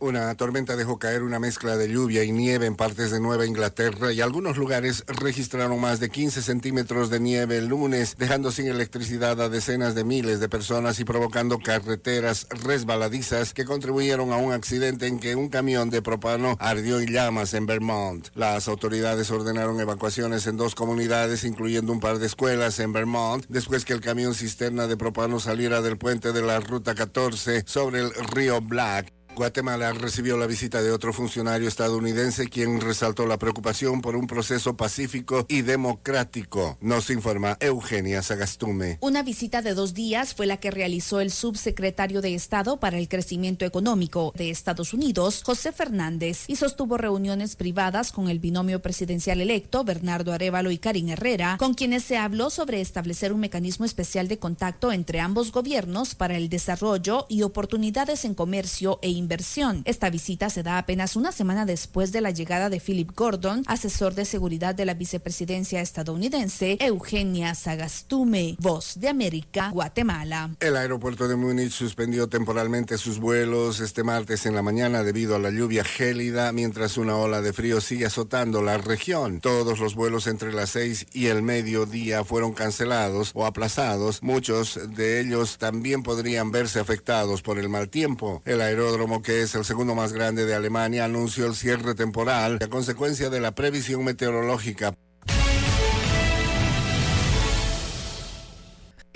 Una 0.00 0.34
tormenta 0.34 0.76
dejó 0.76 0.98
caer 0.98 1.22
una 1.22 1.38
mezcla 1.38 1.76
de 1.76 1.86
lluvia 1.86 2.24
y 2.24 2.32
nieve 2.32 2.64
en 2.64 2.74
partes 2.74 3.10
de 3.10 3.20
Nueva 3.20 3.44
Inglaterra 3.44 4.14
y 4.14 4.22
algunos 4.22 4.56
lugares 4.56 5.04
registraron 5.06 5.78
más 5.78 6.00
de 6.00 6.08
15 6.08 6.40
centímetros 6.40 7.10
de 7.10 7.20
nieve 7.20 7.58
el 7.58 7.66
lunes, 7.66 8.16
dejando 8.16 8.50
sin 8.50 8.66
electricidad 8.68 9.38
a 9.42 9.50
decenas 9.50 9.94
de 9.94 10.04
miles 10.04 10.40
de 10.40 10.48
personas 10.48 11.00
y 11.00 11.04
provocando 11.04 11.58
carreteras 11.58 12.46
resbaladizas 12.64 13.52
que 13.52 13.66
contribuyeron 13.66 14.32
a 14.32 14.38
un 14.38 14.52
accidente 14.52 15.06
en 15.06 15.20
que 15.20 15.36
un 15.36 15.50
camión 15.50 15.90
de 15.90 16.00
propano 16.00 16.56
ardió 16.60 16.98
en 16.98 17.12
llamas 17.12 17.52
en 17.52 17.66
Vermont. 17.66 18.28
Las 18.34 18.68
autoridades 18.68 19.30
ordenaron 19.30 19.80
evacuaciones 19.80 20.46
en 20.46 20.56
dos 20.56 20.74
comunidades, 20.74 21.44
incluyendo 21.44 21.92
un 21.92 22.00
par 22.00 22.18
de 22.18 22.26
escuelas 22.26 22.80
en 22.80 22.94
Vermont, 22.94 23.44
después 23.50 23.84
que 23.84 23.92
el 23.92 24.00
camión 24.00 24.34
cisterna 24.34 24.86
de 24.86 24.96
propano 24.96 25.40
saliera 25.40 25.82
del 25.82 25.98
puente 25.98 26.32
de 26.32 26.40
la 26.40 26.58
Ruta 26.58 26.94
14 26.94 27.64
sobre 27.66 28.00
el 28.00 28.14
río 28.32 28.62
Black. 28.62 29.19
Guatemala 29.36 29.92
recibió 29.92 30.36
la 30.36 30.46
visita 30.46 30.82
de 30.82 30.92
otro 30.92 31.12
funcionario 31.12 31.68
estadounidense 31.68 32.48
quien 32.48 32.80
resaltó 32.80 33.26
la 33.26 33.38
preocupación 33.38 34.00
por 34.00 34.16
un 34.16 34.26
proceso 34.26 34.76
pacífico 34.76 35.46
y 35.48 35.62
democrático. 35.62 36.76
Nos 36.80 37.10
informa 37.10 37.56
Eugenia 37.60 38.22
Sagastume. 38.22 38.98
Una 39.00 39.22
visita 39.22 39.62
de 39.62 39.74
dos 39.74 39.94
días 39.94 40.34
fue 40.34 40.46
la 40.46 40.58
que 40.58 40.70
realizó 40.70 41.20
el 41.20 41.30
subsecretario 41.30 42.20
de 42.20 42.34
Estado 42.34 42.80
para 42.80 42.98
el 42.98 43.08
Crecimiento 43.08 43.64
Económico 43.64 44.32
de 44.36 44.50
Estados 44.50 44.92
Unidos, 44.92 45.42
José 45.44 45.72
Fernández, 45.72 46.44
y 46.48 46.56
sostuvo 46.56 46.96
reuniones 46.96 47.56
privadas 47.56 48.12
con 48.12 48.28
el 48.28 48.40
binomio 48.40 48.82
presidencial 48.82 49.40
electo, 49.40 49.84
Bernardo 49.84 50.32
Arevalo 50.32 50.70
y 50.70 50.78
Karin 50.78 51.10
Herrera, 51.10 51.56
con 51.58 51.74
quienes 51.74 52.02
se 52.04 52.16
habló 52.16 52.50
sobre 52.50 52.80
establecer 52.80 53.32
un 53.32 53.40
mecanismo 53.40 53.84
especial 53.84 54.28
de 54.28 54.38
contacto 54.38 54.92
entre 54.92 55.20
ambos 55.20 55.52
gobiernos 55.52 56.14
para 56.14 56.36
el 56.36 56.48
desarrollo 56.48 57.26
y 57.28 57.42
oportunidades 57.42 58.24
en 58.24 58.34
comercio 58.34 58.98
e 59.02 59.19
inversión. 59.20 59.82
Esta 59.84 60.10
visita 60.10 60.50
se 60.50 60.64
da 60.64 60.78
apenas 60.78 61.14
una 61.14 61.30
semana 61.30 61.64
después 61.64 62.10
de 62.10 62.20
la 62.20 62.30
llegada 62.30 62.68
de 62.68 62.80
Philip 62.80 63.12
Gordon, 63.14 63.62
asesor 63.66 64.14
de 64.14 64.24
seguridad 64.24 64.74
de 64.74 64.84
la 64.84 64.94
vicepresidencia 64.94 65.80
estadounidense, 65.80 66.76
Eugenia 66.80 67.54
Sagastume, 67.54 68.56
Voz 68.58 68.98
de 68.98 69.08
América, 69.08 69.70
Guatemala. 69.70 70.50
El 70.60 70.76
aeropuerto 70.76 71.28
de 71.28 71.36
Múnich 71.36 71.72
suspendió 71.72 72.28
temporalmente 72.28 72.98
sus 72.98 73.18
vuelos 73.18 73.80
este 73.80 74.02
martes 74.02 74.46
en 74.46 74.54
la 74.54 74.62
mañana 74.62 75.02
debido 75.02 75.36
a 75.36 75.38
la 75.38 75.50
lluvia 75.50 75.84
gélida, 75.84 76.52
mientras 76.52 76.96
una 76.96 77.16
ola 77.16 77.40
de 77.40 77.52
frío 77.52 77.80
sigue 77.80 78.06
azotando 78.06 78.62
la 78.62 78.78
región. 78.78 79.40
Todos 79.40 79.78
los 79.78 79.94
vuelos 79.94 80.26
entre 80.26 80.52
las 80.52 80.70
6 80.70 81.06
y 81.12 81.26
el 81.26 81.42
mediodía 81.42 82.24
fueron 82.24 82.52
cancelados 82.52 83.32
o 83.34 83.46
aplazados. 83.46 84.22
Muchos 84.22 84.78
de 84.94 85.20
ellos 85.20 85.58
también 85.58 86.02
podrían 86.02 86.50
verse 86.50 86.80
afectados 86.80 87.42
por 87.42 87.58
el 87.58 87.68
mal 87.68 87.88
tiempo. 87.88 88.42
El 88.44 88.60
aeródromo, 88.60 89.09
que 89.18 89.42
es 89.42 89.54
el 89.54 89.64
segundo 89.64 89.94
más 89.94 90.12
grande 90.12 90.46
de 90.46 90.54
Alemania, 90.54 91.04
anunció 91.04 91.46
el 91.46 91.54
cierre 91.54 91.94
temporal 91.94 92.58
a 92.62 92.68
consecuencia 92.68 93.28
de 93.28 93.40
la 93.40 93.54
previsión 93.54 94.04
meteorológica. 94.04 94.94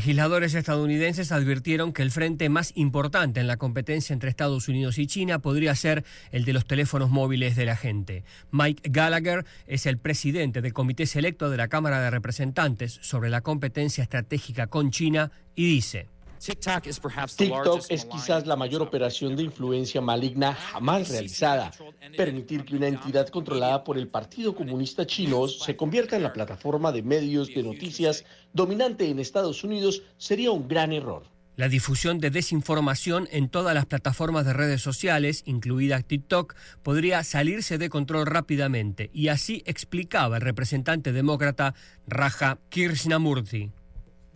Legisladores 0.04 0.54
estadounidenses 0.54 1.32
advirtieron 1.32 1.94
que 1.94 2.02
el 2.02 2.10
frente 2.10 2.50
más 2.50 2.72
importante 2.74 3.40
en 3.40 3.46
la 3.46 3.56
competencia 3.56 4.12
entre 4.12 4.28
Estados 4.28 4.68
Unidos 4.68 4.98
y 4.98 5.06
China 5.06 5.38
podría 5.38 5.74
ser 5.74 6.04
el 6.30 6.44
de 6.44 6.52
los 6.52 6.66
teléfonos 6.66 7.08
móviles 7.08 7.56
de 7.56 7.64
la 7.64 7.74
gente. 7.74 8.22
Mike 8.50 8.90
Gallagher 8.90 9.46
es 9.66 9.86
el 9.86 9.96
presidente 9.96 10.60
del 10.60 10.74
Comité 10.74 11.06
Selecto 11.06 11.48
de 11.48 11.56
la 11.56 11.68
Cámara 11.68 12.02
de 12.02 12.10
Representantes 12.10 12.98
sobre 13.00 13.30
la 13.30 13.40
competencia 13.40 14.02
estratégica 14.02 14.66
con 14.66 14.90
China 14.90 15.30
y 15.54 15.66
dice. 15.68 16.13
TikTok 16.44 17.86
es 17.88 18.04
quizás 18.04 18.46
la 18.46 18.54
mayor 18.54 18.82
operación 18.82 19.34
de 19.34 19.44
influencia 19.44 20.02
maligna 20.02 20.52
jamás 20.52 21.08
realizada. 21.08 21.70
Permitir 22.16 22.64
que 22.66 22.76
una 22.76 22.88
entidad 22.88 23.28
controlada 23.28 23.82
por 23.82 23.96
el 23.96 24.08
Partido 24.08 24.54
Comunista 24.54 25.06
Chino 25.06 25.48
se 25.48 25.74
convierta 25.74 26.16
en 26.16 26.22
la 26.22 26.34
plataforma 26.34 26.92
de 26.92 27.02
medios 27.02 27.48
de 27.48 27.62
noticias 27.62 28.24
dominante 28.52 29.08
en 29.08 29.20
Estados 29.20 29.64
Unidos 29.64 30.02
sería 30.18 30.50
un 30.50 30.68
gran 30.68 30.92
error. 30.92 31.22
La 31.56 31.68
difusión 31.68 32.18
de 32.18 32.30
desinformación 32.30 33.28
en 33.30 33.48
todas 33.48 33.74
las 33.74 33.86
plataformas 33.86 34.44
de 34.44 34.52
redes 34.52 34.82
sociales, 34.82 35.44
incluida 35.46 36.02
TikTok, 36.02 36.56
podría 36.82 37.22
salirse 37.22 37.78
de 37.78 37.88
control 37.88 38.26
rápidamente, 38.26 39.08
y 39.14 39.28
así 39.28 39.62
explicaba 39.64 40.36
el 40.36 40.42
representante 40.42 41.12
demócrata 41.12 41.74
Raja 42.08 42.58
Krishnamurti. 42.70 43.70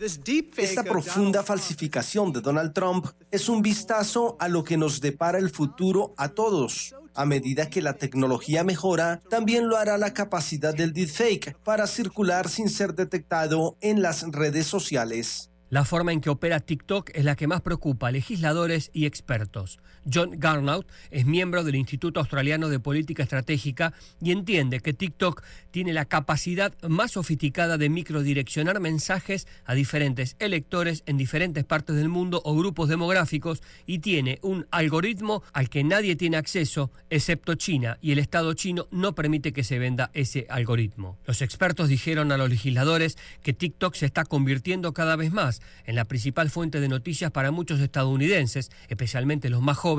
Esta 0.01 0.85
profunda 0.85 1.43
falsificación 1.43 2.33
de 2.33 2.41
Donald 2.41 2.73
Trump 2.73 3.07
es 3.33 3.49
un 3.49 3.63
vistazo 3.63 4.37
a 4.39 4.47
lo 4.47 4.63
que 4.63 4.77
nos 4.77 5.01
depara 5.01 5.39
el 5.39 5.51
futuro 5.51 6.15
a 6.17 6.29
todos. 6.29 6.95
A 7.17 7.25
medida 7.25 7.69
que 7.69 7.83
la 7.83 7.95
tecnología 7.95 8.63
mejora, 8.63 9.21
también 9.29 9.69
lo 9.69 9.77
hará 9.77 9.99
la 9.99 10.15
capacidad 10.15 10.73
del 10.73 10.93
deepfake 10.93 11.57
para 11.65 11.89
circular 11.89 12.49
sin 12.49 12.69
ser 12.69 12.95
detectado 12.95 13.77
en 13.81 14.01
las 14.01 14.23
redes 14.31 14.69
sociales. 14.69 15.51
La 15.69 15.85
forma 15.85 16.13
en 16.13 16.21
que 16.21 16.31
opera 16.31 16.61
TikTok 16.61 17.11
es 17.13 17.25
la 17.25 17.35
que 17.35 17.49
más 17.49 17.61
preocupa 17.61 18.09
a 18.09 18.13
legisladores 18.13 18.91
y 18.95 19.05
expertos. 19.05 19.81
John 20.13 20.33
Garnaut 20.37 20.87
es 21.11 21.27
miembro 21.27 21.65
del 21.65 21.77
Instituto 21.77 22.21
Australiano 22.21 22.69
de 22.69 22.81
Política 22.81 23.23
Estratégica 23.23 23.93
y 24.21 24.33
entiende 24.33 24.81
que 24.81 24.93
TikTok 24.93 25.43
tiene 25.71 25.93
la 25.93 26.07
capacidad 26.07 26.73
más 26.89 27.13
sofisticada 27.13 27.79
de 27.79 27.89
microdireccionar 27.89 28.81
mensajes 28.81 29.47
a 29.65 29.75
diferentes 29.75 30.37
electores 30.39 31.03
en 31.07 31.17
diferentes 31.17 31.65
partes 31.65 31.97
del 31.97 32.09
mundo 32.09 32.41
o 32.45 32.57
grupos 32.57 32.89
demográficos 32.89 33.63
y 33.87 33.99
tiene 33.99 34.39
un 34.43 34.67
algoritmo 34.71 35.43
al 35.53 35.69
que 35.69 35.85
nadie 35.85 36.17
tiene 36.17 36.37
acceso 36.37 36.91
excepto 37.11 37.55
China 37.55 37.99
y 38.01 38.13
el 38.13 38.19
Estado 38.19 38.53
chino 38.55 38.87
no 38.91 39.15
permite 39.15 39.53
que 39.53 39.65
se 39.65 39.79
venda 39.79 40.11
ese 40.15 40.47
algoritmo. 40.49 41.19
Los 41.27 41.43
expertos 41.43 41.89
dijeron 41.89 42.33
a 42.33 42.37
los 42.37 42.49
legisladores 42.49 43.19
que 43.43 43.53
TikTok 43.53 43.95
se 43.95 44.07
está 44.07 44.25
convirtiendo 44.25 44.93
cada 44.93 45.17
vez 45.17 45.33
más 45.33 45.61
en 45.85 45.97
la 45.97 46.05
principal 46.05 46.51
fuente 46.51 46.81
de 46.81 46.89
noticias 46.89 47.31
para 47.31 47.51
muchos 47.51 47.81
estadounidenses, 47.81 48.71
especialmente 48.89 49.51
los 49.51 49.63
más 49.63 49.77
jóvenes, 49.77 49.98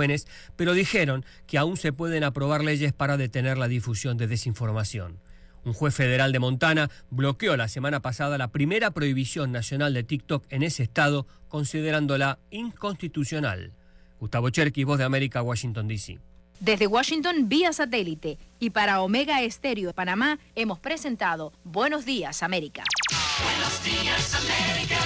pero 0.56 0.74
dijeron 0.74 1.26
que 1.48 1.58
aún 1.58 1.78
se 1.78 1.94
pueden 1.94 2.24
aprobar 2.24 2.64
leyes 2.64 2.94
para 2.94 3.18
detener 3.18 3.58
la 3.58 3.68
difusión 3.68 4.18
de 4.18 4.28
desinformación. 4.28 5.20
Un 5.66 5.74
juez 5.74 5.94
federal 5.94 6.32
de 6.32 6.40
Montana 6.40 6.90
bloqueó 7.10 7.58
la 7.58 7.68
semana 7.68 8.00
pasada 8.02 8.38
la 8.38 8.50
primera 8.50 8.92
prohibición 8.92 9.52
nacional 9.52 9.94
de 9.94 10.04
TikTok 10.04 10.46
en 10.50 10.64
ese 10.64 10.84
estado, 10.84 11.28
considerándola 11.48 12.40
inconstitucional. 12.50 13.74
Gustavo 14.20 14.50
Cherky, 14.50 14.84
Voz 14.84 14.98
de 14.98 15.06
América, 15.06 15.42
Washington, 15.42 15.88
D.C. 15.88 16.20
Desde 16.60 16.88
Washington, 16.88 17.48
vía 17.48 17.72
satélite. 17.72 18.38
Y 18.60 18.72
para 18.72 19.02
Omega 19.02 19.42
Estéreo 19.42 19.88
de 19.88 19.94
Panamá, 19.94 20.40
hemos 20.56 20.80
presentado 20.80 21.54
Buenos 21.64 22.06
Días, 22.06 22.44
América. 22.44 22.84
Buenos 23.44 23.84
Días, 23.84 24.36
América. 24.36 25.00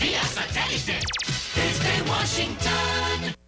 Vía 0.00 0.22
satélite. 0.22 0.98
Desde 1.54 2.10
Washington. 2.10 3.47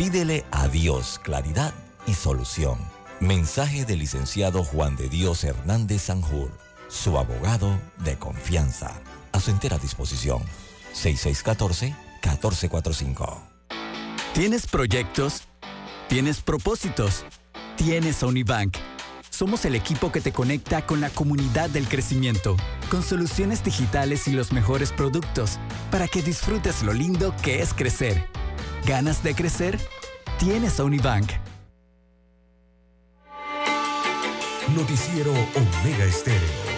Pídele 0.00 0.46
a 0.50 0.66
Dios 0.66 1.20
claridad 1.22 1.74
y 2.06 2.14
solución. 2.14 2.78
Mensaje 3.20 3.84
del 3.84 3.98
licenciado 3.98 4.64
Juan 4.64 4.96
de 4.96 5.10
Dios 5.10 5.44
Hernández 5.44 6.04
Sanjur, 6.04 6.50
su 6.88 7.18
abogado 7.18 7.78
de 7.98 8.16
confianza. 8.16 8.98
A 9.32 9.40
su 9.40 9.50
entera 9.50 9.76
disposición. 9.76 10.42
6614-1445. 10.94 13.42
¿Tienes 14.32 14.66
proyectos? 14.66 15.42
¿Tienes 16.08 16.40
propósitos? 16.40 17.26
Tienes 17.76 18.22
Unibank 18.22 18.78
somos 19.40 19.64
el 19.64 19.74
equipo 19.74 20.12
que 20.12 20.20
te 20.20 20.32
conecta 20.32 20.84
con 20.84 21.00
la 21.00 21.08
comunidad 21.08 21.70
del 21.70 21.88
crecimiento, 21.88 22.58
con 22.90 23.02
soluciones 23.02 23.64
digitales 23.64 24.28
y 24.28 24.32
los 24.32 24.52
mejores 24.52 24.92
productos, 24.92 25.58
para 25.90 26.08
que 26.08 26.20
disfrutes 26.20 26.82
lo 26.82 26.92
lindo 26.92 27.34
que 27.42 27.62
es 27.62 27.72
crecer. 27.72 28.28
¿Ganas 28.86 29.22
de 29.22 29.34
crecer? 29.34 29.78
Tienes 30.38 30.80
a 30.80 30.84
Unibank. 30.84 31.30
Noticiero 34.74 35.32
Omega 35.32 36.04
Estéreo. 36.04 36.69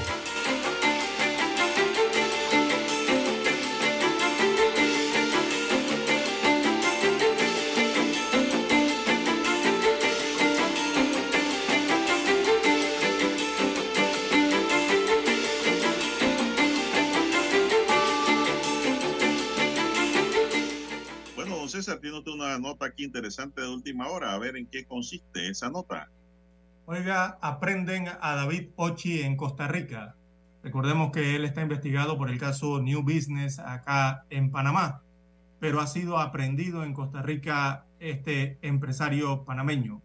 Interesante 23.04 23.60
de 23.60 23.68
última 23.68 24.08
hora, 24.08 24.32
a 24.32 24.38
ver 24.38 24.56
en 24.56 24.66
qué 24.66 24.84
consiste 24.84 25.48
esa 25.48 25.70
nota. 25.70 26.10
Oiga, 26.86 27.38
aprenden 27.40 28.08
a 28.08 28.34
David 28.34 28.70
Ochi 28.76 29.22
en 29.22 29.36
Costa 29.36 29.68
Rica. 29.68 30.16
Recordemos 30.62 31.10
que 31.12 31.36
él 31.36 31.44
está 31.44 31.62
investigado 31.62 32.18
por 32.18 32.30
el 32.30 32.38
caso 32.38 32.80
New 32.80 33.02
Business 33.02 33.58
acá 33.58 34.24
en 34.30 34.50
Panamá, 34.50 35.02
pero 35.60 35.80
ha 35.80 35.86
sido 35.86 36.18
aprendido 36.18 36.84
en 36.84 36.92
Costa 36.92 37.22
Rica 37.22 37.86
este 37.98 38.58
empresario 38.62 39.44
panameño. 39.44 40.02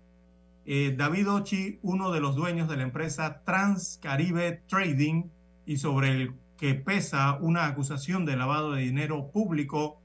Eh, 0.66 0.94
David 0.98 1.32
Ochi, 1.32 1.80
uno 1.82 2.12
de 2.12 2.20
los 2.20 2.36
dueños 2.36 2.68
de 2.68 2.78
la 2.78 2.84
empresa 2.84 3.42
Transcaribe 3.44 4.64
Trading 4.68 5.30
y 5.66 5.78
sobre 5.78 6.12
el 6.12 6.34
que 6.58 6.76
pesa 6.76 7.38
una 7.40 7.66
acusación 7.66 8.26
de 8.26 8.36
lavado 8.36 8.74
de 8.74 8.82
dinero 8.82 9.32
público 9.32 10.02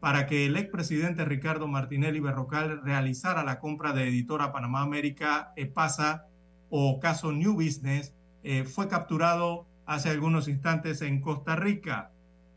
para 0.00 0.26
que 0.26 0.46
el 0.46 0.56
expresidente 0.56 1.24
Ricardo 1.26 1.68
Martinelli 1.68 2.20
Berrocal 2.20 2.80
realizara 2.82 3.44
la 3.44 3.60
compra 3.60 3.92
de 3.92 4.08
Editora 4.08 4.50
Panamá 4.50 4.80
América 4.80 5.52
EPASA 5.56 6.26
o 6.70 6.98
caso 6.98 7.32
New 7.32 7.54
Business, 7.54 8.14
eh, 8.42 8.64
fue 8.64 8.88
capturado 8.88 9.66
hace 9.84 10.08
algunos 10.08 10.48
instantes 10.48 11.02
en 11.02 11.20
Costa 11.20 11.54
Rica. 11.54 12.12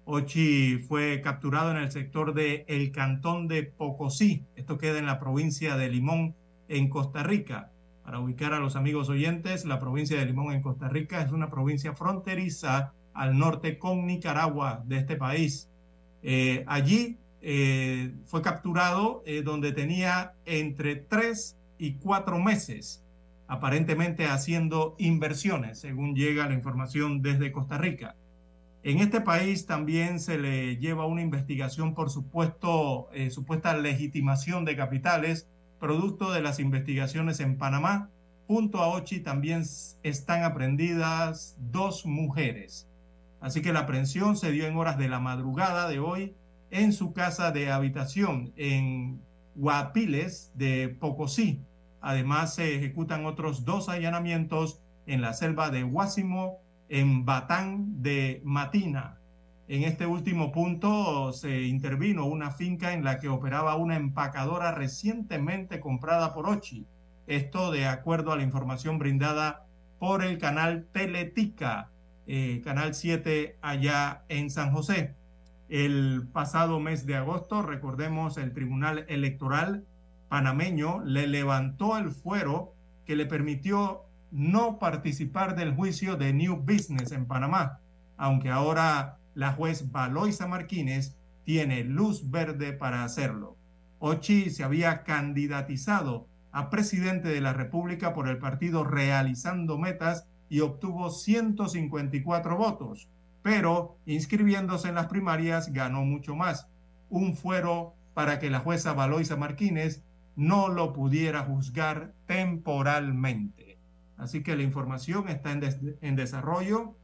Ochi 0.05 0.77
fue 0.77 1.21
capturado 1.21 1.71
en 1.71 1.77
el 1.77 1.91
sector 1.91 2.33
de 2.33 2.63
el 2.67 2.91
cantón 2.91 3.47
de 3.47 3.63
Pocosí. 3.63 4.45
Esto 4.55 4.77
queda 4.77 4.99
en 4.99 5.05
la 5.05 5.19
provincia 5.19 5.75
de 5.75 5.89
Limón, 5.89 6.35
en 6.69 6.89
Costa 6.89 7.23
Rica. 7.23 7.71
Para 8.03 8.19
ubicar 8.19 8.53
a 8.53 8.59
los 8.59 8.75
amigos 8.75 9.09
oyentes, 9.09 9.65
la 9.65 9.79
provincia 9.79 10.17
de 10.17 10.25
Limón 10.25 10.53
en 10.53 10.61
Costa 10.61 10.89
Rica 10.89 11.21
es 11.21 11.31
una 11.31 11.49
provincia 11.49 11.93
fronteriza 11.93 12.93
al 13.13 13.37
norte 13.37 13.77
con 13.77 14.05
Nicaragua 14.05 14.83
de 14.85 14.97
este 14.97 15.15
país. 15.15 15.69
Eh, 16.21 16.63
allí 16.67 17.17
eh, 17.45 18.15
fue 18.23 18.41
capturado 18.41 19.21
eh, 19.25 19.41
donde 19.41 19.73
tenía 19.73 20.33
entre 20.45 20.95
tres 20.95 21.57
y 21.77 21.95
cuatro 21.95 22.39
meses, 22.39 23.03
aparentemente 23.47 24.27
haciendo 24.27 24.95
inversiones, 24.97 25.79
según 25.81 26.15
llega 26.15 26.47
la 26.47 26.53
información 26.53 27.21
desde 27.21 27.51
Costa 27.51 27.77
Rica. 27.77 28.15
En 28.81 28.99
este 28.99 29.19
país 29.19 29.65
también 29.65 30.21
se 30.21 30.37
le 30.37 30.77
lleva 30.77 31.05
una 31.05 31.21
investigación 31.21 31.93
por 31.93 32.09
supuesto, 32.09 33.09
eh, 33.11 33.29
supuesta 33.29 33.75
legitimación 33.75 34.63
de 34.63 34.77
capitales, 34.77 35.49
producto 35.81 36.31
de 36.31 36.41
las 36.41 36.61
investigaciones 36.61 37.41
en 37.41 37.57
Panamá. 37.57 38.09
Junto 38.47 38.79
a 38.79 38.87
Ochi 38.87 39.19
también 39.19 39.63
están 40.03 40.43
aprendidas 40.43 41.57
dos 41.59 42.05
mujeres. 42.05 42.87
Así 43.41 43.61
que 43.61 43.73
la 43.73 43.81
aprehensión 43.81 44.37
se 44.37 44.51
dio 44.51 44.65
en 44.65 44.77
horas 44.77 44.97
de 44.97 45.09
la 45.09 45.19
madrugada 45.19 45.89
de 45.89 45.99
hoy 45.99 46.33
en 46.73 46.91
su 46.91 47.13
casa 47.13 47.51
de 47.51 47.71
habitación 47.71 48.51
en 48.57 49.21
Guapiles 49.53 50.51
de 50.55 50.89
Pocosí. 50.89 51.61
Además, 52.01 52.55
se 52.55 52.75
ejecutan 52.75 53.27
otros 53.27 53.63
dos 53.63 53.89
allanamientos 53.89 54.81
en 55.05 55.21
la 55.21 55.33
selva 55.33 55.69
de 55.69 55.83
Guásimo, 55.83 56.61
en 56.89 57.25
Batán 57.25 58.01
de 58.01 58.41
Matina. 58.43 59.19
En 59.67 59.83
este 59.83 60.07
último 60.07 60.51
punto 60.51 61.31
se 61.31 61.61
intervino 61.61 62.25
una 62.25 62.49
finca 62.49 62.93
en 62.93 63.03
la 63.03 63.19
que 63.19 63.29
operaba 63.29 63.75
una 63.75 63.95
empacadora 63.95 64.71
recientemente 64.71 65.79
comprada 65.79 66.33
por 66.33 66.49
Ochi. 66.49 66.87
Esto 67.27 67.71
de 67.71 67.85
acuerdo 67.85 68.31
a 68.31 68.35
la 68.35 68.43
información 68.43 68.97
brindada 68.97 69.67
por 69.99 70.23
el 70.23 70.39
canal 70.39 70.87
Teletica, 70.91 71.91
eh, 72.25 72.61
Canal 72.63 72.95
7 72.95 73.59
allá 73.61 74.23
en 74.27 74.49
San 74.49 74.71
José. 74.71 75.15
El 75.69 76.27
pasado 76.31 76.79
mes 76.79 77.05
de 77.05 77.15
agosto, 77.15 77.61
recordemos, 77.61 78.37
el 78.37 78.53
Tribunal 78.53 79.05
Electoral 79.07 79.85
panameño 80.27 81.03
le 81.05 81.27
levantó 81.27 81.97
el 81.97 82.11
fuero 82.11 82.73
que 83.05 83.15
le 83.15 83.25
permitió 83.25 84.03
no 84.31 84.79
participar 84.79 85.55
del 85.55 85.73
juicio 85.73 86.17
de 86.17 86.33
New 86.33 86.57
Business 86.57 87.11
en 87.11 87.27
Panamá, 87.27 87.79
aunque 88.17 88.49
ahora 88.49 89.19
la 89.35 89.53
juez 89.53 89.91
Valoisa 89.91 90.47
Martínez 90.47 91.15
tiene 91.43 91.83
luz 91.83 92.29
verde 92.29 92.73
para 92.73 93.03
hacerlo. 93.03 93.57
Ochi 93.99 94.49
se 94.49 94.63
había 94.63 95.03
candidatizado 95.03 96.27
a 96.51 96.69
presidente 96.69 97.29
de 97.29 97.41
la 97.41 97.53
República 97.53 98.13
por 98.13 98.27
el 98.27 98.37
partido 98.37 98.83
Realizando 98.83 99.77
Metas 99.77 100.27
y 100.49 100.59
obtuvo 100.59 101.09
154 101.09 102.57
votos 102.57 103.09
pero 103.43 103.97
inscribiéndose 104.05 104.87
en 104.87 104.95
las 104.95 105.07
primarias 105.07 105.71
ganó 105.71 106.03
mucho 106.03 106.35
más. 106.35 106.67
Un 107.09 107.35
fuero 107.35 107.93
para 108.13 108.39
que 108.39 108.49
la 108.49 108.59
jueza 108.59 108.93
Valoisa 108.93 109.35
Martínez 109.35 110.01
no 110.35 110.69
lo 110.69 110.93
pudiera 110.93 111.43
juzgar 111.43 112.13
temporalmente. 112.25 113.77
Así 114.17 114.41
que 114.41 114.55
la 114.55 114.63
información 114.63 115.27
está 115.27 115.51
en, 115.51 116.15
desarrollo 116.15 116.95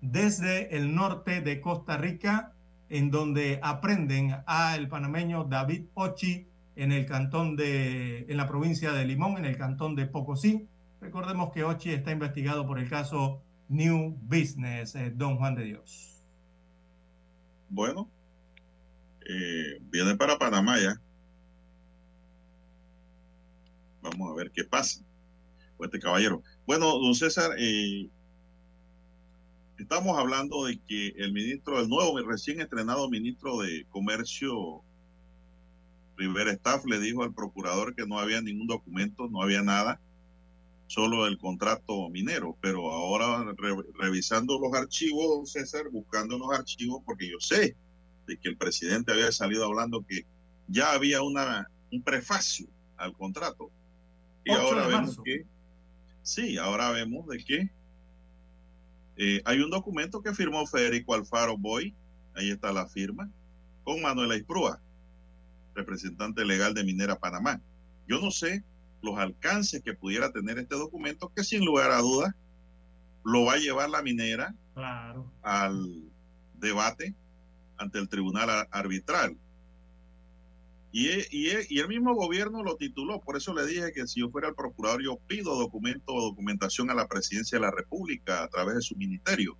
desde 0.00 0.76
el 0.76 0.94
norte 0.94 1.40
de 1.40 1.60
Costa 1.60 1.96
Rica, 1.96 2.52
en 2.90 3.10
donde 3.10 3.60
aprenden 3.62 4.36
al 4.46 4.88
panameño 4.88 5.44
David 5.44 5.84
Ochi 5.94 6.46
en 6.76 6.92
el 6.92 7.06
cantón 7.06 7.56
de, 7.56 8.26
en 8.28 8.36
la 8.36 8.48
provincia 8.48 8.92
de 8.92 9.04
Limón, 9.04 9.36
en 9.38 9.44
el 9.44 9.56
cantón 9.56 9.94
de 9.94 10.06
Pocosí. 10.06 10.66
Recordemos 11.00 11.52
que 11.52 11.64
Ochi 11.64 11.90
está 11.90 12.10
investigado 12.10 12.66
por 12.66 12.78
el 12.78 12.88
caso 12.88 13.42
New 13.68 14.16
Business, 14.22 14.94
eh, 14.94 15.12
don 15.14 15.36
Juan 15.36 15.54
de 15.54 15.64
Dios? 15.64 16.24
Bueno, 17.68 18.10
eh, 19.28 19.78
viene 19.82 20.16
para 20.16 20.38
Panamá 20.38 20.78
ya. 20.80 21.00
Vamos 24.00 24.30
a 24.30 24.34
ver 24.34 24.50
qué 24.50 24.64
pasa 24.64 25.04
con 25.76 25.84
este 25.86 25.98
caballero. 25.98 26.42
Bueno, 26.66 26.98
don 26.98 27.14
César, 27.14 27.52
eh, 27.58 28.08
estamos 29.78 30.18
hablando 30.18 30.64
de 30.64 30.80
que 30.80 31.08
el 31.18 31.32
ministro, 31.32 31.78
el 31.80 31.88
nuevo, 31.88 32.18
recién 32.26 32.60
estrenado 32.60 33.10
ministro 33.10 33.58
de 33.58 33.86
Comercio, 33.90 34.82
Rivera 36.16 36.52
Staff, 36.52 36.84
le 36.86 36.98
dijo 36.98 37.22
al 37.22 37.34
procurador 37.34 37.94
que 37.94 38.06
no 38.06 38.18
había 38.18 38.40
ningún 38.40 38.66
documento, 38.66 39.28
no 39.28 39.42
había 39.42 39.62
nada 39.62 40.00
solo 40.88 41.26
el 41.26 41.38
contrato 41.38 42.08
minero, 42.08 42.56
pero 42.60 42.90
ahora 42.90 43.54
revisando 43.98 44.58
los 44.58 44.72
archivos, 44.72 45.52
César, 45.52 45.88
buscando 45.92 46.38
los 46.38 46.50
archivos, 46.50 47.02
porque 47.04 47.30
yo 47.30 47.38
sé 47.38 47.76
de 48.26 48.36
que 48.38 48.48
el 48.48 48.56
presidente 48.56 49.12
había 49.12 49.30
salido 49.30 49.66
hablando 49.66 50.04
que 50.06 50.26
ya 50.66 50.92
había 50.92 51.22
una, 51.22 51.70
un 51.92 52.02
prefacio 52.02 52.66
al 52.96 53.12
contrato. 53.12 53.70
Y 54.44 54.50
ahora 54.50 54.86
vemos 54.86 55.20
que, 55.22 55.44
sí, 56.22 56.56
ahora 56.56 56.90
vemos 56.90 57.26
de 57.28 57.44
que 57.44 57.70
eh, 59.18 59.42
hay 59.44 59.60
un 59.60 59.70
documento 59.70 60.22
que 60.22 60.32
firmó 60.32 60.66
Federico 60.66 61.12
Alfaro 61.12 61.58
Boy, 61.58 61.94
ahí 62.34 62.50
está 62.50 62.72
la 62.72 62.88
firma, 62.88 63.30
con 63.84 64.00
Manuela 64.00 64.36
Isprúa, 64.36 64.80
representante 65.74 66.46
legal 66.46 66.72
de 66.72 66.82
Minera 66.82 67.18
Panamá. 67.18 67.60
Yo 68.06 68.20
no 68.20 68.30
sé 68.30 68.64
los 69.02 69.18
alcances 69.18 69.82
que 69.82 69.94
pudiera 69.94 70.32
tener 70.32 70.58
este 70.58 70.74
documento, 70.74 71.32
que 71.34 71.44
sin 71.44 71.64
lugar 71.64 71.90
a 71.90 71.98
dudas 71.98 72.34
lo 73.24 73.44
va 73.44 73.54
a 73.54 73.58
llevar 73.58 73.90
la 73.90 74.02
minera 74.02 74.54
al 75.42 76.10
debate 76.54 77.14
ante 77.76 77.98
el 77.98 78.08
tribunal 78.08 78.68
arbitral. 78.70 79.36
Y, 80.90 81.08
y, 81.30 81.52
y, 81.68 81.80
el 81.80 81.88
mismo 81.88 82.14
gobierno 82.14 82.62
lo 82.62 82.76
tituló, 82.76 83.20
por 83.20 83.36
eso 83.36 83.52
le 83.52 83.66
dije 83.66 83.92
que 83.92 84.06
si 84.06 84.20
yo 84.20 84.30
fuera 84.30 84.48
el 84.48 84.54
procurador, 84.54 85.02
yo 85.02 85.18
pido 85.26 85.54
documento 85.54 86.14
o 86.14 86.22
documentación 86.22 86.90
a 86.90 86.94
la 86.94 87.06
presidencia 87.06 87.58
de 87.58 87.62
la 87.62 87.70
República 87.70 88.42
a 88.42 88.48
través 88.48 88.76
de 88.76 88.80
su 88.80 88.96
ministerio. 88.96 89.56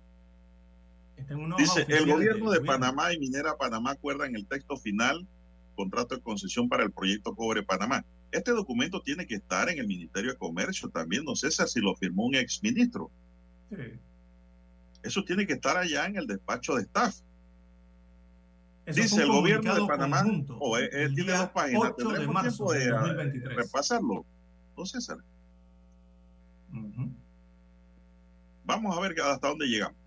Dice, 1.57 1.85
el 1.87 2.11
gobierno 2.11 2.49
de 2.49 2.61
Panamá 2.61 3.13
y 3.13 3.19
Minera 3.19 3.55
Panamá 3.57 3.91
acuerdan 3.91 4.35
el 4.35 4.47
texto 4.47 4.77
final, 4.77 5.27
contrato 5.75 6.15
de 6.15 6.21
concesión 6.21 6.67
para 6.67 6.83
el 6.83 6.91
proyecto 6.91 7.35
Cobre 7.35 7.61
Panamá. 7.61 8.03
Este 8.31 8.51
documento 8.51 9.01
tiene 9.01 9.25
que 9.25 9.35
estar 9.35 9.69
en 9.69 9.79
el 9.79 9.87
Ministerio 9.87 10.31
de 10.31 10.37
Comercio 10.37 10.89
también, 10.89 11.23
no 11.23 11.35
sé 11.35 11.49
si 11.51 11.79
lo 11.79 11.95
firmó 11.95 12.25
un 12.25 12.35
exministro. 12.35 13.09
Sí. 13.69 13.99
Eso 15.01 15.23
tiene 15.23 15.47
que 15.47 15.53
estar 15.53 15.77
allá 15.77 16.05
en 16.05 16.17
el 16.17 16.27
despacho 16.27 16.75
de 16.75 16.83
staff. 16.83 17.15
Dice 18.85 19.21
el 19.21 19.27
gobierno 19.27 19.75
de 19.75 19.87
Panamá, 19.87 20.23
o 20.59 20.77
él, 20.77 21.13
tiene 21.13 21.33
dos 21.33 21.49
páginas, 21.49 21.95
tendremos 21.95 22.41
tiempo 22.41 22.73
de, 22.73 23.39
de 23.39 23.49
repasarlo. 23.49 24.25
No, 24.75 24.85
César. 24.85 25.17
Vamos 28.63 28.97
a 28.97 29.01
ver 29.01 29.19
hasta 29.21 29.47
dónde 29.47 29.67
llegamos. 29.67 29.97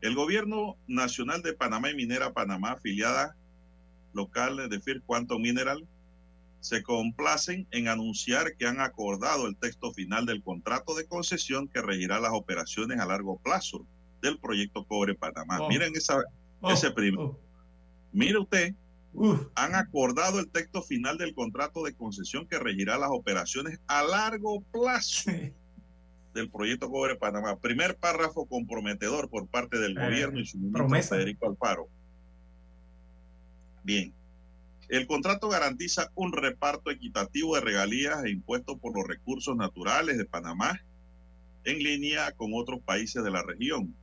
El 0.00 0.14
gobierno 0.14 0.76
nacional 0.86 1.42
de 1.42 1.52
Panamá 1.52 1.90
y 1.90 1.94
Minera 1.94 2.32
Panamá, 2.32 2.72
afiliada 2.72 3.36
local 4.12 4.68
de 4.68 4.80
FIR 4.80 5.02
Quantum 5.02 5.42
Mineral, 5.42 5.86
se 6.60 6.82
complacen 6.82 7.66
en 7.70 7.88
anunciar 7.88 8.54
que 8.56 8.66
han 8.66 8.80
acordado 8.80 9.46
el 9.46 9.56
texto 9.56 9.92
final 9.92 10.26
del 10.26 10.42
contrato 10.42 10.94
de 10.94 11.06
concesión 11.06 11.68
que 11.68 11.82
regirá 11.82 12.20
las 12.20 12.32
operaciones 12.32 13.00
a 13.00 13.06
largo 13.06 13.38
plazo 13.38 13.86
del 14.22 14.38
proyecto 14.38 14.84
Cobre 14.84 15.14
Panamá. 15.14 15.58
Oh. 15.60 15.68
Miren 15.68 15.94
esa, 15.96 16.22
oh. 16.60 16.70
ese 16.70 16.90
primer. 16.90 17.20
Oh. 17.20 17.38
Mire 18.12 18.38
usted, 18.38 18.74
han 19.54 19.74
acordado 19.74 20.38
el 20.38 20.48
texto 20.48 20.82
final 20.82 21.18
del 21.18 21.34
contrato 21.34 21.82
de 21.82 21.94
concesión 21.94 22.46
que 22.46 22.58
regirá 22.58 22.98
las 22.98 23.10
operaciones 23.10 23.80
a 23.86 24.02
largo 24.02 24.60
plazo 24.72 25.30
del 26.34 26.50
proyecto 26.50 26.90
Cobre 26.90 27.16
Panamá. 27.16 27.58
Primer 27.58 27.96
párrafo 27.96 28.46
comprometedor 28.46 29.28
por 29.28 29.48
parte 29.48 29.78
del 29.78 29.96
eh, 29.96 30.04
gobierno 30.04 30.40
y 30.40 30.46
su 30.46 30.58
ministro 30.58 30.88
Federico 30.88 31.46
Alfaro. 31.46 31.88
Bien, 33.82 34.12
el 34.90 35.06
contrato 35.06 35.48
garantiza 35.48 36.10
un 36.16 36.32
reparto 36.32 36.90
equitativo 36.90 37.54
de 37.54 37.60
regalías 37.60 38.24
e 38.24 38.30
impuestos 38.30 38.76
por 38.80 38.92
los 38.96 39.06
recursos 39.06 39.56
naturales 39.56 40.18
de 40.18 40.24
Panamá 40.24 40.80
en 41.62 41.78
línea 41.78 42.32
con 42.32 42.50
otros 42.54 42.80
países 42.80 43.22
de 43.22 43.30
la 43.30 43.44
región, 43.44 43.94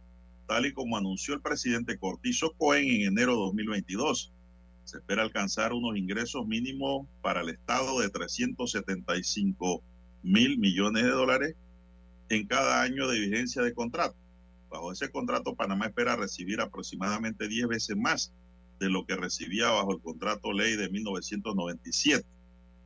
tal 0.48 0.66
y 0.66 0.72
como 0.72 0.96
anunció 0.96 1.34
el 1.34 1.42
presidente 1.42 1.98
Cortizo 1.98 2.54
Cohen 2.54 2.88
en 2.88 3.02
enero 3.02 3.34
de 3.34 3.38
2022. 3.40 4.32
Se 4.86 5.00
espera 5.00 5.24
alcanzar 5.24 5.74
unos 5.74 5.98
ingresos 5.98 6.48
mínimos 6.48 7.06
para 7.22 7.42
el 7.42 7.50
Estado 7.50 8.00
de 8.00 8.10
375 8.10 9.84
mil 10.24 10.58
millones 10.58 11.04
de 11.04 11.10
dólares 11.10 11.56
en 12.30 12.48
cada 12.48 12.82
año 12.82 13.10
de 13.10 13.20
vigencia 13.20 13.62
de 13.62 13.74
contrato. 13.74 14.16
Bajo 14.70 14.94
ese 14.94 15.10
contrato, 15.10 15.54
Panamá 15.54 15.88
espera 15.88 16.16
recibir 16.16 16.62
aproximadamente 16.62 17.50
10 17.50 17.68
veces 17.68 17.98
más 17.98 18.32
de 18.80 18.90
lo 18.90 19.06
que 19.06 19.16
recibía 19.16 19.70
bajo 19.70 19.94
el 19.94 20.02
contrato 20.02 20.54
ley 20.54 20.76
de 20.76 20.90
1997. 20.90 22.26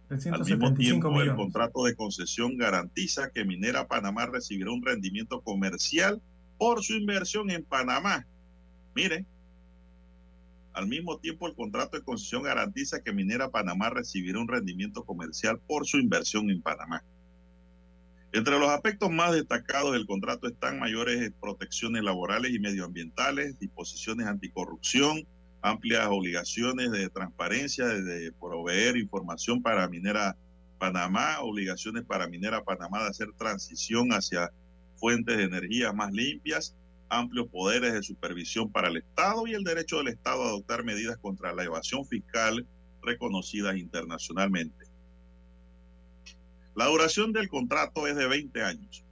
Al 0.09 0.43
mismo 0.43 0.73
tiempo, 0.73 1.21
el 1.21 1.35
contrato 1.35 1.85
de 1.85 1.95
concesión 1.95 2.57
garantiza 2.57 3.29
que 3.29 3.45
Minera 3.45 3.87
Panamá 3.87 4.25
recibirá 4.25 4.71
un 4.71 4.85
rendimiento 4.85 5.41
comercial 5.41 6.21
por 6.57 6.83
su 6.83 6.93
inversión 6.93 7.49
en 7.49 7.63
Panamá. 7.63 8.27
Mire, 8.93 9.25
al 10.73 10.87
mismo 10.87 11.17
tiempo, 11.17 11.47
el 11.47 11.55
contrato 11.55 11.97
de 11.97 12.03
concesión 12.03 12.43
garantiza 12.43 13.01
que 13.01 13.13
Minera 13.13 13.49
Panamá 13.49 13.89
recibirá 13.89 14.39
un 14.39 14.49
rendimiento 14.49 15.03
comercial 15.03 15.59
por 15.65 15.85
su 15.85 15.97
inversión 15.97 16.49
en 16.49 16.61
Panamá. 16.61 17.03
Entre 18.33 18.57
los 18.57 18.69
aspectos 18.69 19.11
más 19.11 19.33
destacados 19.33 19.91
del 19.91 20.05
contrato 20.05 20.47
están 20.47 20.79
mayores 20.79 21.31
protecciones 21.41 22.03
laborales 22.03 22.53
y 22.53 22.59
medioambientales, 22.59 23.59
disposiciones 23.59 24.27
anticorrupción, 24.27 25.25
amplias 25.61 26.07
obligaciones 26.09 26.91
de 26.91 27.09
transparencia, 27.09 27.87
de 27.87 28.31
proveer 28.33 28.97
información 28.97 29.61
para 29.61 29.87
Minera 29.87 30.35
Panamá, 30.79 31.39
obligaciones 31.41 32.03
para 32.03 32.27
Minera 32.27 32.63
Panamá 32.63 33.03
de 33.03 33.09
hacer 33.09 33.31
transición 33.37 34.11
hacia 34.13 34.51
fuentes 34.95 35.37
de 35.37 35.43
energía 35.43 35.93
más 35.93 36.11
limpias, 36.11 36.75
amplios 37.09 37.47
poderes 37.49 37.93
de 37.93 38.03
supervisión 38.03 38.71
para 38.71 38.87
el 38.87 38.97
Estado 38.97 39.45
y 39.45 39.53
el 39.53 39.63
derecho 39.63 39.97
del 39.97 40.07
Estado 40.07 40.43
a 40.43 40.47
adoptar 40.47 40.83
medidas 40.83 41.17
contra 41.17 41.53
la 41.53 41.63
evasión 41.63 42.05
fiscal 42.05 42.65
reconocidas 43.03 43.77
internacionalmente. 43.77 44.85
La 46.75 46.85
duración 46.85 47.33
del 47.33 47.49
contrato 47.49 48.07
es 48.07 48.15
de 48.15 48.27
20 48.27 48.63
años, 48.63 49.03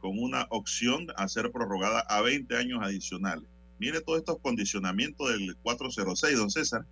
con 0.00 0.18
una 0.18 0.46
opción 0.50 1.06
a 1.16 1.28
ser 1.28 1.52
prorrogada 1.52 2.00
a 2.00 2.20
20 2.22 2.56
años 2.56 2.80
adicionales. 2.82 3.48
Mire 3.80 4.02
todos 4.02 4.18
estos 4.18 4.38
condicionamientos 4.40 5.26
del 5.30 5.56
406, 5.62 6.36
don 6.36 6.50
César. 6.50 6.84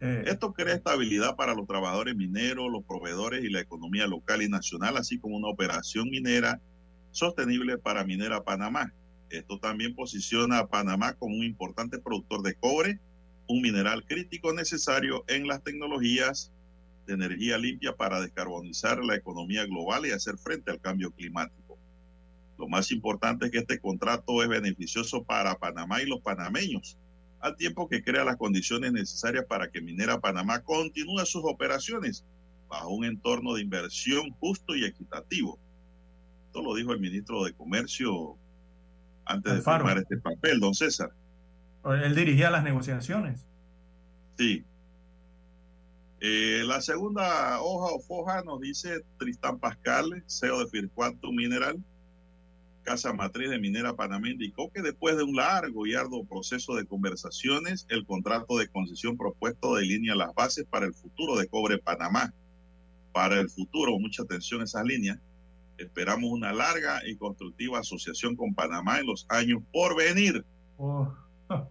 Eh, 0.00 0.24
Esto 0.26 0.52
crea 0.52 0.74
estabilidad 0.74 1.36
para 1.36 1.54
los 1.54 1.68
trabajadores 1.68 2.16
mineros, 2.16 2.70
los 2.72 2.82
proveedores 2.84 3.44
y 3.44 3.48
la 3.48 3.60
economía 3.60 4.08
local 4.08 4.42
y 4.42 4.48
nacional, 4.48 4.96
así 4.96 5.20
como 5.20 5.36
una 5.36 5.48
operación 5.48 6.10
minera 6.10 6.60
sostenible 7.12 7.78
para 7.78 8.04
Minera 8.04 8.42
Panamá. 8.42 8.92
Esto 9.30 9.60
también 9.60 9.94
posiciona 9.94 10.58
a 10.58 10.66
Panamá 10.66 11.14
como 11.14 11.36
un 11.36 11.44
importante 11.44 12.00
productor 12.00 12.42
de 12.42 12.54
cobre, 12.56 12.98
un 13.46 13.62
mineral 13.62 14.04
crítico 14.04 14.52
necesario 14.52 15.24
en 15.28 15.46
las 15.46 15.62
tecnologías 15.62 16.52
de 17.06 17.14
energía 17.14 17.58
limpia 17.58 17.94
para 17.94 18.20
descarbonizar 18.20 19.04
la 19.04 19.14
economía 19.14 19.64
global 19.66 20.04
y 20.04 20.10
hacer 20.10 20.36
frente 20.36 20.72
al 20.72 20.80
cambio 20.80 21.12
climático. 21.12 21.57
Lo 22.58 22.68
más 22.68 22.90
importante 22.90 23.46
es 23.46 23.52
que 23.52 23.58
este 23.58 23.78
contrato 23.78 24.42
es 24.42 24.48
beneficioso 24.48 25.22
para 25.22 25.54
Panamá 25.58 26.02
y 26.02 26.06
los 26.06 26.20
panameños, 26.20 26.98
al 27.40 27.56
tiempo 27.56 27.88
que 27.88 28.02
crea 28.02 28.24
las 28.24 28.36
condiciones 28.36 28.92
necesarias 28.92 29.44
para 29.48 29.70
que 29.70 29.80
Minera 29.80 30.18
Panamá 30.20 30.60
continúe 30.62 31.24
sus 31.24 31.42
operaciones 31.44 32.24
bajo 32.68 32.90
un 32.90 33.04
entorno 33.04 33.54
de 33.54 33.62
inversión 33.62 34.32
justo 34.40 34.74
y 34.74 34.84
equitativo. 34.84 35.58
Esto 36.46 36.62
lo 36.62 36.74
dijo 36.74 36.92
el 36.92 37.00
ministro 37.00 37.44
de 37.44 37.52
Comercio 37.52 38.36
antes 39.24 39.54
de 39.54 39.62
firmar 39.62 39.98
este 39.98 40.16
papel, 40.16 40.58
don 40.58 40.74
César. 40.74 41.12
Él 41.84 42.14
dirigía 42.14 42.50
las 42.50 42.64
negociaciones. 42.64 43.46
Sí. 44.36 44.64
Eh, 46.20 46.64
la 46.66 46.80
segunda 46.80 47.60
hoja 47.60 47.94
o 47.94 48.00
foja 48.00 48.42
nos 48.42 48.60
dice 48.60 49.04
Tristán 49.18 49.60
Pascal, 49.60 50.24
CEO 50.26 50.64
de 50.64 50.66
Firquantum 50.66 51.36
Mineral, 51.36 51.78
casa 52.88 53.12
matriz 53.12 53.50
de 53.50 53.58
Minera 53.58 53.94
Panamá, 53.94 54.30
indicó 54.30 54.72
que 54.72 54.80
después 54.80 55.14
de 55.18 55.22
un 55.22 55.36
largo 55.36 55.86
y 55.86 55.94
arduo 55.94 56.24
proceso 56.24 56.74
de 56.74 56.86
conversaciones, 56.86 57.84
el 57.90 58.06
contrato 58.06 58.56
de 58.56 58.68
concesión 58.68 59.18
propuesto 59.18 59.74
delinea 59.74 60.14
las 60.14 60.34
bases 60.34 60.64
para 60.64 60.86
el 60.86 60.94
futuro 60.94 61.36
de 61.36 61.46
Cobre 61.48 61.76
Panamá. 61.76 62.32
Para 63.12 63.40
el 63.40 63.50
futuro, 63.50 63.98
mucha 63.98 64.22
atención 64.22 64.62
a 64.62 64.64
esas 64.64 64.86
líneas, 64.86 65.18
esperamos 65.76 66.30
una 66.30 66.54
larga 66.54 67.06
y 67.06 67.16
constructiva 67.16 67.80
asociación 67.80 68.36
con 68.36 68.54
Panamá 68.54 69.00
en 69.00 69.06
los 69.06 69.26
años 69.28 69.60
por 69.70 69.94
venir. 69.94 70.46
Oh, 70.78 71.14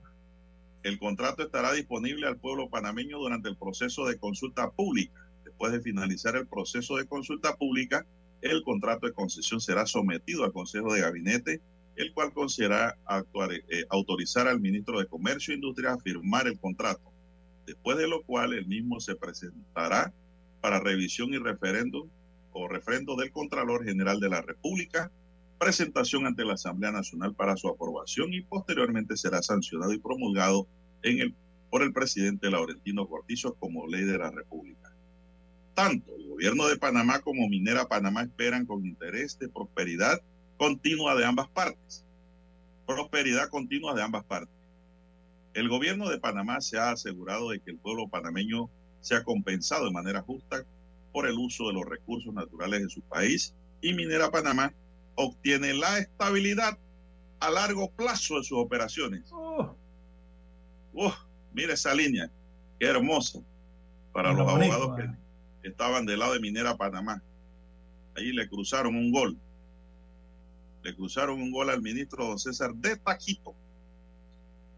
El 0.83 0.99
contrato 0.99 1.41
estará 1.41 1.73
disponible 1.73 2.27
al 2.27 2.37
pueblo 2.37 2.69
panameño 2.69 3.17
durante 3.17 3.49
el 3.49 3.57
proceso 3.57 4.05
de 4.05 4.19
consulta 4.19 4.69
pública. 4.69 5.19
Después 5.43 5.71
de 5.71 5.81
finalizar 5.81 6.35
el 6.35 6.45
proceso 6.45 6.97
de 6.97 7.07
consulta 7.07 7.55
pública, 7.55 8.05
el 8.41 8.63
contrato 8.63 9.07
de 9.07 9.13
concesión 9.13 9.59
será 9.59 9.85
sometido 9.85 10.43
al 10.43 10.53
Consejo 10.53 10.93
de 10.93 11.01
Gabinete, 11.01 11.61
el 11.95 12.13
cual 12.13 12.31
considerará 12.33 12.97
eh, 13.69 13.85
autorizar 13.89 14.47
al 14.47 14.59
ministro 14.59 14.99
de 14.99 15.07
Comercio 15.07 15.53
e 15.53 15.55
Industria 15.55 15.93
a 15.93 15.99
firmar 15.99 16.47
el 16.47 16.59
contrato, 16.59 17.11
después 17.65 17.97
de 17.97 18.07
lo 18.07 18.21
cual 18.23 18.53
el 18.53 18.67
mismo 18.67 18.99
se 18.99 19.15
presentará 19.15 20.13
para 20.61 20.79
revisión 20.79 21.33
y 21.33 21.37
referéndum 21.37 22.09
o 22.51 22.67
refrendo 22.67 23.15
del 23.15 23.31
Contralor 23.31 23.83
General 23.83 24.19
de 24.19 24.29
la 24.29 24.41
República, 24.41 25.11
presentación 25.59 26.25
ante 26.25 26.45
la 26.45 26.53
Asamblea 26.53 26.91
Nacional 26.91 27.33
para 27.35 27.57
su 27.57 27.67
aprobación 27.67 28.33
y 28.33 28.41
posteriormente 28.41 29.17
será 29.17 29.41
sancionado 29.41 29.93
y 29.93 29.99
promulgado 29.99 30.67
por 31.69 31.81
el 31.81 31.93
presidente 31.93 32.49
Laurentino 32.49 33.07
Cortizo 33.07 33.55
como 33.55 33.87
ley 33.87 34.03
de 34.03 34.17
la 34.17 34.31
República. 34.31 34.86
Tanto 35.77 36.15
el 36.15 36.27
gobierno 36.27 36.67
de 36.67 36.77
Panamá 36.77 37.19
como 37.19 37.47
Minera 37.47 37.87
Panamá 37.87 38.23
esperan 38.23 38.65
con 38.65 38.83
interés 38.83 39.37
de 39.37 39.47
prosperidad 39.47 40.19
continua 40.57 41.13
de 41.13 41.23
ambas 41.23 41.49
partes. 41.49 42.03
Prosperidad 42.87 43.47
continua 43.49 43.93
de 43.93 44.01
ambas 44.01 44.23
partes. 44.23 44.55
El 45.53 45.69
gobierno 45.69 46.09
de 46.09 46.19
Panamá 46.19 46.61
se 46.61 46.79
ha 46.79 46.89
asegurado 46.89 47.51
de 47.51 47.59
que 47.59 47.69
el 47.69 47.77
pueblo 47.77 48.07
panameño 48.07 48.71
sea 49.01 49.23
compensado 49.23 49.85
de 49.85 49.91
manera 49.91 50.23
justa 50.23 50.65
por 51.13 51.27
el 51.27 51.37
uso 51.37 51.67
de 51.67 51.73
los 51.73 51.85
recursos 51.85 52.33
naturales 52.33 52.81
de 52.81 52.89
su 52.89 53.01
país 53.03 53.53
y 53.79 53.93
Minera 53.93 54.31
Panamá 54.31 54.73
obtiene 55.13 55.75
la 55.75 55.99
estabilidad 55.99 56.75
a 57.39 57.51
largo 57.51 57.91
plazo 57.91 58.39
de 58.39 58.43
sus 58.43 58.57
operaciones. 58.57 59.29
oh, 59.31 59.75
Uf, 60.93 61.13
mira 61.53 61.75
esa 61.75 61.93
línea, 61.93 62.31
qué 62.79 62.87
hermosa 62.87 63.41
para 64.11 64.31
Lo 64.31 64.39
los 64.39 64.53
bonito, 64.53 64.73
abogados 64.73 65.07
ah. 65.07 65.26
Estaban 65.67 66.05
del 66.05 66.19
lado 66.19 66.33
de 66.33 66.39
Minera 66.39 66.77
Panamá. 66.77 67.21
Ahí 68.15 68.31
le 68.31 68.49
cruzaron 68.49 68.95
un 68.95 69.11
gol. 69.11 69.37
Le 70.83 70.95
cruzaron 70.95 71.41
un 71.41 71.51
gol 71.51 71.69
al 71.69 71.81
ministro 71.81 72.25
don 72.25 72.39
César 72.39 72.73
de 72.75 72.97
Taquito. 72.97 73.55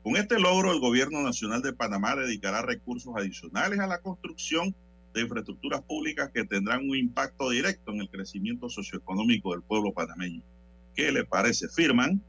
Con 0.03 0.15
este 0.15 0.39
logro, 0.39 0.71
el 0.71 0.79
gobierno 0.79 1.21
nacional 1.21 1.61
de 1.61 1.73
Panamá 1.73 2.15
dedicará 2.15 2.61
recursos 2.61 3.13
adicionales 3.15 3.79
a 3.79 3.87
la 3.87 3.99
construcción 3.99 4.73
de 5.13 5.21
infraestructuras 5.21 5.81
públicas 5.81 6.31
que 6.33 6.45
tendrán 6.45 6.89
un 6.89 6.95
impacto 6.95 7.49
directo 7.49 7.91
en 7.91 8.01
el 8.01 8.09
crecimiento 8.09 8.69
socioeconómico 8.69 9.51
del 9.51 9.61
pueblo 9.61 9.93
panameño. 9.93 10.41
¿Qué 10.95 11.11
le 11.11 11.25
parece? 11.25 11.67
Firman 11.69 12.21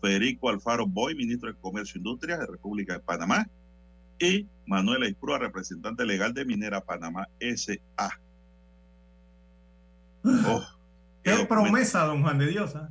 Federico 0.00 0.48
Alfaro 0.48 0.86
Boy, 0.86 1.14
ministro 1.14 1.48
de 1.48 1.58
Comercio 1.58 1.96
e 1.96 1.98
Industria 1.98 2.38
de 2.38 2.46
República 2.46 2.94
de 2.94 3.00
Panamá, 3.00 3.48
y 4.18 4.46
Manuela 4.66 5.08
Isprúa, 5.08 5.38
representante 5.38 6.04
legal 6.04 6.34
de 6.34 6.44
Minera 6.44 6.80
Panamá 6.84 7.28
S.A. 7.40 8.10
Oh, 10.24 10.62
qué 11.22 11.46
promesa, 11.46 12.04
don 12.04 12.22
Juan 12.22 12.38
de 12.38 12.46
Dios. 12.48 12.74
¿ah? 12.76 12.90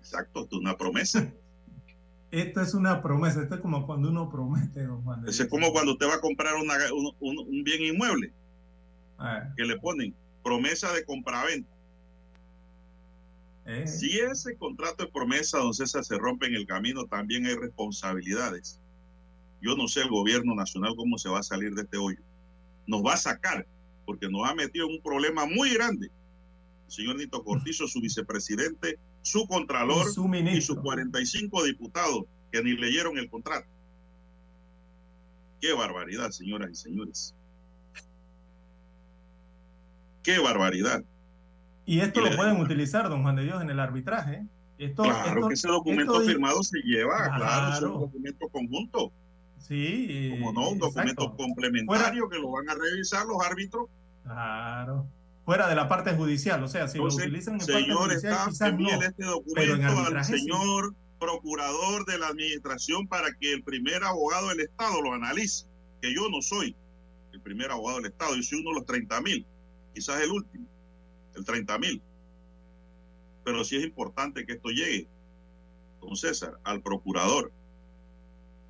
Exacto, 0.00 0.44
es 0.44 0.52
una 0.52 0.76
promesa. 0.76 1.32
Esto 2.30 2.62
es 2.62 2.72
una 2.74 3.02
promesa. 3.02 3.42
Esto 3.42 3.56
es 3.56 3.60
como 3.60 3.86
cuando 3.86 4.08
uno 4.08 4.30
promete, 4.30 4.84
don 4.84 5.02
Juan 5.04 5.22
de 5.22 5.30
Eso 5.30 5.42
Dios. 5.44 5.46
es 5.46 5.50
como 5.50 5.72
cuando 5.72 5.92
usted 5.92 6.08
va 6.08 6.14
a 6.14 6.20
comprar 6.20 6.54
una- 6.56 6.92
un, 6.92 7.12
un- 7.20 7.46
un 7.48 7.64
bien 7.64 7.82
inmueble, 7.82 8.32
Ah, 9.18 9.50
que 9.56 9.64
le 9.64 9.78
ponen 9.78 10.14
promesa 10.42 10.92
de 10.92 11.04
compraventa. 11.04 11.70
eh, 13.66 13.86
Si 13.86 14.18
ese 14.18 14.56
contrato 14.56 15.04
de 15.04 15.12
promesa, 15.12 15.58
don 15.58 15.72
César, 15.74 16.04
se 16.04 16.18
rompe 16.18 16.46
en 16.46 16.54
el 16.54 16.66
camino, 16.66 17.04
también 17.06 17.46
hay 17.46 17.54
responsabilidades. 17.54 18.80
Yo 19.62 19.76
no 19.76 19.86
sé 19.86 20.00
el 20.02 20.08
gobierno 20.08 20.54
nacional 20.56 20.94
cómo 20.96 21.16
se 21.18 21.28
va 21.28 21.38
a 21.38 21.42
salir 21.44 21.72
de 21.74 21.82
este 21.82 21.96
hoyo. 21.96 22.18
Nos 22.86 23.02
va 23.02 23.14
a 23.14 23.16
sacar, 23.16 23.64
porque 24.04 24.28
nos 24.28 24.46
ha 24.48 24.54
metido 24.54 24.86
en 24.88 24.96
un 24.96 25.02
problema 25.02 25.46
muy 25.46 25.72
grande. 25.72 26.10
El 26.86 26.92
señor 26.92 27.16
Nito 27.16 27.42
Cortizo, 27.44 27.86
su 27.86 28.00
vicepresidente, 28.00 28.98
su 29.22 29.46
contralor 29.46 30.08
Y 30.08 30.12
su 30.12 30.34
y 30.34 30.60
sus 30.60 30.78
45 30.80 31.62
diputados 31.62 32.24
que 32.50 32.60
ni 32.62 32.72
leyeron 32.72 33.16
el 33.18 33.30
contrato. 33.30 33.66
Qué 35.60 35.72
barbaridad, 35.72 36.30
señoras 36.32 36.70
y 36.72 36.74
señores. 36.74 37.34
Qué 40.24 40.40
barbaridad. 40.40 41.04
Y 41.86 42.00
esto 42.00 42.20
Y 42.20 42.30
lo 42.30 42.36
pueden 42.36 42.60
utilizar, 42.60 43.08
don 43.08 43.22
Juan 43.22 43.36
de 43.36 43.44
Dios, 43.44 43.62
en 43.62 43.70
el 43.70 43.78
arbitraje. 43.78 44.44
Esto, 44.78 45.04
Claro 45.04 45.34
esto- 45.36 45.48
que 45.48 45.54
ese 45.54 45.68
documento 45.68 46.14
esto- 46.20 46.26
firmado 46.26 46.62
se 46.64 46.80
lleva, 46.80 47.30
claro, 47.36 47.74
es 47.76 47.82
un 47.82 48.00
documento 48.00 48.48
conjunto. 48.48 49.12
Sí. 49.62 50.30
Como 50.30 50.52
no, 50.52 50.70
un 50.70 50.78
documento 50.78 51.22
exacto. 51.22 51.36
complementario 51.36 52.28
que 52.28 52.38
lo 52.38 52.50
van 52.50 52.68
a 52.68 52.74
revisar 52.74 53.24
los 53.26 53.38
árbitros. 53.44 53.86
Claro. 54.24 55.08
Fuera 55.44 55.68
de 55.68 55.74
la 55.74 55.88
parte 55.88 56.12
judicial, 56.14 56.62
o 56.62 56.68
sea, 56.68 56.86
si 56.88 56.98
Entonces, 56.98 57.20
lo 57.20 57.26
utilizan 57.26 57.54
en 57.54 57.60
parte 57.60 57.72
señor 57.72 58.10
judicial, 58.10 58.32
staff, 58.32 58.48
quizás 58.48 58.78
no. 58.78 59.02
este 59.02 59.24
documento 59.24 59.74
al 59.74 59.82
arbitraje 59.82 60.32
sí. 60.34 60.40
señor 60.40 60.94
procurador 61.18 62.04
de 62.06 62.18
la 62.18 62.28
administración 62.28 63.06
para 63.06 63.32
que 63.34 63.52
el 63.52 63.62
primer 63.62 64.02
abogado 64.04 64.48
del 64.48 64.60
Estado 64.60 65.00
lo 65.02 65.12
analice, 65.12 65.66
que 66.00 66.12
yo 66.14 66.28
no 66.28 66.42
soy 66.42 66.76
el 67.32 67.40
primer 67.40 67.70
abogado 67.70 67.98
del 67.98 68.10
Estado, 68.10 68.34
yo 68.36 68.42
soy 68.42 68.60
uno 68.60 68.70
de 68.70 68.76
los 68.76 68.86
30 68.86 69.20
mil, 69.20 69.46
quizás 69.94 70.20
el 70.20 70.30
último, 70.30 70.66
el 71.34 71.44
30 71.44 71.78
mil. 71.78 72.02
Pero 73.44 73.64
sí 73.64 73.76
es 73.76 73.84
importante 73.84 74.44
que 74.44 74.54
esto 74.54 74.68
llegue, 74.70 75.08
don 76.00 76.16
César, 76.16 76.58
al 76.64 76.82
procurador, 76.82 77.52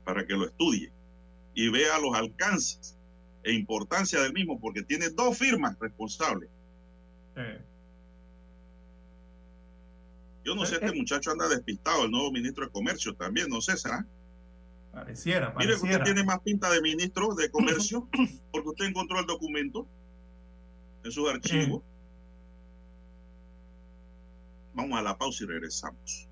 para 0.04 0.26
que 0.26 0.34
lo 0.34 0.46
estudie 0.46 0.90
y 1.54 1.68
vea 1.68 1.98
los 1.98 2.14
alcances 2.14 2.96
e 3.44 3.52
importancia 3.52 4.20
del 4.20 4.32
mismo, 4.32 4.58
porque 4.60 4.82
tiene 4.82 5.10
dos 5.10 5.36
firmas 5.36 5.76
responsables. 5.80 6.48
Eh, 7.36 7.60
Yo 10.44 10.54
no 10.54 10.64
sé, 10.66 10.76
este 10.76 10.92
muchacho 10.92 11.30
anda 11.30 11.48
despistado, 11.48 12.04
el 12.04 12.10
nuevo 12.10 12.30
ministro 12.32 12.64
de 12.66 12.72
Comercio 12.72 13.14
también, 13.14 13.48
no 13.48 13.60
sé, 13.60 13.76
¿será? 13.76 14.06
pareciera, 14.92 15.54
Mire, 15.56 15.74
usted 15.74 15.88
pareciera. 15.88 16.04
tiene 16.04 16.24
más 16.24 16.40
pinta 16.40 16.68
de 16.70 16.82
ministro 16.82 17.34
de 17.34 17.50
Comercio, 17.50 18.08
porque 18.52 18.68
usted 18.68 18.84
encontró 18.86 19.18
el 19.20 19.26
documento 19.26 19.86
en 21.04 21.10
sus 21.12 21.28
archivos. 21.30 21.82
Vamos 24.74 24.98
a 24.98 25.02
la 25.02 25.16
pausa 25.16 25.44
y 25.44 25.46
regresamos. 25.46 26.28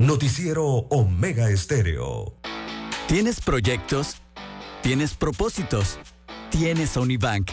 Noticiero 0.00 0.64
Omega 0.64 1.50
Estéreo. 1.50 2.34
¿Tienes 3.06 3.38
proyectos? 3.42 4.16
¿Tienes 4.80 5.12
propósitos? 5.12 5.98
¿Tienes 6.48 6.96
Unibank? 6.96 7.50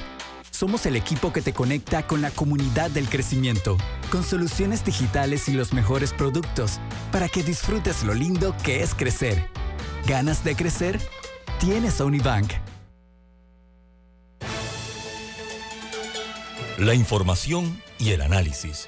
Somos 0.50 0.86
el 0.86 0.96
equipo 0.96 1.34
que 1.34 1.42
te 1.42 1.52
conecta 1.52 2.08
con 2.08 2.22
la 2.22 2.32
comunidad 2.32 2.90
del 2.90 3.10
crecimiento, 3.10 3.76
con 4.10 4.24
soluciones 4.24 4.86
digitales 4.86 5.50
y 5.50 5.52
los 5.52 5.74
mejores 5.74 6.14
productos, 6.14 6.80
para 7.12 7.28
que 7.28 7.44
disfrutes 7.44 8.06
lo 8.06 8.14
lindo 8.14 8.56
que 8.64 8.82
es 8.82 8.96
crecer. 8.96 9.50
¿Ganas 10.08 10.46
de 10.46 10.56
crecer? 10.56 11.02
Tienes 11.60 12.00
Unibank. 12.00 12.54
La 16.78 16.94
información 16.94 17.82
y 18.00 18.12
el 18.12 18.22
análisis 18.22 18.88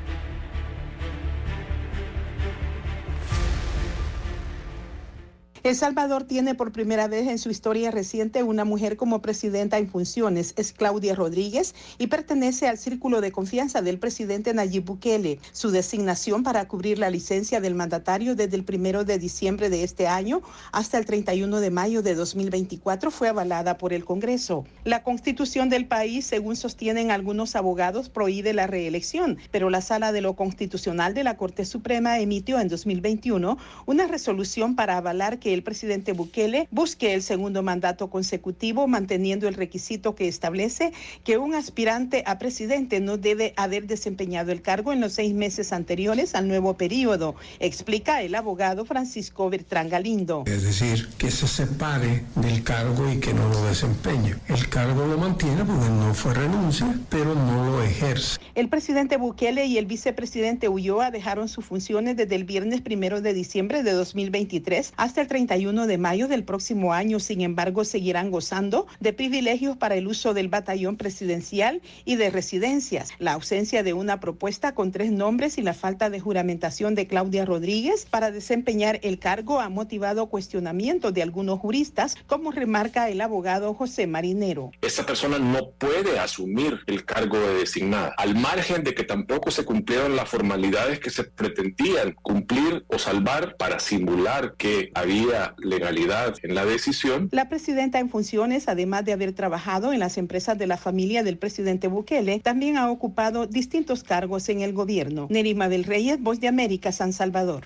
El 5.63 5.75
Salvador 5.75 6.23
tiene 6.23 6.55
por 6.55 6.71
primera 6.71 7.07
vez 7.07 7.27
en 7.27 7.37
su 7.37 7.51
historia 7.51 7.91
reciente 7.91 8.41
una 8.41 8.65
mujer 8.65 8.97
como 8.97 9.21
presidenta 9.21 9.77
en 9.77 9.87
funciones. 9.87 10.55
Es 10.57 10.73
Claudia 10.73 11.13
Rodríguez 11.13 11.75
y 11.99 12.07
pertenece 12.07 12.67
al 12.67 12.79
círculo 12.79 13.21
de 13.21 13.31
confianza 13.31 13.83
del 13.83 13.99
presidente 13.99 14.55
Nayib 14.55 14.85
Bukele. 14.85 15.37
Su 15.51 15.69
designación 15.69 16.41
para 16.41 16.67
cubrir 16.67 16.97
la 16.97 17.11
licencia 17.11 17.61
del 17.61 17.75
mandatario 17.75 18.35
desde 18.35 18.55
el 18.55 18.63
primero 18.63 19.03
de 19.03 19.19
diciembre 19.19 19.69
de 19.69 19.83
este 19.83 20.07
año 20.07 20.41
hasta 20.71 20.97
el 20.97 21.05
31 21.05 21.59
de 21.59 21.69
mayo 21.69 22.01
de 22.01 22.15
2024 22.15 23.11
fue 23.11 23.29
avalada 23.29 23.77
por 23.77 23.93
el 23.93 24.03
Congreso. 24.03 24.65
La 24.83 25.03
constitución 25.03 25.69
del 25.69 25.85
país, 25.85 26.25
según 26.25 26.55
sostienen 26.55 27.11
algunos 27.11 27.55
abogados, 27.55 28.09
prohíbe 28.09 28.53
la 28.53 28.65
reelección, 28.65 29.37
pero 29.51 29.69
la 29.69 29.81
Sala 29.81 30.11
de 30.11 30.21
lo 30.21 30.35
Constitucional 30.35 31.13
de 31.13 31.23
la 31.23 31.37
Corte 31.37 31.65
Suprema 31.65 32.17
emitió 32.17 32.59
en 32.59 32.67
2021 32.67 33.59
una 33.85 34.07
resolución 34.07 34.75
para 34.75 34.97
avalar 34.97 35.37
que 35.37 35.50
el 35.53 35.63
presidente 35.63 36.13
Bukele 36.13 36.67
busque 36.71 37.13
el 37.13 37.21
segundo 37.21 37.63
mandato 37.63 38.09
consecutivo, 38.09 38.87
manteniendo 38.87 39.47
el 39.47 39.53
requisito 39.53 40.15
que 40.15 40.27
establece 40.27 40.93
que 41.23 41.37
un 41.37 41.55
aspirante 41.55 42.23
a 42.25 42.39
presidente 42.39 42.99
no 42.99 43.17
debe 43.17 43.53
haber 43.57 43.87
desempeñado 43.87 44.51
el 44.51 44.61
cargo 44.61 44.93
en 44.93 45.01
los 45.01 45.13
seis 45.13 45.33
meses 45.33 45.73
anteriores 45.73 46.35
al 46.35 46.47
nuevo 46.47 46.75
periodo, 46.75 47.35
explica 47.59 48.21
el 48.21 48.35
abogado 48.35 48.85
Francisco 48.85 49.49
Bertrán 49.49 49.89
Galindo. 49.89 50.43
Es 50.47 50.63
decir, 50.63 51.07
que 51.17 51.31
se 51.31 51.47
separe 51.47 52.23
del 52.35 52.63
cargo 52.63 53.11
y 53.11 53.19
que 53.19 53.33
no 53.33 53.47
lo 53.49 53.63
desempeñe. 53.65 54.35
El 54.47 54.69
cargo 54.69 55.05
lo 55.05 55.17
mantiene 55.17 55.63
porque 55.65 55.89
no 55.89 56.13
fue 56.13 56.33
renuncia, 56.33 56.95
pero 57.09 57.35
no 57.35 57.65
lo 57.65 57.83
ejerce. 57.83 58.39
El 58.55 58.69
presidente 58.69 59.17
Bukele 59.17 59.65
y 59.65 59.77
el 59.77 59.85
vicepresidente 59.85 60.69
Ulloa 60.69 61.11
dejaron 61.11 61.47
sus 61.47 61.65
funciones 61.65 62.17
desde 62.17 62.35
el 62.35 62.43
viernes 62.43 62.81
primero 62.81 63.21
de 63.21 63.33
diciembre 63.33 63.83
de 63.83 63.91
2023 63.91 64.93
hasta 64.97 65.21
el 65.21 65.27
31 65.47 65.87
de 65.87 65.97
mayo 65.97 66.27
del 66.27 66.43
próximo 66.43 66.93
año. 66.93 67.19
Sin 67.19 67.41
embargo, 67.41 67.83
seguirán 67.83 68.29
gozando 68.29 68.85
de 68.99 69.11
privilegios 69.11 69.75
para 69.75 69.95
el 69.95 70.07
uso 70.07 70.35
del 70.35 70.49
batallón 70.49 70.97
presidencial 70.97 71.81
y 72.05 72.15
de 72.15 72.29
residencias. 72.29 73.09
La 73.17 73.33
ausencia 73.33 73.81
de 73.81 73.93
una 73.93 74.19
propuesta 74.19 74.75
con 74.75 74.91
tres 74.91 75.11
nombres 75.11 75.57
y 75.57 75.63
la 75.63 75.73
falta 75.73 76.11
de 76.11 76.19
juramentación 76.19 76.93
de 76.93 77.07
Claudia 77.07 77.43
Rodríguez 77.45 78.05
para 78.09 78.29
desempeñar 78.29 78.99
el 79.01 79.17
cargo 79.17 79.59
ha 79.59 79.69
motivado 79.69 80.27
cuestionamientos 80.27 81.11
de 81.13 81.23
algunos 81.23 81.59
juristas, 81.59 82.15
como 82.27 82.51
remarca 82.51 83.09
el 83.09 83.19
abogado 83.19 83.73
José 83.73 84.05
Marinero. 84.05 84.71
Esa 84.81 85.05
persona 85.05 85.39
no 85.39 85.71
puede 85.71 86.19
asumir 86.19 86.81
el 86.85 87.03
cargo 87.03 87.39
de 87.39 87.55
designada, 87.55 88.13
al 88.17 88.35
margen 88.35 88.83
de 88.83 88.93
que 88.93 89.03
tampoco 89.03 89.49
se 89.49 89.65
cumplieron 89.65 90.15
las 90.15 90.29
formalidades 90.29 90.99
que 90.99 91.09
se 91.09 91.23
pretendían 91.23 92.13
cumplir 92.21 92.85
o 92.87 92.99
salvar 92.99 93.57
para 93.57 93.79
simular 93.79 94.55
que 94.57 94.91
había 94.93 95.30
legalidad 95.57 96.35
en 96.43 96.55
la 96.55 96.65
decisión. 96.65 97.29
La 97.31 97.49
presidenta 97.49 97.99
en 97.99 98.09
funciones, 98.09 98.67
además 98.67 99.05
de 99.05 99.13
haber 99.13 99.33
trabajado 99.33 99.93
en 99.93 99.99
las 99.99 100.17
empresas 100.17 100.57
de 100.57 100.67
la 100.67 100.77
familia 100.77 101.23
del 101.23 101.37
presidente 101.37 101.87
Bukele, 101.87 102.39
también 102.39 102.77
ha 102.77 102.89
ocupado 102.89 103.47
distintos 103.47 104.03
cargos 104.03 104.49
en 104.49 104.61
el 104.61 104.73
gobierno. 104.73 105.27
Nerima 105.29 105.69
del 105.69 105.83
Reyes, 105.83 106.21
Voz 106.21 106.39
de 106.39 106.47
América, 106.47 106.91
San 106.91 107.13
Salvador. 107.13 107.65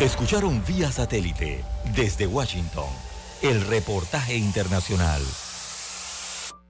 Escucharon 0.00 0.62
vía 0.66 0.90
satélite 0.90 1.64
desde 1.94 2.26
Washington 2.26 2.88
el 3.42 3.60
reportaje 3.66 4.36
internacional. 4.36 5.22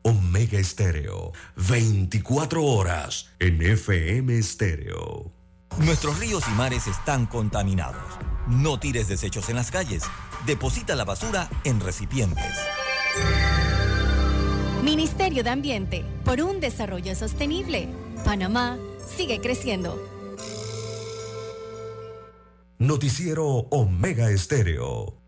Omega 0.02 0.58
Estéreo, 0.58 1.32
24 1.56 2.62
horas 2.62 3.30
en 3.38 3.62
FM 3.62 4.36
Estéreo. 4.36 5.32
Nuestros 5.78 6.18
ríos 6.18 6.44
y 6.48 6.52
mares 6.52 6.86
están 6.86 7.26
contaminados. 7.26 8.02
No 8.46 8.78
tires 8.78 9.08
desechos 9.08 9.48
en 9.48 9.56
las 9.56 9.70
calles. 9.70 10.04
Deposita 10.46 10.94
la 10.94 11.04
basura 11.04 11.48
en 11.64 11.80
recipientes. 11.80 12.54
Ministerio 14.82 15.42
de 15.42 15.50
Ambiente, 15.50 16.04
por 16.24 16.40
un 16.42 16.60
desarrollo 16.60 17.14
sostenible. 17.14 17.88
Panamá 18.24 18.78
sigue 19.16 19.40
creciendo. 19.40 19.98
Noticiero 22.78 23.46
Omega 23.70 24.30
Estéreo. 24.30 25.23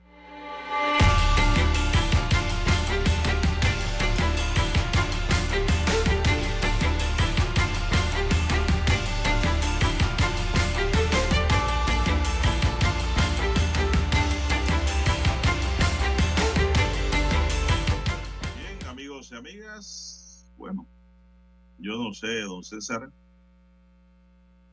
Yo 21.87 22.03
no 22.03 22.13
sé, 22.13 22.41
don 22.41 22.65
César, 22.65 23.11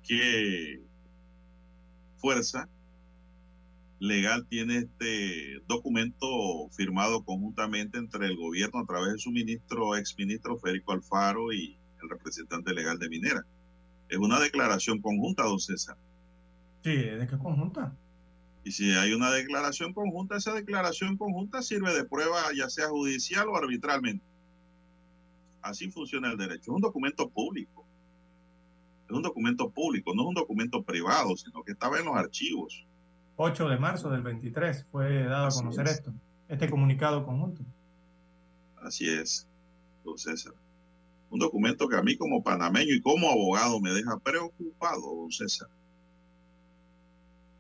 qué 0.04 0.82
fuerza 2.18 2.68
legal 4.00 4.46
tiene 4.48 4.80
este 4.80 5.62
documento 5.68 6.28
firmado 6.72 7.24
conjuntamente 7.24 7.98
entre 7.98 8.26
el 8.26 8.36
gobierno 8.36 8.80
a 8.80 8.86
través 8.86 9.14
de 9.14 9.20
su 9.20 9.32
ministro, 9.32 9.96
exministro 9.96 10.58
Federico 10.58 10.92
Alfaro 10.92 11.54
y 11.54 11.78
el 12.02 12.10
representante 12.10 12.74
legal 12.74 13.00
de 13.00 13.10
Minera. 13.10 13.46
Es 14.10 14.18
una 14.18 14.40
declaración 14.40 15.00
conjunta, 15.02 15.44
don 15.44 15.60
César. 15.60 15.96
Sí, 16.84 16.96
¿de 16.96 17.28
qué 17.28 17.38
conjunta? 17.38 17.96
Y 18.66 18.72
si 18.72 18.92
hay 18.92 19.14
una 19.14 19.32
declaración 19.32 19.94
conjunta, 19.94 20.38
esa 20.38 20.54
declaración 20.54 21.16
conjunta 21.16 21.62
sirve 21.62 21.94
de 21.94 22.06
prueba 22.06 22.42
ya 22.56 22.70
sea 22.70 22.90
judicial 22.90 23.48
o 23.50 23.56
arbitralmente. 23.56 24.33
Así 25.64 25.90
funciona 25.90 26.30
el 26.30 26.38
derecho. 26.38 26.72
Es 26.72 26.76
un 26.76 26.82
documento 26.82 27.30
público. 27.30 27.86
Es 29.08 29.16
un 29.16 29.24
documento 29.24 29.70
público, 29.70 30.14
no 30.14 30.24
es 30.24 30.28
un 30.28 30.36
documento 30.36 30.84
privado, 30.84 31.36
sino 31.38 31.64
que 31.64 31.72
estaba 31.72 32.00
en 32.00 32.06
los 32.06 32.16
archivos. 32.16 32.86
8 33.38 33.70
de 33.70 33.78
marzo 33.78 34.10
del 34.10 34.22
23 34.22 34.86
fue 34.92 35.24
dado 35.24 35.48
a 35.48 35.50
conocer 35.50 35.86
es. 35.86 35.94
esto, 35.94 36.14
este 36.50 36.70
comunicado 36.70 37.26
conjunto. 37.26 37.64
Así 38.82 39.10
es, 39.10 39.48
don 40.04 40.18
César. 40.18 40.54
Un 41.30 41.40
documento 41.40 41.88
que 41.88 41.96
a 41.96 42.04
mí 42.04 42.18
como 42.18 42.44
panameño 42.44 42.94
y 42.94 43.02
como 43.02 43.30
abogado 43.30 43.80
me 43.80 43.92
deja 43.92 44.20
preocupado, 44.20 45.16
don 45.16 45.32
César. 45.32 45.70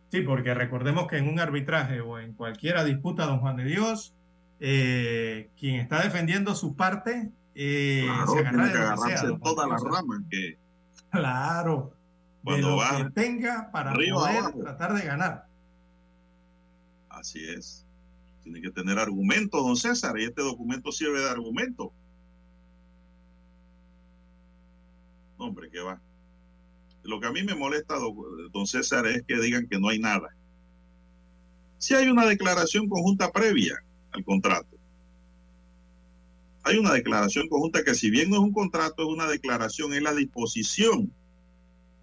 Sí, 0.09 0.21
porque 0.21 0.53
recordemos 0.53 1.07
que 1.07 1.17
en 1.17 1.27
un 1.27 1.39
arbitraje 1.39 2.01
o 2.01 2.19
en 2.19 2.33
cualquier 2.33 2.83
disputa, 2.83 3.25
don 3.25 3.39
Juan 3.39 3.55
de 3.55 3.63
Dios, 3.63 4.13
eh, 4.59 5.49
quien 5.57 5.75
está 5.75 6.03
defendiendo 6.03 6.53
su 6.53 6.75
parte 6.75 7.31
eh, 7.55 8.03
Claro, 8.05 8.27
se 8.33 8.45
tiene 8.45 8.71
que 8.71 8.77
de 8.77 8.79
agarrarse 8.79 9.27
de 9.27 9.33
de 9.33 9.67
las 9.67 9.83
Dios. 9.83 9.97
ramas 9.97 10.21
que 10.29 10.57
Claro, 11.09 11.97
de 12.43 12.43
Cuando 12.43 12.69
lo 12.71 12.77
va 12.77 12.97
que 12.97 13.05
tenga 13.11 13.71
para 13.71 13.91
arriba, 13.91 14.19
poder 14.19 14.37
abajo. 14.37 14.59
tratar 14.59 14.93
de 14.93 15.05
ganar. 15.05 15.47
Así 17.09 17.39
es. 17.47 17.85
Tiene 18.43 18.61
que 18.61 18.71
tener 18.71 18.99
argumentos, 18.99 19.63
don 19.63 19.77
César, 19.77 20.17
y 20.19 20.25
este 20.25 20.41
documento 20.41 20.91
sirve 20.91 21.21
de 21.21 21.29
argumento. 21.29 21.93
Hombre, 25.37 25.69
que 25.69 25.79
va. 25.81 26.01
Lo 27.03 27.19
que 27.19 27.27
a 27.27 27.31
mí 27.31 27.43
me 27.43 27.55
molesta, 27.55 27.95
don 28.51 28.67
César, 28.67 29.05
es 29.07 29.23
que 29.23 29.39
digan 29.39 29.67
que 29.67 29.79
no 29.79 29.89
hay 29.89 29.99
nada. 29.99 30.29
Si 31.77 31.93
hay 31.95 32.07
una 32.09 32.25
declaración 32.25 32.87
conjunta 32.87 33.31
previa 33.31 33.75
al 34.11 34.23
contrato. 34.23 34.72
Hay 36.63 36.77
una 36.77 36.93
declaración 36.93 37.49
conjunta 37.49 37.83
que 37.83 37.93
si 37.93 38.09
bien 38.09 38.29
no 38.29 38.37
es 38.37 38.41
un 38.41 38.53
contrato, 38.53 39.03
es 39.03 39.09
una 39.09 39.27
declaración, 39.27 39.93
es 39.93 40.01
la 40.01 40.13
disposición 40.13 41.11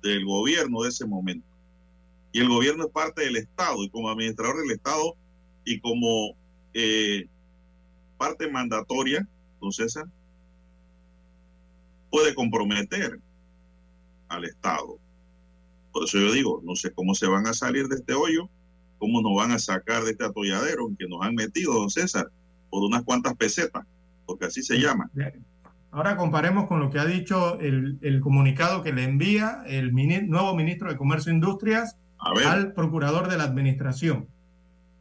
del 0.03 0.25
gobierno 0.25 0.83
de 0.83 0.91
ese 0.91 1.07
momento. 1.07 1.47
Y 2.33 2.41
el 2.41 2.49
gobierno 2.49 2.85
es 2.85 2.91
parte 2.91 3.23
del 3.23 3.37
Estado 3.37 3.83
y 3.83 3.91
como 3.91 4.11
administrador 4.11 4.61
del 4.61 4.73
Estado 4.73 5.17
y 5.65 5.81
como 5.81 6.37
eh, 6.75 7.27
parte 8.19 8.51
mandatoria, 8.51 9.27
don 9.61 9.73
César, 9.73 10.05
puede 12.11 12.35
comprometer 12.35 13.19
al 14.29 14.45
Estado. 14.45 14.99
Por 15.93 16.05
eso 16.05 16.19
yo 16.19 16.33
digo, 16.33 16.61
no 16.65 16.77
sé 16.77 16.93
cómo 16.93 17.15
se 17.15 17.27
van 17.27 17.47
a 17.47 17.55
salir 17.55 17.89
de 17.89 17.97
este 17.97 18.15
hoyo, 18.15 18.49
cómo 18.99 19.23
nos 19.23 19.35
van 19.35 19.53
a 19.53 19.59
sacar 19.59 20.05
de 20.05 20.13
este 20.13 20.25
atolladero 20.25 20.89
en 20.89 20.97
que 20.97 21.09
nos 21.09 21.23
han 21.23 21.35
metido, 21.35 21.73
don 21.73 21.91
César, 21.91 22.31
por 22.69 22.85
unas 22.85 23.03
cuantas 23.03 23.35
pesetas, 23.37 23.87
porque 24.31 24.47
así 24.47 24.63
se 24.63 24.79
llama. 24.79 25.11
Ahora 25.91 26.17
comparemos 26.17 26.69
con 26.69 26.79
lo 26.79 26.89
que 26.89 27.01
ha 27.01 27.05
dicho 27.05 27.59
el, 27.59 27.99
el 28.01 28.21
comunicado 28.21 28.81
que 28.85 28.93
le 28.93 29.03
envía 29.03 29.65
el 29.67 29.93
nuevo 30.29 30.55
ministro 30.55 30.89
de 30.89 30.97
Comercio 30.97 31.33
e 31.33 31.35
Industrias 31.35 31.97
al 32.47 32.73
procurador 32.73 33.29
de 33.29 33.37
la 33.37 33.43
Administración. 33.45 34.29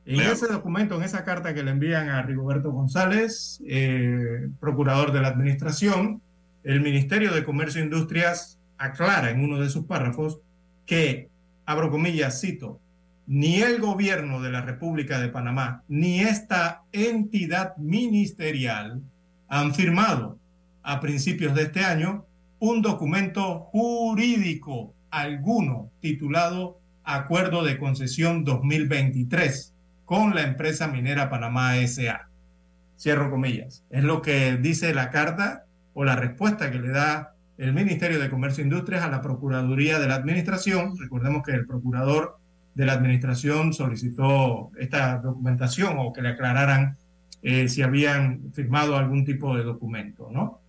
En 0.07 0.21
ese 0.21 0.47
documento, 0.47 0.95
en 0.95 1.03
esa 1.03 1.23
carta 1.23 1.53
que 1.53 1.61
le 1.61 1.69
envían 1.69 2.09
a 2.09 2.23
Rigoberto 2.23 2.71
González, 2.71 3.61
eh, 3.67 4.49
procurador 4.59 5.11
de 5.11 5.21
la 5.21 5.27
Administración, 5.27 6.23
el 6.63 6.81
Ministerio 6.81 7.31
de 7.31 7.43
Comercio 7.43 7.81
e 7.81 7.83
Industrias 7.83 8.57
aclara 8.79 9.29
en 9.29 9.43
uno 9.43 9.59
de 9.59 9.69
sus 9.69 9.85
párrafos 9.85 10.39
que, 10.87 11.29
abro 11.67 11.91
comillas, 11.91 12.41
cito, 12.41 12.79
ni 13.27 13.61
el 13.61 13.79
gobierno 13.79 14.41
de 14.41 14.49
la 14.49 14.61
República 14.61 15.19
de 15.19 15.29
Panamá 15.29 15.83
ni 15.87 16.21
esta 16.21 16.81
entidad 16.91 17.77
ministerial 17.77 19.03
han 19.49 19.73
firmado 19.73 20.37
a 20.83 20.99
principios 21.01 21.55
de 21.55 21.63
este 21.63 21.83
año 21.83 22.25
un 22.59 22.81
documento 22.81 23.59
jurídico 23.71 24.93
alguno 25.09 25.91
titulado 25.99 26.79
Acuerdo 27.03 27.63
de 27.63 27.79
Concesión 27.79 28.43
2023 28.43 29.73
con 30.05 30.35
la 30.35 30.43
empresa 30.43 30.87
minera 30.87 31.29
Panamá 31.29 31.75
SA. 31.87 32.29
Cierro 32.97 33.31
comillas. 33.31 33.83
Es 33.89 34.03
lo 34.03 34.21
que 34.21 34.57
dice 34.57 34.93
la 34.93 35.09
carta 35.09 35.65
o 35.93 36.03
la 36.03 36.15
respuesta 36.15 36.69
que 36.69 36.79
le 36.79 36.89
da 36.89 37.33
el 37.57 37.73
Ministerio 37.73 38.19
de 38.19 38.29
Comercio 38.29 38.61
e 38.61 38.67
Industrias 38.67 39.03
a 39.03 39.09
la 39.09 39.21
Procuraduría 39.21 39.99
de 39.99 40.07
la 40.07 40.15
Administración. 40.15 40.95
Recordemos 40.97 41.41
que 41.43 41.53
el 41.53 41.65
procurador 41.65 42.37
de 42.75 42.85
la 42.85 42.93
Administración 42.93 43.73
solicitó 43.73 44.71
esta 44.77 45.17
documentación 45.17 45.95
o 45.97 46.13
que 46.13 46.21
le 46.21 46.29
aclararan 46.29 46.97
eh, 47.41 47.67
si 47.67 47.81
habían 47.81 48.51
firmado 48.53 48.97
algún 48.97 49.25
tipo 49.25 49.55
de 49.55 49.63
documento, 49.63 50.29
¿no? 50.31 50.59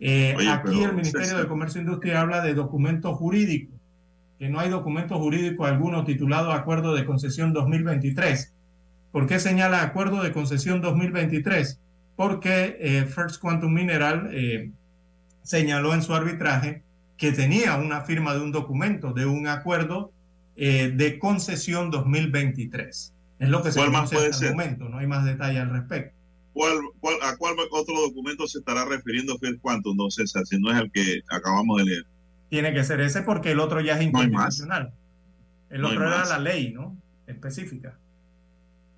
Eh, 0.00 0.34
aquí 0.50 0.82
el 0.82 0.94
Ministerio 0.94 1.38
de 1.38 1.46
Comercio 1.46 1.80
e 1.80 1.84
Industria 1.84 2.20
habla 2.20 2.42
de 2.42 2.54
documentos 2.54 3.16
jurídicos, 3.16 3.78
que 4.38 4.48
no 4.48 4.58
hay 4.58 4.68
documento 4.68 5.18
jurídico 5.18 5.64
alguno 5.64 6.04
titulado 6.04 6.52
Acuerdo 6.52 6.94
de 6.94 7.04
Concesión 7.04 7.52
2023. 7.52 8.52
¿Por 9.12 9.26
qué 9.26 9.38
señala 9.38 9.82
Acuerdo 9.82 10.22
de 10.22 10.32
Concesión 10.32 10.80
2023? 10.80 11.78
Porque 12.16 12.76
eh, 12.80 13.04
First 13.04 13.40
Quantum 13.40 13.72
Mineral 13.72 14.30
señaló 15.42 15.94
en 15.94 16.02
su 16.02 16.14
arbitraje 16.14 16.82
que 17.16 17.32
tenía 17.32 17.76
una 17.76 18.00
firma 18.00 18.34
de 18.34 18.40
un 18.40 18.52
documento, 18.52 19.12
de 19.12 19.26
un 19.26 19.46
acuerdo 19.46 20.12
eh, 20.56 20.92
de 20.94 21.18
concesión 21.18 21.90
2023. 21.90 23.14
Es 23.42 23.48
lo 23.48 23.60
que 23.60 23.72
se 23.72 23.84
conoce 23.84 24.16
hasta 24.16 24.46
el 24.46 24.52
momento, 24.52 24.88
no 24.88 24.98
hay 24.98 25.08
más 25.08 25.24
detalle 25.24 25.58
al 25.58 25.70
respecto. 25.70 26.16
¿Cuál, 26.52 26.78
cuál, 27.00 27.16
a 27.22 27.36
cuál 27.36 27.56
otro 27.72 28.00
documento 28.00 28.46
se 28.46 28.60
estará 28.60 28.84
refiriendo 28.84 29.36
Phil 29.40 29.58
Quantum, 29.60 29.96
don 29.96 30.12
César, 30.12 30.46
si 30.46 30.60
no 30.60 30.70
es 30.70 30.78
el 30.78 30.92
que 30.92 31.22
acabamos 31.28 31.78
de 31.78 31.84
leer? 31.86 32.06
Tiene 32.50 32.72
que 32.72 32.84
ser 32.84 33.00
ese 33.00 33.22
porque 33.22 33.50
el 33.50 33.58
otro 33.58 33.80
ya 33.80 33.98
es 33.98 34.02
inconstitucional. 34.02 34.92
el 35.70 35.84
otro 35.84 36.06
era 36.06 36.24
la 36.24 36.38
ley, 36.38 36.72
¿no? 36.72 36.96
Específica. 37.26 37.98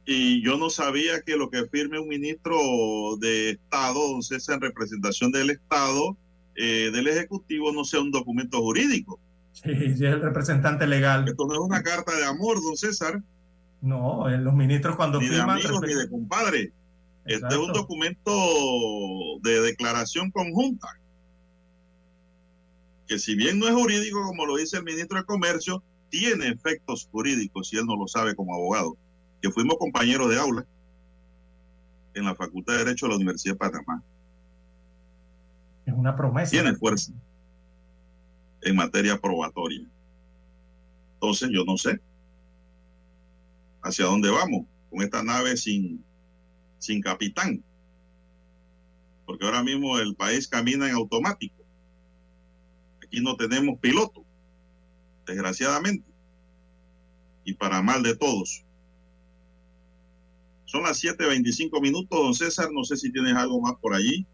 Y 0.04 0.42
yo 0.44 0.58
no 0.58 0.68
sabía 0.68 1.22
que 1.22 1.38
lo 1.38 1.48
que 1.48 1.64
firme 1.64 1.98
un 1.98 2.08
ministro 2.08 2.58
de 3.20 3.50
Estado, 3.52 4.12
don 4.12 4.22
César, 4.22 4.56
en 4.56 4.60
representación 4.60 5.32
del 5.32 5.48
Estado, 5.48 6.18
eh, 6.54 6.90
del 6.92 7.06
Ejecutivo 7.06 7.72
no 7.72 7.86
sea 7.86 8.02
un 8.02 8.10
documento 8.10 8.60
jurídico. 8.60 9.18
Sí, 9.52 9.70
es 9.70 10.00
el 10.02 10.20
representante 10.20 10.86
legal. 10.86 11.26
Esto 11.26 11.46
no 11.46 11.54
es 11.54 11.60
una 11.60 11.82
carta 11.82 12.14
de 12.14 12.26
amor, 12.26 12.60
don 12.60 12.76
César. 12.76 13.22
No, 13.84 14.30
eh, 14.30 14.38
los 14.38 14.54
ministros 14.54 14.96
cuando 14.96 15.20
ni 15.20 15.28
firman... 15.28 15.58
de 15.58 15.66
amigos 15.66 15.82
ni 15.86 15.94
de 15.94 16.08
compadre. 16.08 16.72
Este 17.26 17.48
es 17.48 17.56
un 17.56 17.72
documento 17.72 18.32
de 19.42 19.60
declaración 19.60 20.30
conjunta. 20.30 20.88
Que 23.06 23.18
si 23.18 23.34
bien 23.34 23.58
no 23.58 23.68
es 23.68 23.74
jurídico, 23.74 24.22
como 24.22 24.46
lo 24.46 24.56
dice 24.56 24.78
el 24.78 24.84
ministro 24.84 25.18
de 25.18 25.26
Comercio, 25.26 25.82
tiene 26.08 26.48
efectos 26.48 27.06
jurídicos, 27.12 27.68
si 27.68 27.76
él 27.76 27.84
no 27.84 27.96
lo 27.96 28.08
sabe 28.08 28.34
como 28.34 28.54
abogado. 28.54 28.96
Que 29.42 29.50
fuimos 29.50 29.76
compañeros 29.76 30.30
de 30.30 30.38
aula 30.38 30.64
en 32.14 32.24
la 32.24 32.34
Facultad 32.34 32.72
de 32.72 32.84
Derecho 32.84 33.04
de 33.04 33.10
la 33.10 33.16
Universidad 33.16 33.52
de 33.52 33.58
Panamá. 33.58 34.02
Es 35.84 35.92
una 35.92 36.16
promesa. 36.16 36.52
Tiene 36.52 36.74
fuerza 36.74 37.12
en 38.62 38.76
materia 38.76 39.20
probatoria. 39.20 39.86
Entonces, 41.16 41.50
yo 41.52 41.66
no 41.66 41.76
sé 41.76 42.00
hacia 43.84 44.06
dónde 44.06 44.30
vamos 44.30 44.66
con 44.90 45.02
esta 45.02 45.22
nave 45.22 45.56
sin, 45.56 46.02
sin 46.78 47.00
capitán. 47.00 47.62
Porque 49.26 49.44
ahora 49.44 49.62
mismo 49.62 49.98
el 49.98 50.16
país 50.16 50.48
camina 50.48 50.88
en 50.88 50.94
automático. 50.94 51.62
Aquí 53.04 53.20
no 53.20 53.36
tenemos 53.36 53.78
piloto, 53.78 54.24
desgraciadamente. 55.26 56.10
Y 57.44 57.52
para 57.54 57.82
mal 57.82 58.02
de 58.02 58.16
todos. 58.16 58.64
Son 60.64 60.82
las 60.82 61.02
7.25 61.04 61.80
minutos, 61.80 62.18
don 62.18 62.34
César. 62.34 62.70
No 62.72 62.84
sé 62.84 62.96
si 62.96 63.12
tienes 63.12 63.34
algo 63.34 63.60
más 63.60 63.74
por 63.80 63.94
allí. 63.94 64.26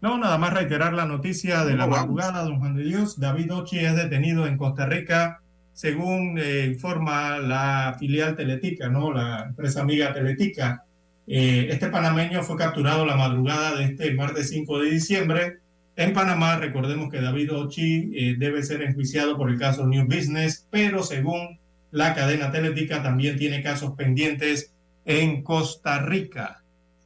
No, 0.00 0.16
nada 0.18 0.38
más 0.38 0.54
reiterar 0.54 0.92
la 0.92 1.06
noticia 1.06 1.64
de 1.64 1.76
la 1.76 1.86
madrugada, 1.86 2.44
don 2.44 2.60
Juan 2.60 2.76
de 2.76 2.84
Dios. 2.84 3.18
David 3.18 3.52
Ochi 3.52 3.78
es 3.78 3.96
detenido 3.96 4.46
en 4.46 4.58
Costa 4.58 4.86
Rica, 4.86 5.42
según 5.76 6.38
eh, 6.38 6.64
informa 6.68 7.38
la 7.38 7.94
filial 7.98 8.34
Teletica, 8.34 8.88
¿no? 8.88 9.12
La 9.12 9.44
empresa 9.46 9.82
amiga 9.82 10.14
Teletica. 10.14 10.84
Eh, 11.26 11.68
este 11.70 11.88
panameño 11.88 12.42
fue 12.42 12.56
capturado 12.56 13.04
la 13.04 13.14
madrugada 13.14 13.76
de 13.76 13.84
este 13.84 14.14
martes 14.14 14.48
5 14.48 14.78
de 14.78 14.90
diciembre 14.90 15.58
en 15.96 16.14
Panamá. 16.14 16.56
Recordemos 16.56 17.10
que 17.10 17.20
David 17.20 17.52
Ochi 17.52 18.10
eh, 18.14 18.36
debe 18.38 18.62
ser 18.62 18.80
enjuiciado 18.80 19.36
por 19.36 19.50
el 19.50 19.58
caso 19.58 19.86
New 19.86 20.06
Business, 20.06 20.66
pero 20.70 21.02
según 21.02 21.60
la 21.90 22.14
cadena 22.14 22.50
Teletica 22.50 23.02
también 23.02 23.36
tiene 23.36 23.62
casos 23.62 23.92
pendientes 23.96 24.72
en 25.04 25.42
Costa 25.42 25.98
Rica. 26.00 26.62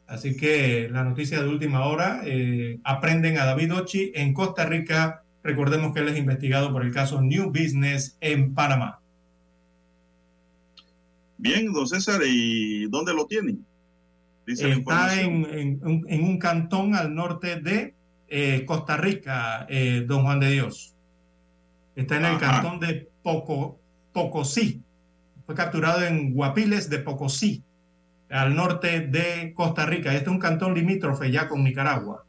Así 0.07 0.37
que 0.37 0.89
la 0.93 1.03
noticia 1.03 1.43
de 1.43 1.49
última 1.49 1.87
hora, 1.87 2.23
aprenden 2.85 3.37
a 3.39 3.47
David 3.47 3.75
Ochi 3.75 4.13
en 4.15 4.33
Costa 4.33 4.65
Rica. 4.65 5.25
Recordemos 5.43 5.93
que 5.93 6.01
él 6.01 6.09
es 6.09 6.19
investigado 6.19 6.73
por 6.73 6.85
el 6.85 6.93
caso 6.93 7.21
New 7.21 7.49
Business 7.49 8.17
en 8.21 8.55
Panamá. 8.55 9.01
Bien, 11.39 11.73
don 11.73 11.89
César, 11.89 12.21
¿y 12.25 12.87
dónde 12.89 13.15
lo 13.15 13.27
tienen? 13.27 13.65
Está 14.47 15.21
en, 15.21 15.81
un 15.83 16.39
cantón 16.39 16.95
al 16.95 17.15
norte 17.15 17.61
de 17.61 17.95
eh, 18.29 18.65
Costa 18.67 18.97
Rica, 18.97 19.67
eh, 19.69 20.05
don 20.07 20.25
Juan 20.25 20.41
de 20.41 20.51
Dios. 20.51 20.95
Está 21.97 22.17
en 22.17 22.25
el 22.27 22.39
cantón 22.39 22.81
de 22.81 23.09
Poco, 23.23 23.79
Pocosí. 24.13 24.83
Fue 25.47 25.55
capturado 25.55 26.05
en 26.05 26.35
Guapiles 26.35 26.91
de 26.91 26.99
Pocosí 26.99 27.63
al 28.29 28.55
norte 28.55 29.01
de 29.01 29.53
Costa 29.55 29.87
Rica. 29.87 30.13
Este 30.13 30.25
es 30.25 30.31
un 30.31 30.39
cantón 30.39 30.75
limítrofe 30.75 31.31
ya 31.31 31.49
con 31.49 31.65
Nicaragua. 31.65 32.25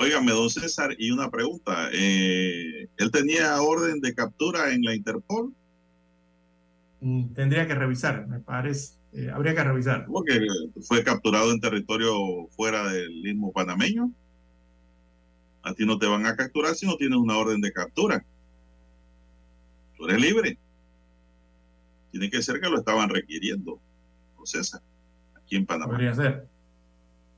Óigame, 0.00 0.32
don 0.32 0.48
César, 0.48 0.94
y 0.96 1.10
una 1.10 1.30
pregunta. 1.30 1.88
Eh, 1.92 2.88
¿Él 2.96 3.10
tenía 3.10 3.60
orden 3.60 4.00
de 4.00 4.14
captura 4.14 4.72
en 4.72 4.82
la 4.82 4.94
Interpol? 4.94 5.52
Mm, 7.00 7.32
tendría 7.34 7.66
que 7.66 7.74
revisar, 7.74 8.26
me 8.28 8.40
parece. 8.40 8.94
Eh, 9.12 9.30
habría 9.30 9.54
que 9.54 9.64
revisar. 9.64 10.06
Porque 10.06 10.46
fue 10.82 11.02
capturado 11.02 11.50
en 11.50 11.60
territorio 11.60 12.14
fuera 12.50 12.88
del 12.92 13.22
mismo 13.22 13.52
panameño. 13.52 14.12
A 15.62 15.74
ti 15.74 15.84
no 15.84 15.98
te 15.98 16.06
van 16.06 16.26
a 16.26 16.36
capturar 16.36 16.74
si 16.74 16.86
no 16.86 16.96
tienes 16.96 17.18
una 17.18 17.36
orden 17.36 17.60
de 17.60 17.72
captura. 17.72 18.24
Tú 19.96 20.04
eres 20.06 20.20
libre. 20.20 20.58
Tiene 22.12 22.30
que 22.30 22.40
ser 22.42 22.60
que 22.60 22.68
lo 22.68 22.78
estaban 22.78 23.08
requiriendo, 23.08 23.80
don 24.36 24.46
César 24.46 24.80
en 25.56 25.66
Panamá. 25.66 25.92
Podría 25.92 26.14
ser. 26.14 26.48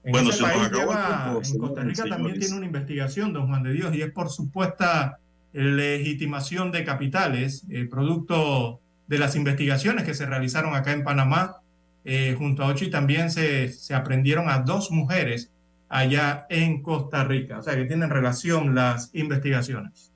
En 0.02 0.12
bueno, 0.12 0.30
ese 0.30 0.42
país 0.42 0.70
lleva, 0.72 1.38
en 1.42 1.58
Costa 1.58 1.82
Rica 1.82 2.04
también 2.08 2.38
tiene 2.38 2.56
una 2.56 2.66
investigación, 2.66 3.32
don 3.32 3.48
Juan 3.48 3.62
de 3.62 3.72
Dios, 3.72 3.94
y 3.94 4.00
es 4.00 4.10
por 4.12 4.30
supuesta 4.30 5.18
legitimación 5.52 6.70
de 6.72 6.84
capitales, 6.84 7.64
eh, 7.70 7.86
producto 7.90 8.80
de 9.08 9.18
las 9.18 9.36
investigaciones 9.36 10.04
que 10.04 10.14
se 10.14 10.24
realizaron 10.24 10.74
acá 10.74 10.92
en 10.92 11.04
Panamá. 11.04 11.56
Eh, 12.04 12.34
junto 12.38 12.62
a 12.62 12.68
Ochi 12.68 12.88
también 12.88 13.30
se, 13.30 13.68
se 13.68 13.94
aprendieron 13.94 14.48
a 14.48 14.60
dos 14.60 14.90
mujeres 14.90 15.50
allá 15.90 16.46
en 16.48 16.82
Costa 16.82 17.24
Rica. 17.24 17.58
O 17.58 17.62
sea 17.62 17.76
que 17.76 17.84
tienen 17.84 18.08
relación 18.08 18.74
las 18.74 19.10
investigaciones. 19.14 20.10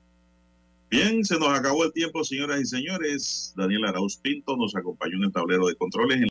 Bien, 0.89 1.25
se 1.25 1.37
nos 1.37 1.49
acabó 1.49 1.83
el 1.83 1.91
tiempo, 1.91 2.23
señoras 2.23 2.61
y 2.61 2.65
señores. 2.65 3.53
Daniel 3.57 3.85
Arauz 3.85 4.17
Pinto 4.17 4.55
nos 4.55 4.75
acompañó 4.75 5.17
en 5.17 5.25
el 5.25 5.31
tablero 5.31 5.67
de 5.67 5.75
controles. 5.75 6.21